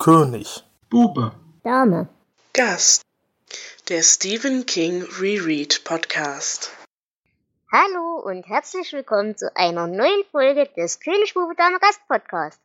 König. 0.00 0.64
Bube. 0.88 1.32
Dame. 1.62 2.08
Gast. 2.54 3.02
Der 3.90 4.02
Stephen 4.02 4.64
King 4.64 5.02
Reread 5.20 5.84
Podcast. 5.84 6.74
Hallo 7.70 8.22
und 8.24 8.48
herzlich 8.48 8.94
willkommen 8.94 9.36
zu 9.36 9.54
einer 9.54 9.86
neuen 9.88 10.24
Folge 10.32 10.66
des 10.74 11.00
König 11.00 11.34
Bube 11.34 11.54
Dame 11.54 11.78
Gast 11.80 12.00
Podcast. 12.08 12.58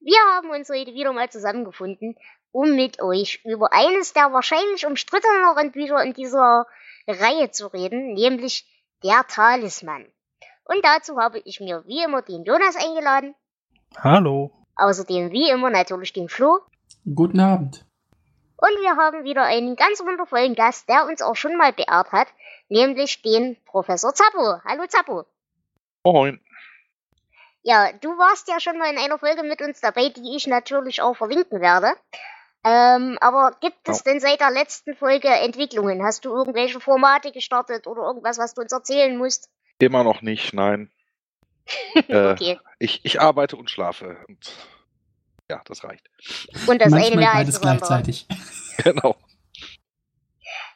Wir 0.00 0.18
haben 0.34 0.50
uns 0.50 0.68
heute 0.68 0.94
wieder 0.94 1.12
mal 1.12 1.30
zusammengefunden, 1.30 2.16
um 2.50 2.74
mit 2.74 3.00
euch 3.00 3.40
über 3.44 3.72
eines 3.72 4.12
der 4.12 4.32
wahrscheinlich 4.32 4.84
umstritteneren 4.84 5.70
Bücher 5.70 6.02
in 6.02 6.12
dieser 6.12 6.66
Reihe 7.06 7.52
zu 7.52 7.68
reden, 7.68 8.14
nämlich 8.14 8.66
der 9.04 9.24
Talisman. 9.28 10.06
Und 10.64 10.84
dazu 10.84 11.18
habe 11.18 11.38
ich 11.44 11.60
mir 11.60 11.84
wie 11.86 12.02
immer 12.02 12.22
den 12.22 12.42
Jonas 12.42 12.74
eingeladen. 12.74 13.36
Hallo. 13.96 14.50
Außerdem 14.76 15.30
wie 15.30 15.50
immer 15.50 15.70
natürlich 15.70 16.12
den 16.12 16.28
Flo. 16.28 16.60
Guten 17.12 17.40
Abend. 17.40 17.84
Und 18.56 18.80
wir 18.80 18.96
haben 18.96 19.24
wieder 19.24 19.42
einen 19.44 19.76
ganz 19.76 20.00
wundervollen 20.00 20.54
Gast, 20.54 20.88
der 20.88 21.06
uns 21.06 21.20
auch 21.20 21.36
schon 21.36 21.56
mal 21.56 21.72
beehrt 21.72 22.12
hat, 22.12 22.28
nämlich 22.68 23.20
den 23.22 23.56
Professor 23.66 24.14
Zappo. 24.14 24.60
Hallo 24.64 24.86
Zappo. 24.88 25.24
Moin. 26.04 26.40
Ja, 27.62 27.92
du 27.92 28.08
warst 28.16 28.48
ja 28.48 28.60
schon 28.60 28.78
mal 28.78 28.90
in 28.90 28.98
einer 28.98 29.18
Folge 29.18 29.42
mit 29.42 29.60
uns 29.60 29.80
dabei, 29.80 30.08
die 30.10 30.36
ich 30.36 30.46
natürlich 30.46 31.02
auch 31.02 31.16
verlinken 31.16 31.60
werde. 31.60 31.94
Ähm, 32.62 33.18
aber 33.20 33.56
gibt 33.60 33.86
es 33.88 33.98
Ja. 33.98 34.12
denn 34.12 34.20
seit 34.20 34.40
der 34.40 34.50
letzten 34.50 34.94
Folge 34.94 35.28
Entwicklungen? 35.28 36.02
Hast 36.02 36.24
du 36.24 36.30
irgendwelche 36.34 36.80
Formate 36.80 37.32
gestartet 37.32 37.86
oder 37.86 38.02
irgendwas, 38.02 38.38
was 38.38 38.54
du 38.54 38.62
uns 38.62 38.72
erzählen 38.72 39.16
musst? 39.18 39.50
Immer 39.78 40.04
noch 40.04 40.22
nicht, 40.22 40.54
nein. 40.54 40.90
äh, 42.08 42.32
Okay. 42.32 42.58
ich, 42.78 43.04
ich 43.04 43.20
arbeite 43.20 43.56
und 43.56 43.70
schlafe. 43.70 44.24
Und 44.28 44.52
ja, 45.50 45.60
das 45.66 45.84
reicht. 45.84 46.08
Und 46.66 46.80
das 46.80 46.92
eine 46.92 47.00
Manchmal 47.00 47.16
mehr 47.16 47.32
als 47.32 47.38
beides 47.38 47.54
das 47.54 47.62
andere. 47.62 47.86
gleichzeitig. 47.88 48.26
Genau. 48.82 49.14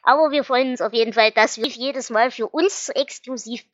Aber 0.03 0.31
wir 0.31 0.45
freuen 0.45 0.71
uns 0.71 0.81
auf 0.81 0.93
jeden 0.93 1.11
Fall, 1.11 1.31
dass 1.31 1.57
wir 1.57 1.67
jedes 1.67 2.09
Mal 2.09 2.31
für 2.31 2.47
uns 2.47 2.87
exklusiv 2.87 3.65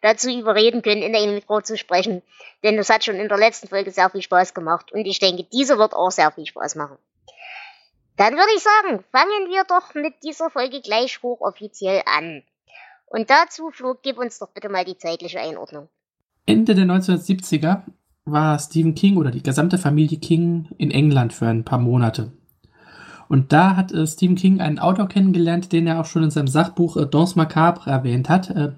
dazu 0.00 0.30
überreden 0.30 0.80
können, 0.80 1.02
in 1.02 1.14
einem 1.14 1.34
Mikro 1.34 1.60
zu 1.60 1.76
sprechen. 1.76 2.22
Denn 2.62 2.78
das 2.78 2.88
hat 2.88 3.04
schon 3.04 3.16
in 3.16 3.28
der 3.28 3.36
letzten 3.36 3.68
Folge 3.68 3.90
sehr 3.90 4.08
viel 4.08 4.22
Spaß 4.22 4.54
gemacht. 4.54 4.90
Und 4.90 5.04
ich 5.04 5.18
denke, 5.18 5.44
diese 5.44 5.76
wird 5.76 5.92
auch 5.92 6.10
sehr 6.10 6.32
viel 6.32 6.46
Spaß 6.46 6.76
machen. 6.76 6.96
Dann 8.16 8.34
würde 8.34 8.50
ich 8.56 8.62
sagen, 8.62 9.04
fangen 9.12 9.50
wir 9.50 9.64
doch 9.64 9.94
mit 9.94 10.14
dieser 10.22 10.48
Folge 10.48 10.80
gleich 10.80 11.22
hochoffiziell 11.22 12.02
an. 12.06 12.42
Und 13.06 13.28
dazu, 13.28 13.70
Flo, 13.70 13.94
gib 14.00 14.18
uns 14.18 14.38
doch 14.38 14.48
bitte 14.48 14.68
mal 14.68 14.84
die 14.84 14.96
zeitliche 14.96 15.40
Einordnung. 15.40 15.88
Ende 16.46 16.74
der 16.74 16.86
1970er 16.86 17.82
war 18.24 18.58
Stephen 18.58 18.94
King 18.94 19.16
oder 19.16 19.30
die 19.30 19.42
gesamte 19.42 19.78
Familie 19.78 20.18
King 20.18 20.68
in 20.78 20.90
England 20.90 21.32
für 21.32 21.46
ein 21.46 21.64
paar 21.64 21.78
Monate. 21.78 22.32
Und 23.28 23.52
da 23.52 23.76
hat 23.76 23.92
äh, 23.92 24.06
Stephen 24.06 24.36
King 24.36 24.60
einen 24.60 24.78
Autor 24.78 25.08
kennengelernt, 25.08 25.72
den 25.72 25.86
er 25.86 26.00
auch 26.00 26.06
schon 26.06 26.24
in 26.24 26.30
seinem 26.30 26.48
Sachbuch 26.48 26.96
äh, 26.96 27.06
Danse 27.06 27.36
Macabre 27.36 27.90
erwähnt 27.90 28.28
hat. 28.28 28.50
Äh, 28.50 28.72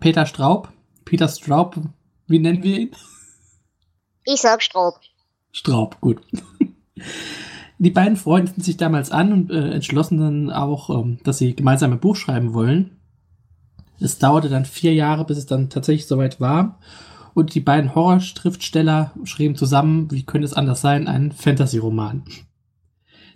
Peter 0.00 0.26
Straub. 0.26 0.68
Peter 1.04 1.28
Straub, 1.28 1.76
wie 2.26 2.38
nennen 2.38 2.62
wir 2.62 2.78
ihn? 2.78 2.90
Ich 4.24 4.40
sag 4.40 4.62
Straub. 4.62 4.94
Straub, 5.52 6.00
gut. 6.00 6.20
Die 7.78 7.90
beiden 7.90 8.16
freundeten 8.16 8.62
sich 8.62 8.76
damals 8.76 9.10
an 9.10 9.32
und 9.32 9.50
äh, 9.50 9.70
entschlossen 9.70 10.18
dann 10.18 10.50
auch, 10.50 10.90
ähm, 10.90 11.18
dass 11.24 11.38
sie 11.38 11.54
gemeinsam 11.54 11.92
ein 11.92 12.00
Buch 12.00 12.16
schreiben 12.16 12.54
wollen. 12.54 12.96
Es 14.00 14.18
dauerte 14.18 14.48
dann 14.48 14.64
vier 14.64 14.94
Jahre, 14.94 15.24
bis 15.24 15.38
es 15.38 15.46
dann 15.46 15.70
tatsächlich 15.70 16.06
soweit 16.06 16.40
war. 16.40 16.78
Und 17.36 17.54
die 17.54 17.60
beiden 17.60 17.94
Horrorschriftsteller 17.94 19.12
schrieben 19.24 19.56
zusammen, 19.56 20.10
wie 20.10 20.24
könnte 20.24 20.46
es 20.46 20.54
anders 20.54 20.80
sein, 20.80 21.06
einen 21.06 21.32
Fantasy-Roman. 21.32 22.24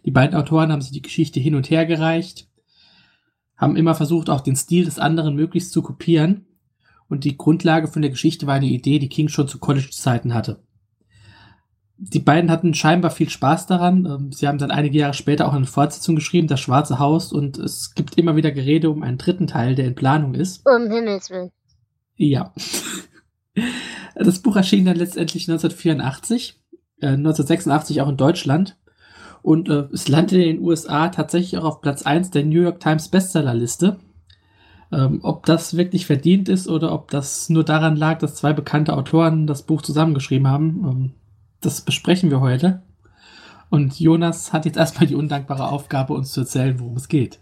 Die 0.07 0.11
beiden 0.11 0.35
Autoren 0.35 0.73
haben 0.73 0.81
sich 0.81 0.93
die 0.93 1.03
Geschichte 1.03 1.39
hin 1.39 1.55
und 1.55 1.69
her 1.69 1.85
gereicht, 1.85 2.49
haben 3.59 3.77
immer 3.77 3.95
versucht, 3.95 4.31
auch 4.31 4.41
den 4.41 4.57
Stil 4.57 4.87
des 4.87 4.99
anderen 4.99 5.35
möglichst 5.35 5.73
zu 5.73 5.83
kopieren. 5.83 6.47
Und 7.11 7.25
die 7.25 7.37
Grundlage 7.37 7.89
von 7.89 8.01
der 8.01 8.11
Geschichte 8.11 8.47
war 8.47 8.55
eine 8.55 8.69
Idee, 8.69 9.01
die 9.01 9.11
King 9.11 9.29
schon 9.29 9.49
zu 9.49 9.59
College-Zeiten 9.59 10.33
hatte. 10.33 10.63
Die 11.99 12.21
beiden 12.21 12.51
hatten 12.51 12.73
scheinbar 12.73 13.11
viel 13.11 13.29
Spaß 13.29 13.67
daran. 13.67 14.07
Ähm, 14.07 14.33
Sie 14.33 14.49
haben 14.49 14.57
dann 14.57 14.71
einige 14.71 14.97
Jahre 14.97 15.13
später 15.13 15.47
auch 15.47 15.53
eine 15.53 15.67
Fortsetzung 15.67 16.15
geschrieben, 16.15 16.49
Das 16.49 16.61
Schwarze 16.61 17.01
Haus, 17.01 17.35
und 17.35 17.59
es 17.59 17.95
gibt 17.95 18.17
immer 18.17 18.35
wieder 18.35 18.51
Gerede 18.51 18.89
um 18.89 19.03
einen 19.03 19.19
dritten 19.19 19.47
Teil, 19.47 19.75
der 19.75 19.85
in 19.85 19.95
Planung 19.95 20.33
ist. 20.33 20.67
Um 20.67 20.91
Himmels 20.91 21.29
Willen. 21.29 21.51
Ja. 22.17 22.55
Das 24.15 24.41
Buch 24.41 24.57
erschien 24.57 24.85
dann 24.85 24.97
letztendlich 24.97 25.49
1984, 25.49 26.61
äh, 27.01 27.09
1986 27.09 28.01
auch 28.01 28.09
in 28.09 28.17
Deutschland. 28.17 28.77
Und 29.43 29.69
äh, 29.69 29.89
es 29.93 30.09
landete 30.09 30.43
in 30.43 30.57
den 30.57 30.65
USA 30.65 31.09
tatsächlich 31.09 31.59
auch 31.59 31.65
auf 31.65 31.81
Platz 31.81 32.03
1 32.03 32.31
der 32.31 32.45
New 32.45 32.63
York 32.63 32.81
Times 32.81 33.09
Bestsellerliste. 33.09 33.99
Ähm, 34.93 35.21
ob 35.23 35.47
das 35.47 35.77
wirklich 35.77 36.07
verdient 36.07 36.49
ist 36.49 36.69
oder 36.69 36.93
ob 36.93 37.11
das 37.11 37.49
nur 37.49 37.65
daran 37.65 37.97
lag, 37.97 38.19
dass 38.19 38.35
zwei 38.35 38.53
bekannte 38.53 38.95
Autoren 38.95 39.47
das 39.47 39.63
Buch 39.63 39.83
zusammengeschrieben 39.83 40.49
haben, 40.49 40.85
ähm, 40.85 41.15
das 41.61 41.83
besprechen 41.83 42.31
wir 42.31 42.41
heute. 42.41 42.83
Und 43.71 44.01
Jonas 44.01 44.53
hat 44.53 44.65
jetzt 44.65 44.77
erstmal 44.77 45.07
die 45.07 45.15
undankbare 45.15 45.69
Aufgabe, 45.69 46.13
uns 46.13 46.33
zu 46.33 46.41
erzählen, 46.41 46.81
worum 46.81 46.97
es 46.97 47.07
geht. 47.07 47.39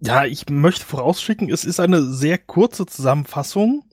Ja, 0.00 0.24
ich 0.24 0.48
möchte 0.48 0.84
vorausschicken, 0.84 1.50
es 1.50 1.64
ist 1.64 1.80
eine 1.80 2.02
sehr 2.02 2.38
kurze 2.38 2.86
Zusammenfassung, 2.86 3.84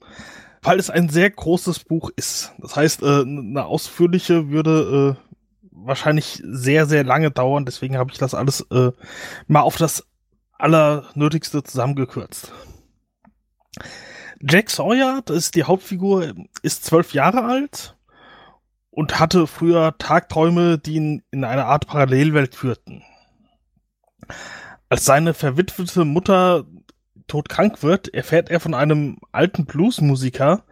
weil 0.62 0.78
es 0.78 0.90
ein 0.90 1.08
sehr 1.08 1.30
großes 1.30 1.80
Buch 1.80 2.10
ist. 2.14 2.52
Das 2.58 2.76
heißt, 2.76 3.02
äh, 3.02 3.22
eine 3.22 3.64
ausführliche 3.66 4.50
würde 4.50 5.16
äh, 5.18 5.34
wahrscheinlich 5.72 6.40
sehr, 6.44 6.86
sehr 6.86 7.04
lange 7.04 7.30
dauern. 7.30 7.64
Deswegen 7.64 7.98
habe 7.98 8.12
ich 8.12 8.18
das 8.18 8.34
alles 8.34 8.60
äh, 8.70 8.92
mal 9.48 9.60
auf 9.60 9.76
das 9.76 10.06
Allernötigste 10.58 11.64
zusammengekürzt. 11.64 12.52
Jack 14.40 14.70
Sawyer, 14.70 15.22
das 15.24 15.36
ist 15.36 15.54
die 15.56 15.64
Hauptfigur, 15.64 16.34
ist 16.62 16.84
zwölf 16.84 17.12
Jahre 17.12 17.44
alt 17.44 17.96
und 18.90 19.18
hatte 19.18 19.46
früher 19.46 19.96
Tagträume, 19.98 20.78
die 20.78 20.94
ihn 20.94 21.22
in 21.32 21.44
eine 21.44 21.64
Art 21.64 21.86
Parallelwelt 21.86 22.54
führten. 22.54 23.02
Als 24.88 25.04
seine 25.04 25.34
verwitwete 25.34 26.04
Mutter 26.04 26.64
todkrank 27.26 27.82
wird, 27.82 28.12
erfährt 28.12 28.50
er 28.50 28.60
von 28.60 28.74
einem 28.74 29.18
alten 29.32 29.64
Bluesmusiker, 29.66 30.64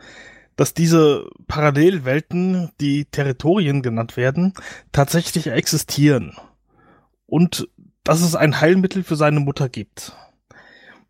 dass 0.56 0.74
diese 0.74 1.30
Parallelwelten, 1.46 2.70
die 2.80 3.06
Territorien 3.06 3.82
genannt 3.82 4.16
werden, 4.16 4.52
tatsächlich 4.92 5.46
existieren. 5.46 6.36
Und 7.26 7.68
dass 8.04 8.22
es 8.22 8.34
ein 8.34 8.60
Heilmittel 8.60 9.02
für 9.02 9.16
seine 9.16 9.40
Mutter 9.40 9.68
gibt. 9.68 10.16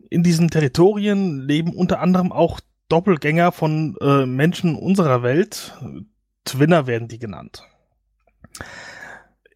In 0.09 0.23
diesen 0.23 0.51
Territorien 0.51 1.41
leben 1.41 1.75
unter 1.75 2.01
anderem 2.01 2.33
auch 2.33 2.61
Doppelgänger 2.89 3.53
von 3.53 3.97
äh, 4.01 4.27
Menschen 4.27 4.75
unserer 4.75 5.22
Welt. 5.22 5.78
Twinner 6.45 6.87
werden 6.87 7.09
die 7.09 7.19
genannt. 7.19 7.62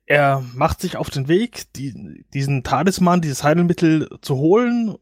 Er 0.06 0.44
macht 0.54 0.80
sich 0.80 0.96
auf 0.96 1.10
den 1.10 1.28
Weg, 1.28 1.72
die, 1.74 2.24
diesen 2.34 2.62
Talisman, 2.62 3.20
dieses 3.20 3.42
Heilmittel 3.42 4.08
zu 4.20 4.36
holen, 4.36 4.96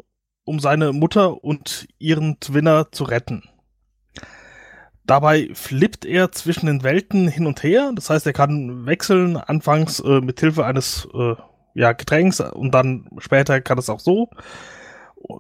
um 0.45 0.61
seine 0.61 0.93
Mutter 0.93 1.43
und 1.45 1.87
ihren 1.99 2.41
Twinner 2.41 2.91
zu 2.93 3.05
retten. 3.05 3.45
Dabei 5.05 5.51
flippt 5.55 6.05
er 6.05 6.31
zwischen 6.33 6.67
den 6.67 6.83
Welten 6.85 7.27
hin 7.29 7.47
und 7.47 7.63
her. 7.63 7.93
Das 7.95 8.09
heißt, 8.09 8.27
er 8.27 8.33
kann 8.33 8.87
wechseln, 8.87 9.37
anfangs 9.37 10.01
äh, 10.01 10.21
mit 10.21 10.39
Hilfe 10.41 10.65
eines 10.65 11.09
äh, 11.13 11.35
ja, 11.75 11.93
Getränks 11.93 12.41
und 12.41 12.73
dann 12.73 13.09
später 13.19 13.61
kann 13.61 13.79
es 13.79 13.91
auch 13.91 14.01
so. 14.01 14.31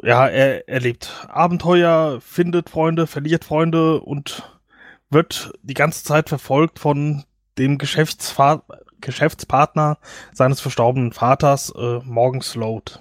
Ja, 0.03 0.29
er 0.29 0.69
erlebt 0.69 1.27
Abenteuer, 1.29 2.21
findet 2.21 2.71
Freunde, 2.71 3.07
verliert 3.07 3.45
Freunde 3.45 4.01
und 4.01 4.59
wird 5.11 5.53
die 5.63 5.75
ganze 5.75 6.05
Zeit 6.05 6.29
verfolgt 6.29 6.79
von 6.79 7.25
dem 7.59 7.79
Geschäftsfa 7.79 8.63
Geschäftspartner 9.01 9.99
seines 10.33 10.61
verstorbenen 10.61 11.13
Vaters, 11.13 11.73
äh, 11.77 11.99
Morgan 12.05 12.41
Sloat. 12.41 13.01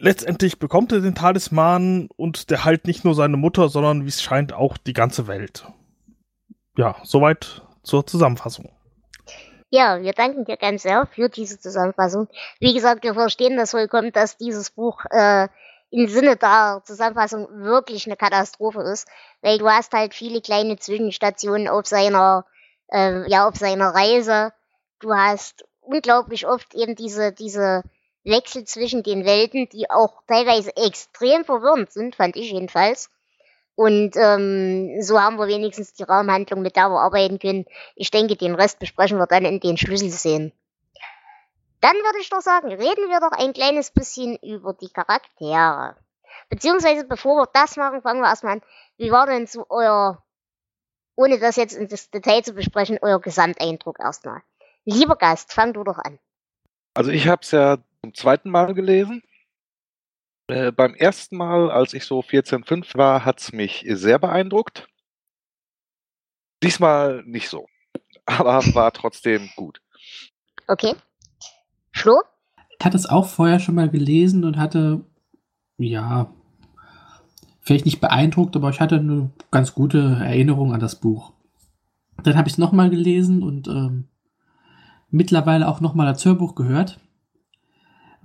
Letztendlich 0.00 0.60
bekommt 0.60 0.92
er 0.92 1.00
den 1.00 1.16
Talisman 1.16 2.08
und 2.16 2.50
der 2.50 2.64
heilt 2.64 2.86
nicht 2.86 3.04
nur 3.04 3.14
seine 3.14 3.36
Mutter, 3.36 3.68
sondern 3.68 4.04
wie 4.04 4.08
es 4.08 4.22
scheint 4.22 4.52
auch 4.52 4.76
die 4.76 4.92
ganze 4.92 5.26
Welt. 5.26 5.66
Ja, 6.76 6.96
soweit 7.02 7.62
zur 7.82 8.06
Zusammenfassung. 8.06 8.70
Ja, 9.70 10.00
wir 10.00 10.12
danken 10.12 10.44
dir 10.44 10.56
ganz 10.56 10.82
sehr 10.84 11.06
für 11.06 11.28
diese 11.28 11.58
Zusammenfassung. 11.58 12.28
Wie 12.60 12.72
gesagt, 12.72 13.02
wir 13.02 13.14
verstehen 13.14 13.56
das 13.56 13.72
vollkommen, 13.72 14.12
dass 14.12 14.36
dieses 14.36 14.70
Buch 14.70 15.04
äh, 15.10 15.48
im 15.90 16.06
Sinne 16.06 16.36
der 16.36 16.80
Zusammenfassung 16.84 17.48
wirklich 17.50 18.06
eine 18.06 18.16
Katastrophe 18.16 18.82
ist, 18.82 19.08
weil 19.42 19.58
du 19.58 19.68
hast 19.68 19.92
halt 19.92 20.14
viele 20.14 20.40
kleine 20.40 20.76
Zwischenstationen 20.76 21.66
auf 21.66 21.86
seiner, 21.86 22.46
äh, 22.92 23.28
ja, 23.28 23.48
auf 23.48 23.56
seiner 23.56 23.94
Reise. 23.94 24.52
Du 25.00 25.12
hast 25.12 25.64
unglaublich 25.80 26.46
oft 26.46 26.72
eben 26.74 26.94
diese, 26.94 27.32
diese 27.32 27.82
Wechsel 28.28 28.64
zwischen 28.64 29.02
den 29.02 29.24
Welten, 29.24 29.68
die 29.68 29.90
auch 29.90 30.22
teilweise 30.26 30.76
extrem 30.76 31.44
verwirrend 31.44 31.92
sind, 31.92 32.16
fand 32.16 32.36
ich 32.36 32.52
jedenfalls. 32.52 33.10
Und 33.74 34.16
ähm, 34.16 35.00
so 35.02 35.20
haben 35.20 35.38
wir 35.38 35.46
wenigstens 35.46 35.94
die 35.94 36.02
Rahmenhandlung, 36.02 36.62
mit 36.62 36.74
der 36.74 36.88
wir 36.88 37.00
arbeiten 37.00 37.38
können. 37.38 37.64
Ich 37.94 38.10
denke, 38.10 38.34
den 38.34 38.56
Rest 38.56 38.80
besprechen 38.80 39.18
wir 39.18 39.26
dann 39.26 39.44
in 39.44 39.60
den 39.60 39.76
Schlüsselszenen. 39.76 40.52
Dann 41.80 41.94
würde 41.94 42.18
ich 42.20 42.28
doch 42.28 42.40
sagen, 42.40 42.68
reden 42.72 43.08
wir 43.08 43.20
doch 43.20 43.30
ein 43.30 43.52
kleines 43.52 43.92
bisschen 43.92 44.36
über 44.42 44.72
die 44.72 44.88
Charaktere. 44.88 45.96
Beziehungsweise, 46.48 47.04
bevor 47.04 47.36
wir 47.36 47.48
das 47.52 47.76
machen, 47.76 48.02
fangen 48.02 48.20
wir 48.20 48.28
erstmal 48.28 48.54
an. 48.54 48.62
Wie 48.96 49.12
war 49.12 49.26
denn 49.26 49.46
so 49.46 49.66
euer, 49.68 50.22
ohne 51.14 51.38
das 51.38 51.56
jetzt 51.56 51.76
in 51.76 51.86
das 51.86 52.10
Detail 52.10 52.42
zu 52.42 52.54
besprechen, 52.54 52.98
euer 53.00 53.20
Gesamteindruck 53.20 54.00
erstmal? 54.00 54.42
Lieber 54.84 55.14
Gast, 55.14 55.52
fang 55.52 55.72
du 55.72 55.84
doch 55.84 55.98
an. 55.98 56.18
Also 56.94 57.12
ich 57.12 57.28
habe 57.28 57.42
es 57.42 57.52
ja 57.52 57.78
zum 58.08 58.14
zweiten 58.14 58.50
Mal 58.50 58.72
gelesen. 58.72 59.22
Äh, 60.46 60.72
beim 60.72 60.94
ersten 60.94 61.36
Mal, 61.36 61.70
als 61.70 61.92
ich 61.92 62.04
so 62.04 62.22
14, 62.22 62.64
5 62.64 62.94
war, 62.94 63.24
hat 63.24 63.40
es 63.40 63.52
mich 63.52 63.84
sehr 63.86 64.18
beeindruckt. 64.18 64.88
Diesmal 66.62 67.22
nicht 67.24 67.50
so, 67.50 67.66
aber 68.24 68.62
war 68.74 68.92
trotzdem 68.92 69.50
gut. 69.56 69.82
Okay. 70.66 70.94
Flo? 71.92 72.22
Ich 72.78 72.84
hatte 72.84 72.96
es 72.96 73.06
auch 73.06 73.28
vorher 73.28 73.60
schon 73.60 73.74
mal 73.74 73.90
gelesen 73.90 74.44
und 74.44 74.56
hatte, 74.56 75.04
ja, 75.76 76.32
vielleicht 77.60 77.84
nicht 77.84 78.00
beeindruckt, 78.00 78.56
aber 78.56 78.70
ich 78.70 78.80
hatte 78.80 78.96
eine 78.96 79.30
ganz 79.50 79.74
gute 79.74 79.98
Erinnerung 79.98 80.72
an 80.72 80.80
das 80.80 80.96
Buch. 80.96 81.34
Dann 82.22 82.36
habe 82.36 82.48
ich 82.48 82.54
es 82.54 82.58
nochmal 82.58 82.88
gelesen 82.88 83.42
und 83.42 83.68
ähm, 83.68 84.08
mittlerweile 85.10 85.68
auch 85.68 85.80
nochmal 85.80 86.06
das 86.06 86.24
Hörbuch 86.24 86.54
gehört, 86.54 87.00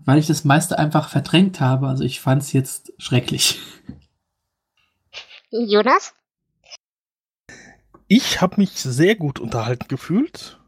weil 0.05 0.19
ich 0.19 0.27
das 0.27 0.43
meiste 0.43 0.77
einfach 0.77 1.09
verdrängt 1.09 1.59
habe. 1.59 1.87
Also 1.87 2.03
ich 2.03 2.19
fand 2.19 2.41
es 2.41 2.53
jetzt 2.53 2.93
schrecklich. 2.97 3.59
Jonas? 5.49 6.13
Ich 8.07 8.41
habe 8.41 8.55
mich 8.57 8.71
sehr 8.71 9.15
gut 9.15 9.39
unterhalten 9.39 9.87
gefühlt. 9.87 10.59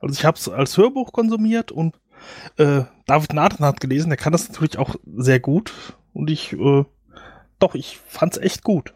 Also 0.00 0.14
ich 0.14 0.24
habe 0.24 0.38
es 0.38 0.48
als 0.48 0.76
Hörbuch 0.76 1.12
konsumiert 1.12 1.72
und 1.72 1.96
äh, 2.56 2.82
David 3.06 3.32
Nathan 3.32 3.66
hat 3.66 3.80
gelesen, 3.80 4.10
der 4.10 4.16
kann 4.16 4.32
das 4.32 4.48
natürlich 4.48 4.78
auch 4.78 4.94
sehr 5.16 5.40
gut. 5.40 5.72
Und 6.12 6.30
ich, 6.30 6.52
äh, 6.52 6.84
doch, 7.58 7.74
ich 7.74 7.98
fand's 7.98 8.38
echt 8.38 8.64
gut. 8.64 8.94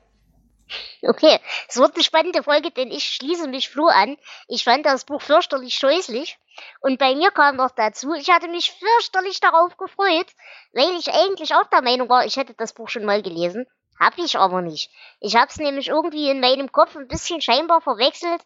Okay, 1.03 1.39
es 1.69 1.77
wird 1.77 1.95
eine 1.95 2.03
spannende 2.03 2.43
Folge, 2.43 2.71
denn 2.71 2.91
ich 2.91 3.05
schließe 3.05 3.49
mich 3.49 3.69
Flo 3.69 3.87
an. 3.87 4.17
Ich 4.49 4.65
fand 4.65 4.87
das 4.87 5.05
Buch 5.05 5.21
fürchterlich 5.21 5.75
scheußlich. 5.75 6.39
Und 6.81 6.99
bei 6.99 7.15
mir 7.15 7.31
kam 7.31 7.57
noch 7.57 7.71
dazu, 7.71 8.13
ich 8.15 8.31
hatte 8.31 8.49
mich 8.49 8.73
fürchterlich 8.73 9.41
darauf 9.41 9.77
gefreut, 9.77 10.27
weil 10.73 10.97
ich 10.97 11.13
eigentlich 11.13 11.55
auch 11.55 11.67
der 11.67 11.83
Meinung 11.83 12.09
war, 12.09 12.25
ich 12.25 12.37
hätte 12.37 12.55
das 12.55 12.73
Buch 12.73 12.89
schon 12.89 13.05
mal 13.05 13.23
gelesen. 13.23 13.67
Hab 13.99 14.19
ich 14.19 14.37
aber 14.37 14.61
nicht. 14.61 14.91
Ich 15.21 15.37
hab's 15.37 15.57
nämlich 15.57 15.89
irgendwie 15.89 16.29
in 16.29 16.41
meinem 16.41 16.73
Kopf 16.73 16.97
ein 16.97 17.09
bisschen 17.09 17.41
scheinbar 17.41 17.81
verwechselt 17.81 18.43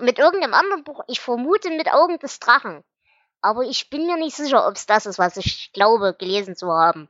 mit 0.00 0.18
irgendeinem 0.18 0.54
anderen 0.54 0.84
Buch. 0.84 1.02
Ich 1.08 1.20
vermute 1.20 1.70
mit 1.70 1.92
Augen 1.92 2.18
des 2.18 2.38
Drachen. 2.40 2.84
Aber 3.42 3.62
ich 3.62 3.88
bin 3.90 4.06
mir 4.06 4.16
nicht 4.16 4.36
sicher, 4.36 4.66
ob 4.66 4.76
es 4.76 4.86
das 4.86 5.06
ist, 5.06 5.18
was 5.18 5.36
ich 5.36 5.72
glaube, 5.72 6.14
gelesen 6.14 6.56
zu 6.56 6.68
haben. 6.68 7.08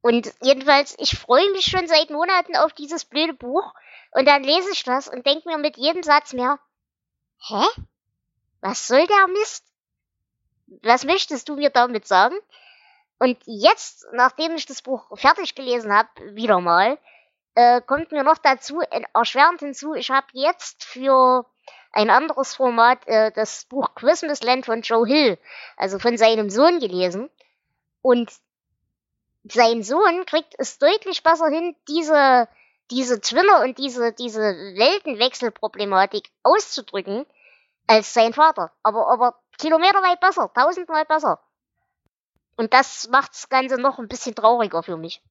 Und 0.00 0.32
jedenfalls, 0.42 0.94
ich 0.98 1.18
freue 1.18 1.50
mich 1.52 1.66
schon 1.66 1.86
seit 1.86 2.10
Monaten 2.10 2.56
auf 2.56 2.72
dieses 2.72 3.04
blöde 3.04 3.34
Buch. 3.34 3.72
Und 4.12 4.26
dann 4.26 4.42
lese 4.42 4.70
ich 4.72 4.84
das 4.84 5.08
und 5.08 5.26
denke 5.26 5.48
mir 5.48 5.58
mit 5.58 5.76
jedem 5.76 6.02
Satz 6.02 6.32
mehr, 6.32 6.58
hä? 7.46 7.64
Was 8.60 8.86
soll 8.88 9.06
der 9.06 9.28
Mist? 9.28 9.64
Was 10.82 11.04
möchtest 11.04 11.48
du 11.48 11.56
mir 11.56 11.70
damit 11.70 12.06
sagen? 12.06 12.36
Und 13.18 13.38
jetzt, 13.46 14.06
nachdem 14.12 14.54
ich 14.54 14.66
das 14.66 14.82
Buch 14.82 15.06
fertig 15.18 15.54
gelesen 15.54 15.92
habe, 15.92 16.08
wieder 16.34 16.60
mal, 16.60 16.98
äh, 17.54 17.80
kommt 17.80 18.12
mir 18.12 18.22
noch 18.22 18.38
dazu, 18.38 18.80
erschwerend 19.12 19.60
hinzu, 19.60 19.94
ich 19.94 20.10
habe 20.10 20.26
jetzt 20.32 20.84
für 20.84 21.44
ein 21.90 22.10
anderes 22.10 22.54
Format 22.54 23.06
äh, 23.06 23.32
das 23.32 23.64
Buch 23.64 23.94
Christmas 23.96 24.42
Land 24.42 24.66
von 24.66 24.82
Joe 24.82 25.06
Hill, 25.06 25.38
also 25.76 25.98
von 25.98 26.16
seinem 26.16 26.50
Sohn 26.50 26.78
gelesen. 26.78 27.28
Und 28.02 28.30
sein 29.44 29.82
Sohn 29.82 30.24
kriegt 30.26 30.54
es 30.58 30.78
deutlich 30.78 31.22
besser 31.22 31.48
hin, 31.48 31.74
diese, 31.88 32.48
diese 32.90 33.20
Twinner 33.20 33.62
und 33.62 33.78
diese, 33.78 34.12
diese 34.12 34.40
Weltenwechselproblematik 34.40 36.30
auszudrücken, 36.42 37.26
als 37.88 38.14
sein 38.14 38.32
Vater. 38.32 38.70
Aber, 38.84 39.08
aber 39.08 39.34
kilometerweit 39.58 40.20
besser, 40.20 40.52
tausendmal 40.54 41.04
besser. 41.04 41.40
Und 42.56 42.72
das 42.72 43.08
macht 43.08 43.32
das 43.32 43.48
Ganze 43.48 43.80
noch 43.80 43.98
ein 43.98 44.08
bisschen 44.08 44.34
trauriger 44.34 44.82
für 44.82 44.96
mich. 44.96 45.22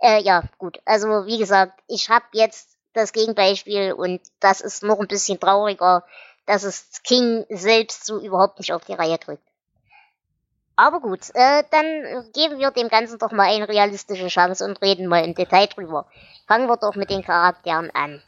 Äh, 0.00 0.22
ja, 0.22 0.42
gut. 0.58 0.80
Also, 0.84 1.26
wie 1.26 1.38
gesagt, 1.38 1.80
ich 1.86 2.08
habe 2.08 2.24
jetzt 2.32 2.76
das 2.94 3.12
Gegenbeispiel 3.12 3.92
und 3.92 4.20
das 4.40 4.60
ist 4.60 4.82
noch 4.82 4.98
ein 4.98 5.06
bisschen 5.06 5.38
trauriger, 5.38 6.04
dass 6.46 6.64
es 6.64 7.02
King 7.02 7.44
selbst 7.48 8.06
so 8.06 8.18
überhaupt 8.18 8.58
nicht 8.58 8.72
auf 8.72 8.84
die 8.84 8.94
Reihe 8.94 9.18
kriegt. 9.18 9.42
Aber 10.76 11.00
gut, 11.00 11.20
äh, 11.34 11.62
dann 11.70 12.32
geben 12.32 12.58
wir 12.58 12.70
dem 12.70 12.88
Ganzen 12.88 13.18
doch 13.18 13.32
mal 13.32 13.50
eine 13.50 13.68
realistische 13.68 14.28
Chance 14.28 14.64
und 14.64 14.80
reden 14.80 15.06
mal 15.06 15.24
im 15.24 15.34
Detail 15.34 15.66
drüber. 15.66 16.06
Fangen 16.46 16.68
wir 16.68 16.78
doch 16.78 16.94
mit 16.94 17.10
den 17.10 17.22
Charakteren 17.22 17.90
an. 17.94 18.22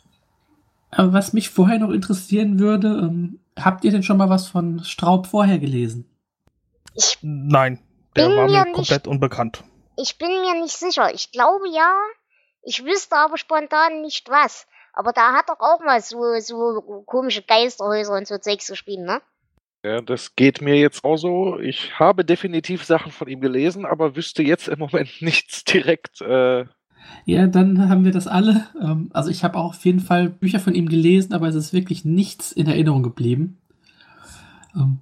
Aber 0.92 1.12
was 1.14 1.32
mich 1.32 1.48
vorher 1.48 1.78
noch 1.78 1.90
interessieren 1.90 2.58
würde, 2.58 2.88
ähm, 2.88 3.40
habt 3.58 3.84
ihr 3.84 3.90
denn 3.90 4.02
schon 4.02 4.18
mal 4.18 4.28
was 4.28 4.46
von 4.46 4.84
Straub 4.84 5.26
vorher 5.26 5.58
gelesen? 5.58 6.08
Ich 6.94 7.18
Nein, 7.22 7.80
der 8.14 8.28
war 8.28 8.46
mir, 8.46 8.64
mir 8.64 8.72
komplett 8.72 9.06
unbekannt. 9.06 9.64
Ich 9.96 10.18
bin 10.18 10.28
mir 10.28 10.60
nicht 10.60 10.76
sicher. 10.76 11.12
Ich 11.14 11.32
glaube 11.32 11.68
ja, 11.70 11.94
ich 12.62 12.84
wüsste 12.84 13.16
aber 13.16 13.38
spontan 13.38 14.02
nicht 14.02 14.28
was. 14.28 14.66
Aber 14.92 15.12
da 15.12 15.32
hat 15.32 15.48
doch 15.48 15.60
auch 15.60 15.80
mal 15.80 16.02
so, 16.02 16.38
so 16.40 17.02
komische 17.06 17.42
Geisterhäuser 17.42 18.14
und 18.14 18.28
so 18.28 18.36
Zeugs 18.36 18.66
gespielt, 18.66 19.00
ne? 19.00 19.22
Ja, 19.82 20.02
das 20.02 20.36
geht 20.36 20.60
mir 20.60 20.76
jetzt 20.76 21.04
auch 21.04 21.16
so. 21.16 21.58
Ich 21.58 21.98
habe 21.98 22.24
definitiv 22.24 22.84
Sachen 22.84 23.10
von 23.10 23.28
ihm 23.28 23.40
gelesen, 23.40 23.86
aber 23.86 24.14
wüsste 24.14 24.42
jetzt 24.42 24.68
im 24.68 24.78
Moment 24.78 25.10
nichts 25.22 25.64
direkt. 25.64 26.20
Äh 26.20 26.66
ja, 27.24 27.46
dann 27.46 27.88
haben 27.88 28.04
wir 28.04 28.12
das 28.12 28.26
alle. 28.26 28.66
Ähm, 28.80 29.10
also 29.12 29.30
ich 29.30 29.44
habe 29.44 29.58
auch 29.58 29.70
auf 29.70 29.84
jeden 29.84 30.00
Fall 30.00 30.28
Bücher 30.28 30.60
von 30.60 30.74
ihm 30.74 30.88
gelesen, 30.88 31.32
aber 31.32 31.48
es 31.48 31.54
ist 31.54 31.72
wirklich 31.72 32.04
nichts 32.04 32.52
in 32.52 32.66
Erinnerung 32.66 33.02
geblieben. 33.02 33.60
Ähm, 34.74 35.00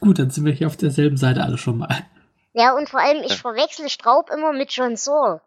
gut, 0.00 0.18
dann 0.18 0.30
sind 0.30 0.44
wir 0.44 0.52
hier 0.52 0.66
auf 0.66 0.76
derselben 0.76 1.16
Seite 1.16 1.42
alle 1.42 1.58
schon 1.58 1.78
mal. 1.78 2.04
Ja, 2.52 2.76
und 2.76 2.88
vor 2.88 3.00
allem, 3.00 3.22
ich 3.24 3.36
verwechsel 3.36 3.88
Straub 3.88 4.30
immer 4.30 4.52
mit 4.52 4.72
John 4.72 4.96
Saul. 4.96 5.40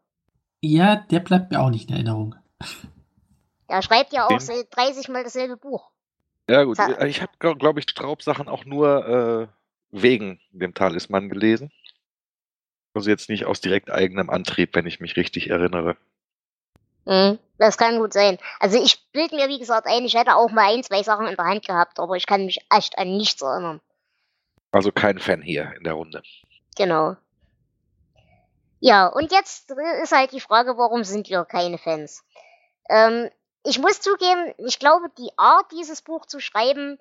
Ja, 0.61 0.95
der 0.95 1.19
bleibt 1.19 1.51
mir 1.51 1.61
auch 1.61 1.69
nicht 1.69 1.89
in 1.89 1.95
Erinnerung. 1.95 2.35
Der 3.69 3.81
schreibt 3.81 4.13
ja 4.13 4.25
auch 4.25 4.37
Den? 4.37 4.63
30 4.69 5.09
Mal 5.09 5.23
dasselbe 5.23 5.57
Buch. 5.57 5.91
Ja, 6.49 6.63
gut. 6.63 6.77
Ich 7.05 7.21
habe, 7.21 7.57
glaube 7.57 7.79
ich, 7.79 7.89
Straubsachen 7.89 8.47
auch 8.47 8.65
nur 8.65 9.05
äh, 9.05 9.47
wegen 9.91 10.39
dem 10.51 10.73
Talisman 10.73 11.29
gelesen. 11.29 11.71
Also 12.93 13.09
jetzt 13.09 13.29
nicht 13.29 13.45
aus 13.45 13.61
direkt 13.61 13.91
eigenem 13.91 14.29
Antrieb, 14.29 14.75
wenn 14.75 14.87
ich 14.87 14.99
mich 14.99 15.15
richtig 15.15 15.49
erinnere. 15.49 15.97
Mhm, 17.05 17.39
das 17.57 17.77
kann 17.77 17.99
gut 17.99 18.13
sein. 18.13 18.37
Also 18.59 18.81
ich 18.81 19.09
bilde 19.11 19.35
mir, 19.35 19.47
wie 19.47 19.59
gesagt, 19.59 19.87
ein, 19.87 20.03
ich 20.03 20.15
hätte 20.15 20.35
auch 20.35 20.51
mal 20.51 20.73
ein, 20.73 20.83
zwei 20.83 21.03
Sachen 21.03 21.27
in 21.27 21.35
der 21.35 21.45
Hand 21.45 21.65
gehabt, 21.65 21.99
aber 21.99 22.15
ich 22.15 22.25
kann 22.25 22.45
mich 22.45 22.59
echt 22.69 22.97
an 22.97 23.15
nichts 23.15 23.41
erinnern. 23.41 23.79
Also 24.71 24.91
kein 24.91 25.19
Fan 25.19 25.41
hier 25.41 25.73
in 25.77 25.83
der 25.83 25.93
Runde. 25.93 26.21
Genau. 26.75 27.15
Ja, 28.79 29.07
und 29.07 29.31
jetzt 29.31 29.71
ist 29.71 30.11
halt 30.11 30.33
die 30.33 30.41
Frage, 30.41 30.77
warum 30.77 31.03
sind 31.03 31.29
wir 31.29 31.45
keine 31.45 31.77
Fans? 31.77 32.23
Ähm, 32.89 33.29
ich 33.63 33.79
muss 33.79 34.01
zugeben, 34.01 34.53
ich 34.57 34.79
glaube, 34.79 35.09
die 35.17 35.31
Art, 35.37 35.71
dieses 35.71 36.01
Buch 36.01 36.25
zu 36.25 36.39
schreiben, 36.39 36.99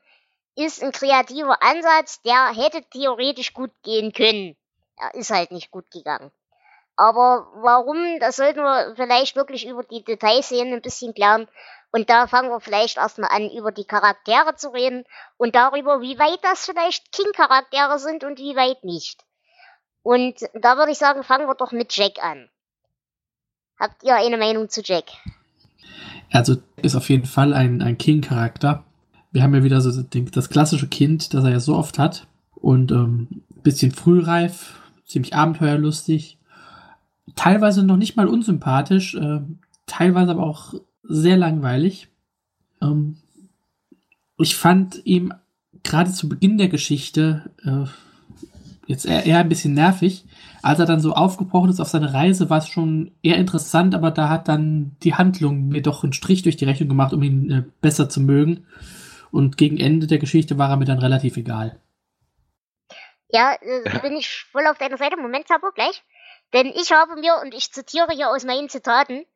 ist 0.57 0.83
ein 0.83 0.93
kreativer 0.93 1.63
Ansatz, 1.63 2.23
der 2.23 2.55
hätte 2.55 2.83
theoretisch 2.83 3.53
gut 3.53 3.71
gehen 3.83 4.13
können. 4.13 4.57
Er 4.97 5.15
ist 5.15 5.31
halt 5.31 5.51
nicht 5.51 5.71
gut 5.71 5.91
gegangen. 5.91 6.31
Aber 6.97 7.49
warum, 7.57 8.19
das 8.21 8.37
sollten 8.37 8.61
wir 8.61 8.95
vielleicht 8.97 9.37
wirklich 9.37 9.67
über 9.67 9.85
die 9.85 10.03
Details 10.03 10.49
sehen, 10.49 10.73
ein 10.73 10.81
bisschen 10.81 11.15
klären. 11.15 11.47
Und 11.93 12.09
da 12.09 12.27
fangen 12.27 12.51
wir 12.51 12.61
vielleicht 12.61 12.97
erstmal 12.97 13.31
an, 13.31 13.51
über 13.51 13.71
die 13.71 13.85
Charaktere 13.85 14.57
zu 14.57 14.71
reden 14.71 15.05
und 15.37 15.55
darüber, 15.55 16.01
wie 16.01 16.19
weit 16.19 16.39
das 16.43 16.65
vielleicht 16.65 17.13
King-Charaktere 17.13 17.99
sind 17.99 18.25
und 18.25 18.39
wie 18.39 18.57
weit 18.57 18.83
nicht. 18.83 19.25
Und 20.03 20.41
da 20.55 20.77
würde 20.77 20.93
ich 20.93 20.99
sagen, 20.99 21.23
fangen 21.23 21.47
wir 21.47 21.55
doch 21.55 21.73
mit 21.73 21.95
Jack 21.95 22.23
an. 22.23 22.49
Habt 23.79 24.03
ihr 24.03 24.15
eine 24.15 24.39
Meinung 24.39 24.69
zu 24.71 24.81
Jack? 24.83 25.05
Also 26.33 26.57
ist 26.77 26.97
auf 26.97 27.09
jeden 27.09 27.27
Fall 27.27 27.53
ein, 27.53 27.83
ein 27.83 27.99
King-Charakter. 27.99 28.85
Wir 29.33 29.43
haben 29.43 29.55
ja 29.55 29.63
wieder 29.63 29.81
so 29.81 30.03
das 30.03 30.49
klassische 30.49 30.89
Kind, 30.89 31.35
das 31.35 31.45
er 31.45 31.51
ja 31.51 31.61
so 31.61 31.77
oft 31.77 31.99
hat. 31.99 32.27
Und 32.55 32.91
ähm, 32.91 33.45
bisschen 33.63 33.93
frühreif, 33.93 34.81
ziemlich 35.07 35.35
abenteuerlustig. 35.35 36.39
Teilweise 37.35 37.83
noch 37.83 37.97
nicht 37.97 38.17
mal 38.17 38.29
unsympathisch, 38.29 39.15
äh, 39.15 39.41
teilweise 39.87 40.33
aber 40.33 40.45
auch 40.45 40.75
sehr 41.03 41.37
langweilig. 41.37 42.09
Ähm, 42.83 43.17
ich 44.39 44.57
fand 44.57 45.01
ihm 45.05 45.33
gerade 45.83 46.13
zu 46.13 46.29
Beginn 46.29 46.59
der 46.59 46.69
Geschichte 46.69 47.51
äh, 47.65 47.89
jetzt 48.87 49.07
eher, 49.07 49.25
eher 49.25 49.39
ein 49.39 49.49
bisschen 49.49 49.75
nervig. 49.75 50.25
Als 50.63 50.79
er 50.79 50.87
dann 50.87 51.01
so 51.01 51.15
aufgebrochen 51.15 51.71
ist 51.71 51.81
auf 51.81 51.89
seine 51.89 52.13
Reise, 52.13 52.51
war 52.51 52.59
es 52.59 52.69
schon 52.69 53.13
eher 53.23 53.37
interessant, 53.37 53.95
aber 53.95 54.11
da 54.11 54.29
hat 54.29 54.49
dann 54.49 54.93
die 55.03 55.15
Handlung 55.15 55.69
mir 55.69 55.83
doch 55.83 56.03
einen 56.03 56.13
Strich 56.13 56.43
durch 56.43 56.57
die 56.57 56.65
Rechnung 56.65 56.89
gemacht, 56.89 57.13
um 57.13 57.23
ihn 57.23 57.51
äh, 57.51 57.63
besser 57.81 58.09
zu 58.09 58.21
mögen. 58.21 58.65
Und 59.31 59.57
gegen 59.57 59.77
Ende 59.77 60.07
der 60.07 60.19
Geschichte 60.19 60.59
war 60.59 60.71
er 60.71 60.77
mir 60.77 60.85
dann 60.85 60.99
relativ 60.99 61.37
egal. 61.37 61.79
Ja, 63.29 63.55
äh, 63.61 63.99
bin 64.01 64.17
ich 64.17 64.45
voll 64.53 64.67
auf 64.67 64.79
deiner 64.79 64.99
Seite. 64.99 65.17
Moment, 65.17 65.49
Sabo, 65.49 65.71
gleich. 65.73 66.03
Denn 66.53 66.67
ich 66.67 66.93
habe 66.93 67.17
mir, 67.17 67.39
und 67.43 67.55
ich 67.55 67.73
zitiere 67.73 68.13
hier 68.13 68.31
aus 68.31 68.45
meinen 68.45 68.69
Zitaten, 68.69 69.27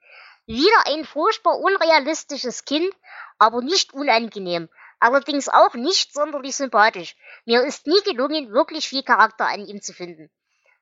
wieder 0.47 0.87
ein 0.87 1.05
furchtbar 1.05 1.59
unrealistisches 1.59 2.65
Kind, 2.65 2.93
aber 3.39 3.63
nicht 3.63 3.93
unangenehm. 3.93 4.69
Allerdings 4.99 5.49
auch 5.49 5.75
nicht 5.75 6.13
sonderlich 6.13 6.57
sympathisch. 6.57 7.17
Mir 7.47 7.63
ist 7.63 7.87
nie 7.87 8.01
gelungen, 8.05 8.53
wirklich 8.53 8.87
viel 8.89 9.03
Charakter 9.03 9.47
an 9.47 9.65
ihm 9.65 9.81
zu 9.81 9.93
finden. 9.93 10.31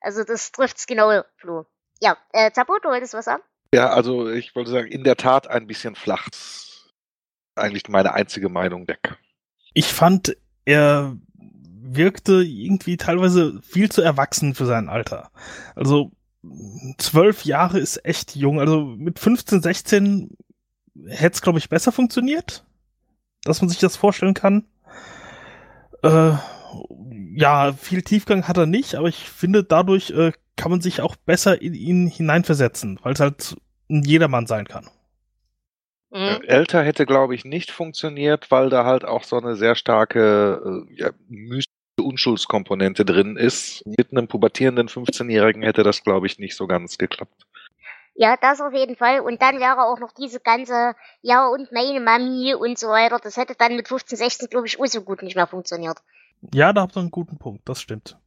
Also 0.01 0.23
das 0.23 0.51
trifft's 0.51 0.87
genau, 0.87 1.23
Flo. 1.37 1.65
Ja, 2.01 2.17
äh, 2.31 2.51
Zapo, 2.51 2.77
du 2.79 2.89
wolltest 2.89 3.13
was 3.13 3.25
sagen? 3.25 3.43
Ja, 3.73 3.89
also 3.89 4.29
ich 4.29 4.55
wollte 4.55 4.71
sagen, 4.71 4.87
in 4.87 5.03
der 5.03 5.15
Tat 5.15 5.47
ein 5.47 5.67
bisschen 5.67 5.95
flach. 5.95 6.27
Eigentlich 7.55 7.87
meine 7.87 8.13
einzige 8.13 8.49
Meinung 8.49 8.87
weg. 8.87 9.17
Ich 9.73 9.87
fand, 9.87 10.35
er 10.65 11.17
wirkte 11.95 12.43
irgendwie 12.43 12.97
teilweise 12.97 13.61
viel 13.61 13.91
zu 13.91 14.01
erwachsen 14.01 14.55
für 14.55 14.65
sein 14.65 14.89
Alter. 14.89 15.31
Also 15.75 16.11
zwölf 16.97 17.45
Jahre 17.45 17.79
ist 17.79 18.05
echt 18.05 18.35
jung. 18.35 18.59
Also 18.59 18.81
mit 18.85 19.19
15, 19.19 19.61
16 19.61 20.37
hätte 21.07 21.35
es, 21.35 21.41
glaube 21.41 21.59
ich, 21.59 21.69
besser 21.69 21.91
funktioniert. 21.91 22.65
Dass 23.43 23.61
man 23.61 23.69
sich 23.69 23.79
das 23.79 23.95
vorstellen 23.95 24.33
kann. 24.33 24.65
Äh, 26.03 26.33
ja, 27.35 27.73
viel 27.73 28.01
Tiefgang 28.01 28.47
hat 28.47 28.57
er 28.57 28.65
nicht, 28.65 28.95
aber 28.95 29.07
ich 29.07 29.29
finde, 29.29 29.63
dadurch 29.63 30.11
äh, 30.11 30.33
kann 30.55 30.71
man 30.71 30.81
sich 30.81 31.01
auch 31.01 31.15
besser 31.15 31.61
in 31.61 31.73
ihn 31.73 32.07
hineinversetzen, 32.07 32.99
weil 33.01 33.13
es 33.13 33.19
halt 33.19 33.55
ein 33.89 34.03
Jedermann 34.03 34.45
sein 34.45 34.67
kann. 34.67 34.89
Mhm. 36.11 36.41
Älter 36.47 36.83
hätte, 36.83 37.05
glaube 37.05 37.35
ich, 37.35 37.45
nicht 37.45 37.71
funktioniert, 37.71 38.51
weil 38.51 38.69
da 38.69 38.83
halt 38.83 39.05
auch 39.05 39.23
so 39.23 39.37
eine 39.37 39.55
sehr 39.55 39.75
starke 39.75 40.85
äh, 40.89 40.95
ja, 40.95 41.11
mystische 41.27 41.78
Unschuldskomponente 42.09 43.05
drin 43.05 43.37
ist. 43.37 43.85
Mit 43.85 44.11
einem 44.11 44.27
pubertierenden 44.27 44.89
15-Jährigen 44.89 45.61
hätte 45.61 45.83
das, 45.83 46.03
glaube 46.03 46.27
ich, 46.27 46.39
nicht 46.39 46.55
so 46.55 46.67
ganz 46.67 46.97
geklappt. 46.97 47.45
Ja, 48.15 48.35
das 48.35 48.59
auf 48.59 48.73
jeden 48.73 48.97
Fall. 48.97 49.21
Und 49.21 49.41
dann 49.41 49.59
wäre 49.59 49.85
auch 49.85 49.99
noch 49.99 50.11
diese 50.11 50.41
ganze, 50.41 50.95
ja, 51.21 51.47
und 51.47 51.71
meine 51.71 52.01
Mami 52.01 52.53
und 52.53 52.77
so 52.77 52.87
weiter. 52.89 53.19
Das 53.19 53.37
hätte 53.37 53.55
dann 53.57 53.75
mit 53.75 53.87
15, 53.87 54.17
16, 54.17 54.49
glaube 54.49 54.67
ich, 54.67 54.79
auch 54.79 54.85
so 54.87 55.01
gut 55.01 55.21
nicht 55.21 55.35
mehr 55.35 55.47
funktioniert. 55.47 55.99
Ja, 56.53 56.73
da 56.73 56.81
habt 56.81 56.97
ihr 56.97 56.99
einen 56.99 57.11
guten 57.11 57.37
Punkt, 57.37 57.67
das 57.69 57.81
stimmt. 57.81 58.17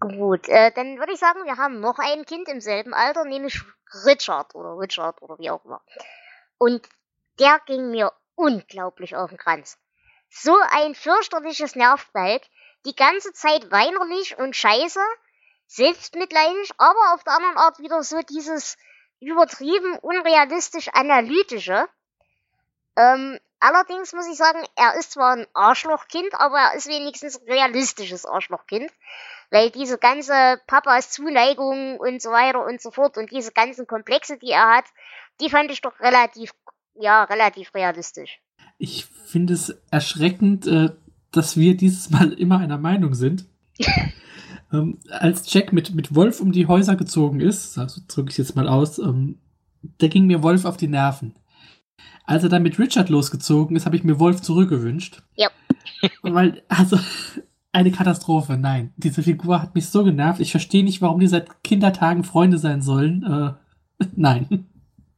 Gut, 0.00 0.48
äh, 0.48 0.72
dann 0.74 0.98
würde 0.98 1.12
ich 1.12 1.20
sagen, 1.20 1.44
wir 1.44 1.56
haben 1.56 1.78
noch 1.78 1.98
ein 1.98 2.24
Kind 2.24 2.48
im 2.48 2.60
selben 2.60 2.94
Alter, 2.94 3.24
nämlich 3.24 3.60
Richard 4.04 4.56
oder 4.56 4.76
Richard 4.78 5.22
oder 5.22 5.38
wie 5.38 5.50
auch 5.50 5.64
immer. 5.64 5.80
Und 6.58 6.88
der 7.38 7.60
ging 7.66 7.90
mir 7.90 8.12
unglaublich 8.34 9.14
auf 9.14 9.30
den 9.30 9.38
Kranz. 9.38 9.78
So 10.28 10.56
ein 10.70 10.94
fürchterliches 10.94 11.76
Nervbalg, 11.76 12.42
die 12.84 12.94
ganze 12.94 13.32
Zeit 13.32 13.70
weinerlich 13.70 14.36
und 14.38 14.56
scheiße, 14.56 15.00
selbstmitleidig, 15.66 16.70
aber 16.78 17.14
auf 17.14 17.24
der 17.24 17.34
anderen 17.34 17.56
Art 17.56 17.78
wieder 17.78 18.02
so 18.02 18.20
dieses 18.22 18.76
übertrieben 19.20 19.98
unrealistisch 20.00 20.88
analytische. 20.88 21.88
Ähm, 22.96 23.38
allerdings 23.60 24.12
muss 24.12 24.26
ich 24.26 24.36
sagen, 24.36 24.64
er 24.74 24.98
ist 24.98 25.12
zwar 25.12 25.36
ein 25.36 25.46
Arschlochkind, 25.54 26.34
aber 26.34 26.58
er 26.58 26.74
ist 26.74 26.88
wenigstens 26.88 27.40
ein 27.40 27.48
realistisches 27.48 28.26
Arschlochkind. 28.26 28.90
Weil 29.50 29.70
diese 29.70 29.98
ganze 29.98 30.60
Papas 30.66 31.10
Zuneigung 31.10 32.00
und 32.00 32.22
so 32.22 32.30
weiter 32.30 32.64
und 32.64 32.80
so 32.80 32.90
fort 32.90 33.18
und 33.18 33.30
diese 33.30 33.52
ganzen 33.52 33.86
Komplexe, 33.86 34.38
die 34.38 34.50
er 34.50 34.76
hat, 34.76 34.86
die 35.40 35.50
fand 35.50 35.70
ich 35.70 35.82
doch 35.82 35.98
relativ, 36.00 36.52
ja, 36.94 37.24
relativ 37.24 37.74
realistisch. 37.74 38.40
Ich 38.78 39.04
finde 39.04 39.52
es 39.52 39.76
erschreckend, 39.90 40.66
äh, 40.66 40.90
dass 41.32 41.56
wir 41.56 41.76
dieses 41.76 42.10
Mal 42.10 42.32
immer 42.32 42.58
einer 42.58 42.78
Meinung 42.78 43.14
sind. 43.14 43.46
ähm, 44.72 44.98
als 45.10 45.52
Jack 45.52 45.72
mit, 45.72 45.94
mit 45.94 46.14
Wolf 46.14 46.40
um 46.40 46.52
die 46.52 46.66
Häuser 46.66 46.96
gezogen 46.96 47.40
ist, 47.40 47.78
also 47.78 48.00
drücke 48.06 48.30
ich 48.30 48.38
jetzt 48.38 48.54
mal 48.54 48.68
aus, 48.68 48.98
ähm, 48.98 49.38
da 49.98 50.08
ging 50.08 50.26
mir 50.26 50.42
Wolf 50.42 50.64
auf 50.64 50.76
die 50.76 50.88
Nerven. 50.88 51.34
Als 52.24 52.44
er 52.44 52.48
dann 52.48 52.62
mit 52.62 52.78
Richard 52.78 53.08
losgezogen 53.08 53.76
ist, 53.76 53.86
habe 53.86 53.96
ich 53.96 54.04
mir 54.04 54.20
Wolf 54.20 54.42
zurückgewünscht. 54.42 55.22
Ja. 55.36 55.48
Weil, 56.22 56.62
also, 56.68 56.98
eine 57.72 57.90
Katastrophe, 57.90 58.56
nein. 58.56 58.92
Diese 58.96 59.22
Figur 59.22 59.60
hat 59.60 59.74
mich 59.74 59.88
so 59.88 60.04
genervt. 60.04 60.40
Ich 60.40 60.50
verstehe 60.50 60.84
nicht, 60.84 61.02
warum 61.02 61.20
die 61.20 61.26
seit 61.26 61.64
Kindertagen 61.64 62.22
Freunde 62.22 62.58
sein 62.58 62.82
sollen. 62.82 63.24
Äh, 63.24 64.06
nein, 64.14 64.66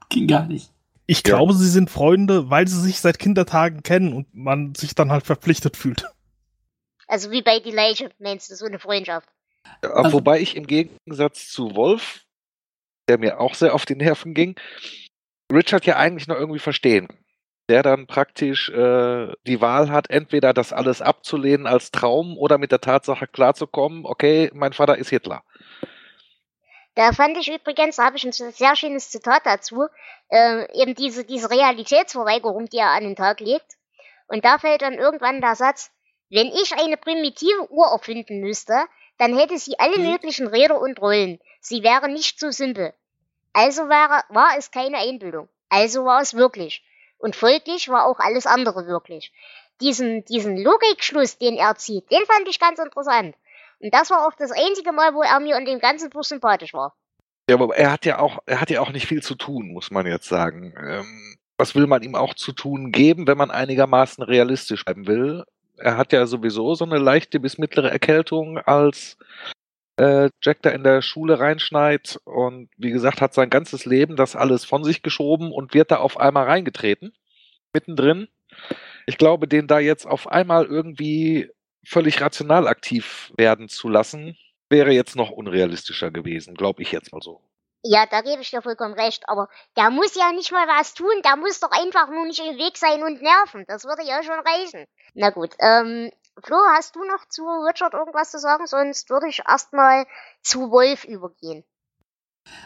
ging 0.08 0.26
gar 0.26 0.46
nicht. 0.46 0.70
Ich 1.06 1.18
ja. 1.18 1.22
glaube, 1.36 1.52
sie 1.54 1.68
sind 1.68 1.90
Freunde, 1.90 2.50
weil 2.50 2.66
sie 2.66 2.80
sich 2.80 3.00
seit 3.00 3.18
Kindertagen 3.18 3.82
kennen 3.82 4.12
und 4.12 4.34
man 4.34 4.74
sich 4.74 4.94
dann 4.94 5.12
halt 5.12 5.26
verpflichtet 5.26 5.76
fühlt. 5.76 6.04
Also 7.06 7.30
wie 7.30 7.42
bei 7.42 7.60
die 7.60 7.70
Leiche, 7.70 8.10
meinst 8.18 8.50
du, 8.50 8.56
so 8.56 8.64
eine 8.64 8.78
Freundschaft. 8.78 9.28
Ja, 9.82 9.90
also, 9.90 10.12
wobei 10.14 10.40
ich 10.40 10.56
im 10.56 10.66
Gegensatz 10.66 11.48
zu 11.48 11.74
Wolf, 11.76 12.24
der 13.08 13.18
mir 13.18 13.40
auch 13.40 13.54
sehr 13.54 13.74
auf 13.74 13.84
die 13.84 13.96
Nerven 13.96 14.34
ging, 14.34 14.56
Richard 15.52 15.84
ja 15.86 15.96
eigentlich 15.96 16.26
noch 16.26 16.36
irgendwie 16.36 16.58
verstehen. 16.58 17.08
Der 17.70 17.82
dann 17.82 18.06
praktisch 18.06 18.68
äh, 18.70 19.32
die 19.46 19.60
Wahl 19.60 19.90
hat, 19.90 20.10
entweder 20.10 20.52
das 20.52 20.72
alles 20.72 21.00
abzulehnen 21.00 21.66
als 21.66 21.90
Traum 21.90 22.36
oder 22.36 22.58
mit 22.58 22.72
der 22.72 22.80
Tatsache 22.80 23.26
klarzukommen, 23.26 24.04
okay, 24.04 24.50
mein 24.52 24.74
Vater 24.74 24.98
ist 24.98 25.08
Hitler. 25.08 25.44
Da 26.94 27.12
fand 27.12 27.36
ich 27.36 27.48
übrigens, 27.48 27.96
da 27.96 28.04
habe 28.04 28.16
ich 28.16 28.24
ein 28.24 28.32
sehr 28.32 28.76
schönes 28.76 29.10
Zitat 29.10 29.44
dazu, 29.44 29.86
äh, 30.28 30.80
eben 30.80 30.94
diese, 30.94 31.24
diese 31.24 31.50
Realitätsverweigerung, 31.50 32.66
die 32.68 32.78
er 32.78 32.90
an 32.90 33.02
den 33.02 33.16
Tag 33.16 33.40
legt. 33.40 33.66
Und 34.28 34.44
da 34.44 34.58
fällt 34.58 34.82
dann 34.82 34.94
irgendwann 34.94 35.40
der 35.40 35.56
Satz, 35.56 35.90
wenn 36.30 36.46
ich 36.48 36.72
eine 36.72 36.96
primitive 36.96 37.70
Uhr 37.70 37.86
erfinden 37.86 38.40
müsste, 38.40 38.74
dann 39.18 39.36
hätte 39.36 39.58
sie 39.58 39.78
alle 39.78 39.98
mhm. 39.98 40.12
möglichen 40.12 40.46
Räder 40.46 40.80
und 40.80 41.00
Rollen. 41.00 41.40
Sie 41.60 41.82
wäre 41.82 42.08
nicht 42.08 42.38
so 42.38 42.50
simpel. 42.50 42.94
Also 43.52 43.88
war, 43.88 44.24
war 44.28 44.56
es 44.58 44.70
keine 44.70 44.98
Einbildung. 44.98 45.48
Also 45.68 46.04
war 46.04 46.20
es 46.20 46.34
wirklich. 46.34 46.82
Und 47.18 47.36
folglich 47.36 47.88
war 47.88 48.06
auch 48.06 48.18
alles 48.18 48.46
andere 48.46 48.86
wirklich. 48.86 49.32
Diesen, 49.80 50.24
diesen 50.24 50.56
Logikschluss, 50.56 51.38
den 51.38 51.56
er 51.56 51.76
zieht, 51.76 52.10
den 52.10 52.24
fand 52.26 52.48
ich 52.48 52.60
ganz 52.60 52.78
interessant. 52.78 53.36
Und 53.84 53.92
das 53.92 54.10
war 54.10 54.26
auch 54.26 54.32
das 54.38 54.50
einzige 54.50 54.92
Mal, 54.92 55.12
wo 55.12 55.22
er 55.22 55.38
mir 55.40 55.58
in 55.58 55.66
dem 55.66 55.78
ganzen 55.78 56.08
Buch 56.08 56.24
sympathisch 56.24 56.72
war. 56.72 56.96
Ja, 57.50 57.56
aber 57.56 57.76
er 57.76 57.92
hat 57.92 58.06
ja 58.06 58.18
auch, 58.18 58.38
er 58.46 58.62
hat 58.62 58.70
ja 58.70 58.80
auch 58.80 58.90
nicht 58.90 59.06
viel 59.06 59.22
zu 59.22 59.34
tun, 59.34 59.72
muss 59.74 59.90
man 59.90 60.06
jetzt 60.06 60.26
sagen. 60.26 60.72
Ähm, 60.82 61.36
was 61.58 61.74
will 61.74 61.86
man 61.86 62.02
ihm 62.02 62.14
auch 62.14 62.32
zu 62.32 62.52
tun 62.52 62.92
geben, 62.92 63.26
wenn 63.26 63.36
man 63.36 63.50
einigermaßen 63.50 64.24
realistisch 64.24 64.80
schreiben 64.80 65.06
will? 65.06 65.44
Er 65.76 65.98
hat 65.98 66.14
ja 66.14 66.24
sowieso 66.24 66.74
so 66.74 66.86
eine 66.86 66.96
leichte 66.96 67.38
bis 67.40 67.58
mittlere 67.58 67.90
Erkältung, 67.90 68.56
als 68.56 69.18
äh, 69.98 70.30
Jack 70.40 70.62
da 70.62 70.70
in 70.70 70.82
der 70.82 71.02
Schule 71.02 71.38
reinschneit 71.38 72.18
und 72.24 72.70
wie 72.78 72.90
gesagt, 72.90 73.20
hat 73.20 73.34
sein 73.34 73.50
ganzes 73.50 73.84
Leben 73.84 74.16
das 74.16 74.34
alles 74.34 74.64
von 74.64 74.82
sich 74.82 75.02
geschoben 75.02 75.52
und 75.52 75.74
wird 75.74 75.90
da 75.90 75.96
auf 75.96 76.16
einmal 76.16 76.46
reingetreten, 76.46 77.12
mittendrin. 77.74 78.28
Ich 79.04 79.18
glaube, 79.18 79.46
den 79.46 79.66
da 79.66 79.78
jetzt 79.78 80.06
auf 80.06 80.26
einmal 80.26 80.64
irgendwie 80.64 81.50
völlig 81.86 82.20
rational 82.20 82.68
aktiv 82.68 83.32
werden 83.36 83.68
zu 83.68 83.88
lassen, 83.88 84.36
wäre 84.68 84.92
jetzt 84.92 85.16
noch 85.16 85.30
unrealistischer 85.30 86.10
gewesen, 86.10 86.54
glaube 86.54 86.82
ich 86.82 86.92
jetzt 86.92 87.12
mal 87.12 87.22
so. 87.22 87.40
Ja, 87.86 88.06
da 88.06 88.22
gebe 88.22 88.40
ich 88.40 88.50
dir 88.50 88.62
vollkommen 88.62 88.94
recht, 88.94 89.24
aber 89.28 89.48
der 89.76 89.90
muss 89.90 90.14
ja 90.14 90.32
nicht 90.32 90.50
mal 90.52 90.66
was 90.66 90.94
tun, 90.94 91.12
der 91.22 91.36
muss 91.36 91.60
doch 91.60 91.70
einfach 91.70 92.08
nur 92.08 92.24
nicht 92.24 92.40
im 92.40 92.56
Weg 92.56 92.78
sein 92.78 93.02
und 93.02 93.20
nerven. 93.20 93.64
Das 93.68 93.84
würde 93.84 94.02
ja 94.02 94.22
schon 94.22 94.38
reichen. 94.38 94.86
Na 95.12 95.28
gut, 95.28 95.50
ähm, 95.60 96.10
Flo, 96.42 96.56
hast 96.74 96.96
du 96.96 97.04
noch 97.04 97.28
zu 97.28 97.42
Richard 97.42 97.92
irgendwas 97.92 98.30
zu 98.30 98.38
sagen? 98.38 98.66
Sonst 98.66 99.10
würde 99.10 99.28
ich 99.28 99.42
erstmal 99.46 100.06
zu 100.42 100.70
Wolf 100.70 101.04
übergehen. 101.04 101.62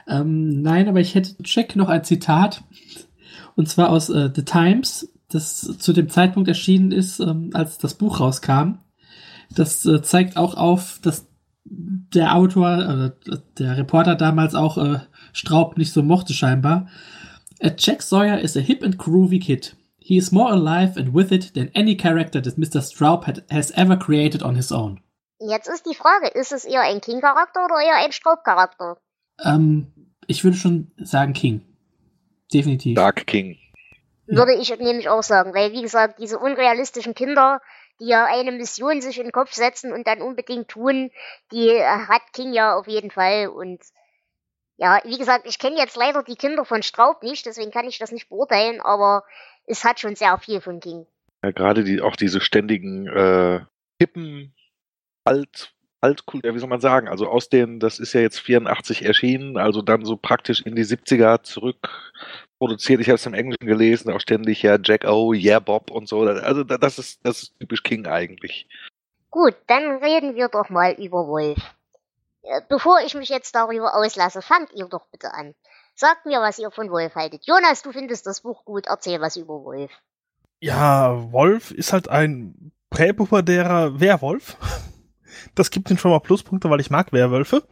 Ähm, 0.06 0.62
nein, 0.62 0.88
aber 0.88 1.00
ich 1.00 1.14
hätte 1.14 1.42
Check 1.42 1.76
noch 1.76 1.88
ein 1.88 2.04
Zitat. 2.04 2.62
Und 3.56 3.68
zwar 3.68 3.90
aus 3.90 4.08
äh, 4.08 4.30
The 4.34 4.44
Times, 4.44 5.12
das 5.28 5.78
zu 5.78 5.92
dem 5.92 6.08
Zeitpunkt 6.08 6.48
erschienen 6.48 6.92
ist, 6.92 7.18
ähm, 7.18 7.50
als 7.54 7.78
das 7.78 7.94
Buch 7.94 8.20
rauskam. 8.20 8.78
Das 9.50 9.84
äh, 9.86 10.02
zeigt 10.02 10.36
auch 10.36 10.54
auf, 10.54 10.98
dass 11.02 11.26
der 11.64 12.34
Autor, 12.34 13.12
äh, 13.26 13.36
der 13.58 13.76
Reporter 13.76 14.14
damals 14.14 14.54
auch 14.54 14.78
äh, 14.78 15.00
Straub 15.32 15.76
nicht 15.76 15.92
so 15.92 16.02
mochte 16.02 16.32
scheinbar. 16.32 16.88
A 17.62 17.70
Jack 17.76 18.02
Sawyer 18.02 18.38
is 18.40 18.56
a 18.56 18.60
hip 18.60 18.82
and 18.82 18.98
groovy 18.98 19.40
kid. 19.40 19.76
He 19.98 20.16
is 20.16 20.32
more 20.32 20.50
alive 20.50 20.98
and 20.98 21.14
with 21.14 21.32
it 21.32 21.54
than 21.54 21.70
any 21.74 21.96
character 21.96 22.40
that 22.40 22.56
Mr. 22.56 22.80
Straub 22.80 23.26
had, 23.26 23.44
has 23.50 23.70
ever 23.72 23.96
created 23.96 24.42
on 24.42 24.54
his 24.54 24.72
own. 24.72 25.00
Jetzt 25.40 25.68
ist 25.68 25.86
die 25.86 25.94
Frage, 25.94 26.28
ist 26.28 26.52
es 26.52 26.64
eher 26.64 26.80
ein 26.80 27.00
King-Charakter 27.00 27.64
oder 27.64 27.80
eher 27.80 27.96
ein 27.96 28.12
Straub-Charakter? 28.12 28.96
Ähm, 29.44 29.92
ich 30.26 30.42
würde 30.44 30.56
schon 30.56 30.90
sagen 30.98 31.32
King. 31.32 31.62
Definitiv. 32.52 32.96
Dark 32.96 33.26
King. 33.26 33.56
Würde 34.26 34.54
ich 34.54 34.76
nämlich 34.78 35.08
auch 35.08 35.22
sagen, 35.22 35.54
weil 35.54 35.72
wie 35.72 35.82
gesagt, 35.82 36.18
diese 36.18 36.38
unrealistischen 36.38 37.14
Kinder, 37.14 37.60
die 38.00 38.06
ja 38.06 38.26
eine 38.26 38.52
Mission 38.52 39.00
sich 39.00 39.18
in 39.18 39.24
den 39.24 39.32
Kopf 39.32 39.52
setzen 39.52 39.92
und 39.92 40.06
dann 40.06 40.22
unbedingt 40.22 40.68
tun, 40.68 41.10
die 41.52 41.68
äh, 41.68 41.84
hat 41.84 42.22
King 42.32 42.52
ja 42.52 42.76
auf 42.76 42.86
jeden 42.86 43.10
Fall. 43.10 43.48
Und 43.48 43.80
ja, 44.76 45.00
wie 45.04 45.18
gesagt, 45.18 45.46
ich 45.46 45.58
kenne 45.58 45.76
jetzt 45.76 45.96
leider 45.96 46.22
die 46.22 46.36
Kinder 46.36 46.64
von 46.64 46.82
Straub 46.82 47.22
nicht, 47.22 47.46
deswegen 47.46 47.70
kann 47.70 47.86
ich 47.86 47.98
das 47.98 48.12
nicht 48.12 48.28
beurteilen, 48.28 48.80
aber 48.80 49.24
es 49.66 49.84
hat 49.84 50.00
schon 50.00 50.16
sehr 50.16 50.38
viel 50.38 50.60
von 50.60 50.80
King. 50.80 51.06
Ja, 51.42 51.50
gerade 51.50 51.84
die, 51.84 52.00
auch 52.00 52.16
diese 52.16 52.40
ständigen 52.40 53.06
äh, 53.06 53.60
hippen 54.00 54.54
Alt, 55.24 55.74
Altkult, 56.00 56.44
ja, 56.44 56.54
wie 56.54 56.58
soll 56.58 56.68
man 56.68 56.80
sagen, 56.80 57.08
also 57.08 57.28
aus 57.28 57.48
den, 57.48 57.80
das 57.80 57.98
ist 57.98 58.12
ja 58.12 58.20
jetzt 58.20 58.38
84 58.38 59.04
erschienen, 59.04 59.56
also 59.56 59.82
dann 59.82 60.04
so 60.04 60.16
praktisch 60.16 60.62
in 60.62 60.74
die 60.74 60.84
70er 60.84 61.42
zurück 61.42 62.12
produziert. 62.58 63.00
Ich 63.00 63.08
habe 63.08 63.16
es 63.16 63.26
im 63.26 63.34
Englischen 63.34 63.66
gelesen, 63.66 64.12
auch 64.12 64.20
ständig 64.20 64.62
ja 64.62 64.78
Jack 64.82 65.04
O, 65.04 65.32
Yeah 65.32 65.60
Bob 65.60 65.90
und 65.90 66.08
so. 66.08 66.22
Also 66.22 66.64
das 66.64 66.98
ist, 66.98 67.24
das 67.24 67.44
ist 67.44 67.58
typisch 67.58 67.82
King 67.82 68.06
eigentlich. 68.06 68.68
Gut, 69.30 69.54
dann 69.66 70.02
reden 70.02 70.34
wir 70.34 70.48
doch 70.48 70.68
mal 70.70 70.92
über 70.92 71.26
Wolf. 71.26 71.58
Äh, 72.42 72.60
bevor 72.68 73.00
ich 73.04 73.14
mich 73.14 73.28
jetzt 73.28 73.54
darüber 73.54 73.94
auslasse, 73.94 74.42
fangt 74.42 74.72
ihr 74.74 74.86
doch 74.86 75.06
bitte 75.10 75.34
an. 75.34 75.54
Sagt 75.94 76.26
mir, 76.26 76.40
was 76.40 76.58
ihr 76.58 76.70
von 76.70 76.90
Wolf 76.90 77.14
haltet. 77.14 77.44
Jonas, 77.44 77.82
du 77.82 77.92
findest 77.92 78.26
das 78.26 78.42
Buch 78.42 78.64
gut, 78.64 78.86
erzähl 78.86 79.20
was 79.20 79.36
über 79.36 79.64
Wolf. 79.64 79.90
Ja, 80.60 81.32
Wolf 81.32 81.70
ist 81.70 81.92
halt 81.92 82.08
ein 82.08 82.72
präpubertärer 82.90 84.00
Werwolf. 84.00 84.56
Das 85.54 85.70
gibt 85.70 85.90
ihm 85.90 85.98
schon 85.98 86.10
mal 86.10 86.20
Pluspunkte, 86.20 86.68
weil 86.68 86.80
ich 86.80 86.90
mag 86.90 87.12
Werwölfe. 87.12 87.62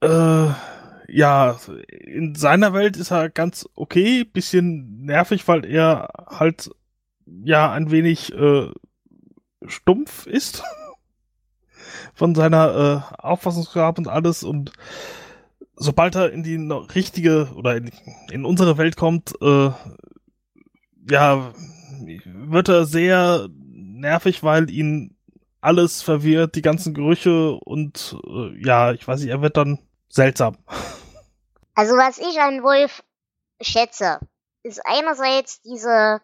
Äh, 0.00 0.48
ja, 1.10 1.58
in 1.88 2.34
seiner 2.34 2.72
Welt 2.72 2.96
ist 2.96 3.10
er 3.10 3.30
ganz 3.30 3.68
okay, 3.74 4.24
bisschen 4.24 5.04
nervig, 5.04 5.46
weil 5.48 5.64
er 5.64 6.08
halt 6.26 6.70
ja 7.26 7.70
ein 7.72 7.90
wenig 7.90 8.32
äh, 8.32 8.70
stumpf 9.66 10.26
ist 10.26 10.62
von 12.14 12.34
seiner 12.34 13.14
äh, 13.18 13.22
Auffassungsgabe 13.22 14.00
und 14.00 14.08
alles 14.08 14.42
und 14.42 14.72
sobald 15.76 16.14
er 16.14 16.32
in 16.32 16.42
die 16.42 16.56
richtige 16.94 17.50
oder 17.54 17.76
in, 17.76 17.90
in 18.30 18.44
unsere 18.44 18.78
Welt 18.78 18.96
kommt, 18.96 19.32
äh, 19.40 19.70
ja, 21.10 21.52
wird 22.24 22.68
er 22.68 22.84
sehr 22.84 23.48
nervig, 23.72 24.42
weil 24.42 24.70
ihn 24.70 25.16
alles 25.60 26.02
verwirrt, 26.02 26.54
die 26.54 26.62
ganzen 26.62 26.94
Gerüche 26.94 27.52
und 27.52 28.16
äh, 28.26 28.64
ja, 28.64 28.92
ich 28.92 29.06
weiß 29.06 29.20
nicht, 29.20 29.30
er 29.30 29.42
wird 29.42 29.56
dann 29.56 29.78
seltsam. 30.08 30.56
Also 31.74 31.96
was 31.96 32.18
ich 32.18 32.40
an 32.40 32.62
Wolf 32.62 33.02
schätze, 33.60 34.20
ist 34.62 34.84
einerseits 34.84 35.62
diese, 35.62 36.20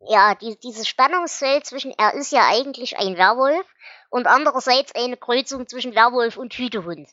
ja, 0.00 0.34
die, 0.34 0.58
dieses 0.58 0.88
Spannungsfeld 0.88 1.66
zwischen, 1.66 1.92
er 1.96 2.14
ist 2.14 2.32
ja 2.32 2.46
eigentlich 2.48 2.98
ein 2.98 3.16
Werwolf 3.16 3.66
und 4.10 4.26
andererseits 4.26 4.94
eine 4.94 5.16
Kreuzung 5.16 5.66
zwischen 5.66 5.94
Werwolf 5.94 6.36
und 6.36 6.54
Hütehund. 6.54 7.08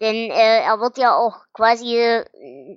Denn 0.00 0.30
äh, 0.30 0.62
er 0.62 0.80
wird 0.80 0.96
ja 0.96 1.14
auch 1.14 1.44
quasi, 1.52 2.24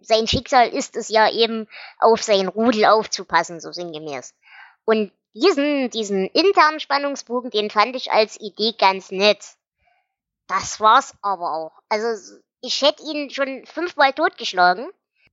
sein 0.01 0.27
Schicksal 0.27 0.67
ist 0.67 0.97
es 0.97 1.07
ja 1.07 1.31
eben, 1.31 1.67
auf 1.97 2.21
sein 2.21 2.49
Rudel 2.49 2.85
aufzupassen, 2.85 3.61
so 3.61 3.71
sinngemäß. 3.71 4.35
Und 4.83 5.13
diesen, 5.33 5.89
diesen 5.89 6.27
internen 6.27 6.81
Spannungsbogen, 6.81 7.49
den 7.49 7.69
fand 7.69 7.95
ich 7.95 8.11
als 8.11 8.39
Idee 8.39 8.73
ganz 8.77 9.09
nett. 9.09 9.39
Das 10.47 10.79
war's 10.81 11.15
aber 11.21 11.53
auch. 11.53 11.81
Also 11.87 12.41
ich 12.63 12.81
hätte 12.81 13.03
ihn 13.03 13.29
schon 13.29 13.65
fünfmal 13.65 14.13
totgeschlagen. 14.13 14.87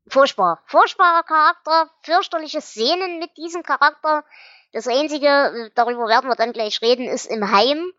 Furchtbar. 0.08 0.62
Furchtbarer 0.66 1.22
Charakter, 1.22 1.90
fürchterliche 2.02 2.60
Szenen 2.60 3.20
mit 3.20 3.36
diesem 3.36 3.62
Charakter. 3.62 4.24
Das 4.72 4.88
Einzige, 4.88 5.70
darüber 5.76 6.08
werden 6.08 6.28
wir 6.28 6.34
dann 6.34 6.52
gleich 6.52 6.82
reden, 6.82 7.06
ist 7.06 7.26
im 7.26 7.50
Heim. 7.52 7.92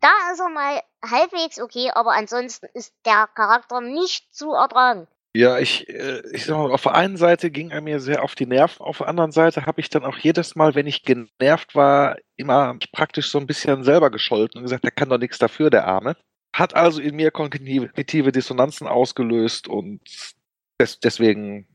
Da 0.00 0.10
ist 0.32 0.40
er 0.40 0.48
mal 0.48 0.82
halbwegs 1.08 1.60
okay, 1.60 1.90
aber 1.94 2.12
ansonsten 2.12 2.66
ist 2.74 2.92
der 3.06 3.28
Charakter 3.34 3.80
nicht 3.80 4.34
zu 4.34 4.52
ertragen. 4.52 5.06
Ja, 5.36 5.58
ich, 5.58 5.88
äh, 5.88 6.22
ich 6.32 6.44
sag 6.44 6.56
mal, 6.56 6.72
auf 6.72 6.82
der 6.82 6.94
einen 6.94 7.16
Seite 7.16 7.50
ging 7.50 7.70
er 7.70 7.80
mir 7.80 8.00
sehr 8.00 8.22
auf 8.22 8.34
die 8.34 8.46
Nerven, 8.46 8.84
auf 8.84 8.98
der 8.98 9.08
anderen 9.08 9.32
Seite 9.32 9.66
habe 9.66 9.80
ich 9.80 9.90
dann 9.90 10.04
auch 10.04 10.16
jedes 10.16 10.54
Mal, 10.54 10.74
wenn 10.74 10.86
ich 10.86 11.02
genervt 11.02 11.74
war, 11.74 12.16
immer 12.36 12.76
praktisch 12.92 13.30
so 13.30 13.38
ein 13.38 13.46
bisschen 13.46 13.82
selber 13.82 14.10
gescholten 14.10 14.58
und 14.58 14.64
gesagt, 14.64 14.84
der 14.84 14.92
kann 14.92 15.08
doch 15.08 15.18
nichts 15.18 15.38
dafür, 15.38 15.70
der 15.70 15.86
Arme. 15.86 16.16
Hat 16.54 16.74
also 16.76 17.00
in 17.00 17.16
mir 17.16 17.32
kognitive 17.32 18.30
Dissonanzen 18.30 18.86
ausgelöst 18.86 19.66
und 19.66 20.00
des, 20.80 21.00
deswegen 21.00 21.66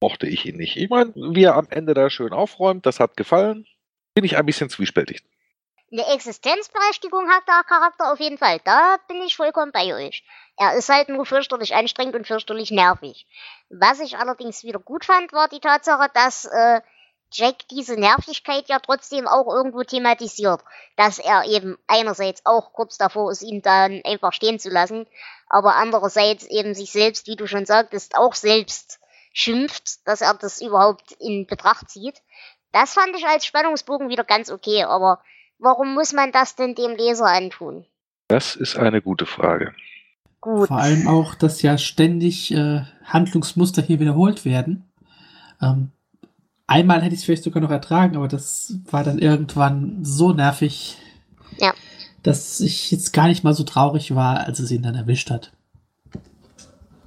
mochte 0.00 0.28
ich 0.28 0.46
ihn 0.46 0.56
nicht. 0.56 0.76
Ich 0.76 0.88
meine, 0.88 1.12
wie 1.16 1.42
er 1.42 1.56
am 1.56 1.66
Ende 1.70 1.92
da 1.92 2.08
schön 2.08 2.32
aufräumt, 2.32 2.86
das 2.86 3.00
hat 3.00 3.16
gefallen. 3.16 3.66
Bin 4.14 4.24
ich 4.24 4.36
ein 4.36 4.46
bisschen 4.46 4.70
zwiespältig. 4.70 5.24
Eine 5.90 6.06
Existenzberechtigung 6.14 7.28
hat 7.30 7.48
der 7.48 7.64
Charakter 7.64 8.12
auf 8.12 8.20
jeden 8.20 8.38
Fall. 8.38 8.60
Da 8.64 8.98
bin 9.08 9.22
ich 9.22 9.34
vollkommen 9.34 9.72
bei 9.72 9.92
euch. 9.94 10.22
Er 10.56 10.76
ist 10.76 10.88
halt 10.88 11.08
nur 11.08 11.26
fürchterlich 11.26 11.74
anstrengend 11.74 12.14
und 12.14 12.26
fürchterlich 12.26 12.70
nervig. 12.70 13.26
Was 13.70 13.98
ich 13.98 14.18
allerdings 14.18 14.62
wieder 14.62 14.78
gut 14.78 15.04
fand, 15.04 15.32
war 15.32 15.48
die 15.48 15.60
Tatsache, 15.60 16.10
dass 16.14 16.44
äh, 16.44 16.80
Jack 17.32 17.68
diese 17.70 17.94
Nervigkeit 17.94 18.68
ja 18.68 18.78
trotzdem 18.78 19.26
auch 19.26 19.46
irgendwo 19.52 19.82
thematisiert. 19.82 20.60
Dass 20.96 21.18
er 21.18 21.44
eben 21.44 21.76
einerseits 21.86 22.44
auch 22.44 22.72
kurz 22.72 22.98
davor 22.98 23.30
ist, 23.30 23.42
ihn 23.42 23.62
dann 23.62 24.00
einfach 24.04 24.32
stehen 24.32 24.58
zu 24.58 24.70
lassen, 24.70 25.06
aber 25.48 25.76
andererseits 25.76 26.46
eben 26.46 26.74
sich 26.74 26.92
selbst, 26.92 27.26
wie 27.26 27.36
du 27.36 27.46
schon 27.46 27.66
sagtest, 27.66 28.16
auch 28.16 28.34
selbst 28.34 29.00
schimpft, 29.32 30.06
dass 30.06 30.20
er 30.20 30.34
das 30.34 30.60
überhaupt 30.60 31.12
in 31.18 31.46
Betracht 31.46 31.90
zieht. 31.90 32.22
Das 32.72 32.94
fand 32.94 33.16
ich 33.16 33.26
als 33.26 33.46
Spannungsbogen 33.46 34.08
wieder 34.08 34.24
ganz 34.24 34.50
okay, 34.50 34.84
aber 34.84 35.22
Warum 35.58 35.94
muss 35.94 36.12
man 36.12 36.30
das 36.30 36.54
denn 36.54 36.74
dem 36.74 36.92
Leser 36.96 37.26
antun? 37.26 37.84
Das 38.28 38.54
ist 38.54 38.76
eine 38.76 39.02
gute 39.02 39.26
Frage. 39.26 39.74
Gut. 40.40 40.68
Vor 40.68 40.78
allem 40.78 41.08
auch, 41.08 41.34
dass 41.34 41.62
ja 41.62 41.78
ständig 41.78 42.52
äh, 42.54 42.82
Handlungsmuster 43.04 43.82
hier 43.82 43.98
wiederholt 43.98 44.44
werden. 44.44 44.88
Ähm, 45.60 45.90
einmal 46.68 47.02
hätte 47.02 47.14
ich 47.14 47.20
es 47.20 47.24
vielleicht 47.24 47.42
sogar 47.42 47.60
noch 47.60 47.70
ertragen, 47.70 48.16
aber 48.16 48.28
das 48.28 48.74
war 48.90 49.02
dann 49.02 49.18
irgendwann 49.18 50.04
so 50.04 50.32
nervig, 50.32 50.98
ja. 51.56 51.74
dass 52.22 52.60
ich 52.60 52.92
jetzt 52.92 53.12
gar 53.12 53.26
nicht 53.26 53.42
mal 53.42 53.54
so 53.54 53.64
traurig 53.64 54.14
war, 54.14 54.46
als 54.46 54.60
es 54.60 54.70
ihn 54.70 54.82
dann 54.82 54.94
erwischt 54.94 55.30
hat. 55.30 55.52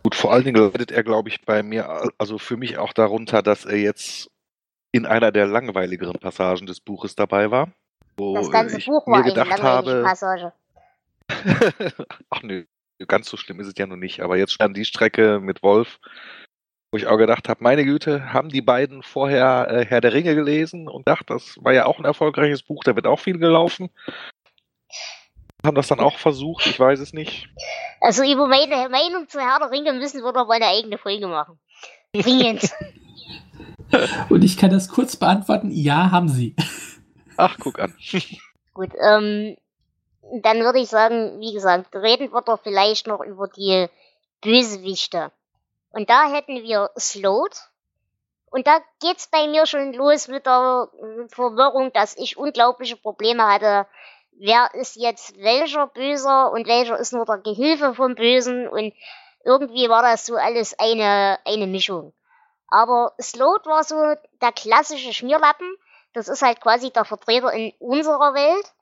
Gut, 0.03 0.15
vor 0.15 0.33
allen 0.33 0.43
Dingen 0.43 0.61
leidet 0.61 0.91
er, 0.91 1.03
glaube 1.03 1.29
ich, 1.29 1.45
bei 1.45 1.63
mir, 1.63 2.11
also 2.17 2.39
für 2.39 2.57
mich 2.57 2.79
auch 2.79 2.91
darunter, 2.91 3.43
dass 3.43 3.65
er 3.65 3.77
jetzt 3.77 4.31
in 4.91 5.05
einer 5.05 5.31
der 5.31 5.45
langweiligeren 5.45 6.19
Passagen 6.19 6.65
des 6.65 6.79
Buches 6.79 7.15
dabei 7.15 7.51
war. 7.51 7.69
Wo 8.17 8.33
das 8.33 8.51
ganze 8.51 8.79
Buch 8.79 9.05
war 9.07 9.23
eine 9.23 9.33
langweilige 9.33 9.63
habe, 9.63 10.03
Passage. 10.03 10.53
Ach 12.29 12.41
nö, 12.41 12.65
ganz 13.07 13.29
so 13.29 13.37
schlimm 13.37 13.59
ist 13.59 13.67
es 13.67 13.73
ja 13.77 13.85
noch 13.85 13.95
nicht. 13.95 14.21
Aber 14.21 14.37
jetzt 14.37 14.53
stand 14.53 14.75
die 14.75 14.85
Strecke 14.85 15.39
mit 15.39 15.63
Wolf, 15.63 15.99
wo 16.91 16.97
ich 16.97 17.07
auch 17.07 17.17
gedacht 17.17 17.47
habe, 17.47 17.63
meine 17.63 17.85
Güte, 17.85 18.33
haben 18.33 18.49
die 18.49 18.61
beiden 18.61 19.01
vorher 19.01 19.67
äh, 19.69 19.85
Herr 19.85 20.01
der 20.01 20.13
Ringe 20.13 20.35
gelesen 20.35 20.89
und 20.89 21.07
dachte, 21.07 21.25
das 21.27 21.57
war 21.61 21.71
ja 21.71 21.85
auch 21.85 21.99
ein 21.99 22.05
erfolgreiches 22.05 22.63
Buch, 22.63 22.83
da 22.83 22.95
wird 22.95 23.07
auch 23.07 23.19
viel 23.19 23.37
gelaufen. 23.37 23.89
Haben 25.63 25.75
das 25.75 25.87
dann 25.87 26.01
auch 26.01 26.17
versucht, 26.17 26.65
ich 26.65 26.79
weiß 26.79 26.99
es 26.99 27.13
nicht. 27.13 27.47
Also 28.01 28.23
über 28.23 28.47
meine 28.47 28.89
Meinung 28.89 29.29
zu 29.29 29.39
Herr 29.39 29.59
der 29.59 29.71
Ringe 29.71 29.93
müssen 29.93 30.21
wir 30.21 30.33
doch 30.33 30.47
mal 30.47 30.55
eine 30.55 30.65
eigene 30.65 30.97
Folge 30.97 31.27
machen. 31.27 31.59
Dringend. 32.13 32.69
und 34.29 34.43
ich 34.43 34.57
kann 34.57 34.71
das 34.71 34.89
kurz 34.89 35.15
beantworten, 35.15 35.71
ja, 35.71 36.11
haben 36.11 36.27
sie. 36.27 36.55
Ach, 37.37 37.55
guck 37.59 37.79
an. 37.79 37.95
Gut, 38.73 38.89
ähm, 39.01 39.55
dann 40.41 40.59
würde 40.59 40.79
ich 40.79 40.89
sagen, 40.89 41.39
wie 41.39 41.53
gesagt, 41.53 41.95
reden 41.95 42.33
wir 42.33 42.41
doch 42.41 42.59
vielleicht 42.61 43.07
noch 43.07 43.21
über 43.21 43.47
die 43.47 43.87
Bösewichte. 44.41 45.31
Und 45.91 46.09
da 46.09 46.29
hätten 46.31 46.63
wir 46.63 46.89
Slot. 46.97 47.55
Und 48.49 48.67
da 48.67 48.79
geht's 48.99 49.27
bei 49.27 49.47
mir 49.47 49.65
schon 49.65 49.93
los 49.93 50.27
mit 50.27 50.45
der 50.45 50.89
Verwirrung, 51.29 51.93
dass 51.93 52.17
ich 52.17 52.37
unglaubliche 52.37 52.97
Probleme 52.97 53.47
hatte. 53.47 53.87
Wer 54.33 54.73
ist 54.73 54.95
jetzt 54.95 55.37
welcher 55.37 55.87
Böser 55.87 56.51
und 56.51 56.67
welcher 56.67 56.97
ist 56.97 57.13
nur 57.13 57.25
der 57.25 57.37
Gehilfe 57.37 57.93
vom 57.93 58.15
Bösen 58.15 58.67
und 58.67 58.93
irgendwie 59.43 59.89
war 59.89 60.01
das 60.01 60.25
so 60.25 60.35
alles 60.35 60.77
eine, 60.79 61.39
eine 61.45 61.67
Mischung. 61.67 62.13
Aber 62.67 63.13
Slot 63.21 63.65
war 63.65 63.83
so 63.83 63.95
der 64.41 64.51
klassische 64.51 65.13
Schmierlappen, 65.13 65.75
das 66.13 66.27
ist 66.27 66.41
halt 66.41 66.61
quasi 66.61 66.91
der 66.91 67.05
Vertreter 67.05 67.51
in 67.53 67.73
unserer 67.79 68.33
Welt. 68.33 68.73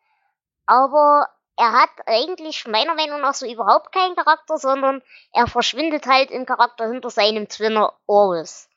Aber 0.66 1.28
er 1.60 1.74
hat 1.74 1.90
eigentlich 2.06 2.66
meiner 2.68 2.96
Meinung 2.96 3.20
nach 3.20 3.34
so 3.34 3.46
überhaupt 3.46 3.92
keinen 3.92 4.16
Charakter, 4.16 4.58
sondern 4.58 5.02
er 5.34 5.46
verschwindet 5.46 6.08
halt 6.08 6.32
im 6.32 6.46
Charakter 6.46 6.90
hinter 6.90 7.10
seinem 7.10 7.50
Twinner 7.50 7.94
Orwis. 8.08 8.70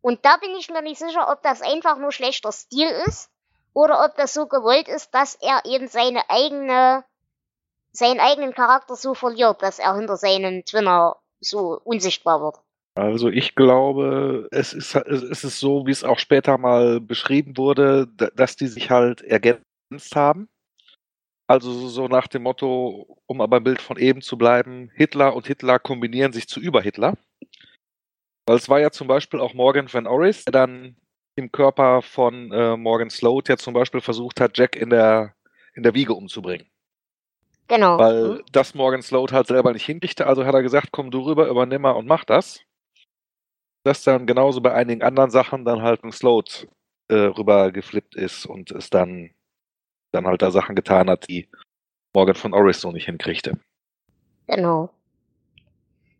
Und 0.00 0.24
da 0.24 0.36
bin 0.38 0.50
ich 0.56 0.68
mir 0.68 0.82
nicht 0.82 0.98
sicher, 0.98 1.30
ob 1.30 1.42
das 1.44 1.62
einfach 1.62 1.96
nur 1.98 2.10
schlechter 2.10 2.50
Stil 2.50 2.88
ist 3.06 3.30
oder 3.72 4.04
ob 4.04 4.16
das 4.16 4.34
so 4.34 4.46
gewollt 4.46 4.88
ist, 4.88 5.14
dass 5.14 5.36
er 5.36 5.62
eben 5.64 5.86
seine 5.86 6.28
eigene, 6.28 7.04
seinen 7.92 8.18
eigenen 8.18 8.52
Charakter 8.52 8.96
so 8.96 9.14
verliert, 9.14 9.62
dass 9.62 9.78
er 9.78 9.94
hinter 9.94 10.16
seinem 10.16 10.64
Twinner 10.64 11.16
so 11.38 11.80
unsichtbar 11.84 12.40
wird. 12.40 12.56
Also 12.96 13.28
ich 13.28 13.54
glaube, 13.54 14.48
es 14.50 14.72
ist, 14.72 14.96
es 14.96 15.44
ist 15.44 15.60
so, 15.60 15.86
wie 15.86 15.92
es 15.92 16.02
auch 16.02 16.18
später 16.18 16.58
mal 16.58 17.00
beschrieben 17.00 17.56
wurde, 17.56 18.08
dass 18.34 18.56
die 18.56 18.66
sich 18.66 18.90
halt 18.90 19.22
ergänzen 19.22 19.62
haben. 20.16 20.48
Also 21.48 21.88
so- 21.88 22.08
nach 22.08 22.26
dem 22.26 22.42
Motto, 22.42 23.20
um 23.26 23.40
aber 23.40 23.58
im 23.58 23.64
Bild 23.64 23.80
von 23.80 23.96
eben 23.96 24.20
zu 24.20 24.36
bleiben, 24.36 24.90
Hitler 24.94 25.34
und 25.34 25.46
Hitler 25.46 25.78
kombinieren 25.78 26.32
sich 26.32 26.48
zu 26.48 26.60
Über-Hitler. 26.60 27.16
Weil 28.46 28.56
es 28.56 28.68
war 28.68 28.80
ja 28.80 28.90
zum 28.90 29.08
Beispiel 29.08 29.40
auch 29.40 29.54
Morgan 29.54 29.92
Van 29.92 30.06
Orris, 30.06 30.44
der 30.44 30.52
dann 30.52 30.96
im 31.36 31.52
Körper 31.52 32.02
von 32.02 32.50
äh, 32.52 32.76
Morgan 32.76 33.10
Sloat 33.10 33.48
ja 33.48 33.56
zum 33.56 33.74
Beispiel 33.74 34.00
versucht 34.00 34.40
hat, 34.40 34.56
Jack 34.56 34.74
in 34.74 34.90
der, 34.90 35.34
in 35.74 35.82
der 35.82 35.94
Wiege 35.94 36.14
umzubringen. 36.14 36.66
Genau. 37.68 37.98
Weil 37.98 38.42
das 38.52 38.74
Morgan 38.74 39.02
Sloat 39.02 39.32
halt 39.32 39.48
selber 39.48 39.72
nicht 39.72 39.84
hinkriegte, 39.84 40.26
also 40.26 40.46
hat 40.46 40.54
er 40.54 40.62
gesagt, 40.62 40.88
komm 40.92 41.10
du 41.10 41.20
rüber, 41.20 41.48
übernimm 41.48 41.82
mal 41.82 41.90
und 41.92 42.06
mach 42.06 42.24
das. 42.24 42.60
Dass 43.84 44.02
dann 44.02 44.26
genauso 44.26 44.60
bei 44.60 44.72
einigen 44.72 45.02
anderen 45.02 45.30
Sachen 45.30 45.64
dann 45.64 45.82
halt 45.82 46.04
ein 46.04 46.12
Sloat 46.12 46.68
äh, 47.08 47.14
rüber 47.14 47.72
geflippt 47.72 48.14
ist 48.14 48.46
und 48.46 48.70
es 48.70 48.90
dann, 48.90 49.30
dann 50.16 50.26
halt 50.26 50.42
da 50.42 50.50
Sachen 50.50 50.74
getan 50.74 51.08
hat, 51.08 51.28
die 51.28 51.48
Morgan 52.12 52.34
von 52.34 52.54
Orris 52.54 52.80
so 52.80 52.90
nicht 52.92 53.06
hinkriegte. 53.06 53.58
Genau. 54.46 54.90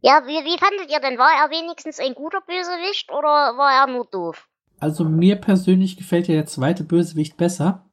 Ja, 0.02 0.22
wie, 0.26 0.44
wie 0.44 0.58
fandet 0.58 0.90
ihr 0.90 1.00
denn? 1.00 1.18
War 1.18 1.32
er 1.32 1.50
wenigstens 1.50 1.98
ein 1.98 2.14
guter 2.14 2.40
Bösewicht 2.40 3.10
oder 3.10 3.56
war 3.56 3.72
er 3.72 3.92
nur 3.92 4.06
doof? 4.06 4.48
Also 4.78 5.04
mir 5.04 5.36
persönlich 5.36 5.96
gefällt 5.96 6.28
ja 6.28 6.34
der 6.34 6.46
zweite 6.46 6.84
Bösewicht 6.84 7.36
besser. 7.36 7.86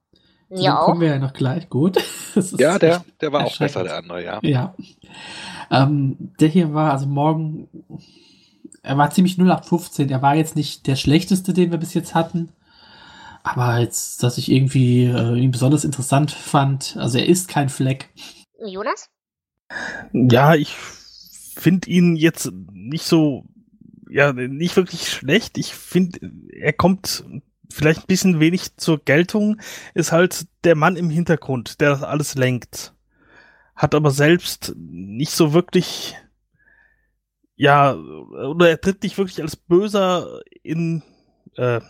Zu 0.50 0.62
Mir 0.62 0.80
auch. 0.80 0.86
kommen 0.86 1.02
wir 1.02 1.08
ja 1.08 1.20
noch 1.20 1.34
gleich. 1.34 1.70
Gut. 1.70 1.98
Das 2.36 2.52
ist 2.52 2.60
Ja, 2.60 2.80
der, 2.80 3.06
der 3.22 3.32
war 3.32 3.46
auch 3.46 3.58
besser, 3.60 3.84
der 3.84 3.98
andere, 3.98 4.24
ja. 4.24 4.40
Ja. 4.42 4.74
Ähm, 5.70 6.34
der 6.40 6.48
hier 6.48 6.74
war, 6.74 6.92
also 6.92 7.06
morgen, 7.06 7.70
er 8.82 8.98
war 8.98 9.12
ziemlich 9.12 9.38
0815. 9.38 10.10
Er 10.10 10.24
war 10.24 10.34
jetzt 10.34 10.56
nicht 10.56 10.88
der 10.88 10.96
schlechteste, 10.96 11.54
den 11.54 11.70
wir 11.70 11.78
bis 11.78 11.94
jetzt 11.94 12.16
hatten. 12.16 12.50
Aber 13.44 13.80
jetzt, 13.80 14.24
dass 14.24 14.38
ich 14.38 14.50
irgendwie 14.50 15.04
äh, 15.04 15.36
ihn 15.36 15.52
besonders 15.52 15.84
interessant 15.84 16.32
fand. 16.32 16.96
Also 16.98 17.18
er 17.18 17.28
ist 17.28 17.50
kein 17.50 17.70
Fleck. 17.70 18.10
Jonas? 18.66 19.10
Ja, 20.14 20.56
ich 20.56 20.74
finde 20.74 21.90
ihn 21.90 22.16
jetzt 22.16 22.52
nicht 22.72 23.06
so, 23.06 23.46
ja, 24.10 24.32
nicht 24.32 24.78
wirklich 24.78 25.10
schlecht. 25.10 25.58
Ich 25.58 25.74
finde, 25.76 26.20
er 26.52 26.74
kommt 26.74 27.26
vielleicht 27.70 28.02
ein 28.02 28.08
bisschen 28.08 28.40
wenig 28.40 28.78
zur 28.78 29.00
Geltung, 29.04 29.60
ist 29.94 30.12
halt 30.12 30.46
der 30.64 30.76
Mann 30.76 30.96
im 30.96 31.10
Hintergrund, 31.10 31.82
der 31.82 31.90
das 31.90 32.04
alles 32.04 32.36
lenkt. 32.36 32.94
Hat 33.76 33.96
aber 33.96 34.12
selbst 34.12 34.74
nicht 34.78 35.32
so 35.32 35.54
wirklich, 35.54 36.16
ja, 37.56 37.94
oder 37.96 38.70
er 38.70 38.80
tritt 38.80 39.04
nicht 39.04 39.18
wirklich 39.18 39.42
als 39.42 39.56
Böser 39.56 40.42
in, 40.62 41.02
äh, 41.58 41.82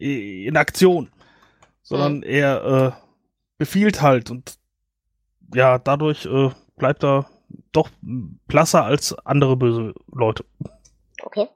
in 0.00 0.56
Aktion, 0.56 1.10
sondern 1.82 2.22
er 2.22 2.64
äh, 2.64 2.92
befiehlt 3.58 4.02
halt 4.02 4.30
und 4.30 4.58
ja, 5.54 5.78
dadurch 5.78 6.26
äh, 6.26 6.50
bleibt 6.76 7.04
er 7.04 7.26
doch 7.72 7.90
blasser 8.00 8.84
als 8.84 9.14
andere 9.26 9.56
böse 9.56 9.94
Leute. 10.12 10.44
Okay. 11.22 11.48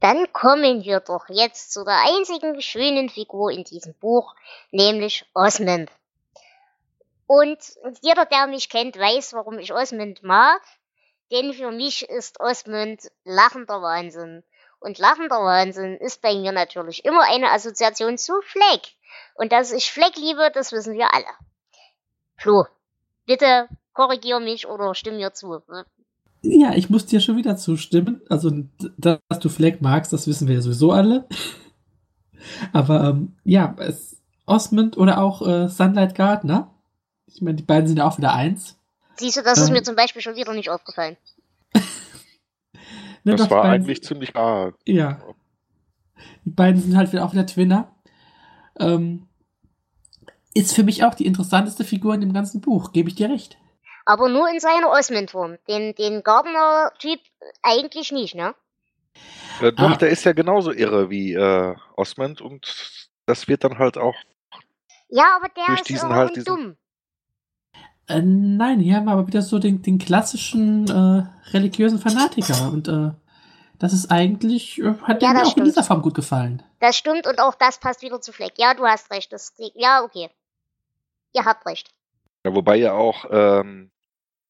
Dann 0.00 0.30
kommen 0.32 0.84
wir 0.84 1.00
doch 1.00 1.28
jetzt 1.28 1.72
zu 1.72 1.84
der 1.84 1.98
einzigen 2.04 2.60
schönen 2.60 3.08
Figur 3.08 3.50
in 3.50 3.64
diesem 3.64 3.94
Buch, 3.94 4.34
nämlich 4.70 5.24
Osmond. 5.32 5.90
Und 7.26 7.58
jeder, 8.02 8.26
der 8.26 8.46
mich 8.46 8.68
kennt, 8.68 8.98
weiß, 8.98 9.32
warum 9.32 9.58
ich 9.58 9.72
Osmond 9.72 10.22
mag. 10.22 10.60
Denn 11.32 11.54
für 11.54 11.70
mich 11.70 12.08
ist 12.08 12.38
Osmond 12.38 13.10
lachender 13.24 13.80
Wahnsinn. 13.80 14.44
Und 14.84 14.98
lachender 14.98 15.40
Wahnsinn 15.40 15.96
ist 15.96 16.20
bei 16.20 16.34
mir 16.34 16.52
natürlich 16.52 17.06
immer 17.06 17.22
eine 17.22 17.52
Assoziation 17.52 18.18
zu 18.18 18.34
Fleck. 18.42 18.92
Und 19.34 19.50
dass 19.50 19.72
ich 19.72 19.90
Fleck 19.90 20.14
liebe, 20.16 20.50
das 20.52 20.72
wissen 20.72 20.92
wir 20.92 21.14
alle. 21.14 21.24
Flo, 22.36 22.66
bitte 23.24 23.66
korrigier 23.94 24.40
mich 24.40 24.68
oder 24.68 24.94
stimm 24.94 25.16
mir 25.16 25.32
zu. 25.32 25.62
Ja, 26.42 26.74
ich 26.74 26.90
muss 26.90 27.06
dir 27.06 27.20
schon 27.20 27.38
wieder 27.38 27.56
zustimmen. 27.56 28.20
Also, 28.28 28.50
dass 28.98 29.38
du 29.40 29.48
Fleck 29.48 29.80
magst, 29.80 30.12
das 30.12 30.26
wissen 30.26 30.48
wir 30.48 30.56
ja 30.56 30.60
sowieso 30.60 30.92
alle. 30.92 31.26
Aber 32.74 33.04
ähm, 33.04 33.38
ja, 33.42 33.74
es, 33.78 34.20
Osmond 34.44 34.98
oder 34.98 35.16
auch 35.22 35.40
äh, 35.46 35.68
Sunlight 35.70 36.14
Gardner. 36.14 36.74
Ich 37.26 37.40
meine, 37.40 37.56
die 37.56 37.62
beiden 37.62 37.88
sind 37.88 37.96
ja 37.96 38.06
auch 38.06 38.18
wieder 38.18 38.34
eins. 38.34 38.76
Siehst 39.16 39.38
du, 39.38 39.42
das 39.42 39.58
ist 39.58 39.68
Ähm. 39.68 39.76
mir 39.76 39.82
zum 39.82 39.96
Beispiel 39.96 40.20
schon 40.20 40.36
wieder 40.36 40.52
nicht 40.52 40.68
aufgefallen. 40.68 41.16
Ne, 43.24 43.32
Das 43.36 43.42
doch, 43.48 43.50
war 43.50 43.62
beiden- 43.62 43.84
eigentlich 43.84 44.02
ziemlich 44.02 44.36
arg. 44.36 44.76
Ja. 44.86 45.20
Die 46.44 46.50
beiden 46.50 46.80
sind 46.80 46.96
halt 46.96 47.12
wieder 47.12 47.24
auch 47.24 47.32
wieder 47.32 47.46
Twinner. 47.46 47.94
Ähm, 48.78 49.26
ist 50.54 50.74
für 50.74 50.82
mich 50.84 51.04
auch 51.04 51.14
die 51.14 51.26
interessanteste 51.26 51.84
Figur 51.84 52.14
in 52.14 52.20
dem 52.20 52.32
ganzen 52.32 52.60
Buch, 52.60 52.92
gebe 52.92 53.08
ich 53.08 53.14
dir 53.16 53.28
recht. 53.30 53.58
Aber 54.04 54.28
nur 54.28 54.48
in 54.50 54.60
seiner 54.60 54.90
Osmond-Form. 54.90 55.56
Den, 55.68 55.94
den 55.94 56.22
Gardner-Typ 56.22 57.18
eigentlich 57.62 58.12
nicht, 58.12 58.34
ne? 58.34 58.54
Äh, 59.60 59.72
doch, 59.72 59.92
Ah. 59.92 59.96
der 59.96 60.10
ist 60.10 60.24
ja 60.24 60.32
genauso 60.32 60.72
irre 60.72 61.08
wie 61.10 61.32
äh, 61.32 61.74
Osmond 61.96 62.40
und 62.40 63.08
das 63.26 63.48
wird 63.48 63.64
dann 63.64 63.78
halt 63.78 63.96
auch 63.96 64.14
Ja, 65.08 65.36
aber 65.36 65.48
der 65.56 65.66
Durch 65.66 65.80
ist 65.80 65.88
diesen 65.88 66.10
halt 66.14 66.36
diesen- 66.36 66.44
dumm. 66.44 66.76
Äh, 68.08 68.22
nein, 68.22 68.80
hier 68.80 68.96
haben 68.96 69.06
wir 69.06 69.12
aber 69.12 69.26
wieder 69.26 69.42
so 69.42 69.58
den, 69.58 69.82
den 69.82 69.98
klassischen 69.98 70.88
äh, 70.88 71.26
religiösen 71.52 71.98
Fanatiker. 71.98 72.70
Und 72.70 72.88
äh, 72.88 73.10
das 73.78 73.92
ist 73.92 74.10
eigentlich, 74.10 74.78
äh, 74.80 74.94
hat 75.02 75.22
Ja, 75.22 75.32
mir 75.32 75.42
auch 75.44 75.56
in 75.56 75.64
dieser 75.64 75.82
stimmt. 75.82 75.86
Form 75.86 76.02
gut 76.02 76.14
gefallen. 76.14 76.62
Das 76.80 76.96
stimmt 76.96 77.26
und 77.26 77.38
auch 77.40 77.54
das 77.54 77.78
passt 77.78 78.02
wieder 78.02 78.20
zu 78.20 78.32
Fleck. 78.32 78.52
Ja, 78.58 78.74
du 78.74 78.84
hast 78.84 79.10
recht. 79.10 79.32
Das, 79.32 79.54
ja, 79.74 80.02
okay. 80.02 80.28
Ihr 81.32 81.44
habt 81.44 81.66
recht. 81.66 81.90
Ja, 82.44 82.54
wobei 82.54 82.76
ja 82.76 82.92
auch 82.92 83.24
ähm, 83.30 83.90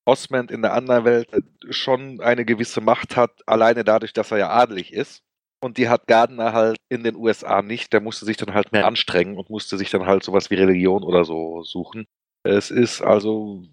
Osmond 0.05 0.51
in 0.51 0.63
der 0.63 0.75
anderen 0.75 1.05
Welt 1.05 1.33
äh, 1.33 1.41
schon 1.73 2.21
eine 2.21 2.45
gewisse 2.45 2.81
Macht 2.81 3.17
hat, 3.17 3.31
alleine 3.47 3.85
dadurch, 3.85 4.13
dass 4.13 4.33
er 4.33 4.39
ja 4.39 4.51
adelig 4.51 4.93
ist. 4.93 5.23
Und 5.61 5.79
die 5.79 5.89
hat 5.89 6.07
Gardner 6.09 6.53
halt 6.53 6.77
in 6.91 7.05
den 7.05 7.17
USA 7.17 7.63
nicht. 7.63 7.93
Der 7.93 8.01
musste 8.01 8.27
sich 8.27 8.37
dann 8.37 8.53
halt 8.53 8.73
mehr 8.73 8.87
anstrengen 8.87 9.39
und 9.39 9.49
musste 9.49 9.79
sich 9.79 9.91
dann 9.91 10.05
halt 10.05 10.23
sowas 10.23 10.51
wie 10.51 10.57
Religion 10.57 11.03
oder 11.03 11.25
so 11.25 11.63
suchen. 11.63 12.07
Es 12.45 12.71
ist 12.71 13.01
also, 13.01 13.65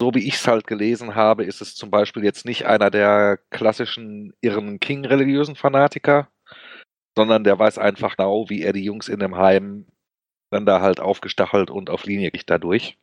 so 0.00 0.14
wie 0.14 0.26
ich 0.26 0.34
es 0.34 0.46
halt 0.46 0.66
gelesen 0.66 1.14
habe, 1.14 1.44
ist 1.44 1.62
es 1.62 1.74
zum 1.74 1.90
Beispiel 1.90 2.24
jetzt 2.24 2.44
nicht 2.44 2.66
einer 2.66 2.90
der 2.90 3.38
klassischen 3.50 4.34
irren 4.40 4.80
King-religiösen 4.80 5.54
Fanatiker, 5.54 6.28
sondern 7.16 7.44
der 7.44 7.58
weiß 7.58 7.78
einfach 7.78 8.16
genau, 8.16 8.50
wie 8.50 8.62
er 8.62 8.72
die 8.72 8.84
Jungs 8.84 9.08
in 9.08 9.20
dem 9.20 9.36
Heim 9.36 9.86
dann 10.50 10.66
da 10.66 10.80
halt 10.80 11.00
aufgestachelt 11.00 11.70
und 11.70 11.88
auf 11.88 12.04
Linie 12.04 12.30
kriegt 12.30 12.50
dadurch 12.50 12.98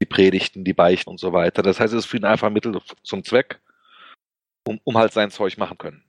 die 0.00 0.06
Predigten, 0.06 0.64
die 0.64 0.74
Beichten 0.74 1.10
und 1.10 1.20
so 1.20 1.32
weiter. 1.32 1.62
Das 1.62 1.80
heißt, 1.80 1.92
es 1.92 2.04
ist 2.04 2.06
für 2.06 2.18
ihn 2.18 2.24
einfach 2.24 2.46
ein 2.46 2.52
Mittel 2.52 2.80
zum 3.02 3.24
Zweck, 3.24 3.60
um, 4.66 4.80
um 4.84 4.96
halt 4.96 5.12
sein 5.12 5.30
Zeug 5.30 5.58
machen 5.58 5.78
können. 5.78 6.04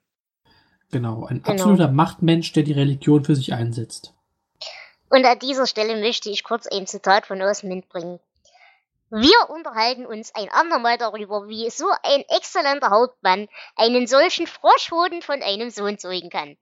Genau, 0.91 1.25
ein 1.25 1.41
Genau. 1.41 1.49
absoluter 1.49 1.91
Machtmensch, 1.91 2.51
der 2.53 2.63
die 2.63 2.73
Religion 2.73 3.23
für 3.23 3.35
sich 3.35 3.53
einsetzt. 3.53 4.15
Und 5.09 5.25
an 5.25 5.39
dieser 5.39 5.65
Stelle 5.65 5.95
möchte 5.95 6.29
ich 6.29 6.43
kurz 6.43 6.67
ein 6.67 6.85
Zitat 6.85 7.25
von 7.25 7.41
Osmond 7.41 7.89
bringen. 7.89 8.19
Wir 9.11 9.49
unterhalten 9.49 10.05
uns 10.05 10.35
ein 10.35 10.49
andermal 10.49 10.99
darüber, 10.99 11.47
wie 11.47 11.69
so 11.71 11.87
ein 12.03 12.23
exzellenter 12.29 12.91
Hauptmann 12.91 13.49
einen 13.75 14.05
solchen 14.05 14.45
Froschhoden 14.45 15.23
von 15.23 15.41
einem 15.41 15.71
Sohn 15.71 15.97
zeugen 15.97 16.29
kann. 16.29 16.57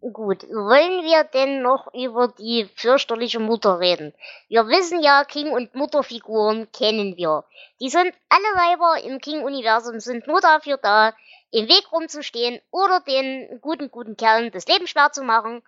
Gut, 0.00 0.44
wollen 0.44 1.04
wir 1.04 1.24
denn 1.24 1.60
noch 1.60 1.92
über 1.92 2.28
die 2.28 2.70
fürchterliche 2.74 3.38
Mutter 3.38 3.80
reden? 3.80 4.14
Wir 4.48 4.66
wissen 4.66 5.02
ja, 5.02 5.24
King- 5.24 5.52
und 5.52 5.74
Mutterfiguren 5.74 6.72
kennen 6.72 7.18
wir. 7.18 7.44
Die 7.80 7.90
sind 7.90 8.14
alle 8.30 8.40
Weiber 8.56 9.04
im 9.04 9.20
King-Universum, 9.20 10.00
sind 10.00 10.26
nur 10.26 10.40
dafür 10.40 10.78
da, 10.78 11.12
im 11.50 11.68
Weg 11.68 11.92
rumzustehen 11.92 12.62
oder 12.70 13.00
den 13.00 13.60
guten, 13.60 13.90
guten 13.90 14.16
Kerlen 14.16 14.50
das 14.52 14.66
Leben 14.66 14.86
schwer 14.86 15.12
zu 15.12 15.22
machen 15.22 15.62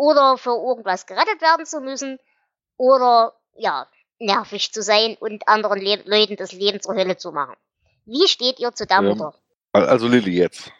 oder 0.00 0.38
für 0.38 0.56
irgendwas 0.56 1.04
gerettet 1.04 1.42
werden 1.42 1.66
zu 1.66 1.82
müssen 1.82 2.18
oder 2.78 3.34
ja, 3.54 3.86
nervig 4.18 4.72
zu 4.72 4.80
sein 4.80 5.18
und 5.20 5.46
anderen 5.46 5.78
Le 5.78 6.00
Leuten 6.06 6.36
das 6.36 6.52
Leben 6.52 6.80
zur 6.80 6.94
Hölle 6.94 7.18
zu 7.18 7.32
machen. 7.32 7.54
Wie 8.06 8.26
steht 8.26 8.58
ihr 8.58 8.72
zu 8.72 8.86
der 8.86 9.00
Ähm. 9.00 9.30
Also 9.72 10.08
Lilly 10.08 10.38
jetzt. 10.38 10.72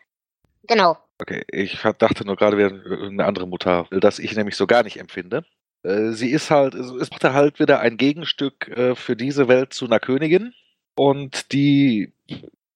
Genau. 0.63 0.97
Okay, 1.19 1.45
ich 1.49 1.79
dachte 1.99 2.25
nur 2.25 2.37
gerade, 2.37 2.57
wäre 2.57 2.71
irgendeine 2.71 3.27
andere 3.27 3.47
Mutter, 3.47 3.87
das 3.91 4.19
ich 4.19 4.35
nämlich 4.35 4.57
so 4.57 4.67
gar 4.67 4.85
nicht 4.85 4.99
empfinde. 4.99 5.45
Äh, 5.83 6.13
Sie 6.13 6.31
ist 6.31 6.51
halt, 6.51 6.75
es 6.75 6.91
es 6.91 7.11
macht 7.11 7.23
halt 7.25 7.61
wieder 7.61 7.81
ein 7.81 7.99
Gegenstück 7.99 8.69
äh, 8.69 8.95
für 8.95 9.17
diese 9.17 9.49
Welt 9.49 9.75
zu 9.75 9.85
einer 9.85 10.01
Königin 10.01 10.55
und 10.97 11.53
die, 11.53 12.15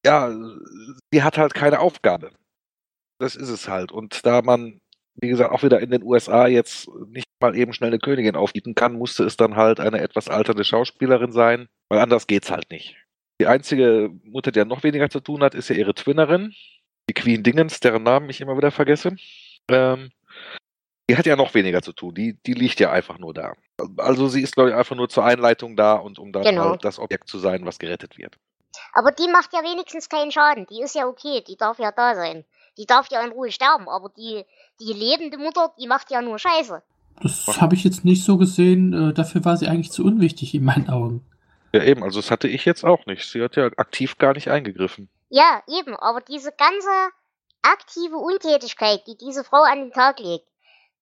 ja, 0.05 0.31
sie 1.11 1.23
hat 1.23 1.39
halt 1.39 1.55
keine 1.55 1.81
Aufgabe. 1.81 2.33
Das 3.19 3.35
ist 3.35 3.49
es 3.49 3.67
halt. 3.69 3.93
Und 3.93 4.27
da 4.27 4.43
man, 4.43 4.81
wie 5.17 5.29
gesagt, 5.29 5.53
auch 5.53 5.63
wieder 5.63 5.81
in 5.81 5.91
den 5.91 6.03
USA 6.03 6.47
jetzt 6.47 6.89
nicht 7.09 7.29
mal 7.41 7.57
eben 7.57 7.73
schnell 7.73 7.91
eine 7.91 7.99
Königin 7.99 8.37
aufbieten 8.37 8.75
kann, 8.75 8.95
musste 8.99 9.25
es 9.25 9.37
dann 9.37 9.57
halt 9.57 9.81
eine 9.81 10.01
etwas 10.01 10.29
alternde 10.29 10.65
Schauspielerin 10.65 11.33
sein, 11.33 11.69
weil 11.89 12.01
anders 12.01 12.27
geht's 12.27 12.51
halt 12.51 12.71
nicht. 12.71 12.97
Die 13.41 13.47
einzige 13.47 14.11
Mutter, 14.25 14.53
die 14.53 14.59
ja 14.61 14.65
noch 14.65 14.83
weniger 14.83 15.11
zu 15.11 15.21
tun 15.21 15.43
hat, 15.43 15.55
ist 15.55 15.69
ja 15.69 15.77
ihre 15.77 15.95
Twinnerin, 15.95 16.55
die 17.09 17.15
Queen 17.15 17.43
Dingens, 17.43 17.81
deren 17.81 18.03
Namen 18.03 18.31
ich 18.31 18.41
immer 18.41 18.57
wieder 18.57 18.71
vergesse. 18.71 19.17
Ähm, 19.69 20.11
die 21.09 21.17
hat 21.17 21.27
ja 21.27 21.37
noch 21.37 21.53
weniger 21.55 21.83
zu 21.83 21.93
tun. 21.93 22.15
Die, 22.15 22.39
die 22.47 22.55
liegt 22.55 22.81
ja 22.81 22.91
einfach 22.91 23.19
nur 23.19 23.35
da. 23.35 23.55
Also 23.99 24.29
sie 24.29 24.41
ist, 24.43 24.55
glaube 24.55 24.71
ich, 24.71 24.77
einfach 24.77 24.97
nur 24.97 25.09
zur 25.09 25.25
Einleitung 25.25 25.77
da 25.77 25.95
und 25.95 26.19
um 26.19 26.33
dann 26.33 26.45
Genau. 26.45 26.71
halt 26.71 26.85
das 26.85 26.99
Objekt 26.99 27.29
zu 27.29 27.39
sein, 27.39 27.67
was 27.67 27.79
gerettet 27.79 28.17
wird. 28.17 28.39
Aber 28.93 29.11
die 29.11 29.29
macht 29.29 29.53
ja 29.53 29.61
wenigstens 29.61 30.09
keinen 30.09 30.33
Schaden. 30.33 30.67
Die 30.67 30.81
ist 30.81 30.95
ja 30.95 31.07
okay, 31.07 31.43
die 31.47 31.57
darf 31.57 31.79
ja 31.79 31.93
da 31.93 32.15
sein. 32.15 32.45
Die 32.79 32.87
darf 32.87 33.09
ja 33.11 33.21
in 33.23 33.33
Ruhe 33.33 33.53
sterben, 33.53 33.89
aber 33.89 34.11
die, 34.17 34.45
die 34.81 34.93
lebende 34.93 35.39
Mutter, 35.39 35.73
die 35.79 35.87
macht 35.87 36.11
ja 36.11 36.23
nur 36.23 36.39
Scheiße. 36.39 36.83
Das 37.23 37.61
habe 37.61 37.75
ich 37.75 37.85
jetzt 37.85 38.05
nicht 38.05 38.25
so 38.25 38.37
gesehen. 38.37 39.11
Äh, 39.11 39.15
dafür 39.15 39.45
war 39.45 39.57
sie 39.57 39.69
eigentlich 39.69 39.93
zu 39.93 40.05
unwichtig 40.05 40.55
in 40.55 40.65
meinen 40.65 40.89
Augen. 40.89 41.25
Ja, 41.73 41.83
eben, 41.83 42.03
also 42.03 42.21
das 42.21 42.31
hatte 42.31 42.49
ich 42.49 42.65
jetzt 42.65 42.85
auch 42.85 43.07
nicht. 43.07 43.29
Sie 43.29 43.43
hat 43.43 43.57
ja 43.57 43.67
aktiv 43.77 44.19
gar 44.19 44.35
nicht 44.35 44.49
eingegriffen. 44.49 45.09
Ja, 45.29 45.63
eben, 45.67 45.97
aber 45.97 46.21
diese 46.21 46.53
ganze 46.53 46.91
aktive 47.63 48.17
Untätigkeit, 48.17 49.07
die 49.07 49.17
diese 49.17 49.43
Frau 49.43 49.63
an 49.63 49.81
den 49.81 49.91
Tag 49.93 50.21
legt 50.21 50.47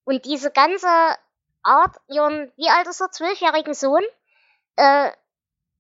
und 0.05 0.25
diese 0.25 0.51
ganze 0.51 0.87
Art, 1.63 1.97
ihren, 2.09 2.51
wie 2.57 2.69
alt 2.69 2.89
ist 2.89 3.01
er, 3.01 3.11
zwölfjährigen 3.11 3.75
Sohn, 3.75 4.03
äh, 4.77 5.11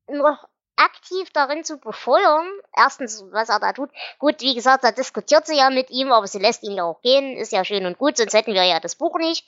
noch 0.08 0.48
aktiv 0.84 1.30
darin 1.32 1.64
zu 1.64 1.78
befeuern, 1.78 2.46
erstens, 2.76 3.24
was 3.30 3.48
er 3.48 3.60
da 3.60 3.72
tut. 3.72 3.90
Gut, 4.18 4.40
wie 4.40 4.54
gesagt, 4.54 4.84
da 4.84 4.92
diskutiert 4.92 5.46
sie 5.46 5.56
ja 5.56 5.70
mit 5.70 5.90
ihm, 5.90 6.12
aber 6.12 6.26
sie 6.26 6.38
lässt 6.38 6.62
ihn 6.62 6.72
ja 6.72 6.84
auch 6.84 7.00
gehen, 7.02 7.36
ist 7.36 7.52
ja 7.52 7.64
schön 7.64 7.86
und 7.86 7.98
gut, 7.98 8.16
sonst 8.16 8.34
hätten 8.34 8.54
wir 8.54 8.64
ja 8.64 8.80
das 8.80 8.96
Buch 8.96 9.18
nicht. 9.18 9.46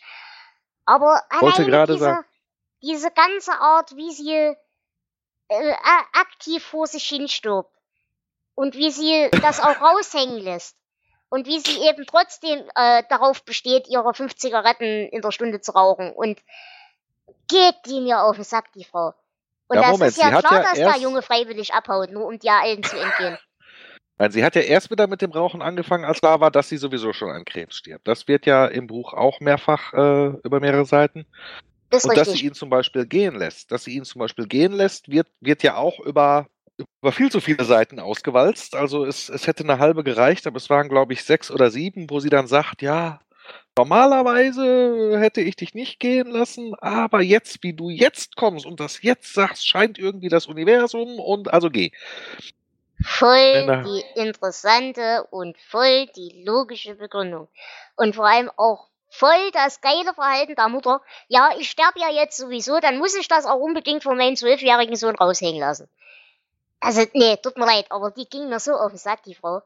Aber 0.84 1.22
gerade 1.64 1.92
diese, 1.92 2.04
sagen. 2.04 2.24
diese 2.82 3.10
ganze 3.10 3.52
Art, 3.52 3.96
wie 3.96 4.12
sie 4.12 4.54
äh, 5.48 5.74
aktiv 6.12 6.64
vor 6.64 6.86
sich 6.86 7.04
hin 7.04 7.28
stirbt 7.28 7.70
und 8.54 8.74
wie 8.74 8.90
sie 8.90 9.30
das 9.42 9.60
auch 9.60 9.80
raushängen 9.80 10.38
lässt 10.38 10.76
und 11.28 11.46
wie 11.46 11.58
sie 11.58 11.80
eben 11.88 12.06
trotzdem 12.06 12.68
äh, 12.74 13.02
darauf 13.08 13.44
besteht, 13.44 13.88
ihre 13.88 14.14
fünf 14.14 14.36
Zigaretten 14.36 15.08
in 15.08 15.22
der 15.22 15.32
Stunde 15.32 15.60
zu 15.60 15.72
rauchen 15.72 16.12
und 16.12 16.40
geht 17.48 17.76
die 17.86 18.00
mir 18.00 18.22
auf 18.22 18.36
den 18.36 18.44
Sack, 18.44 18.72
die 18.72 18.84
Frau. 18.84 19.14
Und 19.68 19.76
Ja, 19.76 19.82
das 19.82 19.90
Moment, 19.92 20.10
ist 20.10 20.18
ja 20.18 20.28
klar, 20.40 20.52
ja 20.52 20.62
dass 20.62 20.72
der 20.74 20.86
erst- 20.86 21.02
Junge 21.02 21.22
freiwillig 21.22 21.72
abhaut, 21.74 22.10
nur 22.10 22.26
um 22.26 22.38
der 22.38 22.60
Alten 22.62 22.82
zu 22.82 22.96
entgehen. 22.98 23.38
Nein, 24.18 24.30
sie 24.30 24.44
hat 24.44 24.54
ja 24.54 24.62
erst 24.62 24.90
wieder 24.90 25.08
mit 25.08 25.22
dem 25.22 25.32
Rauchen 25.32 25.60
angefangen, 25.60 26.04
als 26.04 26.20
klar 26.20 26.38
war, 26.40 26.50
dass 26.52 26.68
sie 26.68 26.76
sowieso 26.76 27.12
schon 27.12 27.30
an 27.30 27.44
Krebs 27.44 27.76
stirbt. 27.78 28.06
Das 28.06 28.28
wird 28.28 28.46
ja 28.46 28.66
im 28.66 28.86
Buch 28.86 29.12
auch 29.12 29.40
mehrfach 29.40 29.92
äh, 29.92 30.26
über 30.44 30.60
mehrere 30.60 30.84
Seiten. 30.84 31.26
Das 31.90 32.04
Und 32.04 32.16
dass 32.16 32.28
richtig. 32.28 32.40
sie 32.42 32.46
ihn 32.46 32.54
zum 32.54 32.70
Beispiel 32.70 33.06
gehen 33.06 33.34
lässt. 33.34 33.72
Dass 33.72 33.84
sie 33.84 33.94
ihn 33.96 34.04
zum 34.04 34.20
Beispiel 34.20 34.46
gehen 34.46 34.72
lässt, 34.72 35.08
wird, 35.08 35.26
wird 35.40 35.64
ja 35.64 35.76
auch 35.76 35.98
über, 35.98 36.46
über 37.02 37.10
viel 37.10 37.30
zu 37.32 37.40
viele 37.40 37.64
Seiten 37.64 37.98
ausgewalzt. 37.98 38.76
Also 38.76 39.04
es, 39.04 39.28
es 39.28 39.48
hätte 39.48 39.64
eine 39.64 39.80
halbe 39.80 40.04
gereicht, 40.04 40.46
aber 40.46 40.58
es 40.58 40.70
waren, 40.70 40.88
glaube 40.88 41.12
ich, 41.12 41.24
sechs 41.24 41.50
oder 41.50 41.72
sieben, 41.72 42.08
wo 42.08 42.20
sie 42.20 42.30
dann 42.30 42.46
sagt, 42.46 42.82
ja, 42.82 43.20
normalerweise 43.76 45.18
hätte 45.18 45.40
ich 45.40 45.56
dich 45.56 45.74
nicht 45.74 46.00
gehen 46.00 46.28
lassen, 46.28 46.74
aber 46.76 47.20
jetzt, 47.20 47.62
wie 47.62 47.72
du 47.72 47.90
jetzt 47.90 48.36
kommst 48.36 48.66
und 48.66 48.80
das 48.80 49.02
jetzt 49.02 49.34
sagst, 49.34 49.66
scheint 49.66 49.98
irgendwie 49.98 50.28
das 50.28 50.46
Universum 50.46 51.18
und 51.18 51.52
also 51.52 51.70
geh. 51.70 51.90
Voll 53.02 53.82
die 53.84 54.20
interessante 54.20 55.26
und 55.30 55.58
voll 55.58 56.06
die 56.16 56.44
logische 56.46 56.94
Begründung. 56.94 57.48
Und 57.96 58.14
vor 58.14 58.26
allem 58.26 58.50
auch 58.56 58.88
voll 59.10 59.50
das 59.52 59.80
geile 59.80 60.14
Verhalten 60.14 60.54
der 60.54 60.68
Mutter. 60.68 61.00
Ja, 61.28 61.50
ich 61.58 61.70
sterbe 61.70 62.00
ja 62.00 62.10
jetzt 62.10 62.36
sowieso, 62.36 62.80
dann 62.80 62.98
muss 62.98 63.14
ich 63.14 63.28
das 63.28 63.46
auch 63.46 63.58
unbedingt 63.58 64.02
von 64.02 64.16
meinem 64.16 64.36
zwölfjährigen 64.36 64.96
Sohn 64.96 65.16
raushängen 65.16 65.60
lassen. 65.60 65.88
Also, 66.80 67.02
nee, 67.14 67.36
tut 67.36 67.56
mir 67.56 67.66
leid, 67.66 67.86
aber 67.90 68.10
die 68.10 68.28
ging 68.28 68.48
mir 68.48 68.60
so 68.60 68.72
auf 68.72 68.92
den 68.92 68.98
Sack, 68.98 69.22
die 69.24 69.34
Frau. 69.34 69.62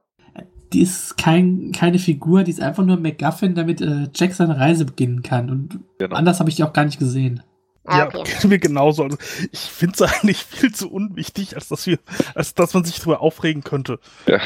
Die 0.72 0.82
ist 0.82 1.16
kein, 1.16 1.72
keine 1.72 1.98
Figur, 1.98 2.44
die 2.44 2.50
ist 2.50 2.60
einfach 2.60 2.84
nur 2.84 2.98
MacGuffin, 2.98 3.54
damit 3.54 3.80
äh, 3.80 4.08
Jack 4.14 4.34
seine 4.34 4.58
Reise 4.58 4.84
beginnen 4.84 5.22
kann. 5.22 5.50
Und 5.50 5.80
Genau. 5.98 6.14
anders 6.14 6.40
habe 6.40 6.50
ich 6.50 6.56
die 6.56 6.64
auch 6.64 6.72
gar 6.72 6.84
nicht 6.84 6.98
gesehen. 6.98 7.42
Ah, 7.84 7.98
Ja, 7.98 8.06
okay. 8.06 8.24
mir 8.46 8.58
genauso. 8.58 9.04
Also 9.04 9.16
ich 9.50 9.60
finde 9.60 9.94
es 9.94 10.02
eigentlich 10.22 10.44
viel 10.44 10.74
zu 10.74 10.90
unwichtig, 10.90 11.54
als 11.54 11.68
dass 11.68 11.86
wir, 11.86 11.98
als 12.34 12.54
dass 12.54 12.74
man 12.74 12.84
sich 12.84 12.98
darüber 12.98 13.20
aufregen 13.22 13.64
könnte. 13.64 13.98
Ja. 14.26 14.40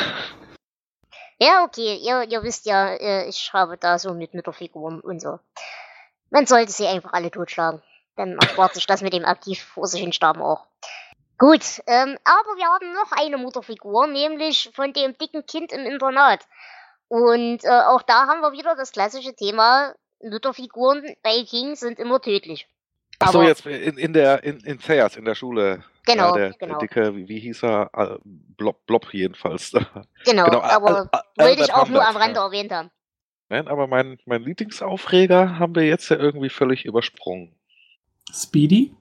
Ja, 1.40 1.64
okay, 1.64 1.96
ihr, 1.96 2.22
ihr 2.30 2.42
wisst 2.44 2.66
ja, 2.66 2.94
äh, 2.94 3.28
ich 3.28 3.52
habe 3.52 3.76
da 3.76 3.98
so 3.98 4.14
mit 4.14 4.32
Mütterfiguren 4.32 5.00
und 5.00 5.20
so. 5.20 5.40
Man 6.30 6.46
sollte 6.46 6.70
sie 6.70 6.86
einfach 6.86 7.12
alle 7.14 7.32
totschlagen. 7.32 7.82
Dann 8.14 8.38
erspart 8.38 8.74
sich 8.74 8.86
das 8.86 9.02
mit 9.02 9.12
dem 9.12 9.24
aktiv 9.24 9.60
vor 9.60 9.88
sich 9.88 10.00
hin 10.00 10.12
sterben 10.12 10.40
auch. 10.40 10.66
Gut, 11.38 11.82
ähm, 11.86 12.18
aber 12.24 12.56
wir 12.56 12.66
haben 12.66 12.92
noch 12.92 13.12
eine 13.12 13.36
Mutterfigur, 13.36 14.06
nämlich 14.06 14.70
von 14.74 14.92
dem 14.92 15.16
dicken 15.18 15.44
Kind 15.46 15.72
im 15.72 15.84
Internat. 15.86 16.46
Und 17.08 17.64
äh, 17.64 17.68
auch 17.68 18.02
da 18.02 18.26
haben 18.26 18.40
wir 18.40 18.52
wieder 18.52 18.74
das 18.76 18.92
klassische 18.92 19.34
Thema, 19.34 19.94
Mütterfiguren 20.22 21.16
bei 21.22 21.42
King 21.44 21.74
sind 21.74 21.98
immer 21.98 22.20
tödlich. 22.20 22.68
Achso, 23.18 23.42
jetzt 23.42 23.66
in, 23.66 23.98
in 23.98 24.12
der 24.12 24.42
in, 24.42 24.60
in 24.60 24.78
Thayers, 24.78 25.16
in 25.16 25.24
der 25.24 25.34
Schule. 25.34 25.84
Genau, 26.06 26.30
ja, 26.30 26.32
der, 26.32 26.52
genau. 26.54 26.78
der 26.78 26.78
dicke, 26.78 27.16
wie, 27.16 27.28
wie 27.28 27.38
hieß 27.38 27.62
er? 27.64 27.90
Äh, 27.92 28.18
Blob, 28.24 28.84
Blob 28.86 29.12
jedenfalls. 29.12 29.72
Genau, 30.24 30.44
Genau, 30.44 30.60
aber 30.60 31.08
Al- 31.12 31.22
Al- 31.36 31.46
wollte 31.48 31.62
ich 31.64 31.74
auch 31.74 31.88
nur 31.88 32.06
am 32.06 32.16
Rande 32.16 32.36
ja. 32.40 32.46
erwähnt 32.46 32.72
haben. 32.72 32.90
Nein, 33.48 33.68
aber 33.68 33.86
mein, 33.86 34.18
mein 34.24 34.42
Lieblingsaufreger 34.42 35.58
haben 35.58 35.74
wir 35.74 35.84
jetzt 35.84 36.08
ja 36.08 36.16
irgendwie 36.16 36.48
völlig 36.48 36.84
übersprungen. 36.84 37.54
Speedy? 38.32 38.94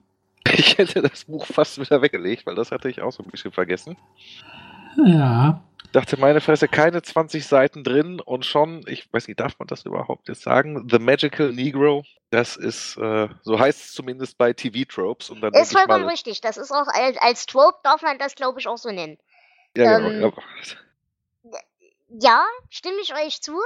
Ich 0.54 0.76
hätte 0.78 1.02
das 1.02 1.24
Buch 1.24 1.46
fast 1.46 1.78
wieder 1.78 2.02
weggelegt, 2.02 2.46
weil 2.46 2.54
das 2.54 2.70
hatte 2.70 2.88
ich 2.88 3.00
auch 3.00 3.12
so 3.12 3.22
ein 3.22 3.30
bisschen 3.30 3.52
vergessen. 3.52 3.96
Ja. 4.96 5.62
Dachte, 5.92 6.18
meine 6.18 6.40
Fresse, 6.40 6.68
keine 6.68 7.02
20 7.02 7.46
Seiten 7.46 7.84
drin 7.84 8.20
und 8.20 8.46
schon, 8.46 8.84
ich 8.86 9.12
weiß 9.12 9.28
nicht, 9.28 9.40
darf 9.40 9.58
man 9.58 9.68
das 9.68 9.84
überhaupt 9.84 10.28
jetzt 10.28 10.42
sagen? 10.42 10.88
The 10.90 10.98
Magical 10.98 11.52
Negro, 11.52 12.02
das 12.30 12.56
ist, 12.56 12.96
äh, 12.96 13.28
so 13.42 13.58
heißt 13.58 13.80
es 13.80 13.92
zumindest 13.92 14.38
bei 14.38 14.52
TV-Tropes. 14.52 15.30
Und 15.30 15.42
dann 15.42 15.52
Ist 15.52 15.72
vollkommen 15.72 16.04
mal, 16.04 16.10
richtig. 16.10 16.40
Das 16.40 16.56
ist 16.56 16.70
auch 16.70 16.86
als, 16.86 17.18
als 17.18 17.46
Trope 17.46 17.78
darf 17.82 18.00
man 18.02 18.18
das, 18.18 18.34
glaube 18.34 18.58
ich, 18.58 18.68
auch 18.68 18.78
so 18.78 18.90
nennen. 18.90 19.18
ja, 19.76 19.98
genau, 19.98 20.08
ähm, 20.08 20.32
ja. 21.44 21.58
Ja, 22.20 22.44
stimme 22.70 22.98
ich 23.02 23.14
euch 23.14 23.42
zu. 23.42 23.58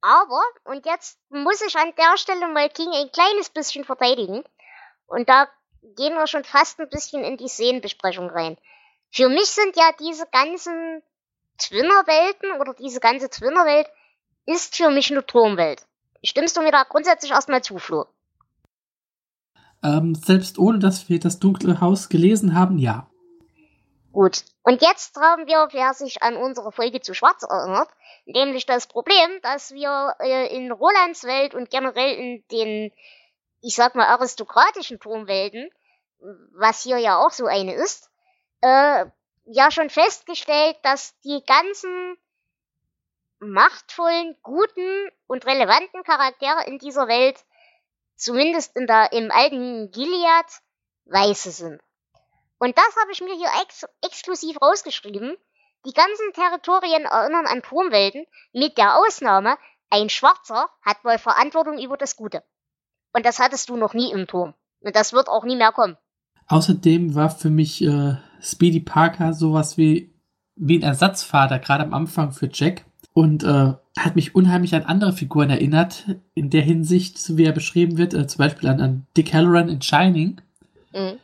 Aber, 0.00 0.42
und 0.64 0.86
jetzt 0.86 1.18
muss 1.30 1.60
ich 1.62 1.76
an 1.76 1.92
der 1.98 2.16
Stelle 2.16 2.48
mal 2.48 2.68
King 2.68 2.92
ein 2.94 3.10
kleines 3.10 3.50
bisschen 3.50 3.84
verteidigen. 3.84 4.44
Und 5.06 5.28
da 5.28 5.48
gehen 5.94 6.14
wir 6.14 6.26
schon 6.26 6.44
fast 6.44 6.80
ein 6.80 6.88
bisschen 6.88 7.24
in 7.24 7.36
die 7.36 7.48
Szenenbesprechung 7.48 8.28
rein. 8.28 8.56
Für 9.10 9.28
mich 9.28 9.46
sind 9.46 9.76
ja 9.76 9.90
diese 9.98 10.26
ganzen 10.26 11.02
Twinner-Welten 11.58 12.60
oder 12.60 12.74
diese 12.74 13.00
ganze 13.00 13.30
Twinner-Welt 13.30 13.88
ist 14.46 14.76
für 14.76 14.90
mich 14.90 15.10
eine 15.10 15.24
Turmwelt. 15.24 15.86
Stimmst 16.24 16.56
du 16.56 16.62
mir 16.62 16.72
da 16.72 16.84
grundsätzlich 16.84 17.32
erstmal 17.32 17.62
zu, 17.62 17.78
Flo? 17.78 18.06
Ähm, 19.82 20.14
selbst 20.14 20.58
ohne, 20.58 20.78
dass 20.78 21.08
wir 21.08 21.20
das 21.20 21.38
dunkle 21.38 21.80
Haus 21.80 22.08
gelesen 22.08 22.54
haben, 22.54 22.78
ja. 22.78 23.08
Gut. 24.12 24.44
Und 24.62 24.82
jetzt 24.82 25.16
haben 25.16 25.46
wir, 25.46 25.68
wer 25.72 25.94
sich 25.94 26.22
an 26.22 26.36
unsere 26.36 26.72
Folge 26.72 27.00
zu 27.00 27.14
Schwarz 27.14 27.42
erinnert, 27.42 27.88
nämlich 28.24 28.66
das 28.66 28.86
Problem, 28.86 29.30
dass 29.42 29.72
wir 29.72 30.14
äh, 30.20 30.56
in 30.56 30.72
Rolands 30.72 31.24
Welt 31.24 31.54
und 31.54 31.70
generell 31.70 32.14
in 32.14 32.44
den, 32.50 32.92
ich 33.60 33.74
sag 33.74 33.94
mal, 33.94 34.06
aristokratischen 34.06 35.00
Turmwelten, 35.00 35.70
was 36.52 36.82
hier 36.82 36.98
ja 36.98 37.18
auch 37.18 37.30
so 37.30 37.46
eine 37.46 37.74
ist, 37.74 38.10
äh, 38.60 39.06
ja 39.44 39.70
schon 39.70 39.90
festgestellt, 39.90 40.76
dass 40.82 41.18
die 41.20 41.42
ganzen 41.46 42.16
machtvollen, 43.38 44.36
guten 44.42 45.08
und 45.26 45.46
relevanten 45.46 46.02
Charaktere 46.04 46.64
in 46.66 46.78
dieser 46.78 47.06
Welt, 47.08 47.44
zumindest 48.16 48.74
in 48.76 48.86
der, 48.86 49.12
im 49.12 49.30
alten 49.30 49.90
Gilead, 49.90 50.46
Weiße 51.04 51.52
sind. 51.52 51.80
Und 52.58 52.76
das 52.76 52.96
habe 53.00 53.12
ich 53.12 53.20
mir 53.20 53.34
hier 53.34 53.50
ex 53.62 53.86
exklusiv 54.02 54.60
rausgeschrieben. 54.60 55.36
Die 55.84 55.92
ganzen 55.92 56.32
Territorien 56.32 57.04
erinnern 57.04 57.46
an 57.46 57.62
Turmwelten, 57.62 58.26
mit 58.52 58.76
der 58.78 58.96
Ausnahme, 58.96 59.56
ein 59.90 60.08
Schwarzer 60.08 60.68
hat 60.82 61.04
wohl 61.04 61.18
Verantwortung 61.18 61.78
über 61.78 61.96
das 61.96 62.16
Gute. 62.16 62.42
Und 63.16 63.24
das 63.24 63.38
hattest 63.38 63.70
du 63.70 63.76
noch 63.76 63.94
nie 63.94 64.12
im 64.12 64.26
Turm. 64.26 64.52
Und 64.80 64.94
das 64.94 65.14
wird 65.14 65.28
auch 65.28 65.44
nie 65.44 65.56
mehr 65.56 65.72
kommen. 65.72 65.96
Außerdem 66.48 67.14
war 67.14 67.30
für 67.30 67.48
mich 67.48 67.82
äh, 67.82 68.16
Speedy 68.42 68.80
Parker 68.80 69.32
sowas 69.32 69.78
wie, 69.78 70.12
wie 70.54 70.78
ein 70.78 70.82
Ersatzvater, 70.82 71.58
gerade 71.58 71.84
am 71.84 71.94
Anfang 71.94 72.32
für 72.32 72.50
Jack. 72.52 72.84
Und 73.14 73.42
äh, 73.42 73.72
hat 73.98 74.16
mich 74.16 74.34
unheimlich 74.34 74.74
an 74.74 74.82
andere 74.82 75.14
Figuren 75.14 75.48
erinnert, 75.48 76.04
in 76.34 76.50
der 76.50 76.60
Hinsicht, 76.60 77.16
so 77.16 77.38
wie 77.38 77.44
er 77.44 77.52
beschrieben 77.52 77.96
wird, 77.96 78.12
äh, 78.12 78.26
zum 78.26 78.38
Beispiel 78.38 78.68
an, 78.68 78.82
an 78.82 79.06
Dick 79.16 79.32
Halloran 79.32 79.70
in 79.70 79.80
Shining. 79.80 80.42
Mhm. 80.92 81.14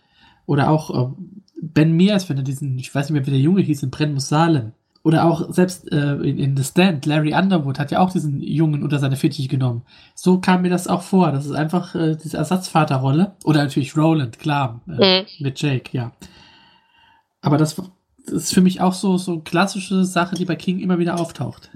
Oder 0.46 0.70
auch 0.70 1.11
äh, 1.11 1.12
Ben 1.61 1.92
Mears, 1.92 2.31
wenn 2.31 2.38
er 2.38 2.42
diesen, 2.42 2.78
ich 2.78 2.92
weiß 2.94 3.11
nicht 3.11 3.12
mehr, 3.12 3.26
wie 3.26 3.33
der 3.33 3.38
Junge 3.38 3.61
hieß, 3.61 3.83
in 3.83 3.90
Brennmus 3.90 4.31
Salem. 4.31 4.72
Oder 5.05 5.25
auch 5.25 5.53
selbst 5.53 5.91
äh, 5.91 6.15
in, 6.15 6.38
in 6.38 6.57
The 6.57 6.62
Stand, 6.62 7.07
Larry 7.07 7.35
Underwood 7.35 7.79
hat 7.81 7.91
ja 7.91 7.99
auch 7.99 8.12
diesen 8.12 8.41
Jungen 8.41 8.85
unter 8.85 9.01
seine 9.01 9.17
Fittiche 9.17 9.49
genommen. 9.49 9.83
So 10.15 10.38
kam 10.38 10.62
mir 10.62 10.71
das 10.71 10.87
auch 10.87 11.03
vor. 11.03 11.33
Das 11.33 11.45
ist 11.45 11.53
einfach 11.53 11.95
äh, 11.97 12.15
diese 12.15 12.37
Ersatzvaterrolle. 12.37 13.35
Oder 13.45 13.65
natürlich 13.65 13.97
Roland, 13.97 14.38
klar, 14.38 14.81
äh, 14.88 15.23
Mhm. 15.23 15.27
mit 15.41 15.61
Jake, 15.61 15.91
ja. 15.97 16.12
Aber 17.41 17.57
das, 17.57 17.75
das 18.27 18.35
ist 18.35 18.55
für 18.55 18.61
mich 18.61 18.81
auch 18.81 18.93
so, 18.95 19.17
so 19.19 19.33
eine 19.33 19.43
klassische 19.43 20.05
Sache, 20.05 20.37
die 20.37 20.45
bei 20.45 20.55
King 20.55 20.79
immer 20.79 20.99
wieder 20.99 21.19
auftaucht. 21.19 21.71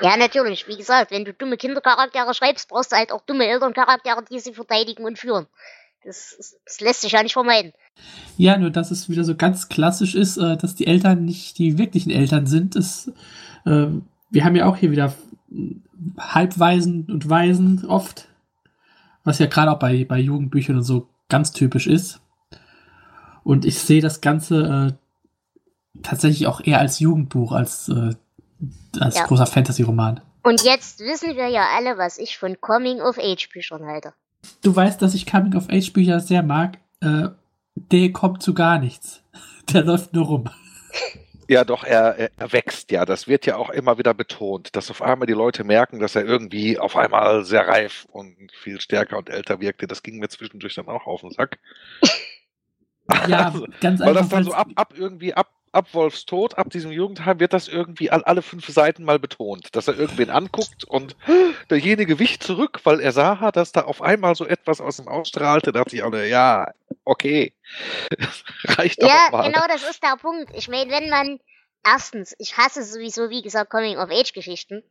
Ja, 0.00 0.16
natürlich. 0.16 0.68
Wie 0.68 0.76
gesagt, 0.76 1.10
wenn 1.10 1.24
du 1.24 1.32
dumme 1.34 1.56
Kindercharaktere 1.56 2.32
schreibst, 2.34 2.68
brauchst 2.68 2.92
du 2.92 2.96
halt 2.96 3.10
auch 3.10 3.22
dumme 3.22 3.46
Elterncharaktere, 3.46 4.24
die 4.30 4.38
sie 4.38 4.54
verteidigen 4.54 5.04
und 5.04 5.18
führen. 5.18 5.46
Das, 6.04 6.56
das 6.64 6.80
lässt 6.80 7.00
sich 7.02 7.12
ja 7.12 7.22
nicht 7.22 7.32
vermeiden. 7.32 7.72
Ja, 8.36 8.56
nur 8.56 8.70
dass 8.70 8.90
es 8.90 9.08
wieder 9.08 9.24
so 9.24 9.34
ganz 9.34 9.68
klassisch 9.68 10.14
ist, 10.14 10.36
äh, 10.36 10.56
dass 10.56 10.74
die 10.74 10.86
Eltern 10.86 11.24
nicht 11.24 11.58
die 11.58 11.78
wirklichen 11.78 12.10
Eltern 12.10 12.46
sind. 12.46 12.76
Ist, 12.76 13.12
äh, 13.64 13.86
wir 14.30 14.44
haben 14.44 14.56
ja 14.56 14.66
auch 14.66 14.76
hier 14.76 14.90
wieder 14.90 15.14
Halbwaisen 16.18 17.06
und 17.10 17.28
Waisen 17.28 17.84
oft, 17.86 18.28
was 19.24 19.38
ja 19.38 19.46
gerade 19.46 19.72
auch 19.72 19.78
bei, 19.78 20.04
bei 20.04 20.18
Jugendbüchern 20.18 20.76
und 20.76 20.84
so 20.84 21.08
ganz 21.28 21.52
typisch 21.52 21.86
ist. 21.86 22.20
Und 23.42 23.64
ich 23.64 23.78
sehe 23.78 24.00
das 24.00 24.20
Ganze 24.20 24.92
äh, 24.92 26.02
tatsächlich 26.02 26.46
auch 26.46 26.60
eher 26.60 26.78
als 26.80 27.00
Jugendbuch, 27.00 27.52
als, 27.52 27.88
äh, 27.88 28.14
als 29.00 29.16
ja. 29.16 29.24
großer 29.24 29.46
Fantasy-Roman. 29.46 30.20
Und 30.42 30.62
jetzt 30.62 31.00
wissen 31.00 31.36
wir 31.36 31.48
ja 31.48 31.66
alle, 31.76 31.98
was 31.98 32.18
ich 32.18 32.38
von 32.38 32.60
Coming-of-Age-Büchern 32.60 33.84
halte. 33.86 34.12
Du 34.62 34.74
weißt, 34.74 35.02
dass 35.02 35.14
ich 35.14 35.26
Coming-of-Age-Bücher 35.26 36.20
sehr 36.20 36.42
mag. 36.42 36.78
Äh, 37.00 37.28
der 37.92 38.12
kommt 38.12 38.42
zu 38.42 38.54
gar 38.54 38.78
nichts. 38.78 39.22
Der 39.72 39.84
läuft 39.84 40.14
nur 40.14 40.24
rum. 40.24 40.50
Ja, 41.46 41.64
doch, 41.64 41.84
er, 41.84 42.30
er 42.36 42.52
wächst 42.52 42.90
ja. 42.90 43.04
Das 43.04 43.28
wird 43.28 43.44
ja 43.44 43.56
auch 43.56 43.70
immer 43.70 43.98
wieder 43.98 44.14
betont, 44.14 44.74
dass 44.76 44.90
auf 44.90 45.02
einmal 45.02 45.26
die 45.26 45.34
Leute 45.34 45.64
merken, 45.64 45.98
dass 45.98 46.14
er 46.14 46.24
irgendwie 46.24 46.78
auf 46.78 46.96
einmal 46.96 47.44
sehr 47.44 47.68
reif 47.68 48.06
und 48.10 48.34
viel 48.52 48.80
stärker 48.80 49.18
und 49.18 49.28
älter 49.28 49.60
wirkte. 49.60 49.86
Das 49.86 50.02
ging 50.02 50.18
mir 50.18 50.28
zwischendurch 50.28 50.74
dann 50.74 50.88
auch 50.88 51.06
auf 51.06 51.20
den 51.20 51.32
Sack. 51.32 51.58
Ja, 53.26 53.46
also, 53.52 53.66
ganz 53.80 54.00
einfach. 54.00 54.06
Weil 54.06 54.14
das 54.14 54.28
dann 54.28 54.44
so 54.44 54.52
ab, 54.52 54.68
ab 54.74 54.94
irgendwie 54.96 55.34
ab 55.34 55.48
ab 55.72 55.88
Wolfs 55.92 56.26
Tod, 56.26 56.58
ab 56.58 56.70
diesem 56.70 56.90
Jugendheim, 56.90 57.40
wird 57.40 57.52
das 57.52 57.68
irgendwie 57.68 58.10
all, 58.10 58.24
alle 58.24 58.42
fünf 58.42 58.66
Seiten 58.68 59.04
mal 59.04 59.18
betont, 59.18 59.74
dass 59.76 59.88
er 59.88 59.98
irgendwen 59.98 60.30
anguckt 60.30 60.84
und 60.84 61.16
derjenige 61.70 62.18
wich 62.18 62.40
zurück, 62.40 62.80
weil 62.84 63.00
er 63.00 63.12
sah, 63.12 63.50
dass 63.52 63.72
da 63.72 63.82
auf 63.82 64.02
einmal 64.02 64.34
so 64.34 64.46
etwas 64.46 64.80
aus 64.80 64.98
ihm 64.98 65.08
ausstrahlte. 65.08 65.72
Da 65.72 65.80
dachte 65.80 65.96
ich 65.96 66.04
alle, 66.04 66.28
ja, 66.28 66.72
okay, 67.08 67.54
reicht 68.64 69.02
doch 69.02 69.08
Ja, 69.08 69.28
mal. 69.32 69.50
genau, 69.50 69.66
das 69.66 69.82
ist 69.88 70.02
der 70.02 70.16
Punkt. 70.16 70.50
Ich 70.54 70.68
meine, 70.68 70.90
wenn 70.90 71.08
man 71.08 71.40
erstens, 71.84 72.34
ich 72.38 72.56
hasse 72.56 72.82
sowieso, 72.84 73.30
wie 73.30 73.42
gesagt, 73.42 73.70
Coming-of-Age-Geschichten, 73.70 74.82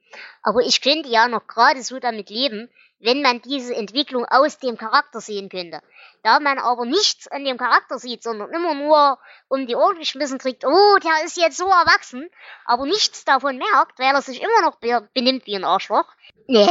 aber 0.42 0.62
ich 0.62 0.82
könnte 0.82 1.10
ja 1.10 1.28
noch 1.28 1.48
gerade 1.48 1.84
so 1.84 2.00
damit 2.00 2.30
leben, 2.30 2.70
wenn 3.00 3.22
man 3.22 3.42
diese 3.44 3.76
Entwicklung 3.76 4.26
aus 4.26 4.58
dem 4.58 4.76
Charakter 4.78 5.22
sehen 5.22 5.50
könnte. 5.50 5.82
Da 6.24 6.40
man 6.40 6.58
aber 6.58 6.86
nichts 6.86 7.28
an 7.28 7.46
dem 7.46 7.58
Charakter 7.58 8.00
sieht, 8.00 8.24
sondern 8.24 8.52
immer 8.52 8.74
nur 8.74 9.20
um 9.50 9.68
die 9.68 9.76
Ohren 9.76 10.00
geschmissen 10.00 10.40
kriegt, 10.40 10.66
oh, 10.66 10.98
der 11.04 11.24
ist 11.26 11.38
jetzt 11.38 11.58
so 11.58 11.66
erwachsen, 11.68 12.28
aber 12.66 12.86
nichts 12.88 13.24
davon 13.26 13.58
merkt, 13.60 14.00
weil 14.00 14.16
er 14.16 14.22
sich 14.24 14.42
immer 14.42 14.62
noch 14.64 14.78
benimmt 15.14 15.46
wie 15.46 15.56
ein 15.56 15.64
Arschloch. 15.64 16.06
Nee. 16.48 16.68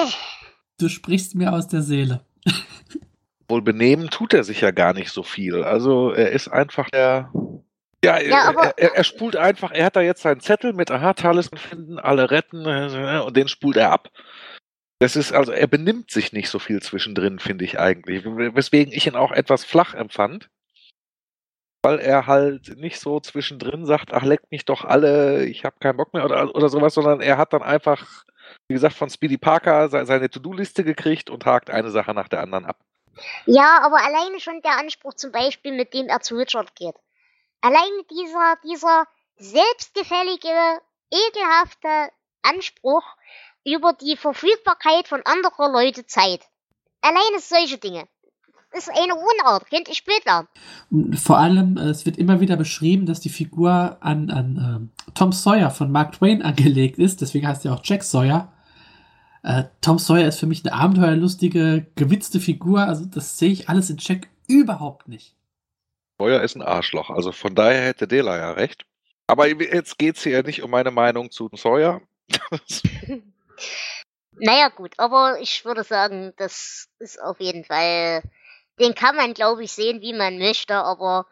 Du 0.79 0.89
sprichst 0.89 1.37
mir 1.37 1.53
aus 1.53 1.69
der 1.69 1.83
Seele. 1.83 2.25
Wohl 3.49 3.63
benehmen 3.63 4.11
tut 4.11 4.35
er 4.35 4.45
sich 4.45 4.61
ja 4.61 4.71
gar 4.71 4.93
nicht 4.93 5.11
so 5.11 5.23
viel. 5.23 5.63
Also 5.63 6.13
er 6.13 6.33
ist 6.33 6.49
einfach 6.49 6.91
der 6.91 7.31
ja, 8.05 8.21
ja 8.21 8.53
er, 8.53 8.79
er, 8.79 8.95
er, 8.97 9.05
spult 9.05 9.37
einfach, 9.37 9.73
er 9.73 9.87
hat 9.87 9.97
da 9.97 10.01
jetzt 10.01 10.23
seinen 10.23 10.41
Zettel 10.41 10.73
mit 10.73 10.91
Aha, 10.91 11.15
Talisman 11.15 11.59
finden, 11.59 11.99
alle 11.99 12.31
retten 12.31 12.65
äh, 12.65 13.21
und 13.25 13.37
den 13.37 13.49
spult 13.49 13.77
er 13.77 13.91
ab. 13.91 14.11
Das 14.99 15.17
ist, 15.17 15.33
also 15.33 15.53
er 15.53 15.67
benimmt 15.67 16.11
sich 16.11 16.33
nicht 16.33 16.49
so 16.49 16.59
viel 16.59 16.81
zwischendrin, 16.81 17.39
finde 17.39 17.65
ich 17.65 17.79
eigentlich. 17.79 18.25
Weswegen 18.25 18.93
ich 18.93 19.07
ihn 19.07 19.17
auch 19.17 19.33
etwas 19.33 19.65
flach 19.65 19.95
empfand. 19.95 20.49
Weil 21.83 21.99
er 21.99 22.27
halt 22.27 22.77
nicht 22.79 22.99
so 22.99 23.21
zwischendrin 23.21 23.85
sagt, 23.87 24.13
ach, 24.13 24.25
leckt 24.25 24.51
mich 24.51 24.65
doch 24.65 24.85
alle, 24.85 25.45
ich 25.45 25.65
habe 25.65 25.77
keinen 25.81 25.99
Bock 25.99 26.15
mehr 26.15 26.25
oder, 26.25 26.55
oder 26.55 26.69
sowas, 26.69 26.95
sondern 26.95 27.21
er 27.21 27.39
hat 27.39 27.53
dann 27.53 27.63
einfach, 27.63 28.25
wie 28.69 28.75
gesagt, 28.75 28.95
von 28.95 29.11
Speedy 29.11 29.37
Parker 29.37 29.89
seine 29.89 30.31
To-Do-Liste 30.31 30.83
gekriegt 30.83 31.29
und 31.29 31.45
hakt 31.45 31.71
eine 31.71 31.91
Sache 31.91 32.15
nach 32.15 32.29
der 32.29 32.41
anderen 32.41 32.65
ab. 32.65 32.86
Ja, 33.47 33.81
aber 33.83 33.97
alleine 34.05 34.41
schon 34.41 34.61
der 34.63 34.79
Anspruch 34.79 35.15
zum 35.15 35.33
Beispiel, 35.33 35.73
mit 35.73 35.95
dem 35.95 36.09
er 36.09 36.21
zu 36.21 36.37
Richard 36.37 36.75
geht. 36.75 36.95
Alleine 37.61 38.05
dieser, 38.11 38.57
dieser 38.65 39.05
selbstgefällige, 39.37 40.81
ekelhafte 41.11 42.11
Anspruch, 42.43 43.05
über 43.67 43.93
die 43.93 44.17
Verfügbarkeit 44.17 45.09
von 45.09 45.23
anderer 45.25 45.71
Leute 45.71 46.07
Zeit. 46.07 46.41
Alleine 47.03 47.41
solche 47.41 47.79
Dinge. 47.79 48.07
Das 48.73 48.89
ist 48.89 48.97
eine 48.97 49.15
Unart, 49.15 49.69
kennt 49.71 49.89
ich 49.89 49.97
später. 49.97 50.47
Vor 51.17 51.39
allem, 51.39 51.77
äh, 51.77 51.89
es 51.89 52.05
wird 52.05 52.19
immer 52.19 52.41
wieder 52.41 52.57
beschrieben, 52.57 53.07
dass 53.07 53.21
die 53.21 53.29
Figur 53.29 53.97
an, 54.01 54.31
an 54.31 54.91
äh, 55.07 55.13
Tom 55.15 55.33
Sawyer 55.33 55.71
von 55.71 55.91
Mark 55.91 56.13
Twain 56.13 56.43
angelegt 56.43 56.99
ist, 56.99 57.21
deswegen 57.21 57.49
heißt 57.49 57.65
er 57.65 57.75
auch 57.75 57.81
Jack 57.83 58.03
Sawyer. 58.03 58.53
Äh, 59.43 59.65
Tom 59.81 59.99
Sawyer 59.99 60.29
ist 60.29 60.41
für 60.41 60.47
mich 60.47 60.65
eine 60.65 60.75
abenteuerlustige, 60.75 61.87
gewitzte 61.95 62.41
Figur, 62.41 62.81
also 62.81 63.05
das 63.05 63.39
sehe 63.39 63.53
ich 63.53 63.69
alles 63.69 63.91
in 63.91 63.99
Jack 63.99 64.29
überhaupt 64.49 65.09
nicht. 65.09 65.35
Sawyer 66.19 66.43
ist 66.43 66.57
ein 66.57 66.63
Arschloch, 66.63 67.11
also 67.11 67.33
von 67.33 67.55
daher 67.55 67.83
hätte 67.83 68.09
Dela 68.09 68.37
ja 68.37 68.53
recht. 68.53 68.87
Aber 69.27 69.49
jetzt 69.49 69.99
geht 69.99 70.17
es 70.17 70.23
hier 70.23 70.33
ja 70.33 70.43
nicht 70.43 70.63
um 70.63 70.71
meine 70.71 70.91
Meinung 70.91 71.31
zu 71.31 71.51
Sawyer. 71.55 72.01
Naja, 74.39 74.69
gut, 74.69 74.93
aber 74.99 75.39
ich 75.41 75.65
würde 75.65 75.83
sagen, 75.83 76.33
das 76.37 76.89
ist 76.99 77.21
auf 77.23 77.41
jeden 77.41 77.65
Fall. 77.65 78.23
Den 78.79 78.95
kann 78.95 79.17
man, 79.17 79.33
glaube 79.33 79.65
ich, 79.65 79.73
sehen, 79.73 80.03
wie 80.03 80.13
man 80.13 80.39
möchte, 80.39 80.75
aber 80.75 81.27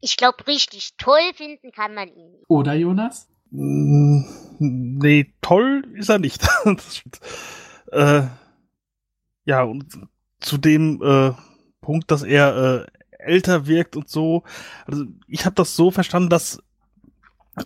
ich 0.00 0.16
glaube, 0.16 0.46
richtig 0.46 0.96
toll 0.96 1.34
finden 1.34 1.72
kann 1.72 1.94
man 1.94 2.08
ihn 2.08 2.32
nicht. 2.32 2.44
Oder, 2.48 2.72
Jonas? 2.72 3.28
Mm, 3.50 4.24
nee, 4.58 5.32
toll 5.40 5.84
ist 5.94 6.08
er 6.08 6.18
nicht. 6.18 6.46
äh, 7.92 8.22
ja, 9.44 9.62
und 9.62 9.86
zu 10.40 10.58
dem 10.58 11.02
äh, 11.02 11.32
Punkt, 11.80 12.10
dass 12.10 12.22
er 12.22 12.84
äh, 12.84 12.86
älter 13.18 13.66
wirkt 13.66 13.96
und 13.96 14.08
so. 14.08 14.44
Also, 14.86 15.04
ich 15.26 15.44
habe 15.44 15.54
das 15.54 15.76
so 15.76 15.90
verstanden, 15.90 16.30
dass 16.30 16.62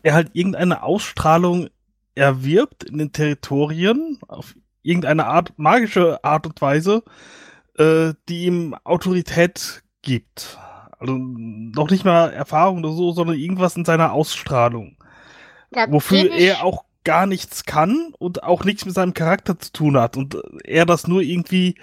er 0.02 0.14
halt 0.14 0.30
irgendeine 0.32 0.82
Ausstrahlung 0.82 1.68
erwirbt 2.14 2.84
in 2.84 2.98
den 2.98 3.12
Territorien 3.12 4.18
auf 4.28 4.54
irgendeine 4.82 5.26
Art, 5.26 5.52
magische 5.56 6.22
Art 6.24 6.46
und 6.46 6.60
Weise, 6.60 7.02
äh, 7.76 8.14
die 8.28 8.44
ihm 8.44 8.74
Autorität 8.84 9.82
gibt. 10.02 10.58
Also 10.98 11.16
noch 11.18 11.90
nicht 11.90 12.04
mal 12.04 12.32
Erfahrung 12.32 12.78
oder 12.78 12.92
so, 12.92 13.12
sondern 13.12 13.36
irgendwas 13.36 13.76
in 13.76 13.84
seiner 13.84 14.12
Ausstrahlung. 14.12 14.96
Da 15.74 15.90
wofür 15.90 16.32
er 16.32 16.64
auch 16.64 16.84
gar 17.04 17.26
nichts 17.26 17.64
kann 17.64 18.14
und 18.18 18.42
auch 18.42 18.64
nichts 18.64 18.87
mit 18.87 18.94
seinem 18.94 19.14
Charakter 19.14 19.58
zu 19.58 19.72
tun 19.72 19.98
hat 19.98 20.16
und 20.16 20.38
er 20.64 20.87
das 20.87 21.06
nur 21.06 21.20
irgendwie 21.20 21.76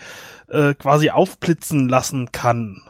äh, 0.47 0.73
quasi 0.73 1.11
aufblitzen 1.11 1.87
lassen 1.89 2.31
kann. 2.31 2.81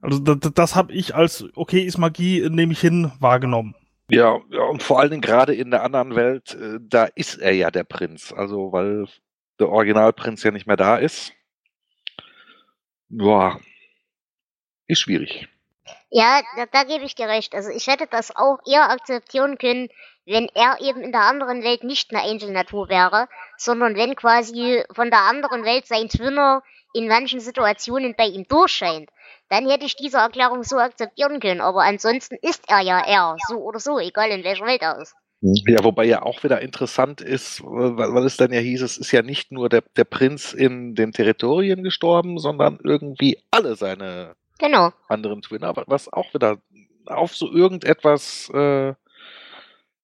Also 0.00 0.20
das, 0.20 0.52
das 0.52 0.74
habe 0.76 0.92
ich 0.92 1.14
als 1.14 1.44
okay 1.54 1.80
ist 1.80 1.98
Magie 1.98 2.48
nehme 2.48 2.72
ich 2.72 2.80
hin 2.80 3.10
wahrgenommen. 3.18 3.74
Ja, 4.08 4.38
ja, 4.50 4.62
und 4.62 4.82
vor 4.84 5.00
allen 5.00 5.10
Dingen 5.10 5.22
gerade 5.22 5.54
in 5.54 5.72
der 5.72 5.82
anderen 5.82 6.14
Welt, 6.14 6.54
äh, 6.54 6.78
da 6.80 7.06
ist 7.06 7.38
er 7.38 7.52
ja 7.52 7.72
der 7.72 7.82
Prinz. 7.82 8.32
Also, 8.32 8.72
weil 8.72 9.08
der 9.58 9.68
Originalprinz 9.68 10.44
ja 10.44 10.52
nicht 10.52 10.66
mehr 10.66 10.76
da 10.76 10.96
ist. 10.96 11.32
Boah, 13.08 13.60
ist 14.86 15.00
schwierig. 15.00 15.48
Ja, 16.10 16.40
da, 16.56 16.66
da 16.66 16.84
gebe 16.84 17.04
ich 17.04 17.14
dir 17.14 17.28
recht. 17.28 17.54
Also 17.54 17.70
ich 17.70 17.86
hätte 17.86 18.06
das 18.06 18.34
auch 18.34 18.58
eher 18.66 18.90
akzeptieren 18.90 19.58
können, 19.58 19.88
wenn 20.24 20.48
er 20.54 20.78
eben 20.80 21.02
in 21.02 21.12
der 21.12 21.22
anderen 21.22 21.62
Welt 21.62 21.84
nicht 21.84 22.14
eine 22.14 22.22
Angel-Natur 22.22 22.88
wäre, 22.88 23.28
sondern 23.56 23.96
wenn 23.96 24.16
quasi 24.16 24.84
von 24.94 25.10
der 25.10 25.20
anderen 25.20 25.64
Welt 25.64 25.86
sein 25.86 26.08
Twinner 26.08 26.62
in 26.94 27.08
manchen 27.08 27.40
Situationen 27.40 28.14
bei 28.16 28.26
ihm 28.26 28.46
durchscheint 28.48 29.10
dann 29.48 29.68
hätte 29.68 29.86
ich 29.86 29.96
diese 29.96 30.18
Erklärung 30.18 30.62
so 30.64 30.76
akzeptieren 30.76 31.40
können. 31.40 31.60
Aber 31.60 31.82
ansonsten 31.82 32.36
ist 32.42 32.64
er 32.68 32.80
ja 32.80 33.00
er, 33.00 33.36
so 33.48 33.56
oder 33.56 33.78
so, 33.78 33.98
egal 33.98 34.30
in 34.30 34.44
welcher 34.44 34.66
Welt 34.66 34.82
er 34.82 35.00
ist. 35.00 35.14
Ja, 35.40 35.84
wobei 35.84 36.06
ja 36.06 36.22
auch 36.22 36.42
wieder 36.42 36.62
interessant 36.62 37.20
ist, 37.20 37.62
weil, 37.62 38.14
weil 38.14 38.24
es 38.24 38.36
dann 38.36 38.52
ja 38.52 38.60
hieß, 38.60 38.82
es 38.82 38.96
ist 38.96 39.12
ja 39.12 39.22
nicht 39.22 39.52
nur 39.52 39.68
der, 39.68 39.82
der 39.96 40.04
Prinz 40.04 40.52
in 40.54 40.94
den 40.94 41.12
Territorien 41.12 41.82
gestorben, 41.82 42.38
sondern 42.38 42.78
irgendwie 42.82 43.38
alle 43.50 43.76
seine 43.76 44.34
genau. 44.58 44.92
anderen 45.08 45.42
Twinner, 45.42 45.74
was 45.86 46.12
auch 46.12 46.32
wieder 46.34 46.58
auf 47.06 47.36
so 47.36 47.50
irgendetwas 47.50 48.48
äh, 48.50 48.94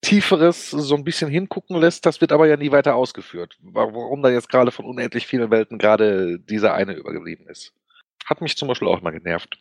Tieferes 0.03 0.71
so 0.71 0.97
ein 0.97 1.05
bisschen 1.05 1.31
hingucken 1.31 1.77
lässt, 1.77 2.05
das 2.07 2.21
wird 2.21 2.33
aber 2.33 2.47
ja 2.47 2.57
nie 2.57 2.73
weiter 2.73 2.97
ausgeführt. 2.97 3.57
Warum 3.63 4.23
da 4.23 4.31
jetzt 4.31 4.49
gerade 4.49 4.73
von 4.73 4.85
unendlich 4.85 5.27
vielen 5.29 5.51
Welten 5.51 5.79
gerade 5.79 6.41
dieser 6.41 6.75
eine 6.75 6.95
übergeblieben 6.95 7.47
ist. 7.47 7.73
Hat 8.25 8.41
mich 8.41 8.57
zum 8.57 8.69
Beispiel 8.69 8.89
auch 8.89 9.01
mal 9.01 9.13
genervt. 9.13 9.59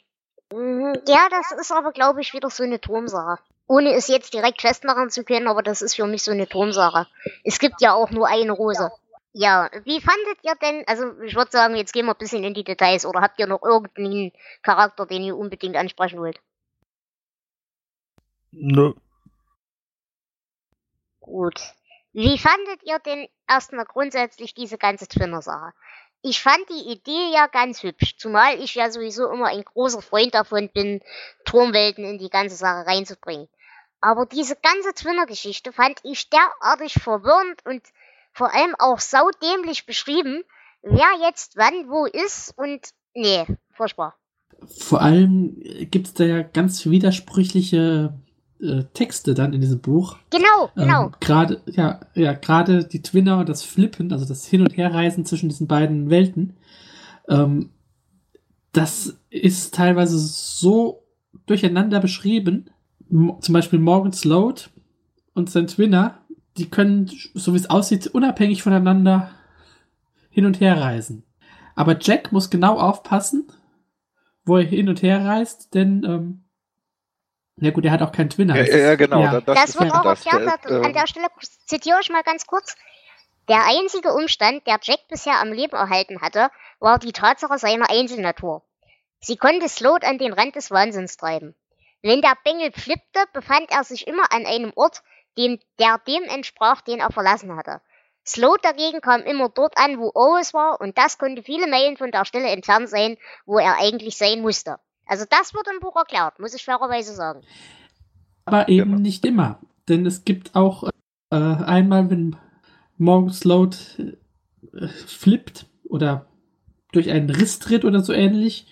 Mhm, 0.51 0.95
ja, 1.07 1.27
das 1.29 1.51
ist 1.59 1.71
aber, 1.71 1.91
glaube 1.91 2.21
ich, 2.21 2.33
wieder 2.33 2.49
so 2.49 2.63
eine 2.63 2.81
Turmsache. 2.81 3.37
Ohne 3.67 3.93
es 3.93 4.07
jetzt 4.07 4.33
direkt 4.33 4.61
festmachen 4.61 5.09
zu 5.11 5.23
können, 5.23 5.47
aber 5.47 5.61
das 5.61 5.81
ist 5.81 5.95
für 5.95 6.07
mich 6.07 6.23
so 6.23 6.31
eine 6.31 6.47
Turmsache. 6.47 7.07
Es 7.43 7.59
gibt 7.59 7.79
ja 7.79 7.93
auch 7.93 8.09
nur 8.09 8.27
eine 8.27 8.51
Rose. 8.51 8.91
Ja, 9.33 9.69
wie 9.85 10.01
fandet 10.01 10.39
ihr 10.43 10.55
denn, 10.55 10.83
also 10.87 11.19
ich 11.21 11.35
würde 11.35 11.51
sagen, 11.51 11.75
jetzt 11.75 11.93
gehen 11.93 12.05
wir 12.05 12.13
ein 12.13 12.17
bisschen 12.17 12.43
in 12.43 12.53
die 12.53 12.65
Details, 12.65 13.05
oder 13.05 13.21
habt 13.21 13.39
ihr 13.39 13.47
noch 13.47 13.63
irgendeinen 13.63 14.33
Charakter, 14.61 15.05
den 15.05 15.23
ihr 15.23 15.37
unbedingt 15.37 15.77
ansprechen 15.77 16.19
wollt? 16.19 16.41
Nö. 18.51 18.93
Gut. 21.21 21.61
Wie 22.11 22.37
fandet 22.37 22.83
ihr 22.83 22.99
denn 22.99 23.29
erstmal 23.47 23.85
grundsätzlich 23.85 24.53
diese 24.53 24.77
ganze 24.77 25.07
Twinner-Sache? 25.07 25.71
Ich 26.21 26.41
fand 26.41 26.69
die 26.69 26.91
Idee 26.91 27.31
ja 27.33 27.47
ganz 27.47 27.83
hübsch, 27.83 28.17
zumal 28.17 28.59
ich 28.59 28.75
ja 28.75 28.91
sowieso 28.91 29.31
immer 29.31 29.47
ein 29.47 29.63
großer 29.63 30.01
Freund 30.01 30.35
davon 30.35 30.69
bin, 30.69 31.01
Turmwelten 31.45 32.03
in 32.03 32.17
die 32.17 32.29
ganze 32.29 32.57
Sache 32.57 32.85
reinzubringen. 32.85 33.47
Aber 34.01 34.25
diese 34.25 34.57
ganze 34.57 34.93
Twinner-Geschichte 34.93 35.71
fand 35.71 35.99
ich 36.03 36.29
derartig 36.29 36.95
verwirrend 36.95 37.65
und 37.65 37.81
vor 38.33 38.53
allem 38.53 38.75
auch 38.79 38.99
saudämlich 38.99 39.85
beschrieben, 39.85 40.43
wer 40.81 41.09
jetzt 41.25 41.57
wann 41.57 41.89
wo 41.89 42.05
ist 42.05 42.53
und 42.57 42.89
nee, 43.13 43.45
furchtbar. 43.73 44.15
Vor 44.79 45.01
allem 45.01 45.55
gibt's 45.89 46.13
da 46.13 46.23
ja 46.23 46.41
ganz 46.41 46.85
widersprüchliche 46.85 48.13
äh, 48.61 48.83
Texte 48.93 49.33
dann 49.33 49.53
in 49.53 49.61
diesem 49.61 49.79
Buch. 49.79 50.17
Genau, 50.29 50.69
genau. 50.75 51.05
Ähm, 51.05 51.15
gerade, 51.19 51.61
ja, 51.65 52.01
ja, 52.13 52.33
gerade 52.33 52.85
die 52.85 53.01
Twinner 53.01 53.39
und 53.39 53.49
das 53.49 53.63
Flippen, 53.63 54.11
also 54.13 54.25
das 54.25 54.45
Hin- 54.45 54.61
und 54.61 54.77
Herreisen 54.77 55.25
zwischen 55.25 55.49
diesen 55.49 55.67
beiden 55.67 56.09
Welten, 56.09 56.57
ähm, 57.27 57.71
das 58.71 59.17
ist 59.29 59.73
teilweise 59.73 60.17
so 60.17 61.03
durcheinander 61.45 61.99
beschrieben. 61.99 62.69
M 63.09 63.37
zum 63.41 63.53
Beispiel 63.53 63.79
Morgan 63.79 64.13
Sloat 64.13 64.69
und 65.33 65.49
sein 65.49 65.67
Twinner, 65.67 66.20
die 66.57 66.69
können, 66.69 67.09
so 67.33 67.53
wie 67.53 67.57
es 67.57 67.69
aussieht, 67.69 68.07
unabhängig 68.07 68.63
voneinander 68.63 69.31
hin 70.29 70.45
und 70.45 70.59
her 70.59 70.79
reisen. 70.79 71.23
Aber 71.75 71.97
Jack 71.99 72.31
muss 72.31 72.49
genau 72.49 72.77
aufpassen, 72.79 73.47
wo 74.45 74.57
er 74.57 74.63
hin 74.63 74.89
und 74.89 75.01
her 75.01 75.23
reist, 75.25 75.73
denn 75.73 76.03
ähm, 76.03 76.43
ja 77.57 77.71
gut, 77.71 77.85
er 77.85 77.91
hat 77.91 78.01
auch 78.01 78.11
keinen 78.11 78.29
Twinner. 78.29 78.55
Ja, 78.55 78.63
Das 78.63 78.75
ja, 78.75 78.95
genau. 78.95 79.21
ja. 79.21 79.39
da- 79.39 79.53
Das, 79.53 79.69
ist 79.69 79.79
wird 79.79 79.89
ja 79.93 79.99
auch 79.99 80.03
das. 80.03 80.25
erklärt. 80.25 80.65
Der, 80.65 80.77
An 80.77 80.83
ähm, 80.85 80.93
der 80.93 81.07
Stelle 81.07 81.27
zitiere 81.67 81.99
ich 82.01 82.09
mal 82.09 82.23
ganz 82.23 82.45
kurz. 82.47 82.75
Der 83.49 83.65
einzige 83.65 84.13
Umstand, 84.13 84.65
der 84.67 84.79
Jack 84.81 84.99
bisher 85.09 85.39
am 85.39 85.51
Leben 85.51 85.75
erhalten 85.75 86.21
hatte, 86.21 86.49
war 86.79 86.99
die 86.99 87.11
Tatsache 87.11 87.57
seiner 87.57 87.89
Einzelnatur. 87.89 88.63
Sie 89.19 89.37
konnte 89.37 89.67
Sloat 89.69 90.03
an 90.03 90.17
den 90.17 90.33
Rand 90.33 90.55
des 90.55 90.71
Wahnsinns 90.71 91.17
treiben. 91.17 91.55
Wenn 92.01 92.21
der 92.21 92.35
Bengel 92.43 92.71
flippte, 92.71 93.19
befand 93.33 93.69
er 93.69 93.83
sich 93.83 94.07
immer 94.07 94.31
an 94.31 94.45
einem 94.45 94.71
Ort, 94.75 95.03
dem, 95.37 95.59
der 95.79 95.99
dem 96.07 96.23
entsprach, 96.23 96.81
den 96.81 96.99
er 96.99 97.11
verlassen 97.11 97.55
hatte. 97.55 97.81
Sloat 98.25 98.63
dagegen 98.63 99.01
kam 99.01 99.21
immer 99.21 99.49
dort 99.49 99.77
an, 99.77 99.97
wo 99.97 100.11
Oris 100.13 100.53
war, 100.53 100.79
und 100.79 100.97
das 100.97 101.17
konnte 101.17 101.41
viele 101.43 101.67
Meilen 101.67 101.97
von 101.97 102.11
der 102.11 102.25
Stelle 102.25 102.49
entfernt 102.49 102.89
sein, 102.89 103.17
wo 103.45 103.57
er 103.57 103.77
eigentlich 103.79 104.17
sein 104.17 104.41
musste. 104.41 104.77
Also 105.07 105.25
das 105.29 105.53
wird 105.53 105.67
im 105.73 105.79
Buch 105.79 105.95
erklärt, 105.95 106.39
muss 106.39 106.53
ich 106.53 106.63
fairerweise 106.63 107.13
sagen. 107.13 107.41
Aber 108.45 108.69
eben 108.69 108.91
Genau. 108.91 109.01
nicht 109.01 109.25
immer. 109.25 109.59
Denn 109.89 110.05
es 110.05 110.23
gibt 110.23 110.55
auch 110.55 110.89
äh, 111.31 111.35
einmal, 111.35 112.09
wenn 112.09 112.35
Morgan 112.97 113.33
Sloat 113.33 113.97
äh, 113.99 114.87
flippt 114.87 115.65
oder 115.83 116.27
durch 116.91 117.09
einen 117.09 117.29
Riss 117.29 117.59
tritt 117.59 117.83
oder 117.83 118.01
so 118.01 118.13
ähnlich 118.13 118.67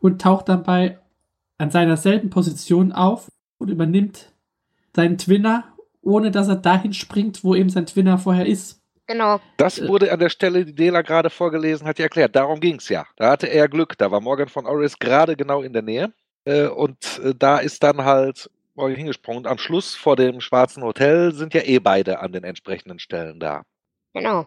und 0.00 0.22
taucht 0.22 0.48
dabei 0.48 1.00
an 1.58 1.70
seiner 1.70 1.96
selben 1.96 2.30
Position 2.30 2.92
auf 2.92 3.28
und 3.58 3.68
übernimmt 3.68 4.32
seinen 4.94 5.18
Twinner, 5.18 5.73
ohne 6.04 6.30
dass 6.30 6.48
er 6.48 6.56
dahin 6.56 6.92
springt, 6.92 7.44
wo 7.44 7.54
eben 7.54 7.70
sein 7.70 7.86
Twinner 7.86 8.18
vorher 8.18 8.46
ist. 8.46 8.80
Genau. 9.06 9.40
Das 9.58 9.86
wurde 9.86 10.12
an 10.12 10.18
der 10.18 10.30
Stelle, 10.30 10.64
die 10.64 10.74
Dela 10.74 11.02
gerade 11.02 11.28
vorgelesen 11.28 11.86
hat, 11.86 11.98
ja 11.98 12.04
erklärt. 12.04 12.34
Darum 12.34 12.60
ging 12.60 12.76
es 12.76 12.88
ja. 12.88 13.04
Da 13.16 13.30
hatte 13.30 13.48
er 13.48 13.68
Glück. 13.68 13.98
Da 13.98 14.10
war 14.10 14.20
Morgan 14.20 14.48
von 14.48 14.66
Oris 14.66 14.98
gerade 14.98 15.36
genau 15.36 15.62
in 15.62 15.74
der 15.74 15.82
Nähe. 15.82 16.12
Äh, 16.44 16.68
und 16.68 17.20
äh, 17.22 17.34
da 17.36 17.58
ist 17.58 17.82
dann 17.82 18.04
halt 18.04 18.50
Morgan 18.74 18.96
hingesprungen. 18.96 19.40
Und 19.40 19.46
am 19.46 19.58
Schluss 19.58 19.94
vor 19.94 20.16
dem 20.16 20.40
schwarzen 20.40 20.82
Hotel 20.82 21.32
sind 21.34 21.52
ja 21.52 21.62
eh 21.62 21.80
beide 21.80 22.20
an 22.20 22.32
den 22.32 22.44
entsprechenden 22.44 22.98
Stellen 22.98 23.40
da. 23.40 23.62
Genau. 24.14 24.46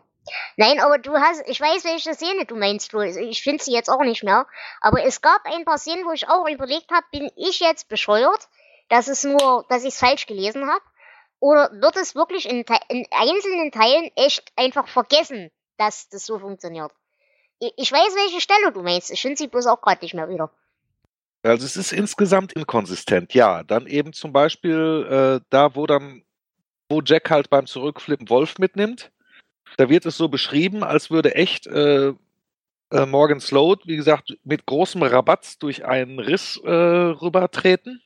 Nein, 0.58 0.80
aber 0.80 0.98
du 0.98 1.14
hast, 1.14 1.48
ich 1.48 1.62
weiß, 1.62 1.86
welche 1.86 2.14
Szene 2.14 2.46
du 2.46 2.56
meinst, 2.56 2.90
Flo. 2.90 3.02
Ich 3.02 3.44
finde 3.44 3.64
sie 3.64 3.72
jetzt 3.72 3.90
auch 3.90 4.02
nicht 4.02 4.24
mehr. 4.24 4.46
Aber 4.82 5.04
es 5.04 5.22
gab 5.22 5.42
ein 5.46 5.66
paar 5.66 5.78
Szenen, 5.78 6.06
wo 6.06 6.12
ich 6.12 6.28
auch 6.28 6.48
überlegt 6.50 6.92
habe, 6.92 7.06
bin 7.12 7.30
ich 7.36 7.60
jetzt 7.60 7.88
bescheuert, 7.88 8.50
dass 8.90 9.08
es 9.08 9.24
nur, 9.24 9.66
dass 9.70 9.84
ich 9.84 9.90
es 9.90 10.00
falsch 10.00 10.26
gelesen 10.26 10.68
habe? 10.68 10.82
Oder 11.40 11.70
wird 11.72 11.96
es 11.98 12.16
wirklich 12.16 12.50
in, 12.50 12.66
in 12.90 13.06
einzelnen 13.12 13.72
Teilen 13.72 14.10
echt 14.16 14.52
einfach 14.56 14.88
vergessen, 14.88 15.52
dass 15.78 16.10
das 16.10 16.26
so 16.26 16.40
funktioniert? 16.40 16.92
Ich, 17.60 17.74
ich 17.78 17.92
weiß, 17.92 18.16
welche 18.16 18.42
Stelle 18.42 18.72
du 18.72 18.82
meinst. 18.82 19.12
Ich 19.12 19.22
finde 19.22 19.38
sie 19.38 19.48
bloß 19.48 19.68
auch 19.68 19.82
gerade 19.82 20.04
nicht 20.04 20.14
mehr 20.14 20.30
wieder. 20.30 20.52
Also 21.44 21.66
es 21.66 21.78
ist 21.78 21.94
insgesamt 21.94 22.54
inkonsistent, 22.54 23.34
ja. 23.34 23.64
Dann 23.64 23.88
eben 23.88 24.14
zum 24.14 24.34
Beispiel 24.34 25.40
äh, 25.40 25.46
da, 25.50 25.76
wo 25.76 25.86
dann, 25.86 26.24
wo 26.90 27.02
Jack 27.02 27.30
halt 27.30 27.50
beim 27.50 27.68
Zurückflippen 27.68 28.30
Wolf 28.30 28.58
mitnimmt. 28.58 29.12
Da 29.78 29.90
wird 29.90 30.06
es 30.06 30.18
so 30.18 30.30
beschrieben, 30.30 30.84
als 30.84 31.12
würde 31.12 31.36
echt 31.36 31.68
äh, 31.68 32.14
äh, 32.90 33.06
Morgan 33.06 33.40
Sloat, 33.40 33.86
wie 33.86 33.98
gesagt, 33.98 34.38
mit 34.44 34.66
großem 34.66 35.04
Rabatz 35.04 35.58
durch 35.60 35.86
einen 35.86 36.20
Riss 36.20 36.60
äh, 36.64 36.70
rübertreten. 36.72 38.02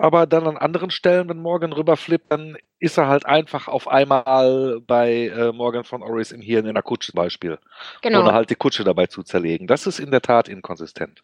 Aber 0.00 0.26
dann 0.26 0.46
an 0.46 0.56
anderen 0.56 0.90
Stellen, 0.90 1.28
wenn 1.28 1.42
Morgan 1.42 1.74
rüberflippt, 1.74 2.32
dann 2.32 2.56
ist 2.78 2.96
er 2.96 3.08
halt 3.08 3.26
einfach 3.26 3.68
auf 3.68 3.86
einmal 3.86 4.80
bei 4.86 5.26
äh, 5.28 5.52
Morgan 5.52 5.84
von 5.84 6.02
Oris 6.02 6.32
im 6.32 6.40
Hirn 6.40 6.64
in 6.64 6.72
der 6.72 6.82
Kutsche 6.82 7.12
zum 7.12 7.18
Beispiel 7.18 7.58
Genau. 8.00 8.20
ohne 8.20 8.32
halt 8.32 8.48
die 8.48 8.54
Kutsche 8.54 8.82
dabei 8.82 9.08
zu 9.08 9.22
zerlegen. 9.22 9.66
Das 9.66 9.86
ist 9.86 9.98
in 10.00 10.10
der 10.10 10.22
Tat 10.22 10.48
inkonsistent. 10.48 11.20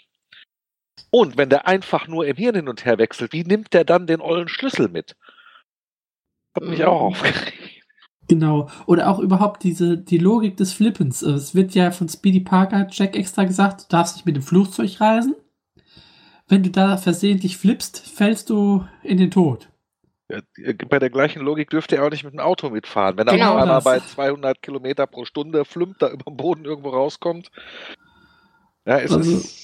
Und 1.11 1.39
wenn 1.39 1.49
der 1.49 1.66
einfach 1.66 2.07
nur 2.07 2.27
im 2.27 2.37
Hirn 2.37 2.55
hin 2.57 2.68
und 2.68 2.85
her 2.85 2.99
wechselt, 2.99 3.33
wie 3.33 3.45
nimmt 3.45 3.72
der 3.72 3.85
dann 3.85 4.07
den 4.07 4.20
ollen 4.20 4.49
Schlüssel 4.49 4.89
mit? 4.89 5.16
Hat 6.55 6.64
mich 6.64 6.85
auch 6.85 7.01
Mhm. 7.01 7.07
aufgeregt. 7.07 7.53
Genau. 8.29 8.68
Oder 8.87 9.09
auch 9.09 9.20
überhaupt 9.20 9.62
diese, 9.62 9.97
die 9.97 10.18
Logik 10.18 10.57
des 10.59 10.72
Flippens. 10.74 11.22
Äh, 11.22 11.31
Es 11.31 11.55
wird 11.55 11.74
ja 11.74 11.93
von 11.93 12.09
Speedy 12.09 12.41
Parker 12.41 12.87
Jack 12.91 13.16
extra 13.16 13.45
gesagt, 13.45 13.83
du 13.85 13.87
darfst 13.89 14.16
nicht 14.16 14.27
mit 14.27 14.37
dem 14.37 14.43
Flugzeug 14.43 15.01
reisen. 15.01 15.35
Wenn 16.49 16.62
du 16.62 16.70
da 16.70 16.97
versehentlich 16.97 17.57
flippst, 17.57 17.99
fällst 18.09 18.51
du 18.51 18.86
in 19.03 19.18
den 19.18 19.30
Tod. 19.30 19.68
Ja, 20.28 20.40
Bei 20.88 20.99
der 20.99 21.11
gleichen 21.11 21.42
Logik 21.42 21.70
dürfte 21.70 21.97
er 21.97 22.05
auch 22.07 22.11
nicht 22.11 22.24
mit 22.24 22.32
dem 22.32 22.40
Auto 22.40 22.70
mitfahren. 22.70 23.16
Wenn 23.16 23.26
er 23.28 23.34
Genau 23.34 23.55
auf 23.55 23.62
einmal 23.62 23.76
das. 23.76 23.84
bei 23.84 24.01
200 24.01 24.61
Kilometer 24.62 25.07
pro 25.07 25.24
Stunde 25.24 25.64
flümmt, 25.64 26.03
da 26.03 26.09
über 26.11 26.24
den 26.24 26.36
Boden 26.36 26.64
irgendwo 26.64 26.90
rauskommt. 26.90 27.51
Ja, 28.84 28.99
es 28.99 29.12
Also- 29.12 29.30
ist. 29.38 29.62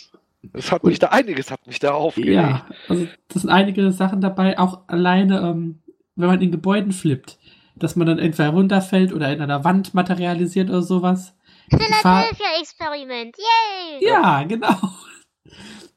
Es 0.54 0.72
hat 0.72 0.82
mich 0.82 0.98
da, 0.98 1.06
einiges 1.08 1.52
hat 1.52 1.68
mich 1.68 1.78
da 1.78 1.92
aufgeregt. 1.92 2.32
Ja, 2.34 2.66
also 2.88 3.06
das 3.28 3.42
sind 3.42 3.50
einige 3.50 3.92
Sachen 3.92 4.20
dabei, 4.20 4.58
auch 4.58 4.88
alleine, 4.88 5.38
ähm, 5.38 5.80
wenn 6.16 6.26
man 6.28 6.42
in 6.42 6.50
Gebäuden 6.50 6.90
flippt, 6.90 7.38
dass 7.76 7.94
man 7.94 8.08
dann 8.08 8.18
entweder 8.18 8.48
runterfällt 8.48 9.12
oder 9.12 9.32
in 9.32 9.40
einer 9.40 9.62
Wand 9.62 9.94
materialisiert 9.94 10.68
oder 10.68 10.82
sowas. 10.82 11.36
Philadelphia-Experiment. 11.70 13.36
Yay! 13.38 14.04
Ja, 14.04 14.42
genau. 14.42 14.74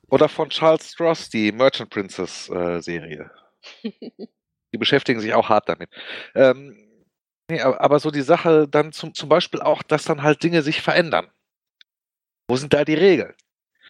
Oder 0.10 0.30
von 0.30 0.50
Charles 0.50 0.92
Stross, 0.92 1.30
die 1.30 1.52
Merchant 1.52 1.90
Princess 1.90 2.50
äh, 2.50 2.82
Serie. 2.82 3.32
die 3.84 4.78
beschäftigen 4.78 5.20
sich 5.20 5.34
auch 5.34 5.50
hart 5.50 5.70
damit. 5.70 5.90
Ähm, 6.36 6.78
nee, 7.50 7.62
aber, 7.62 8.00
so 8.00 8.12
die 8.12 8.22
Sache 8.22 8.68
dann 8.68 8.92
zum, 8.92 9.14
zum 9.14 9.30
Beispiel 9.30 9.62
auch, 9.62 9.84
dass 9.84 10.04
dann 10.04 10.24
halt 10.24 10.44
Dinge 10.44 10.62
sich 10.62 10.82
verändern. 10.82 11.30
Wo 12.48 12.56
sind 12.58 12.74
da 12.74 12.86
die 12.86 12.94
Regeln? 12.94 13.34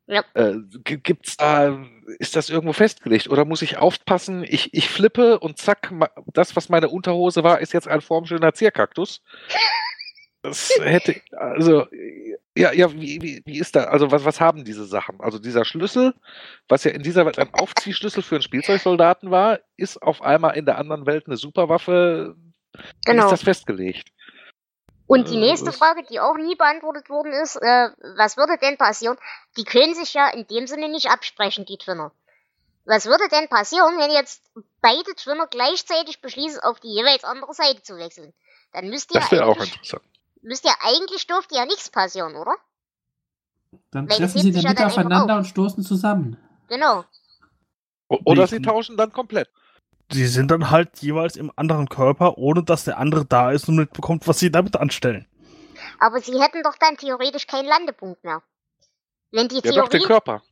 Ja. 0.08 0.24
Äh, 0.36 0.58
gibt's 0.84 1.36
da, 1.36 1.84
ist 2.20 2.36
das 2.36 2.50
irgendwo 2.50 2.74
festgelegt? 2.74 3.28
Oder 3.28 3.44
muss 3.44 3.64
ich 3.64 3.78
aufpassen, 3.78 4.44
ich, 4.44 4.74
ich 4.74 4.88
flippe 4.88 5.40
und 5.40 5.58
zack, 5.58 5.92
das, 6.32 6.56
was 6.56 6.70
meine 6.70 6.90
Unterhose 6.90 7.44
war, 7.44 7.60
ist 7.60 7.74
jetzt 7.74 7.88
ein 7.88 8.02
formschöner 8.02 8.54
Zierkaktus? 8.54 9.22
Das 10.46 10.70
hätte, 10.80 11.22
also, 11.32 11.88
ja, 12.58 12.72
ja, 12.72 12.92
wie, 12.94 13.22
wie, 13.22 13.42
wie 13.46 13.60
ist 13.60 13.76
da, 13.76 13.86
also 13.86 14.12
was, 14.12 14.24
was 14.24 14.40
haben 14.40 14.64
diese 14.64 14.86
Sachen? 14.86 15.20
Also 15.20 15.40
dieser 15.40 15.66
Schlüssel, 15.66 16.14
was 16.70 16.84
ja 16.84 16.92
in 16.92 17.04
dieser 17.04 17.26
Welt 17.26 17.38
ein 17.38 17.54
Aufziehschlüssel 17.54 18.24
für 18.24 18.36
einen 18.36 18.44
Spielzeugsoldaten 18.44 19.32
war, 19.32 19.60
ist 19.76 20.02
auf 20.02 20.22
einmal 20.22 20.56
in 20.56 20.66
der 20.66 20.78
anderen 20.78 21.06
Welt 21.06 21.28
eine 21.28 21.38
Superwaffe. 21.38 22.36
Genau. 23.06 23.26
ist 23.26 23.32
das 23.32 23.44
festgelegt? 23.44 24.10
Und 25.08 25.30
die 25.30 25.36
Äh, 25.36 25.40
nächste 25.40 25.72
Frage, 25.72 26.04
die 26.10 26.20
auch 26.20 26.36
nie 26.36 26.56
beantwortet 26.56 27.10
worden 27.10 27.32
ist, 27.32 27.58
äh, 27.58 27.90
was 28.18 28.38
würde 28.38 28.58
denn 28.58 28.78
passieren? 28.78 29.18
Die 29.58 29.64
können 29.64 29.94
sich 29.94 30.14
ja 30.14 30.30
in 30.30 30.48
dem 30.48 30.68
Sinne 30.68 30.90
nicht 30.90 31.10
absprechen, 31.10 31.66
die 31.66 31.78
Twinner. 31.78 32.12
Was 32.86 33.06
würde 33.06 33.28
denn 33.30 33.48
passieren, 33.50 33.98
wenn 33.98 34.12
jetzt 34.12 34.44
beide 34.82 35.16
Twinner 35.16 35.48
gleichzeitig 35.48 36.22
beschließen, 36.22 36.62
auf 36.62 36.80
die 36.80 36.94
jeweils 36.94 37.24
andere 37.24 37.54
Seite 37.54 37.82
zu 37.82 37.98
wechseln? 37.98 38.34
Dann 38.74 38.90
müsste 38.90 39.16
ja 39.16 39.22
Das 39.22 39.32
wäre 39.32 39.46
auch 39.46 39.60
interessant. 39.60 40.04
Müsste 40.46 40.68
ja 40.70 40.76
eigentlich 40.82 41.28
dürfte 41.28 41.56
ja 41.56 41.66
nichts 41.66 41.90
passieren, 41.90 42.36
oder? 42.36 42.56
Dann 43.92 44.10
Weil 44.10 44.18
treffen 44.18 44.42
sie 44.42 44.50
in 44.50 44.54
der 44.56 44.70
Mitte 44.70 44.86
aufeinander 44.86 45.34
auf. 45.34 45.40
und 45.40 45.46
stoßen 45.46 45.84
zusammen. 45.84 46.38
Genau. 46.68 47.04
O- 48.08 48.20
Oder 48.26 48.44
Nee, 48.44 48.48
sie 48.48 48.62
tauschen 48.62 48.98
dann 48.98 49.12
komplett. 49.12 49.50
Sie 50.12 50.28
sind 50.28 50.52
dann 50.52 50.70
halt 50.70 51.00
jeweils 51.02 51.36
im 51.36 51.52
anderen 51.56 51.90
Körper, 51.90 52.38
ohne 52.38 52.64
dass 52.64 52.84
der 52.84 52.98
andere 53.00 53.26
da 53.26 53.52
ist 53.52 53.68
und 53.68 53.76
mitbekommt, 53.76 54.28
was 54.28 54.40
sie 54.40 54.52
damit 54.52 54.76
anstellen. 54.76 55.28
Aber 56.00 56.22
sie 56.22 56.40
hätten 56.42 56.62
doch 56.64 56.76
dann 56.78 56.98
theoretisch 56.98 57.48
keinen 57.48 57.68
Landepunkt 57.68 58.24
mehr. 58.24 58.44
Wenn 59.32 59.48
die 59.48 59.56
Ja, 59.56 59.72
doch, 59.72 59.88
den 59.90 60.00
Theorie. 60.02 60.06
Körper. 60.06 60.44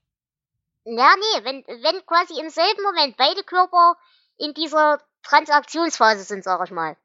Ja, 0.86 1.14
nee, 1.16 1.46
wenn, 1.46 1.64
wenn 1.68 2.06
quasi 2.06 2.40
im 2.42 2.50
selben 2.50 2.82
Moment 2.84 3.16
beide 3.16 3.44
Körper 3.44 3.96
in 4.38 4.54
dieser 4.54 5.00
Transaktionsphase 5.22 6.24
sind, 6.24 6.44
sag 6.44 6.62
ich 6.66 6.72
mal. 6.72 6.98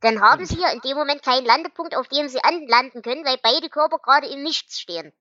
Dann 0.00 0.20
haben 0.20 0.44
sie 0.44 0.58
ja 0.60 0.70
in 0.72 0.80
dem 0.80 0.96
Moment 0.96 1.22
keinen 1.22 1.46
Landepunkt, 1.46 1.96
auf 1.96 2.08
dem 2.08 2.28
sie 2.28 2.38
anlanden 2.42 3.02
können, 3.02 3.24
weil 3.24 3.36
beide 3.42 3.68
Körper 3.68 3.98
gerade 3.98 4.26
im 4.26 4.42
Nichts 4.42 4.78
stehen. 4.78 5.12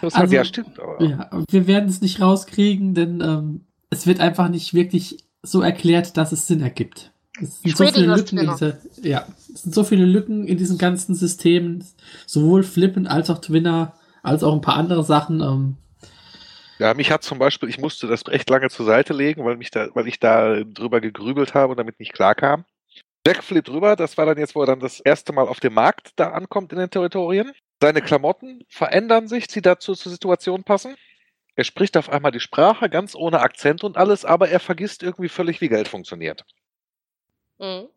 Das 0.00 0.14
Also, 0.14 0.26
hat, 0.26 0.32
ja, 0.32 0.44
stimmt. 0.44 0.78
Aber. 0.80 1.02
Ja, 1.02 1.30
wir 1.48 1.66
werden 1.66 1.88
es 1.88 2.00
nicht 2.00 2.20
rauskriegen, 2.20 2.94
denn 2.94 3.20
ähm, 3.20 3.66
es 3.90 4.06
wird 4.06 4.20
einfach 4.20 4.48
nicht 4.48 4.74
wirklich 4.74 5.24
so 5.42 5.60
erklärt, 5.60 6.16
dass 6.16 6.32
es 6.32 6.46
Sinn 6.46 6.60
ergibt. 6.60 7.12
Es 7.40 7.62
sind 7.62 7.76
so 7.76 7.86
viele 7.86 8.14
Lücken 8.14 8.38
in 8.38 8.50
dieser, 8.50 8.78
ja, 9.00 9.26
es 9.54 9.62
sind 9.62 9.74
so 9.74 9.84
viele 9.84 10.04
Lücken 10.04 10.46
in 10.46 10.58
diesen 10.58 10.76
ganzen 10.76 11.14
Systemen, 11.14 11.84
sowohl 12.26 12.62
Flippant 12.62 13.08
als 13.08 13.30
auch 13.30 13.40
Twinner, 13.40 13.94
als 14.22 14.42
auch 14.44 14.52
ein 14.52 14.60
paar 14.60 14.76
andere 14.76 15.02
Sachen. 15.02 15.40
Ähm, 15.40 15.76
Ja, 16.78 16.94
mich 16.94 17.10
hat 17.10 17.22
zum 17.22 17.38
Beispiel, 17.38 17.68
ich 17.68 17.78
musste 17.78 18.06
das 18.06 18.22
echt 18.28 18.50
lange 18.50 18.68
zur 18.68 18.86
Seite 18.86 19.14
legen, 19.14 19.44
weil, 19.44 19.56
mich 19.56 19.70
da, 19.70 19.88
weil 19.94 20.08
ich 20.08 20.20
da 20.20 20.62
drüber 20.64 21.00
gegrübelt 21.00 21.54
habe 21.54 21.70
und 21.70 21.78
damit 21.78 21.98
nicht 22.00 22.12
klarkam. 22.12 22.64
Jack 23.26 23.44
flippt 23.44 23.68
rüber, 23.70 23.94
das 23.94 24.18
war 24.18 24.26
dann 24.26 24.38
jetzt, 24.38 24.54
wo 24.54 24.62
er 24.62 24.66
dann 24.66 24.80
das 24.80 25.00
erste 25.00 25.32
Mal 25.32 25.46
auf 25.46 25.60
dem 25.60 25.74
Markt 25.74 26.10
da 26.16 26.30
ankommt 26.32 26.72
in 26.72 26.78
den 26.78 26.90
Territorien. 26.90 27.52
Seine 27.80 28.02
Klamotten 28.02 28.64
verändern 28.68 29.28
sich, 29.28 29.46
die 29.46 29.62
dazu 29.62 29.94
zur 29.94 30.10
Situation 30.10 30.64
passen. 30.64 30.96
Er 31.54 31.64
spricht 31.64 31.96
auf 31.96 32.08
einmal 32.08 32.32
die 32.32 32.40
Sprache, 32.40 32.88
ganz 32.88 33.14
ohne 33.14 33.40
Akzent 33.40 33.84
und 33.84 33.96
alles, 33.96 34.24
aber 34.24 34.48
er 34.48 34.60
vergisst 34.60 35.02
irgendwie 35.02 35.28
völlig, 35.28 35.60
wie 35.60 35.68
Geld 35.68 35.88
funktioniert. 35.88 36.44
Mhm. 37.58 37.88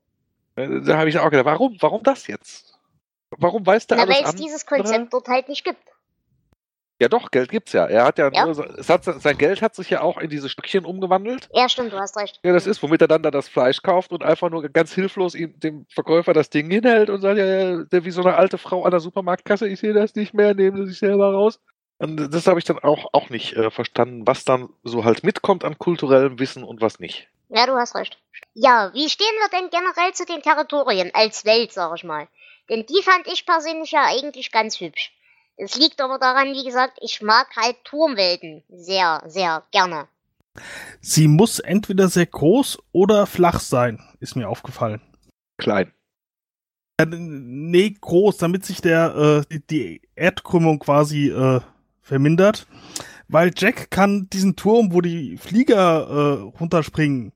Äh, 0.55 0.81
Da 0.81 0.97
habe 0.97 1.09
ich 1.09 1.17
auch 1.17 1.29
gedacht, 1.29 1.45
warum, 1.45 1.77
warum 1.79 2.03
das 2.03 2.27
jetzt? 2.27 2.77
Warum 3.31 3.65
weiß 3.65 3.87
der 3.87 3.97
Na, 3.97 4.03
alles 4.03 4.17
weil 4.17 4.25
es 4.25 4.35
dieses 4.35 4.65
Konzept 4.65 5.13
dort 5.13 5.27
halt 5.27 5.49
nicht 5.49 5.63
gibt. 5.63 5.94
Ja 6.99 7.09
doch, 7.09 7.29
Geld 7.29 7.51
gibt's 7.51 7.73
ja. 7.73 7.85
Er 7.85 8.05
hat 8.05 8.17
ja, 8.17 8.31
Ja. 8.31 8.45
Nur, 8.45 8.77
es 8.77 8.89
hat, 8.89 9.03
sein 9.03 9.37
Geld 9.37 9.61
hat 9.61 9.75
sich 9.75 9.89
ja 9.89 10.01
auch 10.01 10.17
in 10.17 10.29
diese 10.29 10.47
Stückchen 10.47 10.85
umgewandelt. 10.85 11.49
Ja, 11.51 11.67
stimmt, 11.67 11.91
du 11.91 11.97
hast 11.97 12.15
recht. 12.17 12.39
Ja, 12.43 12.53
das 12.53 12.67
ist, 12.67 12.81
womit 12.81 13.01
er 13.01 13.09
dann 13.09 13.21
da 13.21 13.31
das 13.31 13.49
Fleisch 13.49 13.81
kauft 13.81 14.11
und 14.13 14.23
einfach 14.23 14.49
nur 14.49 14.63
ganz 14.69 14.93
hilflos 14.93 15.35
ihm, 15.35 15.59
dem 15.59 15.85
Verkäufer 15.89 16.31
das 16.33 16.49
Ding 16.49 16.69
hinhält 16.69 17.09
und 17.09 17.19
sagt, 17.19 17.37
ja, 17.37 17.83
wie 17.91 18.11
so 18.11 18.21
eine 18.21 18.35
alte 18.35 18.57
Frau 18.57 18.83
an 18.85 18.91
der 18.91 19.01
Supermarktkasse, 19.01 19.67
ich 19.67 19.79
sehe 19.79 19.93
das 19.93 20.15
nicht 20.15 20.33
mehr, 20.33 20.53
nehmen 20.53 20.77
Sie 20.77 20.91
sich 20.91 20.99
selber 20.99 21.33
raus. 21.33 21.59
Und 21.97 22.33
das 22.33 22.47
habe 22.47 22.59
ich 22.59 22.65
dann 22.65 22.79
auch, 22.79 23.07
auch 23.13 23.29
nicht 23.29 23.53
äh, 23.53 23.71
verstanden, 23.71 24.25
was 24.25 24.43
dann 24.43 24.69
so 24.83 25.03
halt 25.05 25.23
mitkommt 25.23 25.63
an 25.63 25.77
kulturellem 25.77 26.39
Wissen 26.39 26.63
und 26.63 26.81
was 26.81 26.99
nicht. 26.99 27.29
Ja, 27.49 27.65
du 27.65 27.73
hast 27.75 27.95
recht. 27.95 28.17
Ja, 28.53 28.91
wie 28.93 29.09
stehen 29.09 29.27
wir 29.39 29.59
denn 29.59 29.69
generell 29.69 30.13
zu 30.13 30.25
den 30.25 30.41
Territorien 30.41 31.11
als 31.13 31.45
Welt, 31.45 31.71
sag 31.71 31.95
ich 31.95 32.03
mal? 32.03 32.27
Denn 32.69 32.85
die 32.85 33.01
fand 33.03 33.27
ich 33.27 33.45
persönlich 33.45 33.91
ja 33.91 34.05
eigentlich 34.05 34.51
ganz 34.51 34.79
hübsch. 34.79 35.13
Es 35.57 35.77
liegt 35.77 36.01
aber 36.01 36.19
daran, 36.19 36.53
wie 36.53 36.65
gesagt, 36.65 36.97
ich 37.01 37.21
mag 37.21 37.47
halt 37.55 37.77
Turmwelten 37.85 38.63
sehr, 38.69 39.23
sehr 39.25 39.63
gerne. 39.71 40.07
Sie 41.01 41.27
muss 41.27 41.59
entweder 41.59 42.09
sehr 42.09 42.25
groß 42.25 42.79
oder 42.91 43.25
flach 43.25 43.59
sein, 43.59 44.01
ist 44.19 44.35
mir 44.35 44.49
aufgefallen. 44.49 45.01
Klein. 45.57 45.91
Äh, 46.97 47.05
nee, 47.05 47.95
groß, 47.99 48.37
damit 48.37 48.65
sich 48.65 48.81
der, 48.81 49.15
äh, 49.15 49.53
die, 49.53 49.67
die 49.67 50.01
Erdkrümmung 50.15 50.79
quasi 50.79 51.29
äh, 51.29 51.61
vermindert. 52.01 52.67
Weil 53.27 53.51
Jack 53.55 53.89
kann 53.91 54.29
diesen 54.29 54.55
Turm, 54.55 54.93
wo 54.93 55.01
die 55.01 55.37
Flieger 55.37 56.07
äh, 56.07 56.57
runterspringen, 56.59 57.33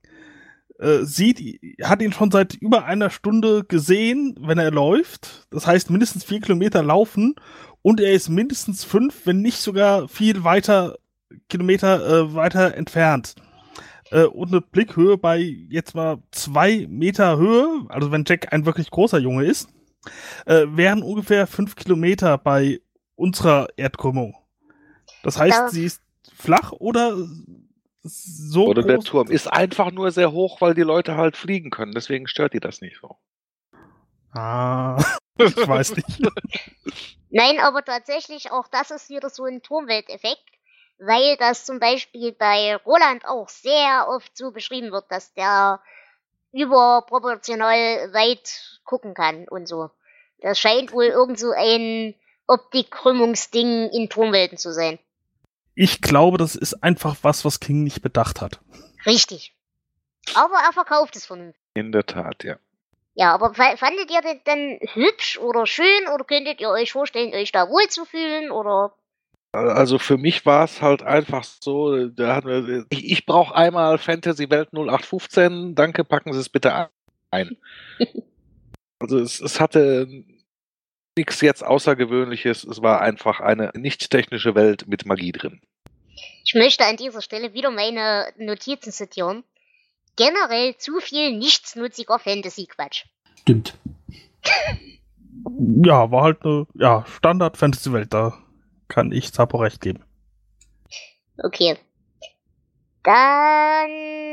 äh, 0.78 1.04
sieht, 1.04 1.60
hat 1.82 2.00
ihn 2.00 2.12
schon 2.12 2.30
seit 2.30 2.54
über 2.54 2.84
einer 2.84 3.10
Stunde 3.10 3.64
gesehen, 3.64 4.34
wenn 4.40 4.58
er 4.58 4.70
läuft. 4.70 5.46
Das 5.50 5.66
heißt 5.66 5.90
mindestens 5.90 6.24
vier 6.24 6.40
Kilometer 6.40 6.82
laufen 6.82 7.34
und 7.82 8.00
er 8.00 8.12
ist 8.12 8.28
mindestens 8.28 8.84
fünf, 8.84 9.26
wenn 9.26 9.40
nicht 9.42 9.58
sogar 9.58 10.08
viel 10.08 10.44
weiter 10.44 10.96
Kilometer 11.48 12.06
äh, 12.06 12.34
weiter 12.34 12.74
entfernt. 12.74 13.34
Äh, 14.10 14.24
und 14.24 14.48
eine 14.48 14.60
Blickhöhe 14.60 15.16
bei 15.16 15.38
jetzt 15.38 15.94
mal 15.94 16.18
zwei 16.32 16.86
Meter 16.88 17.36
Höhe, 17.38 17.86
also 17.88 18.10
wenn 18.10 18.24
Jack 18.26 18.52
ein 18.52 18.66
wirklich 18.66 18.90
großer 18.90 19.18
Junge 19.18 19.44
ist, 19.44 19.68
äh, 20.46 20.66
wären 20.70 21.02
ungefähr 21.02 21.46
fünf 21.46 21.76
Kilometer 21.76 22.36
bei 22.38 22.80
unserer 23.14 23.68
Erdkrümmung. 23.76 24.34
Das 25.22 25.38
heißt, 25.38 25.58
Da- 25.58 25.68
sie 25.68 25.84
ist 25.84 26.02
flach 26.34 26.72
oder 26.72 27.16
so 28.02 28.66
Oder 28.66 28.82
der. 28.82 28.98
Turm 29.00 29.30
ist 29.30 29.46
einfach 29.52 29.92
nur 29.92 30.10
sehr 30.10 30.32
hoch, 30.32 30.60
weil 30.62 30.74
die 30.74 30.80
Leute 30.82 31.16
halt 31.16 31.36
fliegen 31.36 31.70
können. 31.70 31.92
Deswegen 31.92 32.26
stört 32.26 32.54
die 32.54 32.60
das 32.60 32.80
nicht 32.80 32.98
so. 33.00 33.16
Ah, 34.32 34.96
ich 35.46 35.68
weiß 35.68 35.96
nicht. 35.96 36.08
Nein, 37.30 37.60
aber 37.60 37.84
tatsächlich 37.84 38.50
auch 38.50 38.68
das 38.68 38.90
ist 38.90 39.08
wieder 39.08 39.30
so 39.30 39.44
ein 39.44 39.62
Turmwelteffekt, 39.62 40.44
weil 40.98 41.36
das 41.36 41.64
zum 41.64 41.78
Beispiel 41.78 42.32
bei 42.32 42.76
Roland 42.76 43.24
auch 43.26 43.48
sehr 43.48 44.06
oft 44.08 44.36
so 44.36 44.50
beschrieben 44.50 44.90
wird, 44.90 45.10
dass 45.10 45.32
der 45.34 45.80
überproportional 46.52 48.12
weit 48.12 48.80
gucken 48.84 49.14
kann 49.14 49.46
und 49.48 49.68
so. 49.68 49.90
Das 50.40 50.58
scheint 50.58 50.92
wohl 50.92 51.04
irgend 51.04 51.38
so 51.38 51.52
ein 51.56 52.14
Optikkrümmungsding 52.46 53.90
in 53.90 54.08
Turmwelten 54.08 54.58
zu 54.58 54.72
sein. 54.72 54.98
Ich 55.74 56.02
glaube, 56.02 56.36
das 56.36 56.56
ist 56.56 56.82
einfach 56.82 57.16
was, 57.22 57.44
was 57.44 57.60
King 57.60 57.84
nicht 57.84 58.02
bedacht 58.02 58.40
hat. 58.40 58.60
Richtig. 59.06 59.54
Aber 60.34 60.56
er 60.56 60.72
verkauft 60.72 61.16
es 61.16 61.26
vernünftig. 61.26 61.62
In 61.74 61.92
der 61.92 62.04
Tat, 62.04 62.42
ja. 62.44 62.56
Ja, 63.14 63.34
aber 63.34 63.54
fa- 63.54 63.76
fandet 63.76 64.10
ihr 64.10 64.20
den 64.22 64.40
denn 64.46 64.80
hübsch 64.94 65.38
oder 65.38 65.66
schön 65.66 66.08
oder 66.14 66.24
könntet 66.24 66.60
ihr 66.60 66.70
euch 66.70 66.92
vorstellen, 66.92 67.34
euch 67.34 67.52
da 67.52 67.68
wohl 67.68 67.86
zu 67.88 68.04
fühlen 68.04 68.50
oder 68.50 68.94
Also 69.52 69.98
für 69.98 70.16
mich 70.16 70.46
war 70.46 70.64
es 70.64 70.80
halt 70.80 71.02
einfach 71.02 71.44
so, 71.44 71.92
wir, 71.92 72.86
ich, 72.90 73.10
ich 73.10 73.26
brauche 73.26 73.54
einmal 73.54 73.98
Fantasy 73.98 74.48
Welt 74.50 74.72
0815, 74.72 75.74
danke, 75.74 76.04
packen 76.04 76.32
Sie 76.32 76.38
es 76.38 76.48
bitte 76.48 76.88
ein. 77.30 77.56
also 79.00 79.18
es, 79.18 79.40
es 79.40 79.60
hatte 79.60 80.06
nichts 81.18 81.40
jetzt 81.40 81.64
Außergewöhnliches, 81.64 82.64
es 82.64 82.80
war 82.80 83.00
einfach 83.00 83.40
eine 83.40 83.72
nicht 83.74 84.10
technische 84.10 84.54
Welt 84.54 84.86
mit 84.86 85.04
Magie 85.04 85.32
drin. 85.32 85.60
Ich 86.44 86.54
möchte 86.54 86.84
an 86.84 86.96
dieser 86.96 87.22
Stelle 87.22 87.52
wieder 87.52 87.70
meine 87.70 88.32
Notizen 88.36 88.92
zitieren. 88.92 89.44
Generell 90.20 90.76
zu 90.76 91.00
viel 91.00 91.32
nichtsnutziger 91.32 92.18
Fantasy-Quatsch. 92.18 93.06
stimmt. 93.40 93.78
Ja, 95.82 96.10
war 96.10 96.24
halt 96.24 96.44
eine 96.44 96.66
ja, 96.74 97.06
Standard-Fantasy-Welt, 97.06 98.12
da 98.12 98.34
kann 98.88 99.10
ich 99.12 99.32
Zappo 99.32 99.56
recht 99.56 99.80
geben. 99.80 100.04
Okay. 101.42 101.78
Dann 103.02 103.90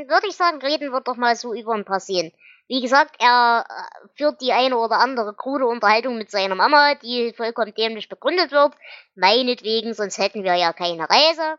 würde 0.09 0.27
ich 0.27 0.35
sagen, 0.35 0.61
reden 0.61 0.91
wir 0.91 0.99
doch 0.99 1.15
mal 1.15 1.37
so 1.37 1.53
über 1.53 1.73
ein 1.73 1.85
paar 1.85 2.01
Szenen. 2.01 2.33
Wie 2.67 2.81
gesagt, 2.81 3.15
er 3.19 3.63
äh, 3.69 4.07
führt 4.17 4.41
die 4.41 4.51
eine 4.51 4.77
oder 4.77 4.99
andere 4.99 5.33
krude 5.33 5.65
Unterhaltung 5.65 6.17
mit 6.17 6.29
seiner 6.29 6.55
Mama, 6.55 6.95
die 6.95 7.33
vollkommen 7.37 7.73
dämlich 7.73 8.09
begründet 8.09 8.51
wird. 8.51 8.73
Meinetwegen, 9.15 9.93
sonst 9.93 10.17
hätten 10.17 10.43
wir 10.43 10.55
ja 10.55 10.73
keine 10.73 11.09
Reise. 11.09 11.57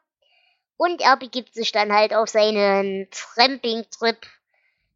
Und 0.78 1.02
er 1.02 1.16
begibt 1.16 1.54
sich 1.54 1.72
dann 1.72 1.92
halt 1.92 2.14
auf 2.14 2.30
seinen 2.30 3.08
Tramping-Trip 3.10 4.16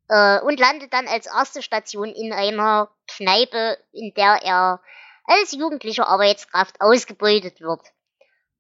äh, 0.09 0.41
und 0.41 0.59
landet 0.61 0.93
dann 0.93 1.09
als 1.09 1.27
erste 1.27 1.61
Station 1.61 2.09
in 2.09 2.33
einer 2.33 2.89
Kneipe, 3.09 3.77
in 3.93 4.15
der 4.15 4.41
er 4.43 4.81
als 5.25 5.53
jugendliche 5.53 6.07
Arbeitskraft 6.07 6.81
ausgebeutet 6.81 7.61
wird. 7.61 7.81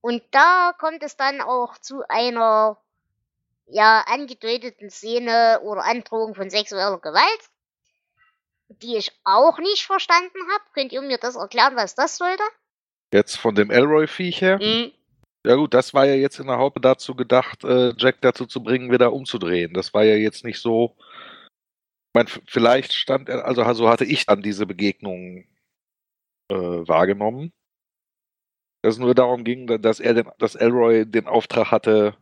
Und 0.00 0.22
da 0.32 0.74
kommt 0.78 1.04
es 1.04 1.16
dann 1.16 1.40
auch 1.40 1.78
zu 1.78 2.02
einer 2.08 2.76
ja 3.66 4.04
angedeuteten 4.08 4.90
Szene 4.90 5.60
oder 5.62 5.84
Androhung 5.84 6.34
von 6.34 6.50
sexueller 6.50 6.98
Gewalt, 6.98 7.50
die 8.68 8.96
ich 8.96 9.12
auch 9.22 9.58
nicht 9.60 9.86
verstanden 9.86 10.38
habe. 10.52 10.64
Könnt 10.74 10.90
ihr 10.90 11.02
mir 11.02 11.18
das 11.18 11.36
erklären, 11.36 11.76
was 11.76 11.94
das 11.94 12.16
sollte? 12.16 12.42
Jetzt 13.12 13.36
von 13.36 13.54
dem 13.54 13.70
Elroy-Viech 13.70 14.40
her. 14.40 14.58
Hm. 14.58 14.92
Ja 15.44 15.56
gut, 15.56 15.74
das 15.74 15.92
war 15.92 16.06
ja 16.06 16.14
jetzt 16.14 16.38
in 16.38 16.46
der 16.46 16.58
Haupte 16.58 16.80
dazu 16.80 17.16
gedacht, 17.16 17.64
äh, 17.64 17.92
Jack 17.98 18.20
dazu 18.20 18.46
zu 18.46 18.62
bringen, 18.62 18.92
wieder 18.92 19.12
umzudrehen. 19.12 19.74
Das 19.74 19.92
war 19.92 20.04
ja 20.04 20.14
jetzt 20.14 20.44
nicht 20.44 20.60
so. 20.60 20.96
Ich 20.98 22.14
mein, 22.14 22.26
f- 22.26 22.42
vielleicht 22.46 22.92
stand 22.92 23.28
er, 23.28 23.44
also 23.44 23.70
so 23.74 23.88
hatte 23.88 24.04
ich 24.04 24.26
dann 24.26 24.42
diese 24.42 24.66
Begegnung 24.66 25.44
äh, 26.50 26.54
wahrgenommen. 26.54 27.52
Dass 28.84 28.94
es 28.94 29.00
nur 29.00 29.14
darum 29.14 29.42
ging, 29.42 29.66
da- 29.66 29.78
dass 29.78 29.98
er 29.98 30.14
den, 30.14 30.30
dass 30.38 30.54
Elroy 30.54 31.06
den 31.06 31.26
Auftrag 31.26 31.70
hatte, 31.72 32.16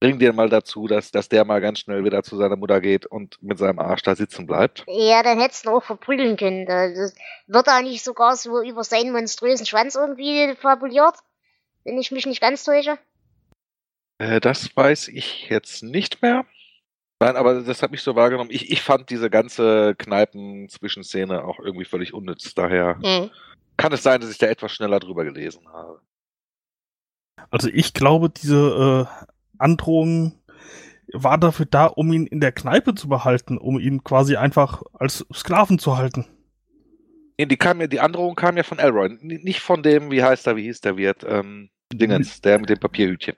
bring 0.00 0.18
den 0.18 0.34
mal 0.36 0.48
dazu, 0.48 0.86
dass, 0.86 1.10
dass 1.10 1.28
der 1.28 1.44
mal 1.44 1.60
ganz 1.60 1.80
schnell 1.80 2.04
wieder 2.04 2.22
zu 2.22 2.36
seiner 2.36 2.56
Mutter 2.56 2.80
geht 2.80 3.04
und 3.04 3.42
mit 3.42 3.58
seinem 3.58 3.78
Arsch 3.78 4.02
da 4.02 4.14
sitzen 4.14 4.46
bleibt. 4.46 4.84
Ja, 4.86 5.22
dann 5.22 5.38
hättest 5.40 5.66
du 5.66 5.70
ihn 5.70 5.74
auch 5.74 5.82
verprügeln 5.84 6.36
können. 6.38 6.64
Da- 6.64 6.88
Das 6.94 7.14
wird 7.46 7.66
da 7.66 7.82
nicht 7.82 8.04
sogar 8.04 8.36
so 8.36 8.62
über 8.62 8.84
seinen 8.84 9.12
monströsen 9.12 9.66
Schwanz 9.66 9.96
irgendwie 9.96 10.54
fabuliert? 10.56 11.16
Wenn 11.84 11.98
ich 11.98 12.10
mich 12.10 12.26
nicht 12.26 12.40
ganz 12.40 12.64
täusche. 12.64 12.98
Äh, 14.18 14.40
das 14.40 14.74
weiß 14.76 15.08
ich 15.08 15.48
jetzt 15.48 15.82
nicht 15.82 16.22
mehr. 16.22 16.44
Nein, 17.20 17.36
aber 17.36 17.62
das 17.62 17.82
hat 17.82 17.90
mich 17.90 18.02
so 18.02 18.14
wahrgenommen. 18.14 18.50
Ich, 18.52 18.70
ich 18.70 18.82
fand 18.82 19.10
diese 19.10 19.28
ganze 19.30 19.94
Kneipen-Zwischenszene 19.96 21.44
auch 21.44 21.58
irgendwie 21.58 21.84
völlig 21.84 22.14
unnütz. 22.14 22.54
Daher 22.54 22.98
Hm. 23.02 23.30
kann 23.76 23.92
es 23.92 24.02
sein, 24.02 24.20
dass 24.20 24.30
ich 24.30 24.38
da 24.38 24.46
etwas 24.46 24.72
schneller 24.72 25.00
drüber 25.00 25.24
gelesen 25.24 25.68
habe. 25.68 26.00
Also 27.50 27.68
ich 27.72 27.94
glaube, 27.94 28.30
diese 28.30 29.08
äh, 29.08 29.26
Androhung 29.58 30.40
war 31.12 31.38
dafür 31.38 31.66
da, 31.66 31.86
um 31.86 32.12
ihn 32.12 32.26
in 32.26 32.40
der 32.40 32.52
Kneipe 32.52 32.94
zu 32.94 33.08
behalten, 33.08 33.58
um 33.58 33.80
ihn 33.80 34.04
quasi 34.04 34.36
einfach 34.36 34.82
als 34.92 35.26
Sklaven 35.32 35.78
zu 35.78 35.96
halten. 35.96 36.26
Nee, 37.38 37.46
die 37.46 37.56
kam 37.56 37.80
ja, 37.80 37.86
die 37.86 38.00
Androhung 38.00 38.34
kam 38.34 38.56
ja 38.56 38.64
von 38.64 38.80
Elroy, 38.80 39.16
nicht 39.20 39.60
von 39.60 39.82
dem, 39.82 40.10
wie 40.10 40.24
heißt 40.24 40.46
er, 40.48 40.56
wie 40.56 40.64
hieß 40.64 40.80
der 40.80 40.96
Wirt, 40.96 41.24
ähm, 41.24 41.70
Dingens, 41.92 42.40
der 42.40 42.58
mit 42.58 42.68
dem 42.68 42.80
Papierhütchen. 42.80 43.36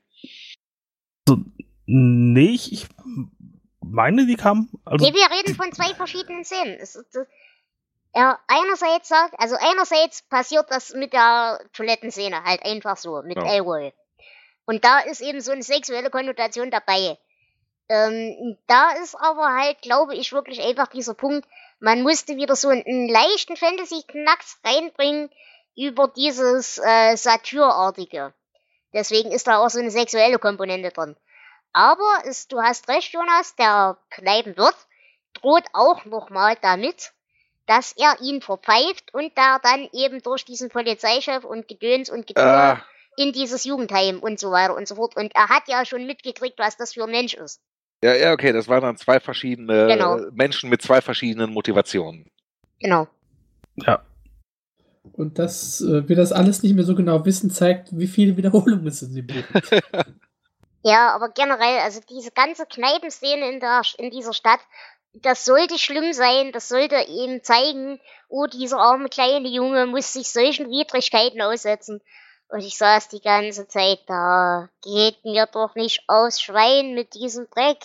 Nee, 1.86 2.50
ich, 2.54 2.72
ich 2.72 2.86
meine, 3.84 4.26
die 4.26 4.36
kam. 4.36 4.70
Also, 4.84 5.04
Nee, 5.04 5.12
wir 5.12 5.30
reden 5.30 5.54
von 5.54 5.72
zwei 5.72 5.94
verschiedenen 5.94 6.44
Szenen. 6.44 6.78
Es 6.80 6.96
ist, 6.96 7.14
äh, 7.14 7.26
ja, 8.14 8.38
einerseits 8.48 9.08
sagt, 9.08 9.34
also 9.38 9.56
einerseits 9.60 10.22
passiert 10.22 10.70
das 10.70 10.94
mit 10.94 11.12
der 11.12 11.60
Toilettenszene 11.72 12.42
halt 12.42 12.64
einfach 12.64 12.96
so, 12.96 13.22
mit 13.22 13.36
Ja. 13.36 13.52
Elroy. 13.52 13.92
Und 14.64 14.84
da 14.84 15.00
ist 15.00 15.20
eben 15.20 15.40
so 15.40 15.52
eine 15.52 15.62
sexuelle 15.62 16.10
Konnotation 16.10 16.70
dabei. 16.70 17.18
Ähm, 17.88 18.56
da 18.66 18.92
ist 19.02 19.16
aber 19.16 19.52
halt, 19.52 19.82
glaube 19.82 20.14
ich, 20.14 20.32
wirklich 20.32 20.62
einfach 20.62 20.86
dieser 20.88 21.14
Punkt, 21.14 21.46
man 21.80 22.02
musste 22.02 22.36
wieder 22.36 22.54
so 22.54 22.68
einen, 22.68 23.08
leichten 23.08 23.56
Fantasy-Knacks 23.56 24.60
reinbringen 24.64 25.30
über 25.76 26.08
dieses 26.08 26.78
äh, 26.78 27.16
Satyrartige. 27.16 28.34
Deswegen 28.92 29.30
ist 29.30 29.46
da 29.46 29.58
auch 29.58 29.70
so 29.70 29.78
eine 29.78 29.90
sexuelle 29.90 30.38
Komponente 30.38 30.90
drin. 30.90 31.16
Aber 31.72 32.22
es, 32.24 32.48
du 32.48 32.60
hast 32.60 32.88
recht, 32.88 33.12
Jonas, 33.12 33.54
der 33.56 33.96
Kneipenwirt 34.10 34.76
droht 35.34 35.64
auch 35.72 36.04
nochmal 36.04 36.56
damit, 36.60 37.12
dass 37.66 37.92
er 37.92 38.20
ihn 38.20 38.42
verpfeift 38.42 39.14
und 39.14 39.36
da 39.38 39.58
dann 39.60 39.88
eben 39.92 40.20
durch 40.22 40.44
diesen 40.44 40.70
Polizeichef 40.70 41.44
und 41.44 41.68
Gedöns 41.68 42.10
und 42.10 42.26
Getue 42.26 42.42
Ah, 42.42 42.84
in 43.16 43.32
dieses 43.32 43.64
Jugendheim 43.64 44.18
und 44.18 44.40
so 44.40 44.50
weiter 44.50 44.74
und 44.74 44.88
so 44.88 44.96
fort. 44.96 45.16
Und 45.16 45.34
er 45.36 45.48
hat 45.48 45.68
ja 45.68 45.84
schon 45.84 46.06
mitgekriegt, 46.06 46.58
was 46.58 46.76
das 46.76 46.94
für 46.94 47.04
ein 47.04 47.10
Mensch 47.10 47.34
ist. 47.34 47.60
Ja, 48.02 48.14
ja, 48.14 48.32
okay, 48.32 48.52
das 48.52 48.68
waren 48.68 48.82
dann 48.82 48.96
zwei 48.96 49.20
verschiedene 49.20 49.86
Genau. 49.86 50.18
Menschen 50.32 50.70
mit 50.70 50.82
zwei 50.82 51.00
verschiedenen 51.00 51.52
Motivationen. 51.52 52.30
Genau. 52.80 53.08
ja. 53.76 54.02
Und 55.12 55.38
dass 55.38 55.80
äh, 55.80 56.08
wir 56.08 56.16
das 56.16 56.32
alles 56.32 56.62
nicht 56.62 56.74
mehr 56.74 56.84
so 56.84 56.94
genau 56.94 57.24
wissen, 57.24 57.50
zeigt, 57.50 57.88
wie 57.92 58.06
viele 58.06 58.36
Wiederholungen 58.36 58.86
es 58.86 59.02
in 59.02 59.14
dem 59.14 59.26
Buch 59.26 59.44
gibt. 59.52 59.82
Ja, 60.82 61.14
aber 61.14 61.28
generell, 61.28 61.80
also 61.80 62.00
diese 62.08 62.30
ganze 62.30 62.64
Kneipenszene 62.64 63.50
in, 63.52 63.60
der, 63.60 63.82
in 63.98 64.10
dieser 64.10 64.32
Stadt, 64.32 64.60
das 65.12 65.44
sollte 65.44 65.78
schlimm 65.78 66.12
sein, 66.12 66.52
das 66.52 66.68
sollte 66.68 66.96
eben 67.08 67.42
zeigen, 67.42 68.00
oh, 68.28 68.46
dieser 68.46 68.78
arme 68.78 69.08
kleine 69.08 69.48
Junge 69.48 69.86
muss 69.86 70.12
sich 70.12 70.28
solchen 70.28 70.70
Widrigkeiten 70.70 71.42
aussetzen. 71.42 72.00
Und 72.50 72.60
ich 72.60 72.76
saß 72.76 73.08
die 73.08 73.20
ganze 73.20 73.68
Zeit 73.68 74.00
da, 74.06 74.68
geht 74.82 75.24
mir 75.24 75.46
doch 75.46 75.74
nicht 75.76 76.02
aus 76.08 76.40
Schwein 76.40 76.94
mit 76.94 77.14
diesem 77.14 77.48
Dreck. 77.50 77.78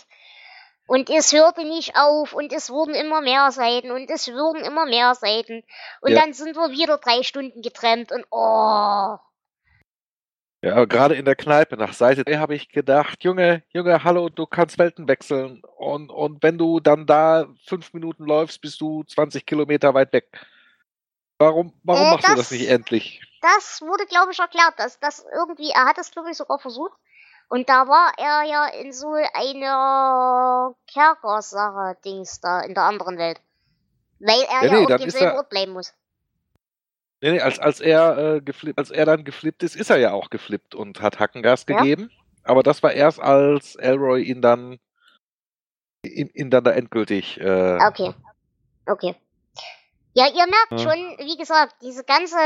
Und 0.87 1.09
es 1.09 1.31
hörte 1.33 1.63
nicht 1.65 1.95
auf 1.95 2.33
und 2.33 2.53
es 2.53 2.69
wurden 2.69 2.93
immer 2.93 3.21
mehr 3.21 3.51
Seiten 3.51 3.91
und 3.91 4.09
es 4.09 4.27
wurden 4.27 4.63
immer 4.63 4.85
mehr 4.85 5.15
Seiten. 5.15 5.63
Und 6.01 6.11
Ja. 6.11 6.21
dann 6.21 6.33
sind 6.33 6.55
wir 6.55 6.71
wieder 6.71 6.97
drei 6.97 7.23
Stunden 7.23 7.61
getrennt 7.61 8.11
und 8.11 8.25
oh. 8.31 9.17
Ja, 10.61 10.73
aber 10.73 10.87
gerade 10.87 11.13
in 11.15 11.25
der 11.25 11.35
Kneipe 11.35 11.77
nach 11.77 11.93
Seite 11.93 12.23
3 12.23 12.37
habe 12.37 12.55
ich 12.55 12.69
gedacht, 12.69 13.23
Junge, 13.23 13.61
Junge, 13.69 14.03
hallo, 14.03 14.29
du 14.29 14.47
kannst 14.47 14.79
Welten 14.79 15.07
wechseln. 15.07 15.61
Und, 15.77 16.09
und 16.09 16.41
wenn 16.41 16.57
du 16.57 16.79
dann 16.79 17.05
da 17.05 17.47
fünf 17.65 17.93
Minuten 17.93 18.25
läufst, 18.25 18.61
bist 18.61 18.81
du 18.81 19.03
20 19.03 19.45
Kilometer 19.45 19.93
weit 19.93 20.11
weg. 20.11 20.27
Warum, 21.39 21.73
warum 21.83 22.03
Äh, 22.07 22.11
machst 22.11 22.27
du 22.27 22.31
das- 22.35 22.49
das 22.49 22.51
nicht 22.51 22.69
endlich? 22.69 23.21
das 23.41 23.81
wurde, 23.81 24.05
glaube 24.05 24.31
ich, 24.31 24.39
erklärt, 24.39 24.73
dass 24.77 24.99
das 24.99 25.23
irgendwie, 25.33 25.69
er 25.69 25.85
hat 25.85 25.97
es, 25.97 26.11
glaube 26.11 26.31
ich, 26.31 26.37
sogar 26.37 26.57
versucht. 26.59 26.93
Und 27.47 27.69
da 27.69 27.87
war 27.87 28.11
er 28.17 28.41
ja 28.49 28.65
in 28.69 28.91
so 28.91 29.13
einer 29.33 30.73
Kerker-Sache-Dings 30.87 32.39
da 32.41 32.61
in 32.61 32.73
der 32.73 32.83
anderen 32.83 33.17
Welt. 33.19 33.39
Weil 34.19 34.41
er 34.49 34.63
Ja, 34.63 34.65
ja, 34.65 34.71
nee, 34.79 34.83
auf 34.83 34.87
dann 34.87 34.97
dem 34.99 35.07
ist 35.09 35.13
selben 35.17 35.33
er- 35.33 35.37
Ort 35.37 35.49
bleiben 35.49 35.73
muss. 35.73 35.93
Nee, 37.21 37.31
nee, 37.33 37.41
als, 37.41 37.59
als, 37.59 37.79
er, 37.81 38.17
äh, 38.17 38.41
geflippt, 38.41 38.79
als 38.79 38.89
er 38.89 39.05
dann 39.05 39.23
geflippt 39.23 39.61
ist, 39.63 39.75
ist 39.75 39.89
er 39.89 39.97
ja 39.97 40.11
auch 40.13 40.29
geflippt 40.29 40.73
und 40.73 41.01
hat 41.01 41.19
Hackengas 41.19 41.65
Ja. 41.67 41.77
gegeben. 41.77 42.09
Aber 42.43 42.63
das 42.63 42.81
war 42.81 42.93
erst, 42.93 43.19
als 43.19 43.75
Elroy 43.75 44.23
ihn 44.23 44.41
dann, 44.41 44.79
ihn, 46.03 46.29
ihn 46.33 46.49
dann 46.49 46.63
da 46.63 46.71
endgültig. 46.71 47.39
Äh, 47.39 47.79
Okay. 47.87 48.13
Okay. 48.87 49.15
Ja, 50.15 50.27
ihr 50.27 50.47
merkt 50.47 50.71
Ja. 50.71 50.79
schon, 50.79 51.17
wie 51.19 51.37
gesagt, 51.37 51.75
diese 51.81 52.03
ganze 52.05 52.37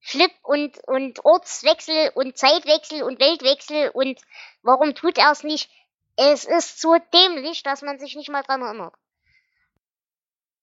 Flip 0.00 0.30
und, 0.42 0.78
und 0.86 1.24
Ortswechsel 1.24 2.10
und 2.14 2.38
Zeitwechsel 2.38 3.02
und 3.02 3.20
Weltwechsel 3.20 3.90
und 3.92 4.20
warum 4.62 4.94
tut 4.94 5.18
er 5.18 5.32
es 5.32 5.42
nicht? 5.42 5.70
Es 6.16 6.44
ist 6.44 6.80
so 6.80 6.96
dämlich, 7.12 7.62
dass 7.64 7.82
man 7.82 7.98
sich 7.98 8.14
nicht 8.14 8.30
mal 8.30 8.42
dran 8.42 8.62
erinnert. 8.62 8.94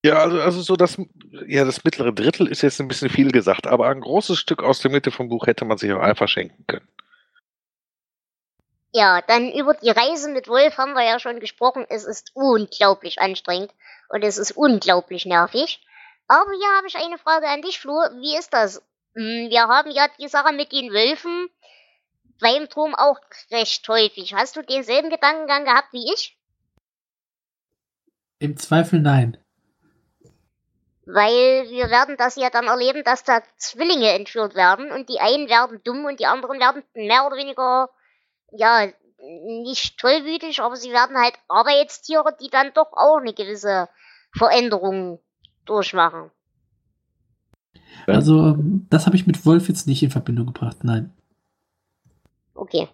Ja, 0.05 0.19
also, 0.19 0.39
also 0.39 0.61
so 0.61 0.75
das, 0.77 0.97
ja, 1.47 1.65
das 1.65 1.83
mittlere 1.83 2.13
Drittel 2.13 2.47
ist 2.47 2.61
jetzt 2.61 2.79
ein 2.79 2.87
bisschen 2.87 3.09
viel 3.09 3.31
gesagt, 3.31 3.67
aber 3.67 3.89
ein 3.89 3.99
großes 3.99 4.37
Stück 4.39 4.63
aus 4.63 4.79
der 4.79 4.91
Mitte 4.91 5.11
vom 5.11 5.27
Buch 5.27 5.47
hätte 5.47 5.65
man 5.65 5.77
sich 5.77 5.91
auch 5.91 5.99
einfach 6.01 6.29
schenken 6.29 6.65
können. 6.65 6.87
Ja, 8.93 9.21
dann 9.21 9.51
über 9.51 9.73
die 9.75 9.89
Reise 9.89 10.29
mit 10.31 10.47
Wolf 10.47 10.77
haben 10.77 10.93
wir 10.93 11.03
ja 11.03 11.19
schon 11.19 11.39
gesprochen. 11.39 11.85
Es 11.89 12.05
ist 12.05 12.31
unglaublich 12.33 13.19
anstrengend 13.19 13.73
und 14.09 14.23
es 14.23 14.37
ist 14.37 14.51
unglaublich 14.51 15.25
nervig. 15.25 15.81
Aber 16.27 16.51
hier 16.51 16.77
habe 16.77 16.87
ich 16.87 16.95
eine 16.97 17.17
Frage 17.17 17.47
an 17.47 17.61
dich, 17.61 17.79
Flo. 17.79 17.93
Wie 18.19 18.35
ist 18.37 18.53
das? 18.53 18.81
Hm, 19.15 19.49
Wir 19.49 19.67
haben 19.67 19.91
ja 19.91 20.07
die 20.19 20.27
Sache 20.27 20.53
mit 20.53 20.71
den 20.71 20.91
Wölfen 20.91 21.49
beim 22.39 22.69
Turm 22.69 22.93
auch 22.95 23.19
recht 23.51 23.87
häufig. 23.87 24.33
Hast 24.33 24.55
du 24.55 24.61
denselben 24.61 25.09
Gedankengang 25.09 25.65
gehabt 25.65 25.91
wie 25.93 26.13
ich? 26.13 26.37
Im 28.39 28.57
Zweifel 28.57 28.99
nein. 28.99 29.37
Weil 31.05 31.69
wir 31.69 31.89
werden 31.89 32.17
das 32.17 32.35
ja 32.35 32.49
dann 32.49 32.67
erleben, 32.67 33.03
dass 33.03 33.23
da 33.23 33.41
Zwillinge 33.57 34.11
entführt 34.11 34.55
werden 34.55 34.91
und 34.91 35.07
die 35.09 35.19
einen 35.19 35.47
werden 35.47 35.81
dumm 35.83 36.05
und 36.05 36.19
die 36.19 36.25
anderen 36.25 36.59
werden 36.59 36.83
mehr 36.93 37.25
oder 37.25 37.37
weniger, 37.37 37.89
ja, 38.51 38.87
nicht 39.19 39.97
tollwütig, 39.97 40.59
aber 40.61 40.75
sie 40.75 40.91
werden 40.91 41.17
halt 41.17 41.33
Arbeitstiere, 41.47 42.35
die 42.39 42.49
dann 42.49 42.73
doch 42.73 42.91
auch 42.91 43.17
eine 43.17 43.33
gewisse 43.33 43.89
Veränderung 44.37 45.19
durchmachen. 45.69 46.31
Also, 48.05 48.47
ähm, 48.47 48.85
das 48.89 49.05
habe 49.05 49.15
ich 49.15 49.27
mit 49.27 49.45
Wolf 49.45 49.67
jetzt 49.67 49.85
nicht 49.87 50.01
in 50.03 50.11
Verbindung 50.11 50.47
gebracht, 50.47 50.83
nein. 50.83 51.13
Okay. 52.53 52.89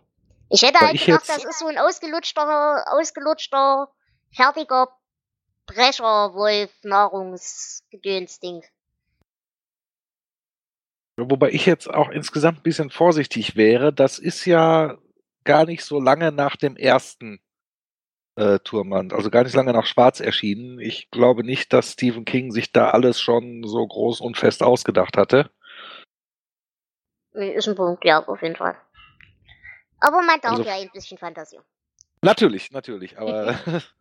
Ich 0.50 0.62
hätte 0.62 0.82
Weil 0.82 0.88
halt 0.88 0.96
ich 0.96 1.06
gedacht, 1.06 1.28
das 1.28 1.46
ist 1.46 1.60
so 1.60 1.68
ein 1.68 1.78
ausgelutschter, 1.78 2.86
ausgelutschter, 2.94 3.90
fertiger 4.32 4.90
Brecher-Wolf-Nahrungsgedöns-Ding. 5.66 8.64
Wobei 11.18 11.52
ich 11.52 11.66
jetzt 11.66 11.90
auch 11.90 12.10
insgesamt 12.10 12.60
ein 12.60 12.64
bisschen 12.64 12.90
vorsichtig 12.90 13.56
wäre. 13.56 13.94
Das 13.94 14.20
ist 14.20 14.44
ja 14.46 14.98
gar 15.44 15.66
nicht 15.66 15.86
so 15.86 16.00
lange 16.00 16.32
nach 16.32 16.56
dem 16.56 16.76
ersten 16.76 17.40
äh, 18.36 18.60
Turmland, 18.60 19.14
also 19.14 19.30
gar 19.30 19.44
nicht 19.44 19.56
lange 19.56 19.74
nach 19.74 19.86
Schwarz 19.86 20.20
erschienen. 20.20 20.80
Ich 20.80 21.12
glaube 21.12 21.44
nicht, 21.44 21.72
dass 21.74 21.94
Stephen 21.94 22.26
King 22.26 22.52
sich 22.52 22.72
da 22.72 22.90
alles 22.90 23.20
schon 23.22 23.64
so 23.66 23.86
groß 23.86 24.22
und 24.22 24.38
fest 24.38 24.64
ausgedacht 24.64 25.18
hatte. 25.18 25.52
Ist 27.34 27.68
ein 27.68 27.76
Punkt, 27.76 28.06
ja, 28.06 28.24
auf 28.26 28.42
jeden 28.42 28.56
Fall. 28.56 28.76
Aber 30.00 30.22
man 30.22 30.40
darf 30.42 30.54
Also- 30.54 30.64
ja 30.64 30.76
ein 30.76 30.90
bisschen 30.92 31.18
Fantasie. 31.18 31.60
Natürlich, 32.22 32.72
natürlich, 32.72 33.18
aber 33.20 33.56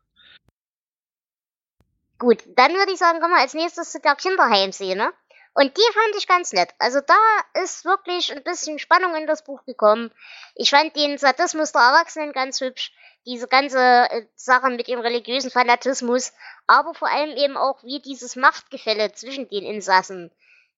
Gut, 2.18 2.38
dann 2.54 2.72
würde 2.74 2.92
ich 2.92 2.98
sagen, 2.98 3.18
kommen 3.18 3.34
wir 3.34 3.40
als 3.40 3.52
nächstes 3.54 3.90
zu 3.90 3.98
der 4.00 4.14
Kinderheimszene. 4.14 5.12
Und 5.54 5.76
die 5.76 5.92
fand 5.92 6.16
ich 6.16 6.26
ganz 6.26 6.52
nett. 6.52 6.70
Also 6.78 7.00
da 7.00 7.62
ist 7.62 7.84
wirklich 7.84 8.32
ein 8.32 8.42
bisschen 8.42 8.78
Spannung 8.78 9.14
in 9.14 9.26
das 9.26 9.44
Buch 9.44 9.64
gekommen. 9.64 10.10
Ich 10.54 10.70
fand 10.70 10.96
den 10.96 11.18
Sadismus 11.18 11.72
der 11.72 11.82
Erwachsenen 11.82 12.32
ganz 12.32 12.60
hübsch. 12.60 12.92
Diese 13.26 13.46
ganze 13.46 13.78
äh, 13.78 14.26
Sache 14.34 14.70
mit 14.70 14.88
dem 14.88 15.00
religiösen 15.00 15.50
Fanatismus. 15.50 16.32
Aber 16.66 16.94
vor 16.94 17.08
allem 17.08 17.36
eben 17.36 17.56
auch, 17.56 17.82
wie 17.84 18.00
dieses 18.00 18.34
Machtgefälle 18.34 19.12
zwischen 19.12 19.48
den 19.48 19.64
Insassen 19.64 20.30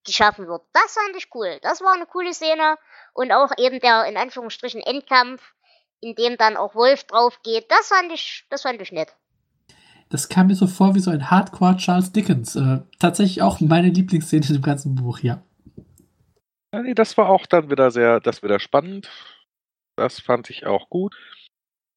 geschaffen 0.05 0.49
wird. 0.49 0.62
Das 0.72 0.95
fand 0.95 1.16
ich 1.16 1.33
cool. 1.35 1.59
Das 1.62 1.81
war 1.81 1.95
eine 1.95 2.07
coole 2.07 2.35
Szene. 2.35 2.77
Und 3.12 3.31
auch 3.33 3.53
eben 3.57 3.79
der, 3.79 4.05
in 4.07 4.16
Anführungsstrichen, 4.16 4.83
Endkampf, 4.83 5.41
in 6.01 6.16
dem 6.16 6.37
dann 6.37 6.57
auch 6.57 6.75
Wolf 6.75 7.05
drauf 7.05 7.41
geht. 7.43 7.70
Das 7.70 7.89
fand 7.89 8.12
ich, 8.12 8.45
das 8.51 8.62
fand 8.62 8.83
ich 8.83 8.91
nett. 8.91 9.14
Das 10.15 10.29
kam 10.29 10.47
mir 10.47 10.55
so 10.55 10.69
vor 10.69 10.95
wie 10.95 11.01
so 11.01 11.11
ein 11.11 11.29
Hardcore 11.29 11.77
Charles 11.77 12.12
Dickens. 12.12 12.55
Äh, 12.55 12.83
tatsächlich 13.01 13.43
auch 13.43 13.59
meine 13.59 13.89
Lieblingsszene 13.89 14.47
in 14.47 14.53
dem 14.53 14.62
ganzen 14.62 14.95
Buch, 14.95 15.19
ja. 15.19 15.43
Ja, 16.73 16.83
nee, 16.83 16.95
das 16.95 17.19
war 17.19 17.29
auch 17.29 17.47
dann 17.47 17.69
wieder 17.69 17.91
sehr, 17.91 18.21
das 18.21 18.41
wieder 18.41 18.61
spannend. 18.61 19.11
Das 19.97 20.21
fand 20.21 20.51
ich 20.51 20.67
auch 20.67 20.89
gut. 20.89 21.17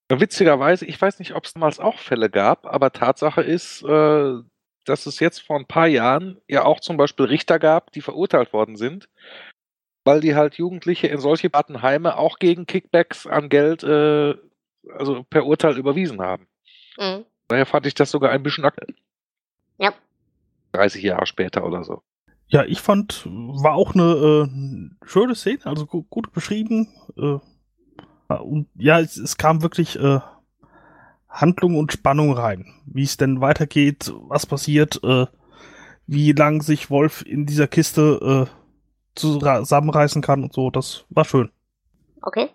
Witzigerweise, 0.09 0.87
ich 0.87 0.99
weiß 0.99 1.19
nicht, 1.19 1.35
ob 1.35 1.45
es 1.45 1.53
damals 1.53 1.79
auch 1.79 1.99
Fälle 1.99 2.31
gab, 2.31 2.65
aber 2.65 2.91
Tatsache 2.91 3.43
ist, 3.43 3.83
äh, 3.83 4.33
dass 4.85 5.05
es 5.05 5.19
jetzt 5.19 5.43
vor 5.43 5.59
ein 5.59 5.67
paar 5.67 5.87
Jahren 5.87 6.41
ja 6.47 6.65
auch 6.65 6.79
zum 6.79 6.97
Beispiel 6.97 7.27
Richter 7.27 7.59
gab, 7.59 7.91
die 7.91 8.01
verurteilt 8.01 8.51
worden 8.51 8.77
sind, 8.77 9.09
weil 10.05 10.21
die 10.21 10.33
halt 10.33 10.55
Jugendliche 10.55 11.05
in 11.05 11.19
solche 11.19 11.51
Heime 11.53 12.17
auch 12.17 12.39
gegen 12.39 12.65
Kickbacks 12.65 13.27
an 13.27 13.49
Geld, 13.49 13.83
äh, 13.83 14.33
also 14.89 15.23
per 15.29 15.45
Urteil 15.45 15.77
überwiesen 15.77 16.19
haben. 16.19 16.47
Mhm. 16.97 17.23
Daher 17.47 17.65
fand 17.65 17.85
ich 17.85 17.93
das 17.93 18.11
sogar 18.11 18.31
ein 18.31 18.43
bisschen 18.43 18.65
aktuell. 18.65 18.95
Ja. 19.77 19.93
30 20.73 21.03
Jahre 21.03 21.25
später 21.25 21.65
oder 21.65 21.83
so. 21.83 22.01
Ja, 22.47 22.63
ich 22.63 22.81
fand, 22.81 23.25
war 23.25 23.73
auch 23.73 23.93
eine 23.93 24.49
äh, 24.49 25.05
schöne 25.05 25.35
Szene, 25.35 25.65
also 25.65 25.85
gu 25.85 26.03
gut 26.03 26.31
beschrieben. 26.31 26.87
Äh, 27.17 27.39
und 28.33 28.67
ja, 28.75 28.99
es, 28.99 29.17
es 29.17 29.37
kam 29.37 29.61
wirklich 29.61 29.99
äh, 29.99 30.19
Handlung 31.29 31.75
und 31.75 31.91
Spannung 31.91 32.33
rein. 32.33 32.73
Wie 32.85 33.03
es 33.03 33.17
denn 33.17 33.41
weitergeht, 33.41 34.13
was 34.27 34.45
passiert, 34.45 35.01
äh, 35.03 35.27
wie 36.05 36.31
lang 36.31 36.61
sich 36.61 36.89
Wolf 36.89 37.23
in 37.25 37.45
dieser 37.45 37.67
Kiste 37.67 38.47
äh, 38.47 38.57
zusammenreißen 39.15 40.21
kann 40.21 40.43
und 40.43 40.53
so. 40.53 40.69
Das 40.69 41.05
war 41.09 41.25
schön. 41.25 41.51
Okay. 42.21 42.49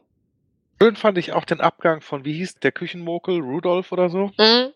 Schön 0.82 0.96
fand 0.96 1.16
ich 1.16 1.32
auch 1.32 1.44
den 1.44 1.60
Abgang 1.60 2.00
von, 2.00 2.24
wie 2.24 2.32
hieß 2.32 2.56
der 2.56 2.72
Küchenmokel, 2.72 3.38
Rudolf 3.38 3.92
oder 3.92 4.10
so? 4.10 4.32
Mhm. 4.36 4.72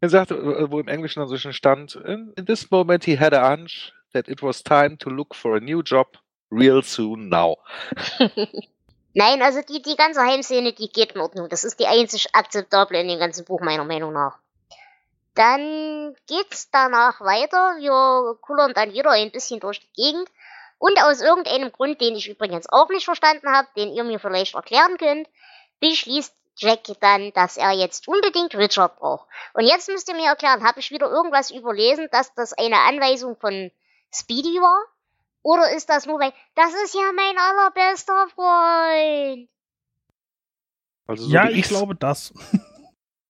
Er 0.00 0.08
sagte, 0.08 0.34
äh, 0.34 0.68
wo 0.68 0.80
im 0.80 0.88
Englischen 0.88 1.20
dann 1.20 1.28
so 1.28 1.36
schön 1.36 1.52
stand, 1.52 1.94
in, 1.94 2.32
in 2.36 2.44
this 2.44 2.72
moment 2.72 3.04
he 3.04 3.16
had 3.16 3.32
a 3.32 3.48
hunch 3.48 3.92
that 4.12 4.26
it 4.26 4.42
was 4.42 4.64
time 4.64 4.98
to 4.98 5.10
look 5.10 5.36
for 5.36 5.54
a 5.54 5.60
new 5.60 5.80
job 5.80 6.08
real 6.50 6.82
soon 6.82 7.28
now. 7.28 7.58
Nein, 9.14 9.42
also 9.42 9.60
die, 9.62 9.80
die 9.80 9.94
ganze 9.94 10.22
Heimszene, 10.22 10.72
die 10.72 10.88
geht 10.88 11.12
in 11.12 11.20
Ordnung. 11.20 11.48
Das 11.48 11.62
ist 11.62 11.78
die 11.78 11.86
einzig 11.86 12.34
akzeptable 12.34 13.00
in 13.00 13.06
dem 13.06 13.20
ganzen 13.20 13.44
Buch, 13.44 13.60
meiner 13.60 13.84
Meinung 13.84 14.12
nach. 14.12 14.38
Dann 15.36 16.16
geht's 16.26 16.68
danach 16.72 17.20
weiter. 17.20 17.76
Wir 17.78 18.36
kullern 18.40 18.74
dann 18.74 18.92
wieder 18.92 19.12
ein 19.12 19.30
bisschen 19.30 19.60
durch 19.60 19.78
die 19.78 20.02
Gegend. 20.02 20.28
Und 20.82 21.00
aus 21.00 21.20
irgendeinem 21.20 21.70
Grund, 21.70 22.00
den 22.00 22.16
ich 22.16 22.28
übrigens 22.28 22.68
auch 22.68 22.88
nicht 22.88 23.04
verstanden 23.04 23.48
habe, 23.48 23.68
den 23.76 23.92
ihr 23.92 24.02
mir 24.02 24.18
vielleicht 24.18 24.56
erklären 24.56 24.98
könnt, 24.98 25.28
beschließt 25.78 26.34
Jack 26.56 26.80
dann, 26.98 27.32
dass 27.34 27.56
er 27.56 27.70
jetzt 27.70 28.08
unbedingt 28.08 28.56
Richard 28.56 28.98
braucht. 28.98 29.28
Und 29.54 29.64
jetzt 29.64 29.88
müsst 29.88 30.08
ihr 30.08 30.16
mir 30.16 30.26
erklären, 30.26 30.64
habe 30.64 30.80
ich 30.80 30.90
wieder 30.90 31.08
irgendwas 31.08 31.52
überlesen, 31.52 32.08
dass 32.10 32.34
das 32.34 32.52
eine 32.52 32.80
Anweisung 32.80 33.36
von 33.36 33.70
Speedy 34.12 34.60
war? 34.60 34.84
Oder 35.42 35.70
ist 35.70 35.88
das 35.88 36.06
nur 36.06 36.18
weil, 36.18 36.32
das 36.56 36.74
ist 36.82 36.94
ja 36.96 37.12
mein 37.14 37.38
allerbester 37.38 38.26
Freund? 38.34 39.48
Also 41.06 41.26
so 41.26 41.30
ja, 41.30 41.48
ich 41.48 41.68
glaube 41.68 41.94
das. 41.94 42.34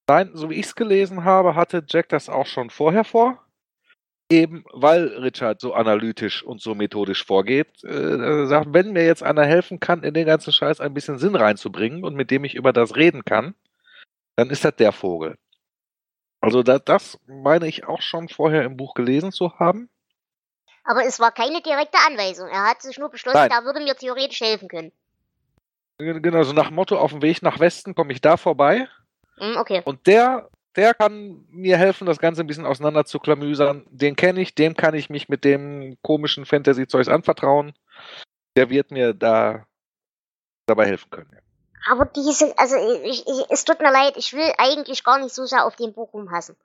Nein, 0.09 0.31
so 0.33 0.49
wie 0.49 0.55
ich 0.55 0.65
es 0.65 0.75
gelesen 0.75 1.25
habe, 1.25 1.55
hatte 1.55 1.85
Jack 1.87 2.09
das 2.09 2.31
auch 2.31 2.47
schon 2.47 2.71
vorher 2.71 3.05
vor. 3.05 3.42
Eben 4.33 4.65
weil 4.73 5.09
Richard 5.09 5.61
so 5.61 5.75
analytisch 5.75 6.43
und 6.43 6.63
so 6.63 6.75
methodisch 6.75 7.25
vorgeht. 7.25 7.85
Äh, 7.85 8.47
sagt, 8.47 8.73
wenn 8.73 8.93
mir 8.93 9.05
jetzt 9.05 9.23
einer 9.23 9.45
helfen 9.45 9.79
kann, 9.79 10.03
in 10.03 10.15
den 10.15 10.27
ganzen 10.27 10.53
Scheiß 10.53 10.81
ein 10.81 10.95
bisschen 10.95 11.19
Sinn 11.19 11.37
reinzubringen 11.37 12.03
und 12.03 12.15
mit 12.15 12.31
dem 12.31 12.45
ich 12.45 12.55
über 12.55 12.73
das 12.73 12.97
reden 12.97 13.27
kann, 13.27 13.55
dann 14.37 14.49
ist 14.49 14.65
das 14.65 14.75
der 14.77 14.93
Vogel. 14.93 15.37
Also 16.41 16.63
da, 16.63 16.79
das 16.79 17.19
meine 17.27 17.69
ich 17.69 17.87
auch 17.87 18.01
schon 18.01 18.31
vorher 18.31 18.65
im 18.65 18.79
Buch 18.79 18.95
gelesen 18.95 19.33
zu 19.33 19.59
haben. 19.59 19.91
Aber 20.85 21.05
es 21.05 21.21
war 21.21 21.31
keine 21.31 21.61
direkte 21.61 21.99
Anweisung. 22.07 22.49
Er 22.49 22.65
hat 22.65 22.81
sich 22.81 22.99
nur 22.99 23.11
beschlossen, 23.11 23.37
Nein. 23.37 23.51
er 23.51 23.65
würde 23.65 23.81
mir 23.81 23.95
theoretisch 23.95 24.41
helfen 24.41 24.69
können. 24.69 24.93
Genau, 25.99 26.43
so 26.43 26.55
nach 26.55 26.71
Motto, 26.71 26.97
auf 26.97 27.13
dem 27.13 27.23
Weg 27.23 27.43
nach 27.43 27.61
Westen 27.61 27.95
komme 27.95 28.13
ich 28.13 28.21
da 28.23 28.37
vorbei. 28.37 28.89
Mm, 29.37 29.57
okay. 29.57 29.83
Und 29.85 30.07
der, 30.07 30.49
der 30.77 30.95
kann 30.95 31.45
mir 31.51 31.77
helfen, 31.77 32.07
das 32.07 32.19
Ganze 32.19 32.43
ein 32.43 32.47
bisschen 32.47 32.67
auseinander 32.67 33.05
zu 33.05 33.19
klamüsern. 33.19 33.87
Den 33.91 34.17
kenne 34.17 34.41
ich, 34.41 34.55
dem 34.55 34.75
kann 34.75 34.95
ich 34.95 35.11
mich 35.11 35.29
mit 35.29 35.45
dem 35.45 35.99
komischen 36.03 36.47
Fantasy-Zeugs 36.47 37.09
anvertrauen. 37.09 37.75
Der 38.57 38.71
wird 38.71 38.91
mir 38.91 39.15
da 39.15 39.67
dabei 40.67 40.87
helfen 40.87 41.11
können. 41.11 41.39
Aber 41.89 42.05
diese, 42.07 42.57
also 42.59 42.77
ich, 43.03 43.27
ich, 43.27 43.45
es 43.51 43.65
tut 43.65 43.81
mir 43.81 43.91
leid, 43.91 44.17
ich 44.17 44.33
will 44.33 44.53
eigentlich 44.59 45.05
gar 45.05 45.19
nicht 45.19 45.35
so 45.35 45.45
sehr 45.45 45.67
auf 45.67 45.77
dem 45.77 45.93
Buch 45.93 46.13
rumhassen. 46.13 46.57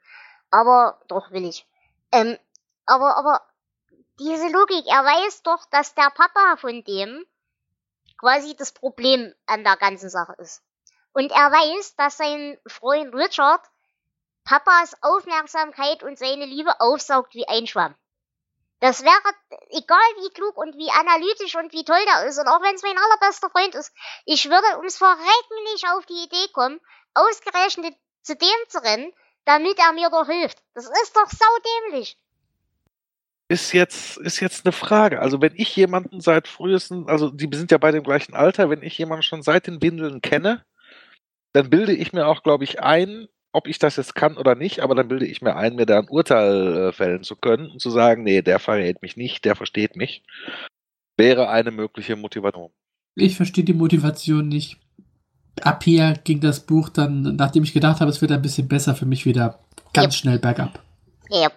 Aber 0.52 1.02
doch 1.08 1.32
will 1.32 1.46
ich. 1.46 1.66
Ähm, 2.12 2.38
aber, 2.86 3.18
aber 3.18 3.42
diese 4.20 4.48
Logik, 4.50 4.86
er 4.88 5.04
weiß 5.04 5.44
doch, 5.44 5.66
dass 5.72 5.96
der 5.96 6.12
Papa 6.12 6.58
von 6.58 6.84
dem 6.84 7.26
quasi 8.18 8.56
das 8.56 8.72
Problem 8.72 9.34
an 9.46 9.64
der 9.64 9.76
ganzen 9.76 10.10
Sache 10.10 10.36
ist. 10.38 10.64
Und 11.14 11.32
er 11.32 11.52
weiß, 11.52 11.96
dass 11.96 12.18
sein 12.18 12.58
Freund 12.68 13.14
Richard 13.14 13.62
Papas 14.48 14.96
Aufmerksamkeit 15.02 16.04
und 16.04 16.18
seine 16.18 16.46
Liebe 16.46 16.80
aufsaugt 16.80 17.36
wie 17.36 17.48
ein 17.48 17.68
Schwamm. 17.68 17.94
Das 18.80 19.04
wäre, 19.04 19.34
egal 19.72 20.10
wie 20.22 20.34
klug 20.34 20.56
und 20.56 20.78
wie 20.78 20.90
analytisch 20.90 21.56
und 21.56 21.74
wie 21.74 21.84
toll 21.84 22.00
der 22.06 22.28
ist, 22.28 22.40
und 22.40 22.48
auch 22.48 22.62
wenn 22.62 22.76
es 22.76 22.84
mein 22.84 22.98
allerbester 22.98 23.50
Freund 23.50 23.76
ist, 23.76 23.92
ich 24.26 24.50
würde 24.50 24.78
ums 24.78 24.98
Verrecken 24.98 25.64
nicht 25.74 25.86
auf 25.90 26.06
die 26.06 26.24
Idee 26.24 26.52
kommen, 26.54 26.80
ausgerechnet 27.14 27.96
zu 28.22 28.36
dem 28.36 28.70
zu 28.70 28.82
rennen, 28.82 29.12
damit 29.44 29.78
er 29.80 29.92
mir 29.92 30.10
doch 30.10 30.28
hilft. 30.28 30.60
Das 30.76 30.86
ist 30.86 31.16
doch 31.16 31.30
saudämlich 31.30 32.18
ist 33.50 33.72
jetzt, 33.72 34.18
ist 34.18 34.40
jetzt 34.40 34.66
eine 34.66 34.74
Frage. 34.74 35.22
Also 35.22 35.42
wenn 35.42 35.54
ich 35.56 35.76
jemanden 35.76 36.20
seit 36.20 36.48
frühesten, 36.48 37.08
also 37.08 37.30
die 37.30 37.50
sind 37.54 37.72
ja 37.72 37.78
beide 37.78 37.98
im 37.98 38.04
gleichen 38.04 38.34
Alter, 38.34 38.70
wenn 38.70 38.84
ich 38.84 38.98
jemanden 38.98 39.24
schon 39.24 39.42
seit 39.42 39.68
den 39.68 39.82
Windeln 39.82 40.22
kenne, 40.22 40.66
dann 41.54 41.70
bilde 41.70 41.94
ich 41.94 42.12
mir 42.12 42.28
auch, 42.28 42.44
glaube 42.44 42.66
ich, 42.66 42.82
ein, 42.82 43.30
ob 43.58 43.68
ich 43.68 43.80
das 43.80 43.96
jetzt 43.96 44.14
kann 44.14 44.38
oder 44.38 44.54
nicht, 44.54 44.82
aber 44.82 44.94
dann 44.94 45.08
bilde 45.08 45.26
ich 45.26 45.42
mir 45.42 45.56
ein, 45.56 45.76
mir 45.76 45.88
da 45.88 45.98
ein 45.98 46.10
Urteil 46.10 46.78
äh, 46.78 46.92
fällen 46.92 47.24
zu 47.24 47.36
können 47.36 47.72
und 47.72 47.82
zu 47.82 47.90
sagen, 47.90 48.22
nee, 48.22 48.44
der 48.44 48.60
verrät 48.60 49.02
mich 49.02 49.18
nicht, 49.18 49.46
der 49.46 49.56
versteht 49.56 49.96
mich, 49.96 50.22
wäre 51.18 51.50
eine 51.50 51.72
mögliche 51.72 52.16
Motivation. 52.16 52.70
Ich 53.16 53.36
verstehe 53.36 53.64
die 53.64 53.74
Motivation 53.74 54.48
nicht. 54.48 54.78
Ab 55.62 55.84
hier 55.84 56.14
ging 56.24 56.40
das 56.40 56.60
Buch 56.60 56.90
dann, 56.90 57.36
nachdem 57.36 57.64
ich 57.64 57.74
gedacht 57.74 58.00
habe, 58.00 58.12
es 58.12 58.22
wird 58.22 58.32
ein 58.32 58.44
bisschen 58.44 58.68
besser 58.68 58.94
für 58.94 59.08
mich 59.08 59.26
wieder 59.26 59.60
ganz 59.92 60.14
yep. 60.14 60.20
schnell 60.22 60.40
bergab. 60.40 60.84
Ja. 61.30 61.50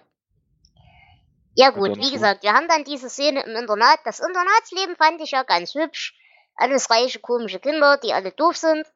Ja 1.53 1.69
gut, 1.69 1.99
wie 1.99 2.11
gesagt, 2.11 2.41
wir 2.41 2.53
haben 2.53 2.67
dann 2.67 2.83
diese 2.83 3.09
Szene 3.11 3.43
im 3.43 3.55
Internat. 3.55 3.99
Das 4.05 4.19
Internatsleben 4.19 4.95
fand 4.95 5.21
ich 5.21 5.31
ja 5.31 5.43
ganz 5.43 5.75
hübsch. 5.75 6.15
Alles 6.55 6.89
reiche, 6.89 7.19
komische 7.19 7.59
Kinder, 7.59 7.99
die 8.03 8.13
alle 8.13 8.31
doof 8.31 8.57
sind. 8.57 8.87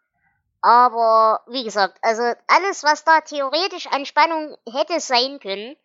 Aber 0.61 1.41
wie 1.47 1.63
gesagt, 1.63 1.97
also 2.01 2.23
alles, 2.47 2.83
was 2.83 3.03
da 3.03 3.21
theoretisch 3.21 3.87
an 3.87 4.05
Spannung 4.05 4.57
hätte 4.67 4.99
sein 4.99 5.39
können, 5.39 5.75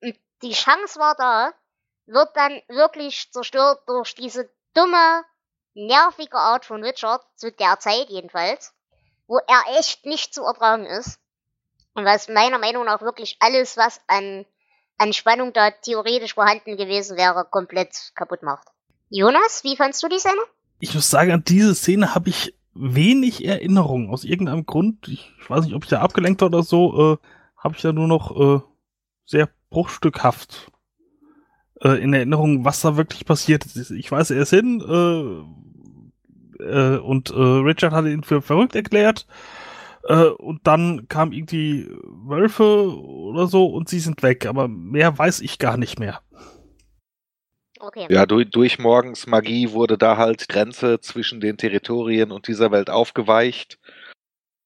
und 0.00 0.16
die 0.42 0.52
Chance 0.52 0.98
war 0.98 1.14
da, 1.14 1.52
wird 2.06 2.30
dann 2.34 2.62
wirklich 2.68 3.30
zerstört 3.32 3.82
durch 3.86 4.14
diese 4.14 4.50
dumme, 4.74 5.24
nervige 5.74 6.36
Art 6.36 6.64
von 6.64 6.82
Richard, 6.82 7.22
zu 7.36 7.52
der 7.52 7.78
Zeit 7.78 8.08
jedenfalls, 8.08 8.72
wo 9.26 9.38
er 9.38 9.78
echt 9.78 10.06
nicht 10.06 10.34
zu 10.34 10.42
ertragen 10.42 10.86
ist. 10.86 11.18
Und 11.94 12.04
was 12.04 12.28
meiner 12.28 12.58
Meinung 12.58 12.86
nach 12.86 13.02
wirklich 13.02 13.36
alles, 13.40 13.76
was 13.76 14.00
an 14.06 14.46
an 15.00 15.14
Spannung 15.14 15.54
da 15.54 15.70
theoretisch 15.70 16.34
vorhanden 16.34 16.76
gewesen 16.76 17.16
wäre, 17.16 17.46
komplett 17.50 18.12
kaputt 18.14 18.42
macht. 18.42 18.68
Jonas, 19.08 19.64
wie 19.64 19.76
fandst 19.76 20.02
du 20.02 20.08
die 20.08 20.18
Szene? 20.18 20.42
Ich 20.78 20.94
muss 20.94 21.08
sagen, 21.08 21.32
an 21.32 21.42
diese 21.42 21.74
Szene 21.74 22.14
habe 22.14 22.28
ich 22.28 22.54
wenig 22.74 23.44
Erinnerungen. 23.44 24.10
Aus 24.10 24.24
irgendeinem 24.24 24.66
Grund, 24.66 25.08
ich, 25.08 25.32
weiß 25.48 25.64
nicht, 25.64 25.74
ob 25.74 25.84
ich 25.84 25.90
da 25.90 26.00
abgelenkt 26.00 26.40
war 26.40 26.48
oder 26.48 26.62
so, 26.62 27.14
äh, 27.14 27.16
habe 27.56 27.74
ich 27.76 27.82
da 27.82 27.92
nur 27.92 28.08
noch 28.08 28.38
äh, 28.38 28.60
sehr 29.24 29.48
bruchstückhaft 29.70 30.70
äh, 31.82 32.02
in 32.02 32.12
Erinnerung, 32.12 32.64
was 32.64 32.80
da 32.80 32.96
wirklich 32.96 33.24
passiert 33.24 33.66
ist. 33.66 33.90
Ich 33.90 34.10
weiß, 34.10 34.30
er 34.30 34.42
ist 34.42 34.50
hin 34.50 34.80
äh, 34.80 36.62
äh, 36.62 36.98
und 36.98 37.30
äh, 37.30 37.34
Richard 37.34 37.92
hat 37.92 38.06
ihn 38.06 38.22
für 38.22 38.42
verrückt 38.42 38.74
erklärt 38.74 39.26
äh, 40.04 40.24
und 40.24 40.66
dann 40.66 41.08
kam 41.08 41.32
irgendwie 41.32 41.88
Wölfe 42.04 42.98
oder 42.98 43.46
so 43.46 43.66
und 43.66 43.88
sie 43.88 44.00
sind 44.00 44.22
weg. 44.22 44.46
Aber 44.46 44.68
mehr 44.68 45.16
weiß 45.16 45.40
ich 45.40 45.58
gar 45.58 45.76
nicht 45.76 45.98
mehr. 45.98 46.20
Okay. 47.80 48.06
Ja, 48.10 48.26
durch, 48.26 48.50
durch 48.50 48.78
morgens 48.78 49.26
Magie 49.26 49.72
wurde 49.72 49.96
da 49.96 50.16
halt 50.16 50.48
Grenze 50.48 51.00
zwischen 51.00 51.40
den 51.40 51.56
Territorien 51.56 52.30
und 52.30 52.46
dieser 52.46 52.70
Welt 52.70 52.90
aufgeweicht. 52.90 53.78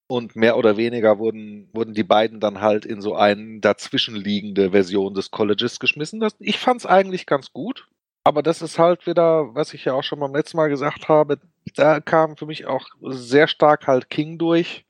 Und 0.06 0.36
mehr 0.36 0.58
oder 0.58 0.76
weniger 0.76 1.18
wurden, 1.18 1.70
wurden 1.72 1.94
die 1.94 2.04
beiden 2.04 2.38
dann 2.38 2.60
halt 2.60 2.84
in 2.84 3.00
so 3.00 3.14
eine 3.14 3.60
dazwischenliegende 3.60 4.72
Version 4.72 5.14
des 5.14 5.30
Colleges 5.30 5.80
geschmissen. 5.80 6.20
Das, 6.20 6.34
ich 6.40 6.58
fand 6.58 6.80
es 6.80 6.86
eigentlich 6.86 7.24
ganz 7.24 7.52
gut. 7.52 7.88
Aber 8.24 8.42
das 8.42 8.62
ist 8.62 8.78
halt 8.78 9.06
wieder, 9.06 9.54
was 9.54 9.74
ich 9.74 9.84
ja 9.84 9.94
auch 9.94 10.02
schon 10.02 10.18
beim 10.18 10.34
letzten 10.34 10.56
Mal 10.56 10.68
gesagt 10.68 11.08
habe, 11.08 11.38
da 11.76 12.00
kam 12.00 12.36
für 12.36 12.46
mich 12.46 12.66
auch 12.66 12.86
sehr 13.00 13.48
stark 13.48 13.86
halt 13.86 14.10
King 14.10 14.38
durch 14.38 14.84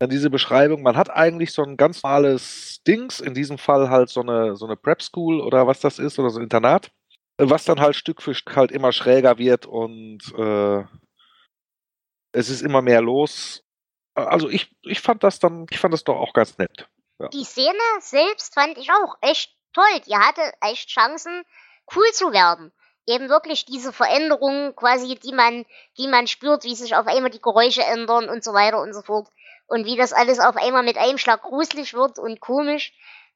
dann 0.00 0.08
diese 0.08 0.30
Beschreibung, 0.30 0.82
man 0.82 0.96
hat 0.96 1.10
eigentlich 1.10 1.52
so 1.52 1.62
ein 1.62 1.76
ganz 1.76 2.02
normales 2.02 2.80
Dings, 2.86 3.20
in 3.20 3.34
diesem 3.34 3.58
Fall 3.58 3.90
halt 3.90 4.08
so 4.08 4.22
eine, 4.22 4.56
so 4.56 4.64
eine 4.64 4.76
Prep 4.76 5.02
School 5.02 5.40
oder 5.40 5.66
was 5.66 5.80
das 5.80 5.98
ist, 5.98 6.18
oder 6.18 6.30
so 6.30 6.38
ein 6.38 6.44
Internat, 6.44 6.90
was 7.48 7.64
dann 7.64 7.80
halt 7.80 7.96
Stück 7.96 8.20
für 8.20 8.34
Stück 8.34 8.56
halt 8.56 8.72
immer 8.72 8.92
schräger 8.92 9.38
wird 9.38 9.66
und 9.66 10.20
äh, 10.36 10.84
es 12.32 12.48
ist 12.48 12.62
immer 12.62 12.82
mehr 12.82 13.00
los. 13.00 13.64
Also 14.14 14.48
ich, 14.48 14.74
ich 14.82 15.00
fand 15.00 15.22
das 15.22 15.38
dann, 15.38 15.66
ich 15.70 15.78
fand 15.78 15.94
das 15.94 16.04
doch 16.04 16.16
auch 16.16 16.32
ganz 16.32 16.58
nett. 16.58 16.88
Ja. 17.18 17.28
Die 17.28 17.44
Szene 17.44 17.78
selbst 18.00 18.54
fand 18.54 18.76
ich 18.78 18.90
auch 18.90 19.16
echt 19.20 19.56
toll. 19.72 20.00
Die 20.06 20.16
hatte 20.16 20.42
echt 20.60 20.88
Chancen, 20.88 21.44
cool 21.94 22.06
zu 22.12 22.32
werden. 22.32 22.72
Eben 23.06 23.28
wirklich 23.28 23.64
diese 23.64 23.92
Veränderungen 23.92 24.76
quasi, 24.76 25.16
die 25.16 25.32
man, 25.32 25.64
die 25.96 26.08
man 26.08 26.26
spürt, 26.26 26.64
wie 26.64 26.74
sich 26.74 26.94
auf 26.94 27.06
einmal 27.06 27.30
die 27.30 27.40
Geräusche 27.40 27.82
ändern 27.82 28.28
und 28.28 28.44
so 28.44 28.52
weiter 28.52 28.80
und 28.80 28.92
so 28.92 29.02
fort 29.02 29.28
und 29.66 29.86
wie 29.86 29.96
das 29.96 30.12
alles 30.12 30.38
auf 30.40 30.56
einmal 30.56 30.82
mit 30.82 30.98
einem 30.98 31.18
Schlag 31.18 31.42
gruselig 31.42 31.94
wird 31.94 32.18
und 32.18 32.40
komisch. 32.40 32.92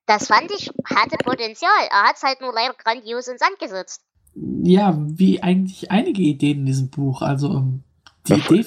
Das 0.07 0.27
fand 0.27 0.51
ich, 0.51 0.71
hatte 0.85 1.17
Potenzial. 1.19 1.71
Er 1.91 2.09
hat 2.09 2.17
es 2.17 2.23
halt 2.23 2.41
nur 2.41 2.53
leider 2.53 2.75
grandios 2.75 3.29
in 3.29 3.39
Sand 3.39 3.59
gesetzt. 3.59 4.03
Ja, 4.35 4.97
wie 4.99 5.43
eigentlich 5.43 5.91
einige 5.91 6.23
Ideen 6.23 6.61
in 6.61 6.67
diesem 6.67 6.91
Buch. 6.91 7.23
Also 7.23 7.55
ähm, 7.55 7.85
die 8.27 8.35
Idee, 8.35 8.65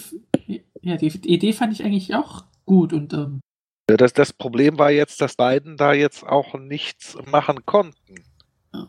ja, 0.82 0.98
die 0.98 1.08
Idee 1.08 1.54
fand 1.54 1.74
ich 1.74 1.84
eigentlich 1.84 2.16
auch 2.16 2.46
gut 2.66 2.94
und 2.94 3.14
ähm, 3.14 3.42
Das, 3.88 4.14
das 4.14 4.34
Problem 4.34 4.80
war 4.80 4.92
jetzt, 4.92 5.22
dass 5.22 5.36
beiden 5.36 5.78
da 5.78 5.94
jetzt 5.94 6.24
auch 6.24 6.56
nichts 6.56 7.18
machen 7.26 7.66
konnten. 7.66 8.16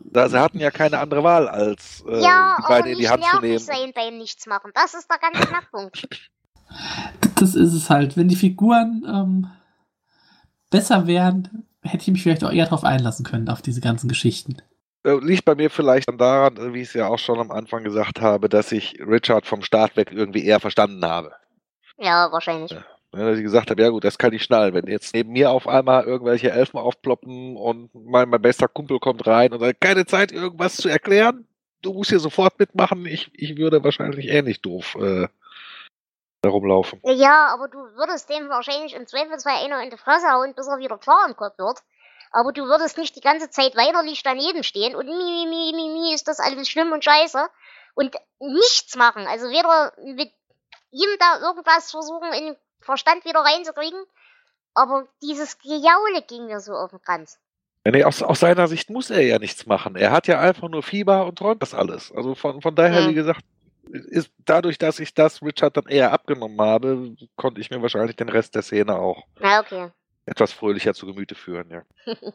Da, 0.05 0.28
sie 0.28 0.40
hatten 0.40 0.59
ja 0.59 0.70
keine 0.70 0.99
andere 0.99 1.22
Wahl, 1.22 1.49
als 1.49 2.05
äh, 2.07 2.22
ja, 2.22 2.57
die 2.59 2.68
beiden 2.68 2.92
in 2.92 2.99
nicht 2.99 3.09
die 3.09 3.11
Hand 3.11 3.24
zu 3.24 3.40
nehmen. 3.40 3.59
sein 3.59 3.92
beim 3.94 4.18
Nichtsmachen. 4.18 4.70
Das 4.74 4.94
ist 4.94 5.09
der 5.11 5.18
ganze 5.18 5.46
Knackpunkt. 5.46 6.30
das 7.36 7.55
ist 7.55 7.72
es 7.72 7.88
halt. 7.88 8.16
Wenn 8.16 8.28
die 8.28 8.36
Figuren 8.36 9.05
ähm, 9.07 9.51
besser 10.70 11.07
wären, 11.07 11.67
hätte 11.89 12.03
ich 12.03 12.09
mich 12.09 12.22
vielleicht 12.22 12.45
auch 12.45 12.53
eher 12.53 12.64
darauf 12.64 12.84
einlassen 12.84 13.24
können, 13.24 13.49
auf 13.49 13.62
diese 13.62 13.80
ganzen 13.80 14.09
Geschichten. 14.09 14.57
Äh, 15.05 15.18
Liegt 15.20 15.45
bei 15.45 15.55
mir 15.55 15.70
vielleicht 15.70 16.09
dann 16.09 16.18
daran, 16.18 16.74
wie 16.74 16.82
ich 16.82 16.89
es 16.89 16.95
ja 16.95 17.09
auch 17.09 17.18
schon 17.18 17.39
am 17.39 17.51
Anfang 17.51 17.84
gesagt 17.84 18.20
habe, 18.20 18.49
dass 18.49 18.72
ich 18.72 18.99
Richard 19.01 19.47
vom 19.47 19.62
Start 19.62 19.97
weg 19.97 20.11
irgendwie 20.12 20.45
eher 20.45 20.61
verstanden 20.61 21.05
habe. 21.05 21.32
Ja, 21.99 22.30
wahrscheinlich. 22.30 22.70
Ja. 22.70 22.84
Ja, 23.14 23.30
dass 23.30 23.39
ich 23.39 23.45
gesagt 23.45 23.70
habe, 23.70 23.80
ja 23.80 23.89
gut, 23.89 24.05
das 24.05 24.18
kann 24.18 24.34
ich 24.34 24.43
schnallen. 24.43 24.74
Wenn 24.74 24.86
jetzt 24.86 25.14
neben 25.14 25.32
mir 25.32 25.51
auf 25.51 25.66
einmal 25.66 26.05
irgendwelche 26.05 26.51
Elfen 26.51 26.78
aufploppen 26.78 27.57
und 27.57 27.89
mein, 27.95 28.28
mein 28.28 28.43
bester 28.43 28.68
Kumpel 28.68 28.99
kommt 28.99 29.26
rein 29.26 29.53
und 29.53 29.61
sagt, 29.61 29.80
keine 29.80 30.05
Zeit, 30.05 30.30
irgendwas 30.30 30.76
zu 30.76 30.91
erklären, 30.91 31.47
du 31.80 31.95
musst 31.95 32.11
hier 32.11 32.20
sofort 32.20 32.59
mitmachen, 32.59 33.07
ich, 33.07 33.30
ich 33.32 33.57
würde 33.57 33.82
wahrscheinlich 33.82 34.28
ähnlich 34.28 34.61
doof 34.61 34.97
äh, 35.01 35.28
herumlaufen. 36.45 37.01
Ja, 37.05 37.47
aber 37.53 37.68
du 37.68 37.78
würdest 37.97 38.28
dem 38.30 38.49
wahrscheinlich 38.49 38.95
im 38.95 39.07
Zweifelsfall 39.07 39.64
einer 39.64 39.82
in 39.82 39.91
die 39.91 39.97
Fresse 39.97 40.28
hauen, 40.30 40.55
bis 40.55 40.66
er 40.66 40.78
wieder 40.78 40.99
klar 40.99 41.26
im 41.28 41.36
Kopf 41.36 41.59
wird. 41.59 41.78
Aber 42.30 42.53
du 42.53 42.64
würdest 42.66 42.99
nicht 42.99 43.16
die 43.16 43.20
ganze 43.20 43.51
Zeit 43.51 43.74
weinerlich 43.76 44.22
daneben 44.22 44.62
stehen 44.62 44.95
und 44.95 45.07
mi, 45.07 45.12
mi, 45.14 45.47
mi, 45.49 45.72
mi, 45.74 45.89
mi, 46.01 46.14
ist 46.14 46.28
das 46.28 46.41
alles 46.41 46.68
schlimm 46.68 46.93
und 46.93 47.03
scheiße 47.05 47.47
und 47.95 48.14
nichts 48.39 48.97
machen. 48.97 49.26
Also 49.26 49.47
weder 49.49 49.93
mit 50.05 50.30
ihm 50.91 51.09
da 51.18 51.41
irgendwas 51.41 51.91
versuchen, 51.91 52.32
in 52.34 52.45
den 52.47 52.57
Verstand 52.80 53.24
wieder 53.24 53.41
reinzukriegen, 53.41 53.99
aber 54.74 55.07
dieses 55.22 55.59
Gejaule 55.59 56.22
ging 56.28 56.47
mir 56.47 56.61
so 56.61 56.72
auf 56.72 56.91
den 56.91 57.01
Kranz. 57.03 57.39
Ja, 57.84 57.93
nee, 57.93 58.05
aus, 58.05 58.22
aus 58.22 58.41
seiner 58.41 58.68
Sicht 58.68 58.91
muss 58.91 59.09
er 59.11 59.22
ja 59.22 59.39
nichts 59.39 59.64
machen. 59.66 59.97
Er 59.97 60.11
hat 60.12 60.26
ja 60.26 60.39
einfach 60.39 60.68
nur 60.68 60.82
Fieber 60.82 61.24
und 61.24 61.39
träumt 61.39 61.62
das 61.62 61.74
alles. 61.74 62.12
Also 62.12 62.34
von, 62.34 62.61
von 62.61 62.74
daher, 62.74 63.03
Mhm. 63.03 63.09
wie 63.09 63.14
gesagt, 63.14 63.41
ist 63.91 64.30
dadurch, 64.45 64.78
dass 64.78 65.01
ich 65.01 65.14
das 65.14 65.43
Richard 65.43 65.76
dann 65.76 65.86
eher 65.86 66.12
abgenommen 66.12 66.61
habe, 66.61 67.16
konnte 67.36 67.61
ich 67.61 67.70
mir 67.70 67.82
wahrscheinlich 67.82 68.16
den 68.16 68.28
Rest 68.28 68.55
der 68.55 68.62
Szene 68.62 68.97
auch 68.97 69.24
Na, 69.41 69.61
okay. 69.61 69.91
etwas 70.26 70.53
fröhlicher 70.53 70.95
zu 70.95 71.07
Gemüte 71.07 71.34
führen, 71.34 71.70
ja. 71.70 71.82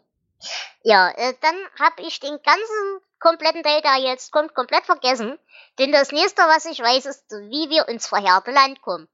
Ja, 0.83 1.09
äh, 1.11 1.33
dann 1.41 1.55
habe 1.79 2.01
ich 2.05 2.19
den 2.19 2.37
ganzen 2.43 2.99
kompletten 3.19 3.63
Teil, 3.63 3.81
der 3.81 4.09
jetzt 4.11 4.31
kommt, 4.31 4.53
komplett 4.53 4.83
vergessen. 4.85 5.37
Denn 5.79 5.91
das 5.91 6.11
nächste, 6.11 6.41
was 6.41 6.65
ich 6.65 6.79
weiß, 6.79 7.05
ist, 7.05 7.31
wie 7.31 7.69
wir 7.69 7.87
ins 7.87 8.07
verheerte 8.07 8.51
Land 8.51 8.81
kommen. 8.81 9.07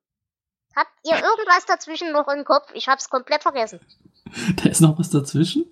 Habt 0.76 0.92
ihr 1.04 1.14
irgendwas 1.24 1.66
dazwischen 1.68 2.12
noch 2.12 2.28
im 2.28 2.44
Kopf? 2.44 2.72
Ich 2.74 2.88
hab's 2.88 3.10
komplett 3.10 3.44
vergessen. 3.44 3.80
Da 4.58 4.70
ist 4.70 4.82
noch 4.82 4.98
was 5.00 5.10
dazwischen. 5.10 5.72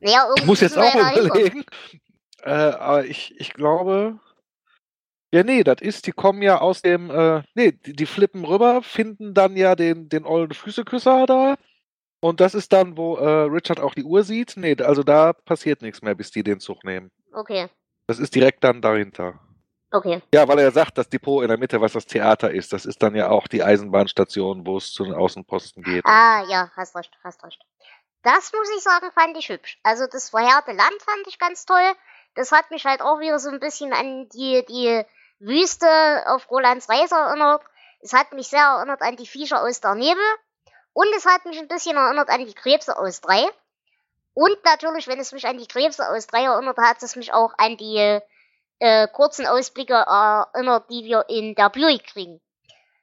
Naja, 0.00 0.28
Ich 0.36 0.46
muss 0.46 0.60
jetzt 0.60 0.76
auch 0.76 0.94
überlegen. 0.94 1.64
Äh, 2.42 2.50
aber 2.50 3.04
ich, 3.04 3.38
ich 3.38 3.52
glaube. 3.52 4.18
Ja, 5.32 5.44
nee, 5.44 5.62
das 5.62 5.76
ist, 5.80 6.06
die 6.06 6.12
kommen 6.12 6.42
ja 6.42 6.60
aus 6.60 6.82
dem, 6.82 7.08
äh, 7.10 7.42
nee, 7.54 7.72
die, 7.72 7.94
die 7.94 8.06
flippen 8.06 8.44
rüber, 8.44 8.82
finden 8.82 9.32
dann 9.32 9.56
ja 9.56 9.76
den, 9.76 10.08
den 10.08 10.24
ollen 10.26 10.52
Füßeküsser 10.52 11.26
da. 11.26 11.54
Und 12.20 12.40
das 12.40 12.54
ist 12.54 12.72
dann, 12.72 12.96
wo 12.96 13.16
äh, 13.16 13.42
Richard 13.44 13.80
auch 13.80 13.94
die 13.94 14.04
Uhr 14.04 14.24
sieht. 14.24 14.56
Nee, 14.56 14.76
also 14.82 15.02
da 15.02 15.32
passiert 15.32 15.82
nichts 15.82 16.02
mehr, 16.02 16.14
bis 16.14 16.30
die 16.30 16.42
den 16.42 16.60
Zug 16.60 16.84
nehmen. 16.84 17.10
Okay, 17.32 17.68
Das 18.08 18.18
ist 18.18 18.34
direkt 18.34 18.64
dann 18.64 18.82
dahinter. 18.82 19.38
okay. 19.92 20.20
Ja, 20.34 20.46
weil 20.48 20.58
er 20.58 20.72
sagt, 20.72 20.98
das 20.98 21.08
Depot 21.08 21.42
in 21.42 21.48
der 21.48 21.58
Mitte, 21.58 21.80
was 21.80 21.92
das 21.92 22.06
Theater 22.06 22.50
ist, 22.50 22.72
das 22.72 22.84
ist 22.84 23.00
dann 23.02 23.14
ja 23.14 23.30
auch 23.30 23.46
die 23.46 23.62
Eisenbahnstation, 23.62 24.66
wo 24.66 24.76
es 24.78 24.92
zu 24.92 25.04
den 25.04 25.14
Außenposten 25.14 25.82
geht. 25.84 26.04
Ah, 26.04 26.44
ja, 26.48 26.70
hast 26.76 26.96
recht, 26.96 27.12
hast 27.22 27.42
recht. 27.44 27.62
Das 28.22 28.52
muss 28.52 28.68
ich 28.76 28.82
sagen, 28.82 29.06
fand 29.14 29.36
ich 29.38 29.48
hübsch. 29.48 29.78
Also 29.84 30.06
das 30.10 30.30
verheerte 30.30 30.72
Land 30.72 31.00
fand 31.02 31.26
ich 31.28 31.38
ganz 31.38 31.64
toll. 31.64 31.92
Das 32.34 32.52
hat 32.52 32.70
mich 32.70 32.84
halt 32.84 33.00
auch 33.00 33.20
wieder 33.20 33.38
so 33.38 33.48
ein 33.48 33.60
bisschen 33.60 33.92
an 33.92 34.28
die, 34.28 34.62
die 34.68 35.02
Wüste 35.40 35.88
auf 36.26 36.50
Rolands 36.50 36.88
Reise 36.88 37.14
erinnert. 37.14 37.62
Es 38.00 38.12
hat 38.12 38.32
mich 38.32 38.48
sehr 38.48 38.62
erinnert 38.62 39.02
an 39.02 39.16
die 39.16 39.26
Viecher 39.26 39.62
aus 39.62 39.80
der 39.80 39.94
Nebel. 39.94 40.22
Und 40.92 41.08
es 41.16 41.26
hat 41.26 41.44
mich 41.46 41.58
ein 41.58 41.68
bisschen 41.68 41.96
erinnert 41.96 42.28
an 42.28 42.44
die 42.44 42.54
Krebse 42.54 42.96
aus 42.96 43.20
3. 43.20 43.48
Und 44.34 44.64
natürlich, 44.64 45.06
wenn 45.08 45.18
es 45.18 45.32
mich 45.32 45.46
an 45.46 45.58
die 45.58 45.66
Krebse 45.66 46.08
aus 46.08 46.26
3 46.26 46.44
erinnert, 46.44 46.78
hat 46.78 47.02
es 47.02 47.16
mich 47.16 47.32
auch 47.32 47.52
an 47.58 47.76
die 47.76 48.20
äh, 48.78 49.08
kurzen 49.08 49.46
Ausblicke 49.46 49.94
erinnert, 49.94 50.90
die 50.90 51.04
wir 51.04 51.24
in 51.28 51.54
der 51.54 51.70
Buick 51.70 52.06
kriegen. 52.06 52.40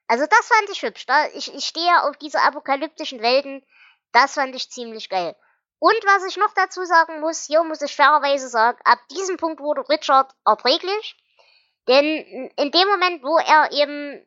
Also 0.08 0.26
das 0.26 0.48
fand 0.48 0.70
ich 0.70 0.82
hübsch. 0.84 1.06
Da, 1.06 1.28
ich, 1.34 1.54
ich 1.54 1.66
stehe 1.66 2.04
auf 2.04 2.18
diese 2.18 2.42
apokalyptischen 2.42 3.22
Welten. 3.22 3.66
Das 4.12 4.36
fand 4.36 4.56
ich 4.56 4.72
ziemlich 4.72 5.10
geil. 5.10 5.36
Und 5.80 6.04
was 6.06 6.26
ich 6.26 6.38
noch 6.38 6.54
dazu 6.56 6.84
sagen 6.86 7.20
muss, 7.20 7.46
hier 7.46 7.64
muss 7.64 7.82
ich 7.82 7.96
fairerweise 7.96 8.48
sagen, 8.48 8.80
ab 8.84 9.00
diesem 9.12 9.38
Punkt 9.38 9.60
wurde 9.60 9.88
Richard 9.90 10.34
erträglich. 10.46 11.16
Denn 11.88 12.50
in 12.58 12.72
dem 12.72 12.88
Moment, 12.88 13.24
wo 13.24 13.38
er 13.38 13.72
eben 13.72 14.26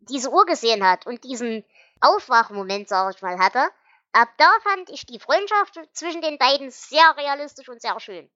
diese 0.00 0.30
Uhr 0.30 0.46
gesehen 0.46 0.84
hat 0.84 1.06
und 1.06 1.24
diesen 1.24 1.64
Aufwachmoment, 2.00 2.88
sag 2.88 3.14
ich 3.14 3.22
mal, 3.22 3.38
hatte, 3.38 3.68
ab 4.12 4.28
da 4.38 4.50
fand 4.62 4.90
ich 4.90 5.06
die 5.06 5.20
Freundschaft 5.20 5.80
zwischen 5.92 6.22
den 6.22 6.38
beiden 6.38 6.70
sehr 6.70 7.14
realistisch 7.16 7.68
und 7.68 7.80
sehr 7.82 7.98
schön. 8.00 8.30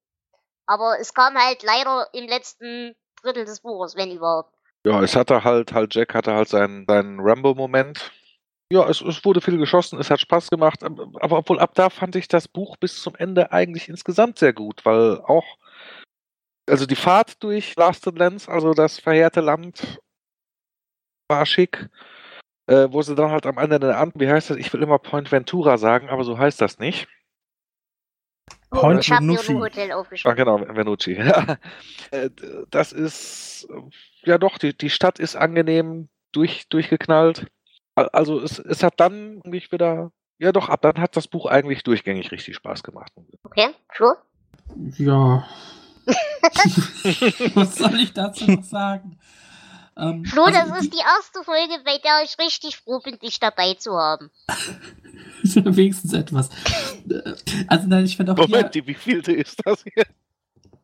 Aber 0.67 0.99
es 0.99 1.15
kam 1.15 1.37
halt 1.37 1.63
leider 1.63 2.09
im 2.13 2.27
letzten 2.27 2.95
Drittel 3.23 3.45
des 3.45 3.61
Buches, 3.61 3.97
wenn 3.97 4.11
überhaupt. 4.11 4.55
Ja, 4.85 5.03
es 5.03 5.17
hatte 5.17 5.45
halt, 5.45 5.73
halt 5.73 5.95
Jack 5.95 6.15
hatte 6.15 6.35
halt 6.35 6.49
seinen, 6.49 6.85
seinen 6.87 7.21
Rambo-Moment. 7.21 8.13
Ja, 8.71 8.89
es, 8.89 9.01
es 9.01 9.25
wurde 9.25 9.41
viel 9.41 9.59
geschossen, 9.59 9.99
es 9.99 10.11
hat 10.11 10.21
Spaß 10.21 10.51
gemacht, 10.51 10.83
aber, 10.83 11.09
aber 11.21 11.39
obwohl 11.39 11.61
ab 11.61 11.75
da 11.75 11.91
fand 11.91 12.17
ich 12.17 12.29
das 12.29 12.49
Buch 12.49 12.77
bis 12.77 13.01
zum 13.01 13.15
Ende 13.15 13.53
eigentlich 13.53 13.89
insgesamt 13.89 14.39
sehr 14.39 14.53
gut, 14.53 14.85
weil 14.85 15.21
auch, 15.21 15.45
also 16.69 16.87
die 16.87 16.97
Fahrt 16.97 17.43
durch 17.43 17.75
Lasted 17.77 18.19
Lands, 18.19 18.49
also 18.49 18.73
das 18.75 18.99
verheerte 18.99 19.41
Land, 19.41 20.01
war 21.29 21.47
schick. 21.47 21.89
Äh, 22.67 22.89
wo 22.91 23.03
sie 23.03 23.15
dann 23.15 23.31
halt 23.31 23.45
am 23.45 23.59
Ende 23.59 23.79
der 23.79 23.99
Abend, 23.99 24.15
wie 24.17 24.29
heißt 24.29 24.49
das? 24.49 24.57
Ich 24.57 24.73
will 24.73 24.83
immer 24.83 24.99
Point 24.99 25.31
Ventura 25.31 25.77
sagen, 25.77 26.09
aber 26.09 26.25
so 26.25 26.39
heißt 26.39 26.61
das 26.63 26.79
nicht. 26.79 27.09
Point 28.71 29.01
ich 29.03 29.13
habe 29.13 29.23
mir 29.25 29.33
Venucci. 29.39 29.55
Hotel 29.55 29.93
Ah, 29.93 29.97
aufgeschrieben. 29.97 30.37
genau, 30.37 30.61
Venucci. 30.61 31.17
Äh, 32.11 32.31
Das 32.71 32.93
ist, 32.93 33.69
ja 34.23 34.39
doch, 34.39 34.57
die, 34.59 34.77
die 34.77 34.89
Stadt 34.91 35.19
ist 35.19 35.37
angenehm 35.37 36.09
durch, 36.33 36.69
durchgeknallt. 36.69 37.47
Al- 37.95 38.09
Also 38.15 38.41
es, 38.41 38.59
es 38.59 38.83
hat 38.83 38.99
dann 38.99 39.37
irgendwie 39.45 39.67
wieder, 39.71 40.11
ja 40.39 40.51
doch, 40.53 40.69
ab 40.71 40.81
dann 40.83 40.99
hat 40.99 41.17
das 41.17 41.29
Buch 41.29 41.45
eigentlich 41.47 41.83
durchgängig 41.83 42.33
richtig 42.33 42.57
Spaß 42.57 42.83
gemacht. 42.83 43.13
Okay, 43.43 43.69
Flo? 43.91 44.15
Ja. 44.97 45.47
was 47.55 47.77
soll 47.77 48.01
ich 48.01 48.13
dazu 48.13 48.51
noch 48.51 48.65
sagen? 48.65 49.19
Ähm, 49.97 50.25
Flo, 50.25 50.45
also 50.45 50.59
das 50.59 50.83
ist 50.83 50.93
die 50.93 50.99
erste 50.99 51.45
Folge, 51.45 51.75
bei 51.85 51.99
der 51.99 52.25
ich 52.25 52.39
richtig 52.39 52.77
froh 52.77 53.01
bin, 53.01 53.19
dich 53.19 53.39
dabei 53.39 53.75
zu 53.75 53.93
haben. 53.93 54.31
wenigstens 55.43 56.13
etwas. 56.13 56.49
Also 57.69 57.87
nein, 57.87 58.05
ich 58.05 58.17
finde 58.17 58.33
auch 58.33 58.37
Moment, 58.37 58.75
die, 58.75 58.87
wie 58.87 58.95
vielte 58.95 59.33
ist 59.33 59.61
das 59.65 59.83
hier? 59.85 60.05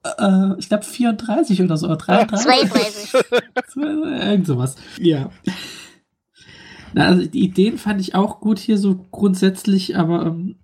hier, 0.04 0.18
äh, 0.18 0.58
ich 0.58 0.68
glaube 0.68 0.84
34 0.84 1.62
oder 1.62 1.76
so, 1.76 1.86
oder 1.86 1.96
33. 1.96 3.10
32. 3.10 3.14
Irgend 3.76 4.46
sowas. 4.46 4.76
Ja. 4.98 5.30
Na, 6.92 7.06
also 7.06 7.26
die 7.26 7.40
Ideen 7.40 7.78
fand 7.78 8.00
ich 8.00 8.14
auch 8.14 8.40
gut 8.40 8.58
hier 8.58 8.78
so 8.78 9.06
grundsätzlich, 9.10 9.96
aber 9.96 10.26
ähm, 10.26 10.56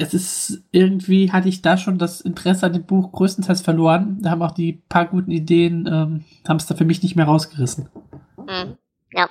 es 0.00 0.14
ist 0.14 0.62
irgendwie 0.72 1.30
hatte 1.30 1.48
ich 1.48 1.62
da 1.62 1.76
schon 1.76 1.98
das 1.98 2.20
Interesse 2.20 2.66
an 2.66 2.72
dem 2.72 2.84
Buch 2.84 3.12
größtenteils 3.12 3.60
verloren. 3.60 4.18
Da 4.22 4.30
haben 4.30 4.42
auch 4.42 4.52
die 4.52 4.82
paar 4.88 5.06
guten 5.06 5.30
Ideen, 5.30 5.86
ähm, 5.86 6.24
haben 6.48 6.56
es 6.56 6.66
da 6.66 6.74
für 6.74 6.84
mich 6.84 7.02
nicht 7.02 7.16
mehr 7.16 7.26
rausgerissen. 7.26 7.88
Hm. 8.36 8.76
Ja. 9.12 9.28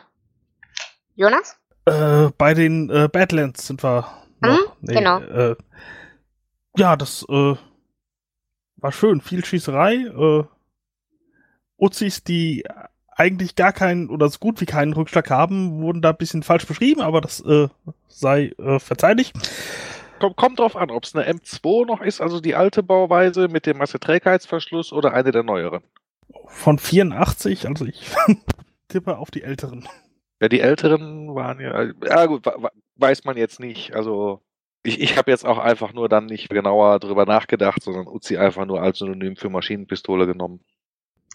Jonas? 1.16 1.58
Äh, 1.86 2.30
bei 2.38 2.54
den 2.54 2.90
äh, 2.90 3.10
Badlands 3.12 3.66
sind 3.66 3.84
wir 3.84 4.06
noch. 4.42 4.78
Mhm, 4.82 4.88
genau. 4.88 5.20
Äh, 5.20 5.56
ja, 6.78 6.96
das 6.96 7.26
äh, 7.28 7.56
war 8.78 8.92
schön. 8.92 9.22
Viel 9.22 9.44
Schießerei. 9.44 9.96
Äh, 9.96 10.44
Uzis, 11.78 12.24
die 12.24 12.64
eigentlich 13.16 13.56
gar 13.56 13.74
keinen 13.74 14.10
oder 14.10 14.30
so 14.30 14.38
gut 14.40 14.62
wie 14.62 14.66
keinen 14.66 14.94
Rückschlag 14.94 15.30
haben, 15.30 15.82
wurden 15.82 16.02
da 16.02 16.12
ein 16.12 16.18
bisschen 16.18 16.44
falsch 16.44 16.68
beschrieben, 16.68 17.02
aber 17.02 17.22
das 17.22 17.42
äh, 17.42 17.68
sei 18.08 18.54
äh, 18.60 18.80
verzeihlich. 18.80 19.34
Kommt, 20.20 20.36
kommt 20.36 20.60
drauf 20.60 20.76
an, 20.76 20.92
ob 20.92 21.04
es 21.04 21.16
eine 21.16 21.30
M2 21.32 21.86
noch 21.86 22.02
ist, 22.02 22.22
also 22.22 22.40
die 22.40 22.56
alte 22.56 22.84
Bauweise 22.84 23.48
mit 23.48 23.66
dem 23.66 23.78
Masseträgheitsverschluss 23.78 24.92
oder 24.94 25.14
eine 25.14 25.32
der 25.32 25.44
neueren. 25.44 25.84
Von 26.48 26.78
84, 26.80 27.68
also 27.68 27.86
ich 27.86 28.02
tippe 28.88 29.18
auf 29.18 29.32
die 29.32 29.44
älteren. 29.44 29.88
Ja, 30.42 30.48
die 30.48 30.62
älteren 30.62 31.36
waren 31.36 31.60
ja, 31.60 31.84
ja 32.06 32.26
gut, 32.26 32.46
weiß 32.96 33.24
man 33.26 33.38
jetzt 33.38 33.60
nicht. 33.60 33.94
Also 33.96 34.42
Ich, 34.84 35.02
ich 35.02 35.18
habe 35.18 35.30
jetzt 35.32 35.46
auch 35.46 35.58
einfach 35.58 35.92
nur 35.94 36.08
dann 36.08 36.28
nicht 36.28 36.50
genauer 36.50 37.00
drüber 37.00 37.26
nachgedacht, 37.26 37.84
sondern 37.84 38.08
Uzi 38.08 38.38
einfach 38.38 38.66
nur 38.66 38.82
als 38.82 39.00
Synonym 39.00 39.36
für 39.36 39.50
Maschinenpistole 39.50 40.26
genommen. 40.26 40.62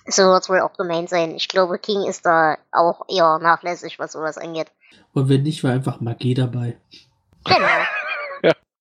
So 0.06 0.22
wird 0.22 0.42
es 0.42 0.48
wohl 0.48 0.60
auch 0.60 0.72
gemeint 0.76 1.08
sein. 1.08 1.34
Ich 1.34 1.48
glaube, 1.48 1.78
King 1.78 2.02
ist 2.08 2.24
da 2.26 2.56
auch 2.72 3.06
eher 3.08 3.38
nachlässig, 3.38 3.98
was 3.98 4.12
sowas 4.12 4.38
angeht. 4.38 4.70
Und 5.12 5.28
wenn 5.28 5.42
nicht, 5.42 5.62
war 5.64 5.72
einfach 5.72 6.00
Magie 6.00 6.34
dabei. 6.34 6.76
Genau. 7.44 7.66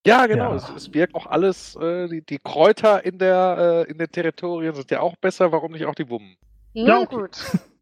Ja, 0.06 0.26
genau. 0.26 0.52
Ja. 0.52 0.56
Es, 0.56 0.70
es 0.70 0.94
wirkt 0.94 1.16
auch 1.16 1.28
alles, 1.28 1.76
äh, 1.76 2.08
die, 2.08 2.22
die 2.26 2.40
Kräuter 2.40 3.06
in, 3.06 3.20
der, 3.20 3.86
äh, 3.88 3.92
in 3.92 3.98
den 3.98 4.12
Territorien 4.12 4.76
sind 4.76 4.92
ja 4.92 5.00
auch 5.00 5.16
besser, 5.16 5.52
warum 5.52 5.72
nicht 5.72 5.86
auch 5.86 5.96
die 5.96 6.10
Wummen? 6.10 6.36
Nun 6.74 6.88
Ja, 6.88 7.00
okay. 7.00 7.16
gut. 7.16 7.38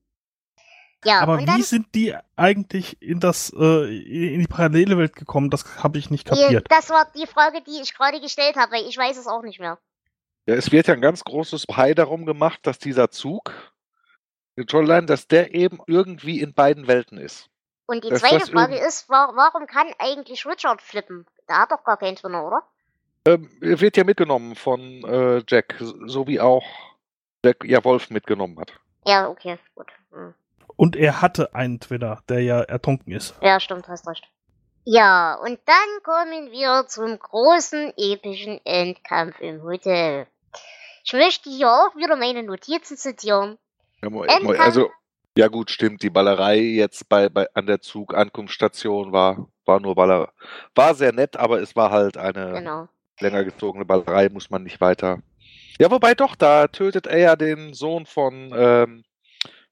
Ja, 1.03 1.21
Aber 1.21 1.39
wie 1.39 1.63
sind 1.63 1.95
die 1.95 2.15
eigentlich 2.35 3.01
in 3.01 3.19
das 3.19 3.51
äh, 3.57 4.33
in 4.33 4.39
die 4.39 4.47
parallele 4.47 4.99
Welt 4.99 5.15
gekommen? 5.15 5.49
Das 5.49 5.83
habe 5.83 5.97
ich 5.97 6.11
nicht 6.11 6.27
kapiert. 6.27 6.67
Das 6.69 6.91
war 6.91 7.07
die 7.15 7.25
Frage, 7.25 7.63
die 7.65 7.81
ich 7.81 7.95
gerade 7.95 8.21
gestellt 8.21 8.55
habe, 8.55 8.73
weil 8.73 8.85
ich 8.87 8.97
weiß 8.97 9.17
es 9.17 9.25
auch 9.25 9.41
nicht 9.41 9.59
mehr. 9.59 9.79
Ja, 10.45 10.55
es 10.55 10.71
wird 10.71 10.87
ja 10.87 10.93
ein 10.93 11.01
ganz 11.01 11.23
großes 11.23 11.65
High 11.75 11.95
darum 11.95 12.25
gemacht, 12.25 12.59
dass 12.63 12.77
dieser 12.77 13.09
Zug, 13.09 13.73
die 14.57 14.65
Trollline, 14.65 15.07
dass 15.07 15.27
der 15.27 15.55
eben 15.55 15.79
irgendwie 15.87 16.39
in 16.39 16.53
beiden 16.53 16.87
Welten 16.87 17.17
ist. 17.17 17.49
Und 17.91 18.05
die 18.05 18.09
Das- 18.09 18.21
zweite 18.21 18.49
Frage 18.49 18.77
ist, 18.77 19.09
wa 19.09 19.31
warum 19.35 19.67
kann 19.67 19.87
eigentlich 19.99 20.45
Richard 20.45 20.81
flippen? 20.81 21.25
Der 21.49 21.59
hat 21.59 21.71
doch 21.73 21.83
gar 21.83 21.97
keinen 21.97 22.15
drin, 22.15 22.35
oder? 22.35 22.63
Ähm, 23.27 23.49
er 23.61 23.81
wird 23.81 23.97
ja 23.97 24.05
mitgenommen 24.05 24.55
von 24.55 24.79
äh, 25.03 25.43
Jack, 25.45 25.75
so 25.79 26.25
wie 26.25 26.39
auch 26.39 26.63
Jack 27.43 27.65
ja 27.65 27.83
Wolf 27.83 28.09
mitgenommen 28.09 28.57
hat. 28.59 28.71
Ja, 29.05 29.27
okay, 29.27 29.59
gut. 29.75 29.87
Hm. 30.13 30.33
Und 30.77 30.95
er 30.95 31.21
hatte 31.21 31.53
einen 31.53 31.81
Twinner, 31.81 32.21
der 32.29 32.41
ja 32.43 32.61
ertrunken 32.61 33.11
ist. 33.11 33.35
Ja, 33.41 33.59
stimmt, 33.59 33.89
hast 33.89 34.07
recht. 34.07 34.25
Ja, 34.85 35.35
und 35.35 35.59
dann 35.65 36.03
kommen 36.03 36.49
wir 36.51 36.85
zum 36.87 37.19
großen, 37.19 37.93
epischen 37.97 38.61
Endkampf 38.65 39.39
im 39.41 39.61
Hotel. 39.63 40.27
Ich 41.03 41.11
möchte 41.11 41.49
hier 41.49 41.67
auch 41.69 41.93
wieder 41.97 42.15
meine 42.15 42.41
Notizen 42.43 42.95
zitieren. 42.95 43.57
Ja, 44.01 44.09
mo- 44.09 44.23
Endkampf. 44.23 44.59
also, 44.61 44.89
ja 45.37 45.47
gut, 45.47 45.71
stimmt, 45.71 46.03
die 46.03 46.09
Ballerei 46.09 46.59
jetzt 46.59 47.07
bei, 47.09 47.29
bei 47.29 47.47
an 47.53 47.65
der 47.65 47.81
Zugankunftsstation 47.81 49.11
war, 49.11 49.47
war 49.65 49.79
nur 49.79 49.95
Ballerei. 49.95 50.29
War 50.75 50.93
sehr 50.95 51.13
nett, 51.13 51.37
aber 51.37 51.61
es 51.61 51.75
war 51.75 51.91
halt 51.91 52.17
eine 52.17 52.53
Genau. 52.53 52.87
länger 53.19 53.43
gezogene 53.43 53.85
Ballerei, 53.85 54.29
muss 54.29 54.49
man 54.49 54.63
nicht 54.63 54.81
weiter. 54.81 55.21
Ja, 55.79 55.89
wobei 55.89 56.13
doch, 56.13 56.35
da 56.35 56.67
tötet 56.67 57.07
er 57.07 57.17
ja 57.17 57.35
den 57.35 57.73
Sohn 57.73 58.05
von, 58.05 58.53
ähm, 58.55 59.03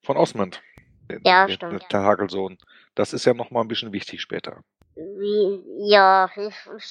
von 0.04 0.18
Osmond. 0.18 0.62
Den, 1.10 1.22
Ja, 1.26 1.46
den, 1.46 1.56
stimmt. 1.56 1.92
Den 1.92 2.00
Hagelsohn. 2.00 2.58
Das 2.96 3.14
ist 3.14 3.26
ja 3.26 3.34
nochmal 3.34 3.64
ein 3.64 3.68
bisschen 3.68 3.92
wichtig 3.92 4.22
später. 4.22 4.64
Wie, 4.96 5.64
ja, 5.90 6.30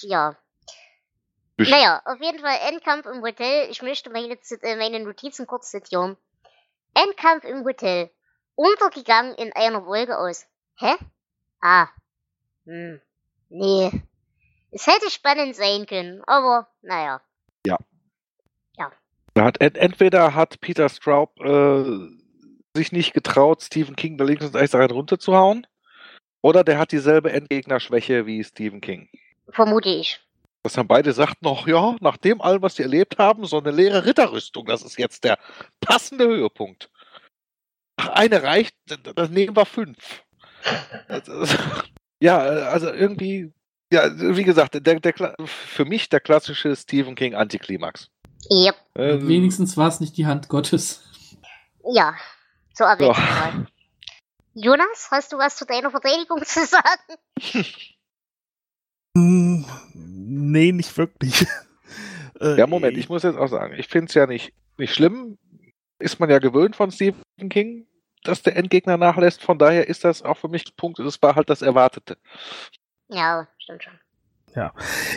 ja. 0.02 0.36
Bisschen. 1.56 1.76
Naja, 1.76 2.00
auf 2.04 2.20
jeden 2.20 2.38
Fall 2.38 2.56
Endkampf 2.68 3.06
im 3.06 3.22
Hotel. 3.22 3.68
Ich 3.70 3.82
möchte 3.82 4.10
meine, 4.10 4.34
äh, 4.62 4.76
meine 4.76 5.00
Notizen 5.00 5.46
kurz 5.46 5.70
zitieren. 5.70 6.16
Endkampf 6.94 7.44
im 7.44 7.64
Hotel. 7.64 8.10
Untergegangen 8.58 9.34
in 9.36 9.52
einer 9.52 9.86
Wolke 9.86 10.18
aus. 10.18 10.44
Hä? 10.76 10.96
Ah. 11.60 11.86
Hm. 12.66 13.00
Nee. 13.48 13.90
Es 14.72 14.86
hätte 14.86 15.10
spannend 15.10 15.54
sein 15.54 15.86
können, 15.86 16.22
aber 16.26 16.68
naja. 16.82 17.20
Da 19.38 19.44
hat, 19.44 19.60
ent, 19.60 19.78
entweder 19.78 20.34
hat 20.34 20.60
Peter 20.60 20.88
Straub 20.88 21.38
äh, 21.38 21.84
sich 22.74 22.90
nicht 22.90 23.14
getraut, 23.14 23.62
Stephen 23.62 23.94
King 23.94 24.18
da 24.18 24.24
links 24.24 24.44
und 24.44 24.56
rechts 24.56 24.74
rein 24.74 24.90
runterzuhauen, 24.90 25.64
oder 26.42 26.64
der 26.64 26.80
hat 26.80 26.90
dieselbe 26.90 27.30
Endgegnerschwäche 27.30 28.26
wie 28.26 28.42
Stephen 28.42 28.80
King. 28.80 29.08
Vermute 29.50 29.90
ich. 29.90 30.18
Dass 30.64 30.72
dann 30.72 30.88
beide 30.88 31.12
sagten 31.12 31.44
noch, 31.44 31.68
ja, 31.68 31.94
nach 32.00 32.16
dem 32.16 32.40
allem, 32.40 32.62
was 32.62 32.74
sie 32.74 32.82
erlebt 32.82 33.18
haben, 33.18 33.44
so 33.44 33.58
eine 33.58 33.70
leere 33.70 34.04
Ritterrüstung, 34.04 34.66
das 34.66 34.82
ist 34.82 34.98
jetzt 34.98 35.22
der 35.22 35.38
passende 35.80 36.26
Höhepunkt. 36.26 36.90
Ach, 37.98 38.08
eine 38.10 38.42
reicht, 38.42 38.74
d- 38.88 38.96
dann 39.14 39.30
nehmen 39.32 39.54
wir 39.56 39.66
fünf. 39.66 40.24
Das 41.08 41.28
ist- 41.28 41.58
ja, 42.20 42.38
also 42.38 42.90
irgendwie, 42.92 43.52
ja, 43.92 44.10
wie 44.36 44.44
gesagt, 44.44 44.74
der, 44.74 44.98
der, 45.00 45.34
für 45.44 45.84
mich 45.84 46.08
der 46.08 46.20
klassische 46.20 46.74
Stephen 46.74 47.14
King 47.14 47.34
Antiklimax. 47.34 48.10
Yep. 48.50 48.74
Äh, 48.94 49.18
Wenigstens 49.28 49.76
war 49.76 49.88
es 49.88 50.00
nicht 50.00 50.16
die 50.16 50.26
Hand 50.26 50.48
Gottes. 50.48 51.02
Ja. 51.92 52.14
Zur 52.74 52.88
Abwechslung 52.88 53.16
Ja. 53.26 53.52
mal. 53.52 53.66
Jonas, 54.54 55.08
hast 55.10 55.32
du 55.32 55.38
was 55.38 55.56
zu 55.56 55.64
deiner 55.66 55.90
Verteidigung 55.90 56.42
zu 56.44 56.64
sagen? 56.66 57.18
Nee, 59.14 60.72
nicht 60.72 60.96
wirklich. 60.96 61.46
Ja, 62.40 62.68
Moment, 62.68 62.96
ich 62.96 63.08
muss 63.08 63.24
jetzt 63.24 63.36
auch 63.36 63.48
sagen, 63.48 63.74
ich 63.76 63.88
finde 63.88 64.06
es 64.06 64.14
ja 64.14 64.28
nicht, 64.28 64.52
nicht 64.76 64.94
schlimm. 64.94 65.38
Ist 65.98 66.20
man 66.20 66.30
ja 66.30 66.38
gewöhnt 66.38 66.76
von 66.76 66.90
Stephen 66.90 67.22
King, 67.48 67.86
dass 68.22 68.42
der 68.42 68.56
Endgegner 68.56 68.96
nachlässt. 68.96 69.42
Von 69.42 69.58
daher 69.58 69.88
ist 69.88 70.04
das 70.04 70.22
auch 70.22 70.36
für 70.36 70.48
mich 70.48 70.66
ein 70.66 70.76
Punkt, 70.76 70.98
es 70.98 71.22
war 71.22 71.34
halt 71.34 71.50
das 71.50 71.62
Erwartete. 71.62 72.18
Ja, 73.08 73.48
stimmt 73.58 73.84
schon. 73.84 73.98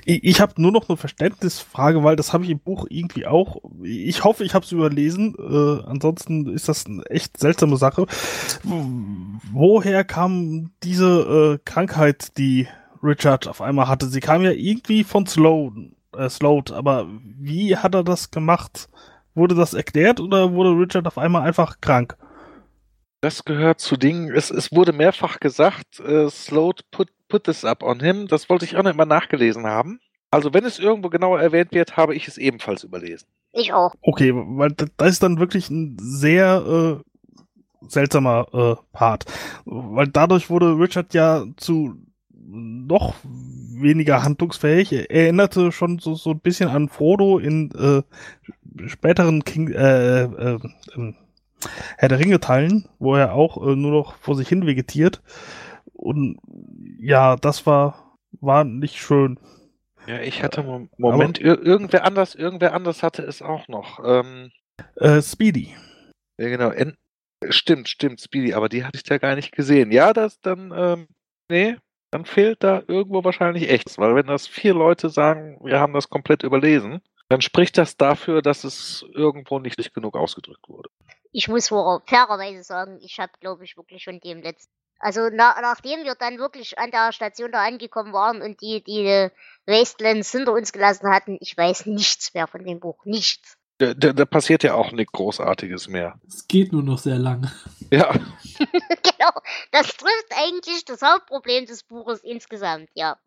Ich, 0.06 0.24
ich 0.24 0.42
habe 0.42 0.62
nur 0.62 0.72
noch 0.72 0.90
eine 0.90 0.98
Verständnisfrage, 0.98 2.04
weil 2.04 2.16
das 2.16 2.34
habe 2.34 2.44
ich 2.44 2.50
im 2.50 2.60
Buch 2.60 2.86
irgendwie 2.90 3.26
auch. 3.26 3.58
Ich 3.84 4.24
hoffe, 4.24 4.44
ich 4.44 4.54
habe 4.54 4.66
es 4.66 4.72
überlesen. 4.72 5.36
Äh, 5.38 5.88
ansonsten 5.88 6.48
ist 6.48 6.68
das 6.68 6.86
eine 6.86 7.04
echt 7.06 7.38
seltsame 7.38 7.78
Sache. 7.78 8.06
Woher 8.64 10.04
kam 10.04 10.72
diese 10.84 11.60
äh, 11.60 11.60
Krankheit, 11.66 12.38
die 12.38 12.68
Richard 13.04 13.48
auf 13.48 13.62
einmal 13.62 13.88
hatte? 13.88 14.08
Sie 14.08 14.20
kam 14.20 14.42
ja 14.44 14.52
irgendwie 14.52 15.04
von 15.04 15.26
Sloan, 15.26 15.96
äh, 16.16 16.30
Sloat, 16.30 16.72
aber 16.72 17.08
wie 17.24 17.78
hat 17.78 17.96
er 17.96 18.04
das 18.04 18.32
gemacht? 18.32 18.90
Wurde 19.34 19.56
das 19.56 19.74
erklärt 19.74 20.20
oder 20.20 20.54
wurde 20.54 20.72
Richard 20.72 21.08
auf 21.08 21.18
einmal 21.18 21.44
einfach 21.44 21.80
krank? 21.82 22.18
Das 23.22 23.46
gehört 23.46 23.80
zu 23.80 23.98
Dingen, 23.98 24.34
es, 24.34 24.50
es 24.50 24.72
wurde 24.72 24.94
mehrfach 24.94 25.40
gesagt, 25.40 26.00
äh, 26.00 26.28
Sloat 26.30 26.82
put, 26.90 27.10
put 27.30 27.44
this 27.44 27.64
up 27.64 27.84
on 27.84 28.00
him. 28.00 28.28
Das 28.28 28.50
wollte 28.50 28.66
ich 28.66 28.76
auch 28.76 28.84
noch 28.84 28.92
immer 28.92 29.06
nachgelesen 29.06 29.68
haben. 29.68 30.00
Also 30.32 30.54
wenn 30.54 30.66
es 30.66 30.80
irgendwo 30.80 31.10
genauer 31.10 31.40
erwähnt 31.40 31.72
wird, 31.72 31.98
habe 31.98 32.16
ich 32.16 32.28
es 32.28 32.38
ebenfalls 32.38 32.84
überlesen. 32.84 33.28
Ich 33.54 33.74
auch. 33.74 33.94
Okay, 34.02 34.32
weil 34.34 34.72
da, 34.72 34.86
da 34.98 35.06
ist 35.06 35.22
dann 35.22 35.40
wirklich 35.40 35.70
ein 35.70 35.98
sehr 36.00 37.02
äh, 37.02 37.88
seltsamer 37.88 38.48
äh, 38.54 38.76
Part. 38.92 39.26
Weil 39.66 40.08
dadurch 40.08 40.50
wurde 40.50 40.78
Richard 40.78 41.14
ja 41.14 41.44
zu 41.58 41.96
noch 42.54 43.16
weniger 43.24 44.24
handlungsfähig. 44.24 44.92
Er 44.92 45.10
erinnerte 45.10 45.72
schon 45.72 46.00
so, 46.00 46.16
so 46.16 46.32
ein 46.32 46.40
bisschen 46.40 46.70
an 46.70 46.90
Frodo 46.90 47.40
in 47.40 47.72
äh, 47.72 48.88
späteren 48.88 49.44
King, 49.44 49.70
äh, 49.72 50.24
äh, 50.24 50.60
ähm, 50.96 51.16
Herr 51.98 52.10
der 52.10 52.20
Ringe-Teilen, 52.20 52.90
wo 53.00 53.16
er 53.16 53.34
auch 53.34 53.58
äh, 53.58 53.76
nur 53.76 53.92
noch 53.92 54.16
vor 54.18 54.36
sich 54.36 54.50
hin 54.50 54.66
vegetiert. 54.66 55.22
Und 55.94 56.38
ja, 57.00 57.36
das 57.36 57.66
war, 57.66 58.18
war 58.42 58.64
nicht 58.64 58.98
schön. 58.98 59.40
Ja, 60.08 60.20
ich 60.20 60.42
hatte 60.44 60.64
Mo 60.64 60.90
Moment, 60.98 61.40
ir 61.40 61.62
irgendwer 61.62 62.06
anders, 62.06 62.34
irgendwer 62.34 62.74
anders 62.74 63.04
hatte 63.04 63.22
es 63.22 63.42
auch 63.42 63.68
noch. 63.68 64.00
Ähm, 64.04 64.52
Äh, 64.96 65.22
Speedy. 65.22 65.76
ja, 66.40 66.50
genau, 66.50 66.72
en 66.72 66.96
stimmt, 67.50 67.88
stimmt, 67.88 68.20
Speedy, 68.20 68.54
aber 68.56 68.68
die 68.68 68.84
hatte 68.84 68.98
ich 68.98 69.04
da 69.04 69.20
gar 69.20 69.36
nicht 69.36 69.52
gesehen. 69.52 69.92
Ja, 69.92 70.12
das 70.14 70.40
dann, 70.42 70.74
ähm, 70.76 71.08
nee, 71.50 71.76
dann 72.12 72.26
fehlt 72.26 72.64
da 72.64 72.84
irgendwo 72.88 73.24
wahrscheinlich 73.24 73.70
echt, 73.70 73.98
weil 73.98 74.16
wenn 74.16 74.28
das 74.28 74.46
vier 74.48 74.74
Leute 74.74 75.10
sagen, 75.10 75.58
wir 75.64 75.80
haben 75.80 75.94
das 75.94 76.10
komplett 76.10 76.44
überlesen, 76.44 77.02
dann 77.30 77.42
spricht 77.42 77.78
das 77.78 77.96
dafür, 77.96 78.42
dass 78.42 78.66
es 78.66 79.06
irgendwo 79.14 79.60
nicht 79.60 79.94
genug 79.94 80.16
ausgedrückt 80.16 80.68
wurde. 80.68 80.90
Ich 81.32 81.48
muss 81.48 81.72
wohl 81.72 82.02
fairerweise 82.06 82.64
sagen, 82.64 83.00
ich 83.02 83.20
habe, 83.20 83.32
glaube 83.40 83.64
ich, 83.64 83.78
wirklich 83.78 84.04
von 84.04 84.20
dem 84.20 84.42
letzten. 84.42 84.70
Also 85.00 85.30
na, 85.32 85.56
nachdem 85.62 86.04
wir 86.04 86.14
dann 86.16 86.38
wirklich 86.38 86.78
an 86.78 86.92
der 86.92 87.12
Station 87.14 87.52
da 87.52 87.64
angekommen 87.64 88.14
waren 88.14 88.42
und 88.42 88.62
die 88.62 88.84
die 88.84 89.30
Wastelands 89.66 90.32
hinter 90.32 90.52
uns 90.54 90.74
gelassen 90.74 91.10
hatten, 91.10 91.38
ich 91.40 91.58
weiß 91.58 91.86
nichts 91.88 92.34
mehr 92.34 92.48
von 92.48 92.64
dem 92.66 92.80
Buch. 92.82 93.04
Nichts. 93.06 93.58
Da, 93.78 93.96
da, 93.96 94.14
da 94.14 94.26
passiert 94.26 94.62
ja 94.62 94.76
auch 94.76 94.92
nichts 94.92 95.14
Großartiges 95.14 95.88
mehr. 95.88 96.20
Es 96.28 96.48
geht 96.48 96.72
nur 96.72 96.84
noch 96.84 97.00
sehr 97.00 97.18
lange. 97.18 97.52
Ja, 97.90 98.14
genau. 99.22 99.32
Das 99.72 99.88
trifft 99.96 100.32
eigentlich 100.36 100.86
das 100.86 101.02
Hauptproblem 101.02 101.66
des 101.66 101.84
Buches 101.84 102.22
insgesamt, 102.24 102.90
ja. 102.94 103.18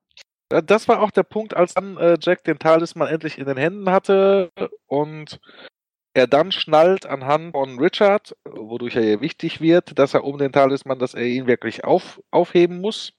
Da- 0.49 0.61
Das 0.61 0.89
war 0.89 1.01
auch 1.01 1.11
der 1.11 1.23
Punkt, 1.23 1.57
als 1.57 1.75
dann 1.75 1.97
äh, 1.97 2.17
Jack 2.21 2.45
den 2.45 2.59
Talisman 2.59 3.09
endlich 3.09 3.39
in 3.39 3.47
den 3.47 3.57
Händen 3.57 3.91
hatte 3.91 4.51
und 4.87 5.41
er 6.17 6.27
dann 6.29 6.53
schnallt 6.53 7.07
anhand 7.07 7.53
von 7.53 7.79
Richard, 7.81 8.37
wodurch 8.45 8.95
er 8.97 9.21
wichtig 9.21 9.61
wird, 9.61 9.99
dass 9.99 10.15
er 10.15 10.23
um 10.25 10.39
den 10.39 10.53
Talisman, 10.53 10.99
dass 11.01 11.15
er 11.15 11.25
ihn 11.25 11.47
wirklich 11.49 11.83
auf, 11.85 12.21
aufheben 12.31 12.81
muss, 12.81 13.13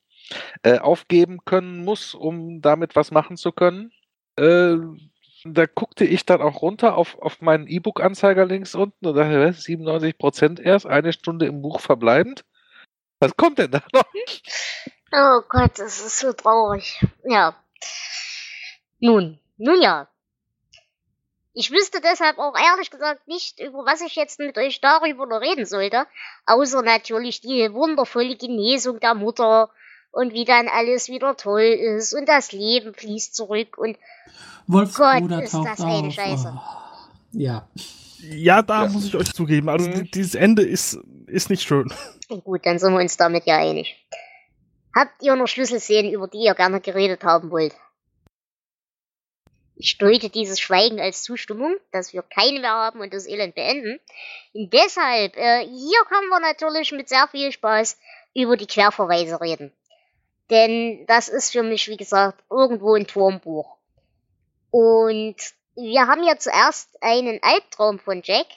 äh, 0.63 0.79
aufgeben 0.79 1.39
können 1.45 1.83
muss, 1.83 2.13
um 2.13 2.61
damit 2.61 2.95
was 2.95 3.11
machen 3.11 3.35
zu 3.37 3.51
können. 3.51 3.91
Äh, 4.37 4.77
da 5.43 5.65
guckte 5.67 6.05
ich 6.05 6.25
dann 6.25 6.41
auch 6.41 6.61
runter 6.61 6.95
auf, 6.97 7.19
auf 7.19 7.41
meinen 7.41 7.67
E-Book-Anzeiger 7.67 8.45
links 8.45 8.75
unten 8.75 9.05
und 9.07 9.15
dachte, 9.15 9.45
was, 9.45 9.63
97% 9.63 10.59
erst, 10.61 10.85
eine 10.87 11.11
Stunde 11.13 11.45
im 11.47 11.61
Buch 11.61 11.81
verbleibend. 11.81 12.43
Was 13.25 13.35
kommt 13.37 13.57
denn 13.59 13.71
da 13.71 13.81
noch? 13.93 14.05
Oh 15.11 15.41
Gott, 15.49 15.79
das 15.79 15.99
ist 15.99 16.19
so 16.19 16.33
traurig. 16.33 17.03
Ja. 17.23 17.55
Nun, 18.99 19.39
nun 19.57 19.81
ja. 19.81 20.07
Ich 21.53 21.71
wüsste 21.71 22.01
deshalb 22.01 22.37
auch 22.37 22.55
ehrlich 22.57 22.91
gesagt 22.91 23.27
nicht, 23.27 23.59
über 23.61 23.85
was 23.85 24.01
ich 24.01 24.15
jetzt 24.15 24.39
mit 24.39 24.57
euch 24.57 24.81
darüber 24.81 25.25
noch 25.25 25.39
reden 25.39 25.65
sollte, 25.65 26.05
außer 26.45 26.81
natürlich 26.81 27.39
die 27.41 27.71
wundervolle 27.71 28.35
Genesung 28.35 28.99
der 28.99 29.15
Mutter 29.15 29.69
und 30.11 30.33
wie 30.33 30.43
dann 30.45 30.67
alles 30.67 31.07
wieder 31.07 31.37
toll 31.37 31.61
ist 31.63 32.13
und 32.13 32.27
das 32.27 32.51
Leben 32.51 32.93
fließt 32.93 33.33
zurück 33.33 33.77
und 33.77 33.97
Wolfs 34.67 34.95
Gott, 34.95 35.19
Bruder 35.21 35.43
ist 35.43 35.51
taucht 35.51 35.67
das 35.69 35.81
eine 35.81 36.07
auf. 36.07 36.13
Scheiße. 36.13 36.53
Oh. 36.55 37.09
Ja. 37.31 37.67
Ja, 38.19 38.61
da 38.61 38.83
Ja. 38.85 38.89
muss 38.89 39.05
ich 39.05 39.15
euch 39.15 39.31
zugeben. 39.33 39.69
Also 39.69 39.87
Mhm. 39.87 39.93
di- 40.05 40.11
dieses 40.11 40.35
Ende 40.35 40.63
ist, 40.63 40.97
ist 41.35 41.49
nicht 41.49 41.63
schön. 41.63 41.93
gut, 42.43 42.65
dann 42.65 42.79
sind 42.79 42.93
wir 42.93 42.99
uns 42.99 43.17
damit 43.17 43.45
ja 43.45 43.57
einig. 43.57 43.95
Habt 44.95 45.21
ihr 45.21 45.35
noch 45.35 45.47
Schlüsselszenen, 45.47 46.11
über 46.11 46.27
die 46.27 46.39
ihr 46.39 46.55
gerne 46.55 46.79
geredet 46.79 47.23
haben 47.23 47.51
wollt? 47.51 47.75
Ich 49.75 49.97
deute 49.97 50.29
dieses 50.29 50.61
Schweigen 50.61 51.01
als 51.01 51.23
Zustimmung, 51.23 51.75
dass 51.91 52.13
wir 52.13 52.21
keine 52.21 52.61
mehr 52.61 52.71
haben 52.71 53.01
und 53.01 53.13
das 53.13 53.27
Elend 53.27 53.55
beenden. 53.55 53.99
Und 54.53 54.71
deshalb, 54.71 55.35
äh, 55.35 55.67
hier 55.67 55.99
können 56.07 56.29
wir 56.29 56.39
natürlich 56.39 56.93
mit 56.93 57.09
sehr 57.09 57.27
viel 57.27 57.51
Spaß 57.51 57.97
über 58.33 58.55
die 58.55 58.67
Querverweise 58.67 59.41
reden. 59.41 59.73
Denn 60.49 61.05
das 61.07 61.27
ist 61.27 61.51
für 61.51 61.63
mich, 61.63 61.89
wie 61.89 61.97
gesagt, 61.97 62.41
irgendwo 62.49 62.93
ein 62.93 63.07
Turmbuch. 63.07 63.75
Und 64.71 65.35
wir 65.75 66.07
haben 66.07 66.23
ja 66.23 66.37
zuerst 66.37 66.89
einen 67.01 67.39
Albtraum 67.41 67.99
von 67.99 68.21
Jack, 68.23 68.47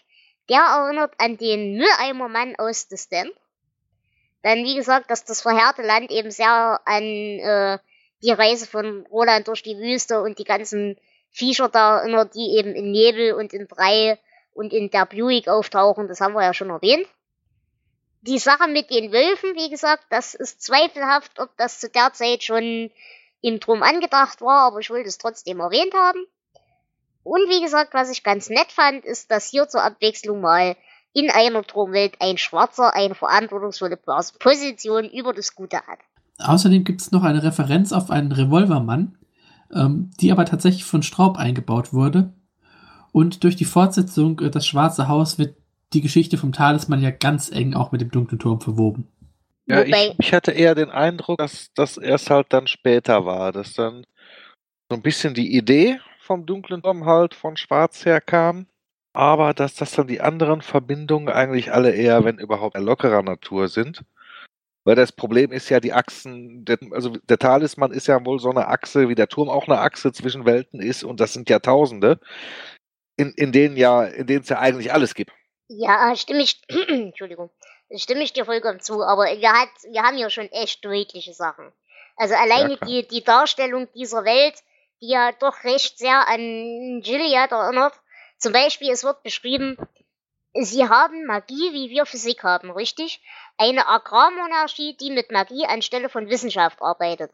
der 0.48 0.60
erinnert 0.60 1.14
an 1.18 1.36
den 1.36 1.76
Mülleimermann 1.76 2.56
aus 2.56 2.86
The 2.88 2.96
Stand. 2.96 3.32
Dann, 4.42 4.64
wie 4.64 4.76
gesagt, 4.76 5.10
dass 5.10 5.24
das 5.24 5.42
verheerte 5.42 5.82
Land 5.82 6.10
eben 6.10 6.30
sehr 6.30 6.80
an 6.84 7.02
äh, 7.02 7.78
die 8.22 8.30
Reise 8.30 8.66
von 8.66 9.06
Roland 9.10 9.48
durch 9.48 9.62
die 9.62 9.78
Wüste 9.78 10.22
und 10.22 10.38
die 10.38 10.44
ganzen 10.44 10.96
Viecher 11.30 11.68
da 11.68 11.98
erinnert, 11.98 12.34
die 12.34 12.56
eben 12.56 12.74
in 12.74 12.90
Nebel 12.90 13.34
und 13.34 13.52
in 13.52 13.66
Brei 13.66 14.18
und 14.52 14.72
in 14.72 14.90
der 14.90 15.06
Buick 15.06 15.48
auftauchen. 15.48 16.08
Das 16.08 16.20
haben 16.20 16.34
wir 16.34 16.42
ja 16.42 16.54
schon 16.54 16.70
erwähnt. 16.70 17.06
Die 18.22 18.38
Sache 18.38 18.68
mit 18.68 18.90
den 18.90 19.12
Wölfen, 19.12 19.54
wie 19.54 19.70
gesagt, 19.70 20.04
das 20.10 20.34
ist 20.34 20.62
zweifelhaft, 20.62 21.38
ob 21.38 21.56
das 21.56 21.78
zu 21.78 21.88
der 21.88 22.12
Zeit 22.12 22.42
schon 22.42 22.90
im 23.40 23.60
Drum 23.60 23.82
angedacht 23.82 24.40
war, 24.40 24.66
aber 24.66 24.80
ich 24.80 24.90
wollte 24.90 25.08
es 25.08 25.18
trotzdem 25.18 25.60
erwähnt 25.60 25.94
haben. 25.94 26.26
Und 27.28 27.50
wie 27.50 27.60
gesagt, 27.60 27.92
was 27.92 28.10
ich 28.10 28.22
ganz 28.22 28.48
nett 28.48 28.72
fand, 28.72 29.04
ist, 29.04 29.30
dass 29.30 29.50
hier 29.50 29.68
zur 29.68 29.82
Abwechslung 29.82 30.40
mal 30.40 30.76
in 31.12 31.28
einer 31.28 31.62
Turmwelt 31.62 32.14
ein 32.20 32.38
Schwarzer 32.38 32.94
eine 32.94 33.14
verantwortungsvolle 33.14 33.98
Position 34.38 35.04
über 35.10 35.34
das 35.34 35.54
Gute 35.54 35.76
hat. 35.76 35.98
Außerdem 36.38 36.84
gibt 36.84 37.02
es 37.02 37.12
noch 37.12 37.24
eine 37.24 37.42
Referenz 37.42 37.92
auf 37.92 38.10
einen 38.10 38.32
Revolvermann, 38.32 39.18
ähm, 39.74 40.10
die 40.18 40.32
aber 40.32 40.46
tatsächlich 40.46 40.86
von 40.86 41.02
Straub 41.02 41.36
eingebaut 41.36 41.92
wurde. 41.92 42.32
Und 43.12 43.44
durch 43.44 43.56
die 43.56 43.66
Fortsetzung 43.66 44.40
äh, 44.40 44.48
Das 44.48 44.66
Schwarze 44.66 45.08
Haus 45.08 45.38
wird 45.38 45.54
die 45.92 46.00
Geschichte 46.00 46.38
vom 46.38 46.52
Talisman 46.52 47.02
ja 47.02 47.10
ganz 47.10 47.50
eng 47.50 47.74
auch 47.74 47.92
mit 47.92 48.00
dem 48.00 48.10
dunklen 48.10 48.38
Turm 48.38 48.62
verwoben. 48.62 49.06
Ja, 49.66 49.82
ich, 49.82 50.14
ich 50.18 50.32
hatte 50.32 50.52
eher 50.52 50.74
den 50.74 50.88
Eindruck, 50.88 51.36
dass 51.36 51.72
das 51.74 51.98
erst 51.98 52.30
halt 52.30 52.46
dann 52.54 52.66
später 52.66 53.26
war, 53.26 53.52
dass 53.52 53.74
dann 53.74 54.06
so 54.88 54.96
ein 54.96 55.02
bisschen 55.02 55.34
die 55.34 55.54
Idee 55.54 55.98
vom 56.28 56.44
dunklen 56.44 56.82
Turm 56.82 57.06
halt 57.06 57.34
von 57.34 57.56
Schwarz 57.56 58.04
her 58.04 58.20
kam, 58.20 58.66
aber 59.14 59.54
dass 59.54 59.74
das 59.74 59.92
dann 59.92 60.06
die 60.06 60.20
anderen 60.20 60.60
Verbindungen 60.60 61.30
eigentlich 61.30 61.72
alle 61.72 61.90
eher, 61.92 62.22
wenn 62.24 62.38
überhaupt, 62.38 62.76
lockerer 62.76 63.22
Natur 63.22 63.68
sind. 63.68 64.04
Weil 64.84 64.94
das 64.94 65.10
Problem 65.10 65.52
ist 65.52 65.70
ja 65.70 65.80
die 65.80 65.94
Achsen, 65.94 66.64
der, 66.66 66.78
also 66.92 67.10
der 67.10 67.38
Talisman 67.38 67.92
ist 67.92 68.06
ja 68.06 68.24
wohl 68.24 68.38
so 68.38 68.50
eine 68.50 68.68
Achse, 68.68 69.08
wie 69.08 69.14
der 69.14 69.28
Turm 69.28 69.48
auch 69.48 69.66
eine 69.66 69.80
Achse 69.80 70.12
zwischen 70.12 70.44
Welten 70.44 70.80
ist 70.80 71.02
und 71.02 71.18
das 71.18 71.32
sind 71.32 71.48
Jahrtausende, 71.48 72.20
in, 73.16 73.32
in 73.36 73.50
denen 73.50 73.76
ja, 73.76 74.04
in 74.04 74.26
denen 74.26 74.42
es 74.42 74.48
ja 74.50 74.58
eigentlich 74.58 74.92
alles 74.92 75.14
gibt. 75.14 75.32
Ja, 75.68 76.14
stimme 76.14 76.42
ich, 76.42 76.60
Entschuldigung, 76.88 77.50
stimme 77.96 78.22
ich 78.22 78.34
dir 78.34 78.44
vollkommen 78.44 78.80
zu, 78.80 79.02
aber 79.02 79.24
wir, 79.24 79.52
hat, 79.52 79.70
wir 79.90 80.02
haben 80.02 80.18
ja 80.18 80.28
schon 80.28 80.48
echt 80.52 80.84
deutliche 80.84 81.32
Sachen. 81.32 81.72
Also 82.16 82.34
alleine 82.34 82.74
Ja, 82.80 82.86
die, 82.86 83.08
die 83.08 83.24
Darstellung 83.24 83.88
dieser 83.94 84.24
Welt, 84.24 84.62
die 85.00 85.08
ja 85.08 85.32
doch 85.32 85.64
recht 85.64 85.98
sehr 85.98 86.28
an 86.28 87.00
Gilead 87.02 87.50
erinnert. 87.50 87.94
Zum 88.38 88.52
Beispiel, 88.52 88.90
es 88.90 89.04
wird 89.04 89.22
beschrieben, 89.22 89.76
sie 90.54 90.88
haben 90.88 91.26
Magie, 91.26 91.72
wie 91.72 91.90
wir 91.90 92.06
Physik 92.06 92.42
haben, 92.42 92.70
richtig? 92.70 93.20
Eine 93.56 93.88
Agrarmonarchie, 93.88 94.96
die 94.96 95.10
mit 95.10 95.30
Magie 95.30 95.66
anstelle 95.66 96.08
von 96.08 96.28
Wissenschaft 96.28 96.80
arbeitet. 96.80 97.32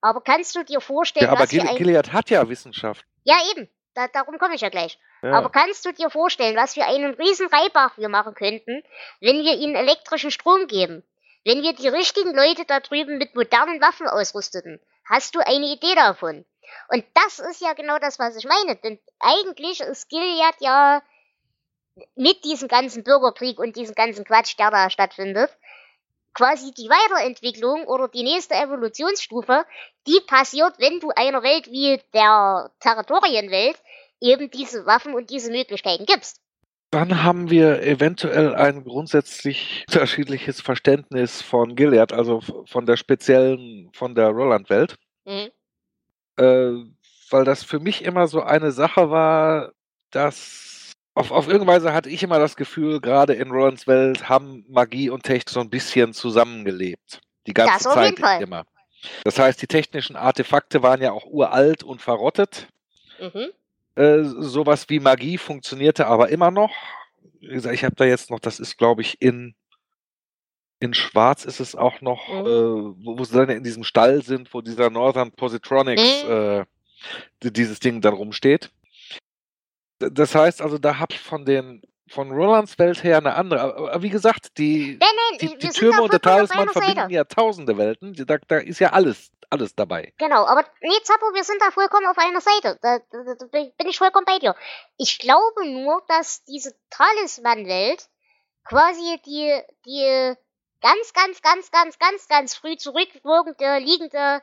Aber 0.00 0.20
kannst 0.20 0.54
du 0.54 0.64
dir 0.64 0.80
vorstellen, 0.80 1.26
Ja, 1.26 1.32
aber 1.32 1.42
was 1.42 1.50
für 1.50 1.58
Gil 1.58 1.68
ein... 1.68 1.76
Gilead 1.76 2.12
hat 2.12 2.30
ja 2.30 2.48
Wissenschaft. 2.48 3.04
Ja, 3.24 3.36
eben. 3.52 3.68
Da, 3.94 4.06
darum 4.06 4.38
komme 4.38 4.54
ich 4.54 4.60
ja 4.60 4.68
gleich. 4.68 4.98
Ja. 5.22 5.32
Aber 5.32 5.50
kannst 5.50 5.84
du 5.84 5.92
dir 5.92 6.08
vorstellen, 6.08 6.56
was 6.56 6.74
für 6.74 6.84
einen 6.84 7.14
riesen 7.14 7.48
Reibach 7.48 7.98
wir 7.98 8.08
machen 8.08 8.34
könnten, 8.34 8.84
wenn 9.20 9.42
wir 9.42 9.56
ihnen 9.56 9.74
elektrischen 9.74 10.30
Strom 10.30 10.68
geben? 10.68 11.02
Wenn 11.44 11.62
wir 11.62 11.72
die 11.72 11.88
richtigen 11.88 12.34
Leute 12.34 12.64
da 12.64 12.78
drüben 12.78 13.18
mit 13.18 13.34
modernen 13.34 13.80
Waffen 13.80 14.06
ausrüsteten? 14.06 14.80
Hast 15.04 15.34
du 15.34 15.40
eine 15.40 15.66
Idee 15.66 15.94
davon? 15.96 16.44
Und 16.88 17.04
das 17.14 17.38
ist 17.38 17.60
ja 17.60 17.72
genau 17.74 17.98
das, 17.98 18.18
was 18.18 18.36
ich 18.36 18.44
meine. 18.44 18.76
Denn 18.76 18.98
eigentlich 19.20 19.80
ist 19.80 20.08
Gilead 20.08 20.54
ja 20.60 21.02
mit 22.14 22.44
diesem 22.44 22.68
ganzen 22.68 23.02
Bürgerkrieg 23.02 23.58
und 23.58 23.76
diesem 23.76 23.94
ganzen 23.94 24.24
Quatsch, 24.24 24.58
der 24.58 24.70
da 24.70 24.90
stattfindet, 24.90 25.50
quasi 26.34 26.72
die 26.72 26.88
Weiterentwicklung 26.88 27.86
oder 27.86 28.08
die 28.08 28.22
nächste 28.22 28.54
Evolutionsstufe, 28.54 29.64
die 30.06 30.20
passiert, 30.26 30.74
wenn 30.78 31.00
du 31.00 31.10
einer 31.16 31.42
Welt 31.42 31.66
wie 31.66 32.00
der 32.14 32.70
Territorienwelt 32.80 33.76
eben 34.20 34.50
diese 34.50 34.86
Waffen 34.86 35.14
und 35.14 35.30
diese 35.30 35.50
Möglichkeiten 35.50 36.06
gibst. 36.06 36.40
Dann 36.90 37.22
haben 37.22 37.50
wir 37.50 37.82
eventuell 37.82 38.54
ein 38.54 38.82
grundsätzlich 38.82 39.84
unterschiedliches 39.88 40.62
Verständnis 40.62 41.42
von 41.42 41.76
Gilead, 41.76 42.12
also 42.12 42.40
von 42.40 42.86
der 42.86 42.96
speziellen, 42.96 43.90
von 43.92 44.14
der 44.14 44.28
Roland-Welt. 44.28 44.96
Mhm. 45.26 45.50
Äh, 46.38 46.84
weil 47.30 47.44
das 47.44 47.62
für 47.62 47.80
mich 47.80 48.04
immer 48.04 48.26
so 48.26 48.42
eine 48.42 48.72
Sache 48.72 49.10
war, 49.10 49.72
dass 50.10 50.92
auf, 51.14 51.32
auf 51.32 51.48
irgendeine 51.48 51.78
Weise 51.78 51.92
hatte 51.92 52.08
ich 52.10 52.22
immer 52.22 52.38
das 52.38 52.56
Gefühl, 52.56 53.00
gerade 53.00 53.34
in 53.34 53.50
Rolands 53.50 53.86
Welt 53.86 54.28
haben 54.28 54.64
Magie 54.68 55.10
und 55.10 55.24
Technik 55.24 55.50
so 55.50 55.60
ein 55.60 55.68
bisschen 55.68 56.12
zusammengelebt. 56.14 57.20
Die 57.46 57.54
ganze 57.54 57.84
Das 57.84 57.94
Zeit 57.94 58.40
immer. 58.40 58.64
Das 59.24 59.38
heißt, 59.38 59.60
die 59.60 59.66
technischen 59.66 60.16
Artefakte 60.16 60.82
waren 60.82 61.02
ja 61.02 61.12
auch 61.12 61.26
uralt 61.26 61.82
und 61.82 62.00
verrottet. 62.00 62.68
Mhm. 63.20 63.48
Äh, 63.96 64.22
sowas 64.22 64.88
wie 64.88 65.00
Magie 65.00 65.38
funktionierte 65.38 66.06
aber 66.06 66.28
immer 66.28 66.50
noch. 66.50 66.72
Wie 67.40 67.48
gesagt, 67.48 67.74
ich 67.74 67.84
habe 67.84 67.96
da 67.96 68.04
jetzt 68.04 68.30
noch, 68.30 68.38
das 68.38 68.60
ist 68.60 68.76
glaube 68.76 69.02
ich 69.02 69.20
in 69.20 69.54
in 70.80 70.94
Schwarz 70.94 71.44
ist 71.44 71.60
es 71.60 71.74
auch 71.74 72.00
noch, 72.00 72.28
Mhm. 72.28 72.34
äh, 72.46 73.04
wo, 73.04 73.18
wo 73.18 73.24
sie 73.24 73.36
dann 73.36 73.48
in 73.50 73.62
diesem 73.64 73.84
Stall 73.84 74.22
sind, 74.22 74.52
wo 74.54 74.60
dieser 74.60 74.90
Northern 74.90 75.32
Positronics 75.32 76.24
Mhm. 76.24 76.30
äh, 76.30 76.64
die- 77.42 77.52
dieses 77.52 77.80
Ding 77.80 78.00
dann 78.00 78.14
rumsteht. 78.14 78.70
Das 79.98 80.34
heißt 80.34 80.62
also, 80.62 80.78
da 80.78 80.98
habe 80.98 81.14
ich 81.14 81.20
von 81.20 81.44
den 81.44 81.82
von 82.10 82.30
Rolands 82.30 82.78
Welt 82.78 83.04
her 83.04 83.18
eine 83.18 83.34
andere. 83.34 83.60
Aber, 83.60 84.02
wie 84.02 84.08
gesagt, 84.08 84.56
die, 84.56 84.96
Nein, 84.98 85.10
nein, 85.30 85.38
die, 85.40 85.58
die 85.58 85.68
Türme 85.68 86.00
und 86.00 86.10
der 86.10 86.22
Talisman 86.22 86.70
verbinden 86.70 87.10
ja 87.10 87.24
tausende 87.24 87.76
Welten. 87.76 88.14
Da, 88.14 88.38
da 88.48 88.56
ist 88.60 88.78
ja 88.78 88.94
alles, 88.94 89.30
alles 89.50 89.74
dabei. 89.74 90.14
Genau, 90.16 90.46
aber 90.46 90.64
nee, 90.80 90.88
Zappo, 91.02 91.26
wir 91.34 91.44
sind 91.44 91.60
da 91.60 91.70
vollkommen 91.70 92.06
auf 92.06 92.16
einer 92.16 92.40
Seite. 92.40 92.78
Da, 92.80 92.98
da, 93.10 93.34
da 93.34 93.46
bin 93.46 93.88
ich 93.88 93.98
vollkommen 93.98 94.24
bei 94.24 94.38
dir. 94.38 94.54
Ich 94.96 95.18
glaube 95.18 95.68
nur, 95.70 96.02
dass 96.08 96.42
diese 96.44 96.74
Talisman-Welt 96.88 98.08
quasi 98.64 99.20
die, 99.26 99.60
die 99.84 100.34
ganz, 100.80 101.12
ganz, 101.12 101.42
ganz, 101.42 101.70
ganz, 101.70 101.98
ganz, 101.98 102.28
ganz 102.28 102.54
früh 102.54 102.76
zurückwirkende, 102.76 103.78
liegende 103.78 104.42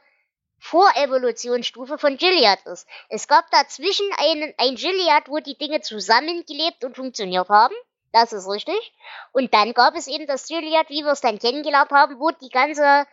Vorevolutionsstufe 0.59 1.97
von 1.97 2.17
Gilead 2.17 2.59
ist. 2.65 2.87
Es 3.09 3.27
gab 3.27 3.49
dazwischen 3.51 4.09
einen, 4.17 4.53
ein 4.57 4.75
Gilead, 4.75 5.27
wo 5.27 5.39
die 5.39 5.57
Dinge 5.57 5.81
zusammengelebt 5.81 6.83
und 6.83 6.95
funktioniert 6.95 7.49
haben. 7.49 7.75
Das 8.11 8.31
ist 8.31 8.49
richtig. 8.49 8.93
Und 9.33 9.53
dann 9.53 9.73
gab 9.73 9.95
es 9.95 10.07
eben 10.07 10.25
das 10.25 10.47
Gilead, 10.47 10.89
wie 10.89 11.03
wir 11.03 11.11
es 11.11 11.21
dann 11.21 11.39
kennengelernt 11.39 11.91
haben, 11.91 12.19
wo 12.19 12.31
die 12.31 12.49
ganze 12.49 13.05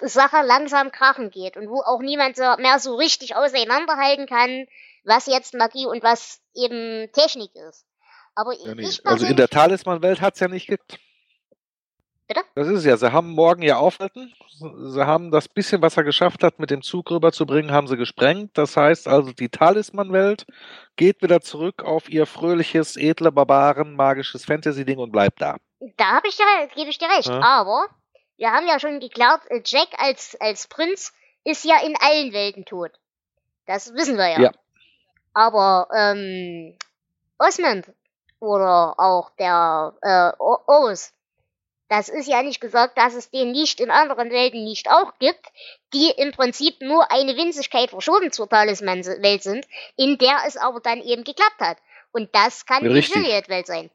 Sache 0.00 0.42
langsam 0.42 0.90
krachen 0.90 1.30
geht 1.30 1.56
und 1.56 1.68
wo 1.68 1.82
auch 1.82 2.00
niemand 2.00 2.38
mehr 2.38 2.78
so 2.78 2.96
richtig 2.96 3.36
auseinanderhalten 3.36 4.26
kann, 4.26 4.66
was 5.04 5.26
jetzt 5.26 5.54
Magie 5.54 5.86
und 5.86 6.02
was 6.02 6.40
eben 6.54 7.10
Technik 7.12 7.54
ist. 7.54 7.84
Aber 8.34 8.54
Ja, 8.54 8.74
ich 8.78 9.06
Also 9.06 9.26
in 9.26 9.36
der 9.36 9.48
Talisman-Welt 9.48 10.22
hat 10.22 10.34
es 10.34 10.40
ja 10.40 10.48
nicht 10.48 10.68
geklappt. 10.68 10.98
Bitte? 12.28 12.42
Das 12.54 12.68
ist 12.68 12.78
es 12.78 12.84
ja. 12.84 12.96
Sie 12.96 13.12
haben 13.12 13.30
morgen 13.30 13.62
ja 13.62 13.76
aufhalten. 13.78 14.32
Sie 14.48 15.06
haben 15.06 15.30
das 15.30 15.48
bisschen, 15.48 15.82
was 15.82 15.96
er 15.96 16.04
geschafft 16.04 16.42
hat, 16.42 16.58
mit 16.58 16.70
dem 16.70 16.82
Zug 16.82 17.10
rüberzubringen, 17.10 17.72
haben 17.72 17.88
sie 17.88 17.96
gesprengt. 17.96 18.56
Das 18.56 18.76
heißt 18.76 19.08
also, 19.08 19.32
die 19.32 19.48
Talisman-Welt 19.48 20.46
geht 20.96 21.20
wieder 21.22 21.40
zurück 21.40 21.82
auf 21.82 22.08
ihr 22.08 22.26
fröhliches, 22.26 22.96
edle, 22.96 23.32
Barbaren, 23.32 23.94
magisches 23.96 24.44
Fantasy-Ding 24.44 24.98
und 24.98 25.10
bleibt 25.12 25.40
da. 25.42 25.56
Da 25.96 26.04
habe 26.12 26.28
ich 26.28 26.36
dir, 26.36 26.44
gebe 26.74 26.90
ich 26.90 26.98
dir 26.98 27.08
recht. 27.08 27.28
Ja. 27.28 27.40
Aber 27.42 27.86
wir 28.36 28.50
haben 28.52 28.66
ja 28.68 28.78
schon 28.78 29.00
geklärt, 29.00 29.40
äh, 29.50 29.60
Jack 29.64 29.88
als, 29.98 30.36
als 30.40 30.68
Prinz 30.68 31.12
ist 31.44 31.64
ja 31.64 31.76
in 31.84 31.96
allen 32.00 32.32
Welten 32.32 32.64
tot. 32.64 32.92
Das 33.66 33.92
wissen 33.94 34.16
wir 34.16 34.28
ja. 34.28 34.40
Ja. 34.40 34.50
Aber 35.34 35.88
ähm, 35.94 36.76
Osmond 37.38 37.90
oder 38.38 38.94
auch 38.98 39.30
der 39.38 39.94
äh, 40.02 40.32
O- 40.42 40.60
Oz, 40.66 41.12
das 41.92 42.08
ist 42.08 42.26
ja 42.26 42.42
nicht 42.42 42.62
gesagt, 42.62 42.96
dass 42.96 43.12
es 43.14 43.30
den 43.30 43.52
nicht 43.52 43.78
in 43.78 43.90
anderen 43.90 44.30
Welten 44.30 44.64
nicht 44.64 44.88
auch 44.88 45.12
gibt, 45.18 45.52
die 45.92 46.10
im 46.16 46.32
Prinzip 46.32 46.80
nur 46.80 47.12
eine 47.12 47.36
Winzigkeit 47.36 47.90
verschoben 47.90 48.32
zur 48.32 48.48
Talisman-Welt 48.48 49.42
sind, 49.42 49.66
in 49.98 50.16
der 50.16 50.38
es 50.46 50.56
aber 50.56 50.80
dann 50.80 51.02
eben 51.02 51.22
geklappt 51.22 51.60
hat. 51.60 51.76
Und 52.10 52.34
das 52.34 52.64
kann 52.64 52.82
die 52.82 52.88
Richtig. 52.88 53.22
Gilead-Welt 53.22 53.66
sein. 53.66 53.90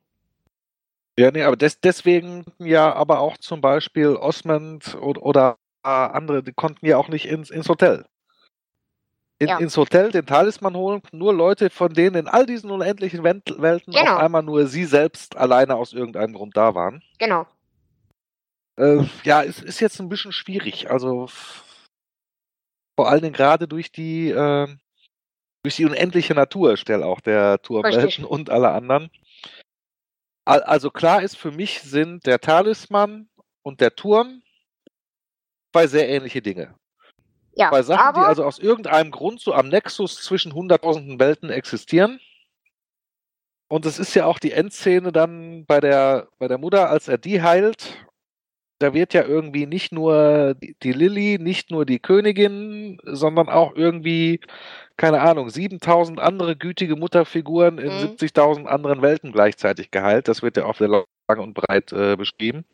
Ja, 1.18 1.32
nee, 1.32 1.42
aber 1.42 1.56
des, 1.56 1.80
deswegen 1.80 2.46
ja 2.60 2.94
aber 2.94 3.20
auch 3.20 3.36
zum 3.38 3.62
Beispiel 3.62 4.16
Osmond 4.16 4.94
oder, 5.02 5.24
oder 5.24 5.58
äh, 5.84 5.90
andere, 5.90 6.44
die 6.44 6.54
konnten 6.54 6.86
ja 6.86 6.98
auch 6.98 7.08
nicht 7.08 7.26
ins, 7.26 7.50
ins 7.50 7.68
Hotel. 7.68 8.06
In, 9.40 9.48
Ja. 9.48 9.58
Ins 9.58 9.76
Hotel 9.76 10.12
den 10.12 10.28
Talisman 10.28 10.76
holen, 10.76 11.02
nur 11.12 11.34
Leute, 11.34 11.72
von 11.72 11.92
denen 11.92 12.16
in 12.16 12.28
all 12.28 12.46
diesen 12.46 12.70
unendlichen 12.70 13.24
Welt- 13.24 13.60
Welten 13.60 13.92
Genau. 13.94 14.14
auf 14.14 14.20
einmal 14.20 14.44
nur 14.44 14.68
sie 14.68 14.86
selbst 14.86 15.36
alleine 15.36 15.76
aus 15.76 15.94
irgendeinem 15.94 16.34
Grund 16.34 16.56
da 16.56 16.76
waren. 16.76 17.02
Genau. 17.18 17.48
Äh, 18.78 19.04
ja, 19.24 19.44
es 19.44 19.62
ist 19.62 19.80
jetzt 19.80 20.00
ein 20.00 20.10
bisschen 20.10 20.32
schwierig. 20.32 20.90
Also 20.90 21.28
vor 23.00 23.10
allen 23.10 23.22
Dingen 23.22 23.34
gerade 23.34 23.68
durch 23.68 23.92
die 23.92 24.30
äh, 24.30 24.68
durch 25.64 25.76
die 25.76 25.86
unendliche 25.86 26.34
Natur, 26.34 26.78
stell 26.78 27.04
auch 27.04 27.20
der 27.20 27.62
Turmwelten 27.62 28.24
und 28.26 28.50
alle 28.50 28.70
anderen. 28.70 29.10
Al- 30.46 30.64
Also 30.64 30.92
klar 30.92 31.22
ist 31.24 31.36
für 31.38 31.52
mich 31.52 31.82
sind 31.82 32.26
der 32.26 32.40
Talisman 32.40 33.30
und 33.64 33.82
der 33.82 33.96
Turm 33.96 34.42
zwei 35.76 35.88
sehr 35.88 36.08
ähnliche 36.10 36.42
Dinge. 36.42 36.76
Ja, 37.56 37.70
Zwei 37.70 37.82
Sachen, 37.82 38.14
die 38.14 38.20
aber 38.20 38.28
also 38.28 38.46
aus 38.46 38.60
irgendeinem 38.60 39.10
Grund 39.12 39.42
so 39.42 39.54
am 39.54 39.68
Nexus 39.68 40.22
zwischen 40.22 40.54
hunderttausenden 40.54 41.20
Welten 41.20 41.50
existieren. 41.50 42.20
Und 43.70 43.86
es 43.86 44.00
ist 44.00 44.14
ja 44.14 44.26
auch 44.26 44.40
die 44.40 44.52
Endszene 44.54 45.12
dann 45.12 45.66
bei 45.66 45.80
der, 45.82 46.30
bei 46.38 46.48
der 46.48 46.60
Mutter, 46.60 46.90
als 46.90 47.08
er 47.08 47.18
die 47.18 47.42
heilt. 47.42 48.08
Da 48.80 48.94
wird 48.94 49.14
ja 49.14 49.24
irgendwie 49.24 49.66
nicht 49.66 49.92
nur 49.92 50.56
die, 50.56 50.92
Lilly, 50.92 51.40
nicht 51.40 51.72
nur 51.72 51.86
die 51.86 52.00
Königin, 52.00 53.00
sondern 53.04 53.50
auch 53.50 53.76
irgendwie, 53.76 54.40
keine 54.98 55.22
Ahnung, 55.22 55.50
7000 55.50 56.20
andere 56.20 56.56
gütige 56.56 56.96
Mutterfiguren 56.96 57.80
in 57.80 57.88
Mhm. 57.88 58.16
70.000 58.18 58.68
anderen 58.68 59.02
Welten 59.02 59.32
gleichzeitig 59.32 59.90
geheilt. 59.90 60.28
Das 60.28 60.44
wird 60.44 60.58
ja 60.58 60.66
auch 60.66 60.76
sehr 60.76 60.90
lang 60.90 61.06
und 61.40 61.56
breit 61.56 61.92
äh, 61.92 62.16
beschrieben. 62.16 62.66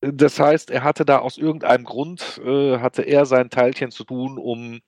Das 0.00 0.38
heißt, 0.38 0.70
er 0.70 0.84
hatte 0.84 1.04
da 1.04 1.18
aus 1.18 1.38
irgendeinem 1.38 1.84
Grund, 1.84 2.40
äh, 2.44 2.78
hatte 2.78 3.02
er 3.02 3.26
sein 3.26 3.50
Teilchen 3.50 3.90
zu 3.90 4.04
tun, 4.04 4.38
um 4.38 4.80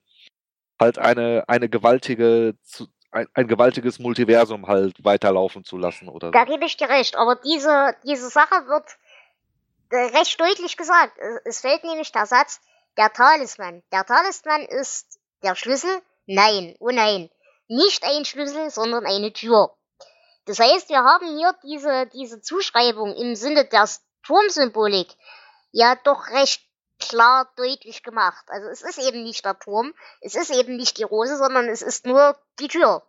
halt 0.80 0.98
eine, 0.98 1.44
eine 1.48 1.68
gewaltige, 1.68 2.54
zu, 2.62 2.86
ein, 3.10 3.26
ein 3.34 3.48
gewaltiges 3.48 3.98
Multiversum 3.98 4.66
halt 4.68 5.04
weiterlaufen 5.04 5.64
zu 5.64 5.76
lassen 5.76 6.08
oder 6.08 6.30
da 6.30 6.46
so. 6.46 6.52
gebe 6.52 6.64
ich 6.64 6.76
dir 6.76 6.88
recht. 6.88 7.16
Aber 7.16 7.36
diese, 7.44 7.94
diese 8.06 8.30
Sache 8.30 8.54
wird 8.68 8.84
recht 9.90 10.40
deutlich 10.40 10.76
gesagt. 10.76 11.18
Es, 11.18 11.40
es 11.44 11.60
fällt 11.60 11.84
nämlich 11.84 12.12
der 12.12 12.26
Satz, 12.26 12.60
der 12.96 13.12
Talisman. 13.12 13.82
Der 13.92 14.04
Talisman 14.04 14.62
ist 14.62 15.18
der 15.42 15.54
Schlüssel? 15.54 16.02
Nein, 16.26 16.76
oh 16.78 16.90
nein. 16.90 17.30
Nicht 17.68 18.04
ein 18.04 18.24
Schlüssel, 18.24 18.70
sondern 18.70 19.06
eine 19.06 19.32
Tür. 19.32 19.74
Das 20.46 20.58
heißt, 20.58 20.88
wir 20.88 21.04
haben 21.04 21.36
hier 21.36 21.54
diese, 21.62 22.06
diese 22.06 22.40
Zuschreibung 22.40 23.14
im 23.14 23.34
Sinne 23.36 23.64
der 23.64 23.88
Turmsymbolik 24.24 25.08
ja 25.72 25.94
doch 26.02 26.28
recht 26.28 26.62
klar 26.98 27.48
deutlich 27.56 28.02
gemacht. 28.02 28.44
Also 28.48 28.68
es 28.68 28.82
ist 28.82 28.98
eben 28.98 29.22
nicht 29.22 29.44
der 29.44 29.58
Turm, 29.58 29.94
es 30.20 30.34
ist 30.34 30.50
eben 30.50 30.76
nicht 30.76 30.98
die 30.98 31.04
Rose, 31.04 31.36
sondern 31.36 31.68
es 31.68 31.82
ist 31.82 32.06
nur 32.06 32.36
die 32.58 32.68
Tür. 32.68 33.02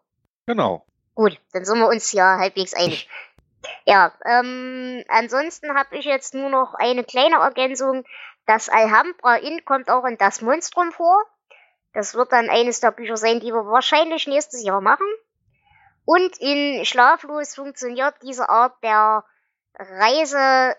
Genau. 0.45 0.86
Gut, 1.14 1.38
dann 1.52 1.66
sind 1.66 1.80
wir 1.80 1.88
uns 1.88 2.12
ja 2.14 2.38
halbwegs 2.38 2.74
einig. 2.74 3.10
Ja, 3.86 4.14
ähm, 4.26 5.03
ansonsten 5.08 5.76
habe 5.76 5.98
ich 5.98 6.06
jetzt 6.06 6.34
nur 6.34 6.49
noch 6.49 6.74
eine 6.76 7.03
kleine 7.03 7.38
Ergänzung. 7.38 8.03
Das 8.45 8.70
Alhambra 8.70 9.38
Inn 9.38 9.66
kommt 9.66 9.90
auch 9.90 10.06
in 10.06 10.18
das 10.18 10.41
Monstrum 10.41 10.91
vor. 10.91 11.26
Das 11.94 12.16
wird 12.16 12.32
dann 12.32 12.49
eines 12.49 12.80
der 12.80 12.91
Bücher 12.91 13.18
sein, 13.18 13.40
die 13.40 13.52
wir 13.52 13.66
wahrscheinlich 13.66 14.28
nächstes 14.28 14.64
Jahr 14.64 14.82
machen. 14.82 15.08
Und 16.06 16.38
in 16.40 16.86
Schlaflos 16.86 17.56
funktioniert 17.56 18.16
diese 18.24 18.49
Art 18.49 18.76
der 18.84 19.24
Reise 19.76 20.76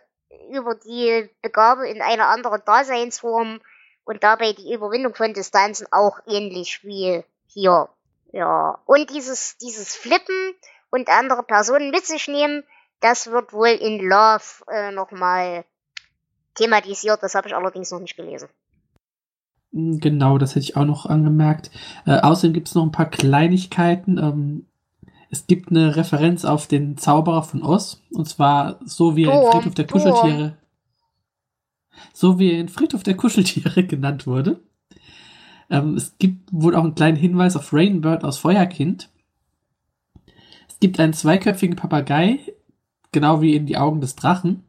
über 0.50 0.74
die 0.74 1.28
Begabe 1.42 1.88
in 1.88 2.00
eine 2.02 2.26
andere 2.26 2.60
Daseinsform 2.60 3.60
und 4.04 4.22
dabei 4.22 4.52
die 4.52 4.72
Überwindung 4.72 5.14
von 5.14 5.34
Distanzen 5.34 5.86
auch 5.90 6.18
ähnlich 6.26 6.82
wie 6.84 7.22
hier. 7.46 7.88
Ja, 8.32 8.78
und 8.86 9.10
dieses, 9.10 9.58
dieses 9.58 9.94
Flippen 9.94 10.54
und 10.90 11.08
andere 11.08 11.42
Personen 11.42 11.90
mit 11.90 12.06
sich 12.06 12.28
nehmen, 12.28 12.64
das 13.02 13.30
wird 13.30 13.52
wohl 13.52 13.68
in 13.68 13.98
Love 14.00 14.64
äh, 14.72 14.92
nochmal 14.92 15.64
thematisiert. 16.54 17.22
Das 17.22 17.34
habe 17.34 17.48
ich 17.48 17.54
allerdings 17.54 17.90
noch 17.90 18.00
nicht 18.00 18.16
gelesen. 18.16 18.48
Mm, 19.72 19.98
Genau, 19.98 20.38
das 20.38 20.50
hätte 20.50 20.60
ich 20.64 20.76
auch 20.76 20.84
noch 20.84 21.06
angemerkt. 21.06 21.70
Äh, 22.06 22.20
außerdem 22.20 22.54
gibt 22.54 22.68
es 22.68 22.74
noch 22.74 22.84
ein 22.84 22.92
paar 22.92 23.10
Kleinigkeiten. 23.10 24.18
Ähm, 24.18 24.66
es 25.30 25.46
gibt 25.46 25.70
eine 25.70 25.96
Referenz 25.96 26.44
auf 26.44 26.66
den 26.66 26.96
Zauberer 26.96 27.42
von 27.42 27.62
Oz. 27.62 28.02
Und 28.12 28.28
zwar 28.28 28.78
so 28.84 29.16
wie 29.16 29.24
er 29.24 29.32
in 29.34 29.40
Turm, 29.40 29.52
Friedhof 29.52 29.74
der 29.74 29.86
Turm. 29.86 30.02
Kuscheltiere. 30.02 30.56
So 32.12 32.38
wie 32.38 32.52
er 32.52 32.60
in 32.60 32.68
Friedhof 32.68 33.02
der 33.02 33.16
Kuscheltiere 33.16 33.84
genannt 33.86 34.26
wurde. 34.26 34.60
Ähm, 35.70 35.96
es 35.96 36.16
gibt 36.18 36.50
wohl 36.52 36.76
auch 36.76 36.84
einen 36.84 36.94
kleinen 36.94 37.16
Hinweis 37.16 37.56
auf 37.56 37.72
Rainbird 37.72 38.24
aus 38.24 38.38
Feuerkind. 38.38 39.08
Es 40.68 40.78
gibt 40.78 41.00
einen 41.00 41.14
zweiköpfigen 41.14 41.76
Papagei, 41.76 42.40
genau 43.12 43.40
wie 43.40 43.54
in 43.54 43.66
die 43.66 43.76
Augen 43.76 44.00
des 44.00 44.16
Drachen. 44.16 44.64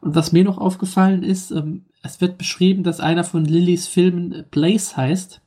Und 0.00 0.14
was 0.14 0.32
mir 0.32 0.44
noch 0.44 0.58
aufgefallen 0.58 1.22
ist, 1.22 1.50
ähm, 1.50 1.86
es 2.02 2.20
wird 2.20 2.38
beschrieben, 2.38 2.82
dass 2.82 3.00
einer 3.00 3.24
von 3.24 3.44
Lillys 3.44 3.88
Filmen 3.88 4.32
äh, 4.32 4.44
Blaze 4.48 4.96
heißt. 4.96 5.40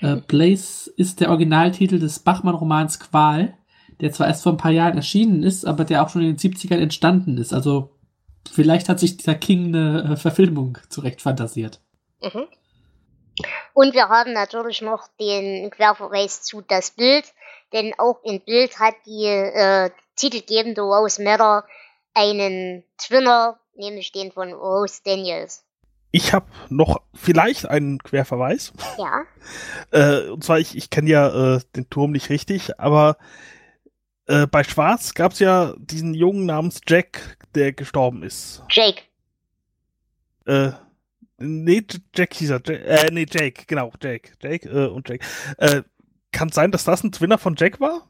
Äh, 0.00 0.16
Blaze 0.16 0.90
ist 0.96 1.20
der 1.20 1.30
Originaltitel 1.30 1.98
des 1.98 2.18
Bachmann-Romans 2.20 3.00
Qual, 3.00 3.54
der 4.00 4.12
zwar 4.12 4.28
erst 4.28 4.42
vor 4.42 4.52
ein 4.52 4.58
paar 4.58 4.70
Jahren 4.70 4.96
erschienen 4.96 5.42
ist, 5.42 5.64
aber 5.64 5.84
der 5.84 6.02
auch 6.02 6.08
schon 6.08 6.22
in 6.22 6.36
den 6.36 6.38
70ern 6.38 6.78
entstanden 6.78 7.38
ist. 7.38 7.52
Also 7.52 7.96
vielleicht 8.50 8.88
hat 8.88 9.00
sich 9.00 9.16
dieser 9.16 9.34
King 9.34 9.68
eine 9.68 10.12
äh, 10.12 10.16
Verfilmung 10.16 10.78
zurecht 10.88 11.20
fantasiert. 11.20 11.80
Mhm. 12.20 12.46
Und 13.72 13.94
wir 13.94 14.08
haben 14.08 14.32
natürlich 14.32 14.82
noch 14.82 15.06
den 15.20 15.70
Querverweis 15.70 16.42
zu 16.42 16.60
das 16.60 16.90
Bild, 16.90 17.32
denn 17.72 17.94
auch 17.98 18.20
im 18.24 18.40
Bild 18.40 18.80
hat 18.80 18.94
die 19.06 19.26
äh, 19.26 19.90
titelgebende 20.18 20.82
Rose 20.82 21.22
Matter 21.22 21.64
einen 22.14 22.84
Twinner, 22.98 23.58
nämlich 23.74 24.12
den 24.12 24.32
von 24.32 24.52
Rose 24.52 25.00
Daniels. 25.04 25.64
Ich 26.10 26.32
habe 26.32 26.46
noch 26.68 27.02
vielleicht 27.14 27.66
einen 27.66 27.98
Querverweis. 27.98 28.72
Ja, 28.98 29.24
Äh, 29.90 30.28
und 30.28 30.44
zwar, 30.44 30.58
ich, 30.58 30.76
ich 30.76 30.90
kenne 30.90 31.08
ja 31.08 31.56
äh, 31.56 31.60
den 31.74 31.88
Turm 31.88 32.12
nicht 32.12 32.28
richtig, 32.28 32.78
aber 32.78 33.16
äh, 34.26 34.46
bei 34.46 34.62
Schwarz 34.62 35.14
gab 35.14 35.32
es 35.32 35.38
ja 35.38 35.74
diesen 35.78 36.12
Jungen 36.12 36.44
namens 36.44 36.80
Jack, 36.86 37.38
der 37.54 37.72
gestorben 37.72 38.22
ist. 38.22 38.62
Jake. 38.68 39.02
Äh, 40.44 40.72
nee, 41.38 41.82
Jack 42.14 42.34
hieß 42.34 42.50
er. 42.50 42.60
J 42.60 42.68
äh, 42.70 43.08
nee, 43.10 43.26
Jake, 43.28 43.64
genau, 43.66 43.92
Jake. 44.02 44.32
Jake 44.42 44.68
äh, 44.68 44.88
und 44.88 45.08
Jake. 45.08 45.24
Äh, 45.56 45.82
kann 46.32 46.50
sein, 46.50 46.70
dass 46.70 46.84
das 46.84 47.02
ein 47.02 47.12
Twinner 47.12 47.38
von 47.38 47.54
Jack 47.56 47.80
war? 47.80 48.06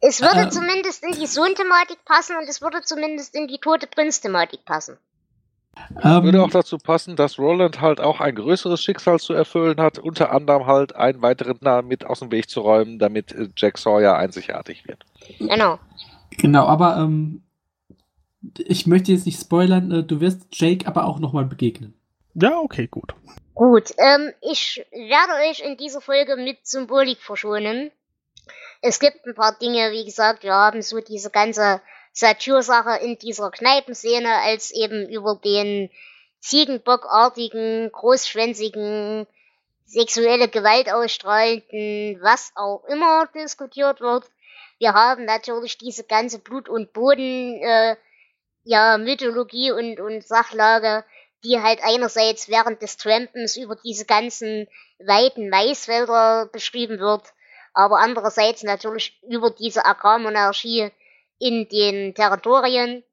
Es 0.00 0.20
würde 0.20 0.42
Ähm. 0.42 0.50
zumindest 0.50 1.04
in 1.04 1.12
die 1.12 1.26
Sohn-Thematik 1.26 2.04
passen 2.04 2.36
und 2.36 2.48
es 2.48 2.62
würde 2.62 2.82
zumindest 2.82 3.34
in 3.34 3.48
die 3.48 3.58
tote 3.58 3.86
Prinz-Thematik 3.86 4.64
passen. 4.64 4.98
Ähm, 6.02 6.24
Würde 6.24 6.42
auch 6.42 6.50
dazu 6.50 6.78
passen, 6.78 7.16
dass 7.16 7.38
Roland 7.38 7.80
halt 7.80 8.00
auch 8.00 8.20
ein 8.20 8.34
größeres 8.34 8.82
Schicksal 8.82 9.20
zu 9.20 9.32
erfüllen 9.32 9.80
hat, 9.80 9.98
unter 9.98 10.32
anderem 10.32 10.66
halt 10.66 10.96
einen 10.96 11.22
weiteren 11.22 11.58
Namen 11.60 11.88
mit 11.88 12.04
aus 12.04 12.20
dem 12.20 12.32
Weg 12.32 12.48
zu 12.48 12.60
räumen, 12.60 12.98
damit 12.98 13.32
äh, 13.32 13.48
Jack 13.56 13.78
Sawyer 13.78 14.16
einzigartig 14.16 14.86
wird. 14.88 15.04
Genau. 15.38 15.78
genau, 16.30 16.66
aber 16.66 16.96
ähm, 16.96 17.42
ich 18.58 18.86
möchte 18.86 19.12
jetzt 19.12 19.26
nicht 19.26 19.40
spoilern, 19.40 19.90
äh, 19.90 20.02
du 20.04 20.20
wirst 20.20 20.46
Jake 20.52 20.86
aber 20.86 21.04
auch 21.04 21.18
nochmal 21.20 21.44
begegnen. 21.44 21.94
Ja, 22.34 22.58
okay, 22.58 22.86
gut. 22.86 23.14
Gut, 23.54 23.92
ähm, 23.98 24.32
ich 24.40 24.84
werde 24.92 25.50
euch 25.50 25.60
in 25.60 25.76
dieser 25.76 26.00
Folge 26.00 26.36
mit 26.36 26.58
Symbolik 26.62 27.18
verschonen. 27.18 27.90
Es 28.80 29.00
gibt 29.00 29.26
ein 29.26 29.34
paar 29.34 29.58
Dinge, 29.58 29.90
wie 29.92 30.04
gesagt, 30.04 30.42
wir 30.42 30.54
haben 30.54 30.82
so 30.82 31.00
diese 31.00 31.30
ganze 31.30 31.80
Satyrsache 32.12 33.04
in 33.04 33.18
dieser 33.18 33.50
Kneipenszene, 33.50 34.32
als 34.42 34.70
eben 34.70 35.08
über 35.08 35.36
den 35.36 35.90
Ziegenbockartigen, 36.40 37.90
großschwänzigen, 37.92 39.26
sexuelle 39.84 40.48
Gewalt 40.48 40.90
ausstrahlenden, 40.92 42.20
was 42.22 42.52
auch 42.54 42.84
immer 42.84 43.26
diskutiert 43.34 44.00
wird. 44.00 44.24
Wir 44.78 44.92
haben 44.94 45.24
natürlich 45.24 45.78
diese 45.78 46.04
ganze 46.04 46.38
Blut- 46.38 46.68
und 46.68 46.92
Boden, 46.92 47.60
äh, 47.60 47.96
ja, 48.64 48.98
Mythologie 48.98 49.72
und, 49.72 49.98
und 49.98 50.26
Sachlage 50.26 51.04
die 51.44 51.60
halt 51.60 51.80
einerseits 51.82 52.48
während 52.48 52.82
des 52.82 52.96
Trampens 52.96 53.56
über 53.56 53.76
diese 53.76 54.04
ganzen 54.04 54.66
weiten 54.98 55.48
Maisfelder 55.48 56.46
beschrieben 56.52 56.98
wird, 56.98 57.22
aber 57.78 58.00
andererseits 58.00 58.64
natürlich 58.64 59.22
über 59.22 59.50
diese 59.50 59.86
Agrarmonarchie 59.86 60.90
in 61.38 61.68
den 61.68 62.12
Territorien. 62.12 63.04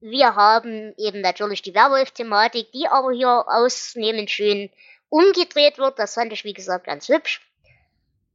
Wir 0.00 0.34
haben 0.34 0.92
eben 0.96 1.20
natürlich 1.20 1.62
die 1.62 1.76
Werwolf-Thematik, 1.76 2.72
die 2.72 2.88
aber 2.88 3.12
hier 3.12 3.44
ausnehmend 3.46 4.28
schön 4.28 4.68
umgedreht 5.10 5.78
wird. 5.78 6.00
Das 6.00 6.14
fand 6.14 6.32
ich, 6.32 6.42
wie 6.42 6.54
gesagt, 6.54 6.86
ganz 6.86 7.08
hübsch. 7.08 7.40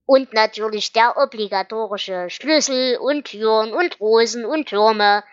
Und 0.06 0.32
natürlich 0.32 0.94
der 0.94 1.18
obligatorische 1.18 2.30
Schlüssel 2.30 2.96
und 2.96 3.26
Türen 3.26 3.74
und 3.74 4.00
Rosen 4.00 4.46
und 4.46 4.70
Türme, 4.70 5.26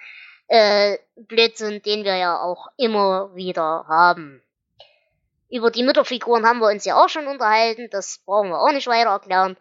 äh, 0.49 0.99
Blitzen, 1.15 1.83
den 1.83 2.03
wir 2.03 2.17
ja 2.17 2.41
auch 2.41 2.67
immer 2.77 3.33
wieder 3.37 3.85
haben. 3.87 4.43
Über 5.49 5.71
die 5.71 5.85
Mütterfiguren 5.85 6.45
haben 6.45 6.59
wir 6.59 6.69
uns 6.69 6.85
ja 6.85 7.01
auch 7.01 7.09
schon 7.09 7.29
unterhalten, 7.29 7.91
das 7.93 8.19
brauchen 8.27 8.49
wir 8.49 8.61
auch 8.61 8.73
nicht 8.73 8.89
weiter 8.89 9.11
erklären. 9.11 9.57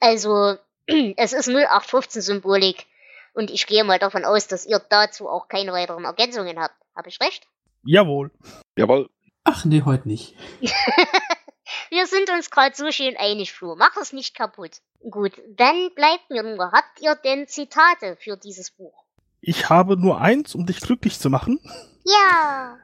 Also, 0.00 0.56
es 1.16 1.32
ist 1.32 1.48
0815-Symbolik 1.48 2.86
und 3.34 3.50
ich 3.50 3.66
gehe 3.66 3.84
mal 3.84 3.98
davon 3.98 4.24
aus, 4.24 4.46
dass 4.46 4.66
ihr 4.66 4.78
dazu 4.78 5.28
auch 5.28 5.48
keine 5.48 5.72
weiteren 5.72 6.04
Ergänzungen 6.04 6.58
habt. 6.58 6.74
Habe 6.94 7.08
ich 7.08 7.20
recht? 7.20 7.46
Jawohl. 7.84 8.30
Jawohl. 8.76 9.10
Ach 9.44 9.64
nee, 9.64 9.82
heute 9.84 10.08
nicht. 10.08 10.34
Wir 11.90 12.06
sind 12.06 12.30
uns 12.30 12.50
gerade 12.50 12.74
so 12.74 12.90
schön 12.90 13.16
einig, 13.16 13.52
Flo. 13.52 13.76
Mach 13.76 13.96
es 13.96 14.12
nicht 14.12 14.34
kaputt. 14.34 14.80
Gut, 15.08 15.32
dann 15.56 15.90
bleibt 15.94 16.30
mir 16.30 16.42
nur, 16.42 16.72
habt 16.72 17.00
ihr 17.00 17.14
denn 17.14 17.46
Zitate 17.46 18.16
für 18.16 18.36
dieses 18.36 18.70
Buch? 18.70 19.04
Ich 19.40 19.68
habe 19.68 19.96
nur 19.96 20.20
eins, 20.20 20.54
um 20.54 20.66
dich 20.66 20.80
glücklich 20.80 21.18
zu 21.18 21.30
machen. 21.30 21.60
Ja. 22.04 22.78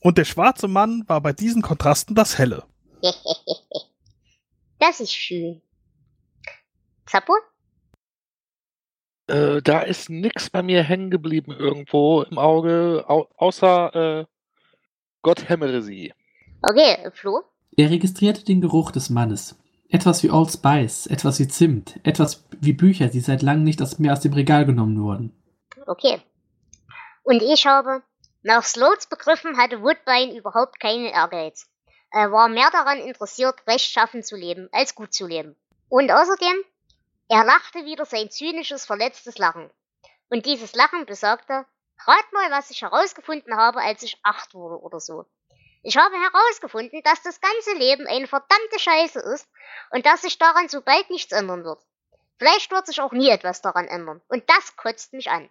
Und 0.00 0.18
der 0.18 0.24
schwarze 0.24 0.68
Mann 0.68 1.04
war 1.06 1.20
bei 1.20 1.32
diesen 1.32 1.62
Kontrasten 1.62 2.14
das 2.14 2.38
Helle. 2.38 2.64
das 4.78 5.00
ist 5.00 5.12
schön. 5.12 5.60
Zappo? 7.06 7.34
Äh, 9.28 9.62
da 9.62 9.80
ist 9.80 10.08
nix 10.10 10.50
bei 10.50 10.62
mir 10.62 10.82
hängen 10.82 11.10
geblieben 11.10 11.52
irgendwo 11.52 12.22
im 12.22 12.38
Auge, 12.38 13.04
au 13.08 13.28
außer 13.36 14.20
äh, 14.20 14.24
Gott 15.22 15.48
hämmere 15.48 15.82
sie. 15.82 16.12
Okay, 16.62 17.10
Flo? 17.12 17.42
Er 17.76 17.90
registrierte 17.90 18.44
den 18.44 18.60
Geruch 18.60 18.92
des 18.92 19.10
Mannes. 19.10 19.58
Etwas 19.88 20.22
wie 20.22 20.30
Old 20.30 20.50
Spice, 20.50 21.06
etwas 21.06 21.38
wie 21.38 21.48
Zimt, 21.48 22.00
etwas 22.04 22.44
wie 22.60 22.72
Bücher, 22.72 23.08
die 23.08 23.20
seit 23.20 23.42
langem 23.42 23.64
nicht 23.64 23.82
aus, 23.82 23.98
mehr 23.98 24.12
aus 24.12 24.20
dem 24.20 24.32
Regal 24.32 24.66
genommen 24.66 25.00
wurden. 25.00 25.32
Okay. 25.86 26.20
Und 27.22 27.42
ich 27.42 27.66
habe, 27.66 28.02
nach 28.42 28.64
Sloats 28.64 29.08
Begriffen 29.08 29.56
hatte 29.56 29.82
Woodbine 29.82 30.36
überhaupt 30.36 30.80
keinen 30.80 31.06
Ehrgeiz. 31.06 31.68
Er 32.12 32.32
war 32.32 32.48
mehr 32.48 32.70
daran 32.72 32.98
interessiert, 32.98 33.56
rechtschaffen 33.66 34.22
zu 34.22 34.36
leben, 34.36 34.68
als 34.72 34.94
gut 34.94 35.12
zu 35.12 35.26
leben. 35.26 35.56
Und 35.88 36.10
außerdem, 36.10 36.54
er 37.28 37.44
lachte 37.44 37.84
wieder 37.84 38.04
sein 38.04 38.30
zynisches, 38.30 38.86
verletztes 38.86 39.38
Lachen. 39.38 39.70
Und 40.28 40.46
dieses 40.46 40.74
Lachen 40.74 41.06
besagte, 41.06 41.66
rat 42.06 42.32
mal, 42.32 42.50
was 42.50 42.70
ich 42.70 42.82
herausgefunden 42.82 43.56
habe, 43.56 43.80
als 43.80 44.02
ich 44.02 44.18
acht 44.22 44.54
wurde 44.54 44.80
oder 44.80 45.00
so. 45.00 45.26
Ich 45.82 45.96
habe 45.96 46.16
herausgefunden, 46.16 47.02
dass 47.04 47.22
das 47.22 47.40
ganze 47.40 47.74
Leben 47.74 48.06
eine 48.06 48.26
verdammte 48.26 48.78
Scheiße 48.78 49.20
ist 49.20 49.48
und 49.90 50.04
dass 50.04 50.22
sich 50.22 50.38
daran 50.38 50.68
so 50.68 50.80
bald 50.80 51.10
nichts 51.10 51.32
ändern 51.32 51.64
wird. 51.64 51.80
Vielleicht 52.38 52.70
wird 52.70 52.86
sich 52.86 53.00
auch 53.00 53.12
nie 53.12 53.28
etwas 53.28 53.62
daran 53.62 53.88
ändern. 53.88 54.20
Und 54.28 54.48
das 54.50 54.76
kotzt 54.76 55.12
mich 55.12 55.30
an. 55.30 55.48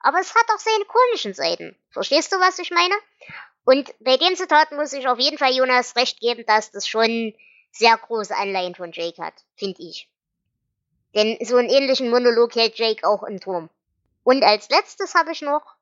Aber 0.00 0.20
es 0.20 0.34
hat 0.34 0.46
auch 0.52 0.58
seine 0.58 0.84
komischen 0.84 1.34
Seiten. 1.34 1.76
Verstehst 1.90 2.32
du, 2.32 2.36
was 2.36 2.58
ich 2.58 2.70
meine? 2.70 2.94
Und 3.64 3.94
bei 4.00 4.16
dem 4.16 4.36
Zitat 4.36 4.72
muss 4.72 4.92
ich 4.92 5.08
auf 5.08 5.18
jeden 5.18 5.38
Fall 5.38 5.54
Jonas 5.54 5.96
recht 5.96 6.20
geben, 6.20 6.44
dass 6.46 6.70
das 6.70 6.86
schon 6.86 7.34
sehr 7.72 7.96
große 7.96 8.34
Anleihen 8.34 8.74
von 8.74 8.92
Jake 8.92 9.22
hat, 9.22 9.34
finde 9.56 9.82
ich. 9.82 10.08
Denn 11.16 11.36
so 11.44 11.56
einen 11.56 11.70
ähnlichen 11.70 12.10
Monolog 12.10 12.54
hält 12.54 12.78
Jake 12.78 13.04
auch 13.06 13.24
im 13.24 13.40
Turm. 13.40 13.68
Und 14.22 14.44
als 14.44 14.68
letztes 14.68 15.14
habe 15.14 15.32
ich 15.32 15.42
noch 15.42 15.76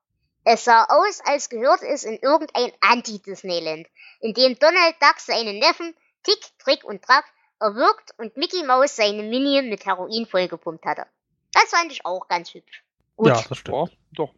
es 0.47 0.63
sah 0.63 0.83
aus, 0.83 1.21
als 1.25 1.49
gehörte 1.49 1.87
es 1.87 2.03
in 2.03 2.19
irgendein 2.19 2.71
Anti-Disneyland, 2.79 3.87
in 4.19 4.33
dem 4.35 4.57
Donald 4.59 4.95
Duck 5.01 5.19
seinen 5.19 5.57
Neffen 5.57 5.95
Tick, 6.21 6.39
Trick 6.59 6.83
und 6.83 7.01
Track 7.01 7.25
erwürgt 7.59 8.13
und 8.19 8.37
Mickey 8.37 8.63
Mouse 8.63 8.95
seine 8.95 9.23
Minion 9.23 9.69
mit 9.69 9.85
Heroin 9.87 10.27
vollgepumpt 10.27 10.85
hatte. 10.85 11.07
Das 11.51 11.71
fand 11.71 11.91
ich 11.91 12.05
auch 12.05 12.27
ganz 12.27 12.53
hübsch. 12.53 12.83
Gut. 13.15 13.29
Ja, 13.29 13.43
das 13.49 13.57
stimmt. 13.57 13.75
Ja, 13.75 13.97
doch. 14.11 14.33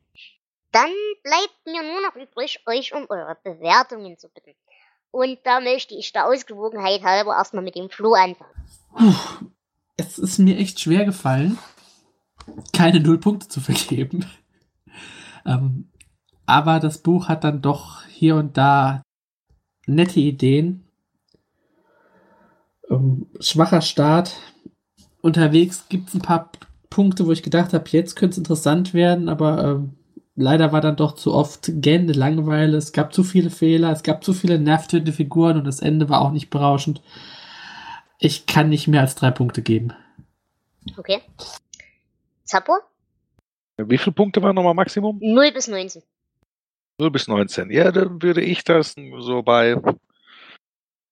Dann 0.71 0.93
bleibt 1.23 1.65
mir 1.65 1.83
nur 1.83 2.01
noch 2.01 2.15
übrig, 2.15 2.61
euch 2.67 2.93
um 2.93 3.05
eure 3.09 3.37
Bewertungen 3.43 4.17
zu 4.17 4.29
bitten. 4.29 4.55
Und 5.11 5.39
da 5.45 5.59
möchte 5.59 5.95
ich 5.95 6.13
der 6.13 6.27
Ausgewogenheit 6.27 7.03
halber 7.03 7.35
erstmal 7.35 7.63
mit 7.63 7.75
dem 7.75 7.89
Flo 7.89 8.13
anfangen. 8.13 8.53
Puh, 8.95 9.49
es 9.97 10.19
ist 10.19 10.37
mir 10.37 10.57
echt 10.57 10.79
schwer 10.79 11.05
gefallen, 11.05 11.57
keine 12.71 12.99
Nullpunkte 12.99 13.47
zu 13.47 13.59
vergeben. 13.59 14.25
ähm, 15.45 15.89
aber 16.45 16.79
das 16.79 16.99
Buch 16.99 17.27
hat 17.27 17.43
dann 17.43 17.61
doch 17.61 18.03
hier 18.05 18.35
und 18.35 18.57
da 18.57 19.01
nette 19.87 20.19
Ideen. 20.19 20.85
Ähm, 22.89 23.27
schwacher 23.39 23.81
Start. 23.81 24.33
Unterwegs 25.21 25.89
gibt 25.89 26.09
es 26.09 26.15
ein 26.15 26.21
paar 26.21 26.51
Punkte, 26.89 27.25
wo 27.25 27.31
ich 27.31 27.43
gedacht 27.43 27.73
habe, 27.73 27.89
jetzt 27.89 28.15
könnte 28.15 28.33
es 28.33 28.37
interessant 28.37 28.93
werden, 28.93 29.27
aber 29.27 29.63
ähm, 29.63 29.95
leider 30.35 30.71
war 30.71 30.79
dann 30.79 30.95
doch 30.95 31.15
zu 31.15 31.33
oft 31.33 31.69
gähnende 31.81 32.13
Langeweile. 32.13 32.77
Es 32.77 32.93
gab 32.93 33.13
zu 33.13 33.23
viele 33.23 33.49
Fehler, 33.49 33.91
es 33.91 34.03
gab 34.03 34.23
zu 34.23 34.33
viele 34.33 34.57
nervtötende 34.57 35.11
Figuren 35.11 35.57
und 35.57 35.65
das 35.65 35.81
Ende 35.81 36.07
war 36.07 36.21
auch 36.21 36.31
nicht 36.31 36.49
berauschend. 36.49 37.01
Ich 38.19 38.45
kann 38.45 38.69
nicht 38.69 38.87
mehr 38.87 39.01
als 39.01 39.15
drei 39.15 39.31
Punkte 39.31 39.61
geben. 39.61 39.93
Okay. 40.97 41.21
Zappo? 42.43 42.77
Wie 43.77 43.97
viele 43.97 44.13
Punkte 44.13 44.41
waren 44.41 44.55
nochmal 44.55 44.73
Maximum? 44.73 45.19
0 45.21 45.51
bis 45.51 45.67
19. 45.67 46.01
0 46.97 47.11
bis 47.11 47.27
19. 47.27 47.69
Ja, 47.69 47.91
dann 47.91 48.21
würde 48.21 48.41
ich 48.41 48.63
das 48.63 48.95
so 49.19 49.43
bei, 49.43 49.79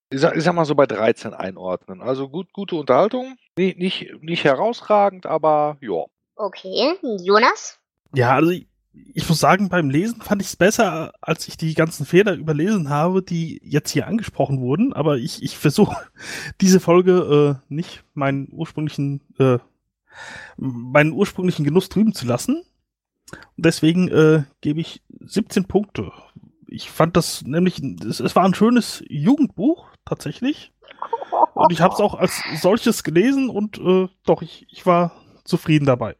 ich 0.09 0.19
sag, 0.19 0.35
ich 0.35 0.43
sag 0.43 0.53
mal 0.55 0.65
so 0.65 0.73
bei 0.73 0.87
13 0.87 1.33
einordnen. 1.33 2.01
Also 2.01 2.27
gut, 2.27 2.51
gute 2.53 2.75
Unterhaltung. 2.75 3.37
Nicht, 3.55 3.77
nicht, 3.77 4.23
nicht 4.23 4.43
herausragend, 4.43 5.27
aber 5.27 5.77
ja. 5.81 6.05
Okay, 6.35 6.95
Jonas? 7.21 7.79
Ja, 8.15 8.33
also 8.33 8.49
ich, 8.49 8.67
ich 9.13 9.29
muss 9.29 9.39
sagen, 9.39 9.69
beim 9.69 9.89
Lesen 9.89 10.21
fand 10.21 10.41
ich 10.41 10.49
es 10.49 10.55
besser, 10.55 11.13
als 11.21 11.47
ich 11.47 11.55
die 11.55 11.73
ganzen 11.73 12.05
Fehler 12.05 12.35
überlesen 12.35 12.89
habe, 12.89 13.23
die 13.23 13.61
jetzt 13.63 13.91
hier 13.91 14.07
angesprochen 14.07 14.59
wurden. 14.59 14.93
Aber 14.93 15.17
ich, 15.17 15.41
ich 15.41 15.57
versuche 15.57 15.95
diese 16.61 16.79
Folge 16.79 17.59
äh, 17.69 17.73
nicht 17.73 18.03
meinen 18.13 18.49
ursprünglichen, 18.51 19.21
äh, 19.39 19.59
meinen 20.57 21.13
ursprünglichen 21.13 21.63
Genuss 21.63 21.89
drüben 21.89 22.13
zu 22.13 22.25
lassen. 22.25 22.63
Und 23.31 23.65
deswegen 23.65 24.09
äh, 24.09 24.43
gebe 24.61 24.81
ich 24.81 25.01
17 25.21 25.65
Punkte. 25.65 26.11
Ich 26.67 26.91
fand 26.91 27.15
das 27.15 27.43
nämlich, 27.43 27.81
es, 27.81 28.19
es 28.19 28.35
war 28.35 28.43
ein 28.43 28.53
schönes 28.53 29.03
Jugendbuch, 29.07 29.87
tatsächlich. 30.03 30.73
Und 31.53 31.71
ich 31.71 31.81
habe 31.81 31.93
es 31.93 32.01
auch 32.01 32.15
als 32.15 32.41
solches 32.61 33.03
gelesen 33.03 33.49
und 33.49 33.77
äh, 33.77 34.07
doch, 34.25 34.41
ich, 34.41 34.67
ich 34.69 34.85
war 34.85 35.11
zufrieden 35.45 35.85
dabei. 35.85 36.15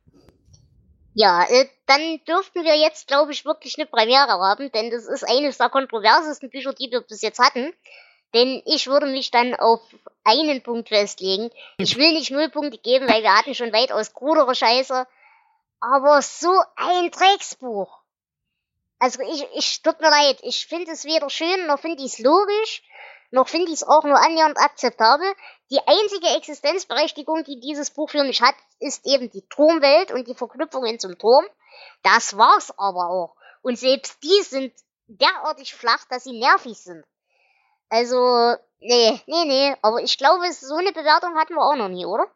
Ja, 1.17 1.45
äh, 1.45 1.69
dann 1.85 2.19
dürften 2.25 2.65
wir 2.65 2.75
jetzt, 2.75 3.07
glaube 3.07 3.31
ich, 3.31 3.45
wirklich 3.45 3.77
eine 3.77 3.85
Premiere 3.85 4.33
haben, 4.33 4.69
denn 4.73 4.91
das 4.91 5.05
ist 5.05 5.23
eines 5.23 5.57
der 5.57 5.69
kontroversesten 5.69 6.49
Bücher, 6.49 6.73
die 6.73 6.91
wir 6.91 6.99
bis 6.99 7.21
jetzt 7.21 7.39
hatten. 7.39 7.73
Denn 8.33 8.61
ich 8.65 8.87
würde 8.87 9.05
mich 9.05 9.31
dann 9.31 9.55
auf 9.55 9.79
einen 10.25 10.61
Punkt 10.61 10.89
festlegen. 10.89 11.51
Ich 11.77 11.95
will 11.95 12.11
nicht 12.11 12.31
null 12.31 12.49
Punkte 12.49 12.79
geben, 12.79 13.07
weil 13.07 13.23
wir 13.23 13.33
hatten 13.33 13.55
schon 13.55 13.71
weitaus 13.71 14.13
krudere 14.13 14.55
Scheiße. 14.55 15.07
Aber 15.79 16.21
so 16.21 16.51
ein 16.75 17.09
Drecksbuch. 17.11 18.01
Also 18.99 19.21
ich, 19.21 19.47
ich, 19.53 19.81
tut 19.81 20.01
mir 20.01 20.09
leid, 20.09 20.39
ich 20.41 20.67
finde 20.67 20.91
es 20.91 21.05
weder 21.05 21.29
schön, 21.29 21.65
noch 21.67 21.79
finde 21.79 22.03
ich 22.03 22.13
es 22.13 22.19
logisch, 22.19 22.83
noch 23.31 23.47
finde 23.47 23.67
ich 23.67 23.75
es 23.75 23.87
auch 23.87 24.03
nur 24.03 24.17
annähernd 24.17 24.57
akzeptabel. 24.57 25.33
Die 25.71 25.79
einzige 25.79 26.27
Existenzberechtigung, 26.35 27.45
die 27.45 27.61
dieses 27.61 27.89
Buch 27.91 28.09
für 28.09 28.23
mich 28.25 28.41
hat, 28.41 28.55
ist 28.86 29.06
eben 29.06 29.30
die 29.30 29.44
Turmwelt 29.49 30.12
und 30.12 30.28
die 30.28 30.36
Verknüpfungen 30.36 30.99
zum 30.99 31.18
Turm. 31.18 31.45
Das 32.03 32.38
war's 32.38 32.72
aber 32.78 33.10
auch. 33.10 33.36
Und 33.62 33.80
selbst 33.80 34.24
die 34.24 34.44
sind 34.44 34.74
derartig 35.07 35.74
flach, 35.74 36.06
dass 36.10 36.24
sie 36.24 36.38
nervig 36.38 36.78
sind. 36.78 37.03
Also, 37.90 38.56
nee, 38.80 39.20
nee, 39.28 39.45
nee. 39.45 39.76
Aber 39.82 40.02
ich 40.02 40.18
glaube, 40.18 40.44
so 40.52 40.76
eine 40.76 40.91
Bewertung 40.91 41.36
hatten 41.36 41.56
wir 41.56 41.62
auch 41.62 41.76
noch 41.76 41.90
nie, 41.90 42.06
oder? 42.06 42.28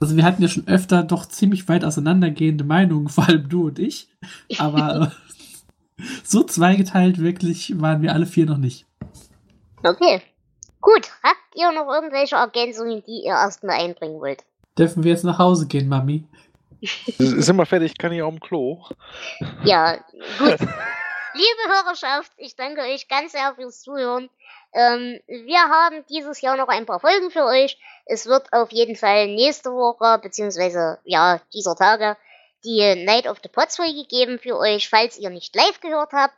Also 0.00 0.16
wir 0.16 0.24
hatten 0.24 0.42
ja 0.42 0.48
schon 0.48 0.66
öfter 0.66 1.02
doch 1.02 1.26
ziemlich 1.26 1.68
weit 1.68 1.84
auseinandergehende 1.84 2.64
Meinungen, 2.64 3.08
vor 3.10 3.28
allem 3.28 3.48
du 3.48 3.68
und 3.68 3.78
ich. 3.78 4.08
Aber 4.58 5.12
so 6.24 6.42
zweigeteilt 6.42 7.18
wirklich 7.18 7.80
waren 7.80 8.02
wir 8.02 8.12
alle 8.12 8.26
vier 8.26 8.46
noch 8.46 8.58
nicht. 8.58 8.86
Okay. 9.84 10.22
Gut, 10.80 11.08
habt 11.22 11.54
ihr 11.54 11.70
noch 11.70 11.88
irgendwelche 11.92 12.34
Ergänzungen, 12.34 13.04
die 13.06 13.22
ihr 13.24 13.34
erstmal 13.34 13.78
einbringen 13.80 14.20
wollt? 14.20 14.44
Dürfen 14.82 15.04
wir 15.04 15.12
jetzt 15.12 15.22
nach 15.22 15.38
Hause 15.38 15.68
gehen, 15.68 15.88
Mami? 15.88 16.24
Sind 17.16 17.54
wir 17.54 17.66
fertig? 17.66 17.96
Kann 17.96 18.10
ich 18.10 18.20
auf 18.20 18.34
dem 18.34 18.40
Klo? 18.40 18.84
Ja, 19.62 19.98
gut. 20.40 20.58
Liebe 20.58 21.68
Hörerschaft, 21.68 22.32
ich 22.36 22.56
danke 22.56 22.80
euch 22.80 23.06
ganz 23.06 23.30
sehr 23.30 23.54
fürs 23.54 23.80
Zuhören. 23.82 24.28
Ähm, 24.72 25.20
wir 25.28 25.60
haben 25.60 26.04
dieses 26.10 26.40
Jahr 26.40 26.56
noch 26.56 26.66
ein 26.66 26.84
paar 26.84 26.98
Folgen 26.98 27.30
für 27.30 27.44
euch. 27.44 27.78
Es 28.06 28.26
wird 28.26 28.52
auf 28.52 28.72
jeden 28.72 28.96
Fall 28.96 29.28
nächste 29.28 29.70
Woche, 29.70 30.18
beziehungsweise 30.20 30.98
ja, 31.04 31.40
dieser 31.54 31.76
Tage, 31.76 32.16
die 32.64 33.04
Night 33.04 33.28
of 33.28 33.38
the 33.40 33.48
Pots 33.48 33.76
Folge 33.76 34.04
geben 34.08 34.40
für 34.40 34.58
euch, 34.58 34.88
falls 34.88 35.16
ihr 35.16 35.30
nicht 35.30 35.54
live 35.54 35.78
gehört 35.80 36.12
habt. 36.12 36.34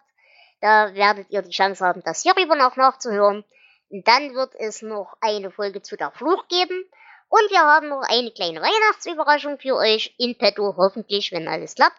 Da 0.61 0.95
werdet 0.95 1.31
ihr 1.31 1.41
die 1.41 1.51
Chance 1.51 1.83
haben, 1.83 2.03
das 2.05 2.21
hierüber 2.21 2.57
noch 2.57 2.77
nachzuhören. 2.77 3.43
Und 3.89 4.07
dann 4.07 4.35
wird 4.35 4.55
es 4.59 4.83
noch 4.83 5.17
eine 5.23 5.51
Folge 5.51 5.81
zu 5.81 5.97
der 5.97 6.11
Fluch 6.11 6.47
geben. 6.49 6.85
Und 7.29 7.51
wir 7.51 7.61
haben 7.61 7.89
noch 7.89 8.03
eine 8.03 8.31
kleine 8.31 8.61
Weihnachtsüberraschung 8.61 9.59
für 9.59 9.77
euch 9.77 10.15
in 10.19 10.37
petto, 10.39 10.75
hoffentlich, 10.77 11.33
wenn 11.33 11.49
alles 11.49 11.75
klappt. 11.75 11.97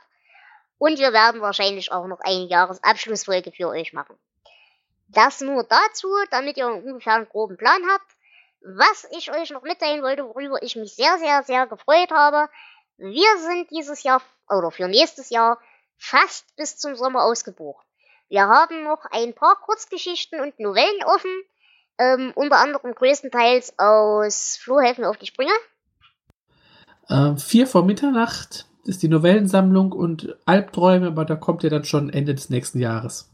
Und 0.78 1.00
wir 1.00 1.14
werden 1.14 1.42
wahrscheinlich 1.42 1.92
auch 1.92 2.08
noch 2.08 2.20
eine 2.22 2.46
Jahresabschlussfolge 2.46 3.52
für 3.52 3.68
euch 3.70 3.94
machen. 3.94 4.18
Das 5.08 5.42
nur 5.42 5.64
dazu, 5.64 6.10
damit 6.32 6.58
ihr 6.58 6.68
ungefähr 6.68 7.14
einen 7.14 7.30
groben 7.30 7.58
Plan 7.58 7.82
habt. 7.92 8.12
Was 8.62 9.08
ich 9.12 9.32
euch 9.32 9.52
noch 9.52 9.62
mitteilen 9.62 10.02
wollte, 10.02 10.26
worüber 10.26 10.62
ich 10.64 10.76
mich 10.76 10.96
sehr, 10.96 11.18
sehr, 11.20 11.44
sehr 11.44 11.68
gefreut 11.68 12.12
habe. 12.12 12.50
Wir 12.98 13.38
sind 13.38 13.70
dieses 13.72 14.04
Jahr 14.04 14.22
oder 14.50 14.72
für 14.72 14.88
nächstes 14.88 15.30
Jahr 15.30 15.60
fast 15.98 16.56
bis 16.56 16.78
zum 16.78 16.96
Sommer 16.96 17.24
ausgebucht. 17.24 17.86
Wir 18.28 18.48
haben 18.48 18.84
noch 18.84 19.06
ein 19.12 19.34
paar 19.34 19.56
Kurzgeschichten 19.58 20.40
und 20.42 20.60
Novellen 20.60 21.04
offen, 21.04 21.32
ähm, 21.98 22.32
unter 22.36 22.58
anderem 22.58 22.94
größtenteils 22.94 23.78
aus 23.78 24.58
Flohhäfen 24.62 25.06
auf 25.06 25.18
die 25.18 25.28
Sprünge. 25.28 25.54
Äh, 27.08 27.36
vier 27.36 27.68
vor 27.68 27.86
Mitternacht 27.86 28.68
ist 28.86 29.04
die 29.04 29.08
Novellensammlung 29.08 29.92
und 29.92 30.38
Albträume, 30.46 31.08
aber 31.08 31.26
da 31.26 31.36
kommt 31.36 31.64
ja 31.64 31.70
dann 31.70 31.86
schon 31.86 32.10
Ende 32.10 32.36
des 32.36 32.50
nächsten 32.50 32.80
Jahres. 32.80 33.30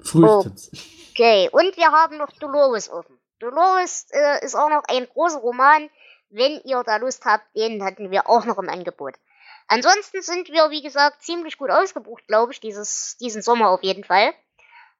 Frühestens. 0.00 0.70
Okay, 1.12 1.48
und 1.50 1.76
wir 1.76 1.90
haben 1.92 2.18
noch 2.18 2.30
Dolores 2.32 2.90
offen. 2.90 3.18
Dolores 3.38 4.06
äh, 4.10 4.44
ist 4.44 4.54
auch 4.54 4.68
noch 4.68 4.82
ein 4.88 5.06
großer 5.06 5.38
Roman. 5.38 5.88
Wenn 6.30 6.60
ihr 6.64 6.82
da 6.84 6.96
Lust 6.96 7.24
habt, 7.24 7.44
den 7.54 7.82
hatten 7.84 8.10
wir 8.10 8.28
auch 8.28 8.44
noch 8.44 8.58
im 8.58 8.68
Angebot. 8.68 9.14
Ansonsten 9.66 10.20
sind 10.20 10.48
wir, 10.48 10.70
wie 10.70 10.82
gesagt, 10.82 11.22
ziemlich 11.22 11.56
gut 11.56 11.70
ausgebucht, 11.70 12.26
glaube 12.26 12.52
ich, 12.52 12.60
dieses, 12.60 13.16
diesen 13.18 13.42
Sommer 13.42 13.70
auf 13.70 13.82
jeden 13.82 14.04
Fall. 14.04 14.32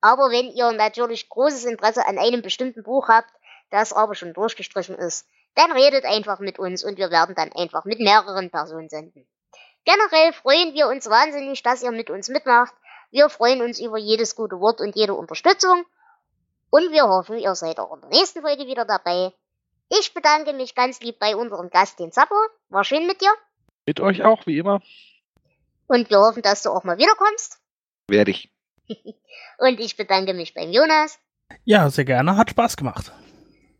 Aber 0.04 0.30
wenn 0.30 0.50
ihr 0.50 0.70
natürlich 0.72 1.30
großes 1.30 1.64
Interesse 1.64 2.06
an 2.06 2.18
einem 2.18 2.42
bestimmten 2.42 2.82
Buch 2.82 3.08
habt, 3.08 3.30
das 3.70 3.94
aber 3.94 4.14
schon 4.14 4.34
durchgestrichen 4.34 4.96
ist, 4.96 5.26
dann 5.54 5.72
redet 5.72 6.04
einfach 6.04 6.40
mit 6.40 6.58
uns 6.58 6.84
und 6.84 6.98
wir 6.98 7.10
werden 7.10 7.34
dann 7.34 7.50
einfach 7.52 7.86
mit 7.86 8.00
mehreren 8.00 8.50
Personen 8.50 8.90
senden. 8.90 9.26
Generell 9.86 10.34
freuen 10.34 10.74
wir 10.74 10.88
uns 10.88 11.08
wahnsinnig, 11.08 11.62
dass 11.62 11.82
ihr 11.82 11.90
mit 11.90 12.10
uns 12.10 12.28
mitmacht. 12.28 12.74
Wir 13.12 13.30
freuen 13.30 13.62
uns 13.62 13.80
über 13.80 13.96
jedes 13.96 14.36
gute 14.36 14.60
Wort 14.60 14.82
und 14.82 14.94
jede 14.94 15.14
Unterstützung. 15.14 15.86
Und 16.68 16.92
wir 16.92 17.08
hoffen, 17.08 17.38
ihr 17.38 17.54
seid 17.54 17.78
auch 17.78 17.94
in 17.94 18.02
der 18.02 18.10
nächsten 18.10 18.42
Folge 18.42 18.66
wieder 18.66 18.84
dabei. 18.84 19.32
Ich 19.88 20.12
bedanke 20.12 20.52
mich 20.52 20.74
ganz 20.74 21.00
lieb 21.00 21.18
bei 21.18 21.34
unserem 21.34 21.70
Gast, 21.70 21.98
den 21.98 22.12
Zappo. 22.12 22.34
War 22.68 22.84
schön 22.84 23.06
mit 23.06 23.22
dir. 23.22 23.32
Mit 23.86 24.00
euch 24.00 24.22
auch, 24.22 24.44
wie 24.44 24.58
immer. 24.58 24.82
Und 25.86 26.10
wir 26.10 26.18
hoffen, 26.18 26.42
dass 26.42 26.62
du 26.62 26.68
auch 26.68 26.84
mal 26.84 26.98
wiederkommst. 26.98 27.58
Werde 28.06 28.32
ich. 28.32 28.53
Und 29.58 29.80
ich 29.80 29.96
bedanke 29.96 30.34
mich 30.34 30.54
beim 30.54 30.70
Jonas. 30.70 31.18
Ja, 31.64 31.88
sehr 31.90 32.04
gerne. 32.04 32.36
Hat 32.36 32.50
Spaß 32.50 32.76
gemacht. 32.76 33.12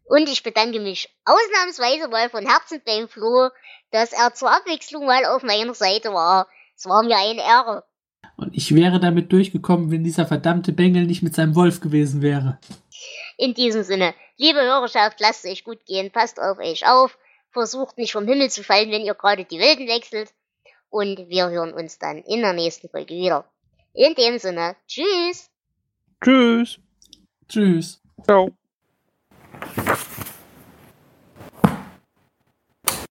Und 0.06 0.28
ich 0.28 0.42
bedanke 0.42 0.80
mich 0.80 1.08
ausnahmsweise 1.24 2.08
mal 2.08 2.28
von 2.28 2.46
Herzen 2.46 2.82
beim 2.84 3.08
Flo, 3.08 3.48
dass 3.90 4.12
er 4.12 4.34
zur 4.34 4.50
Abwechslung 4.50 5.06
mal 5.06 5.24
auf 5.24 5.42
meiner 5.42 5.74
Seite 5.74 6.12
war. 6.12 6.46
Es 6.76 6.86
war 6.86 7.02
mir 7.02 7.16
eine 7.16 7.40
Ehre. 7.40 7.84
Und 8.36 8.54
ich 8.54 8.74
wäre 8.74 9.00
damit 9.00 9.32
durchgekommen, 9.32 9.90
wenn 9.90 10.04
dieser 10.04 10.26
verdammte 10.26 10.72
Bengel 10.72 11.04
nicht 11.04 11.22
mit 11.22 11.34
seinem 11.34 11.54
Wolf 11.54 11.80
gewesen 11.80 12.20
wäre. 12.20 12.58
In 13.36 13.54
diesem 13.54 13.82
Sinne, 13.82 14.14
liebe 14.36 14.60
Hörerschaft, 14.60 15.20
lasst 15.20 15.44
euch 15.46 15.64
gut 15.64 15.84
gehen, 15.86 16.10
passt 16.10 16.40
auf 16.40 16.58
euch 16.58 16.86
auf, 16.86 17.16
versucht 17.50 17.96
nicht 17.96 18.12
vom 18.12 18.26
Himmel 18.26 18.50
zu 18.50 18.62
fallen, 18.62 18.90
wenn 18.90 19.02
ihr 19.02 19.14
gerade 19.14 19.44
die 19.44 19.58
Wilden 19.58 19.86
wechselt. 19.88 20.32
Und 20.90 21.28
wir 21.28 21.50
hören 21.50 21.72
uns 21.72 21.98
dann 21.98 22.18
in 22.18 22.40
der 22.40 22.52
nächsten 22.52 22.88
Folge 22.88 23.14
wieder. 23.14 23.48
In 23.94 24.14
dem 24.16 24.38
Sinne, 24.38 24.74
tschüss. 24.88 25.50
Tschüss. 26.20 26.78
Tschüss. 27.48 28.02
Ciao. 28.24 28.50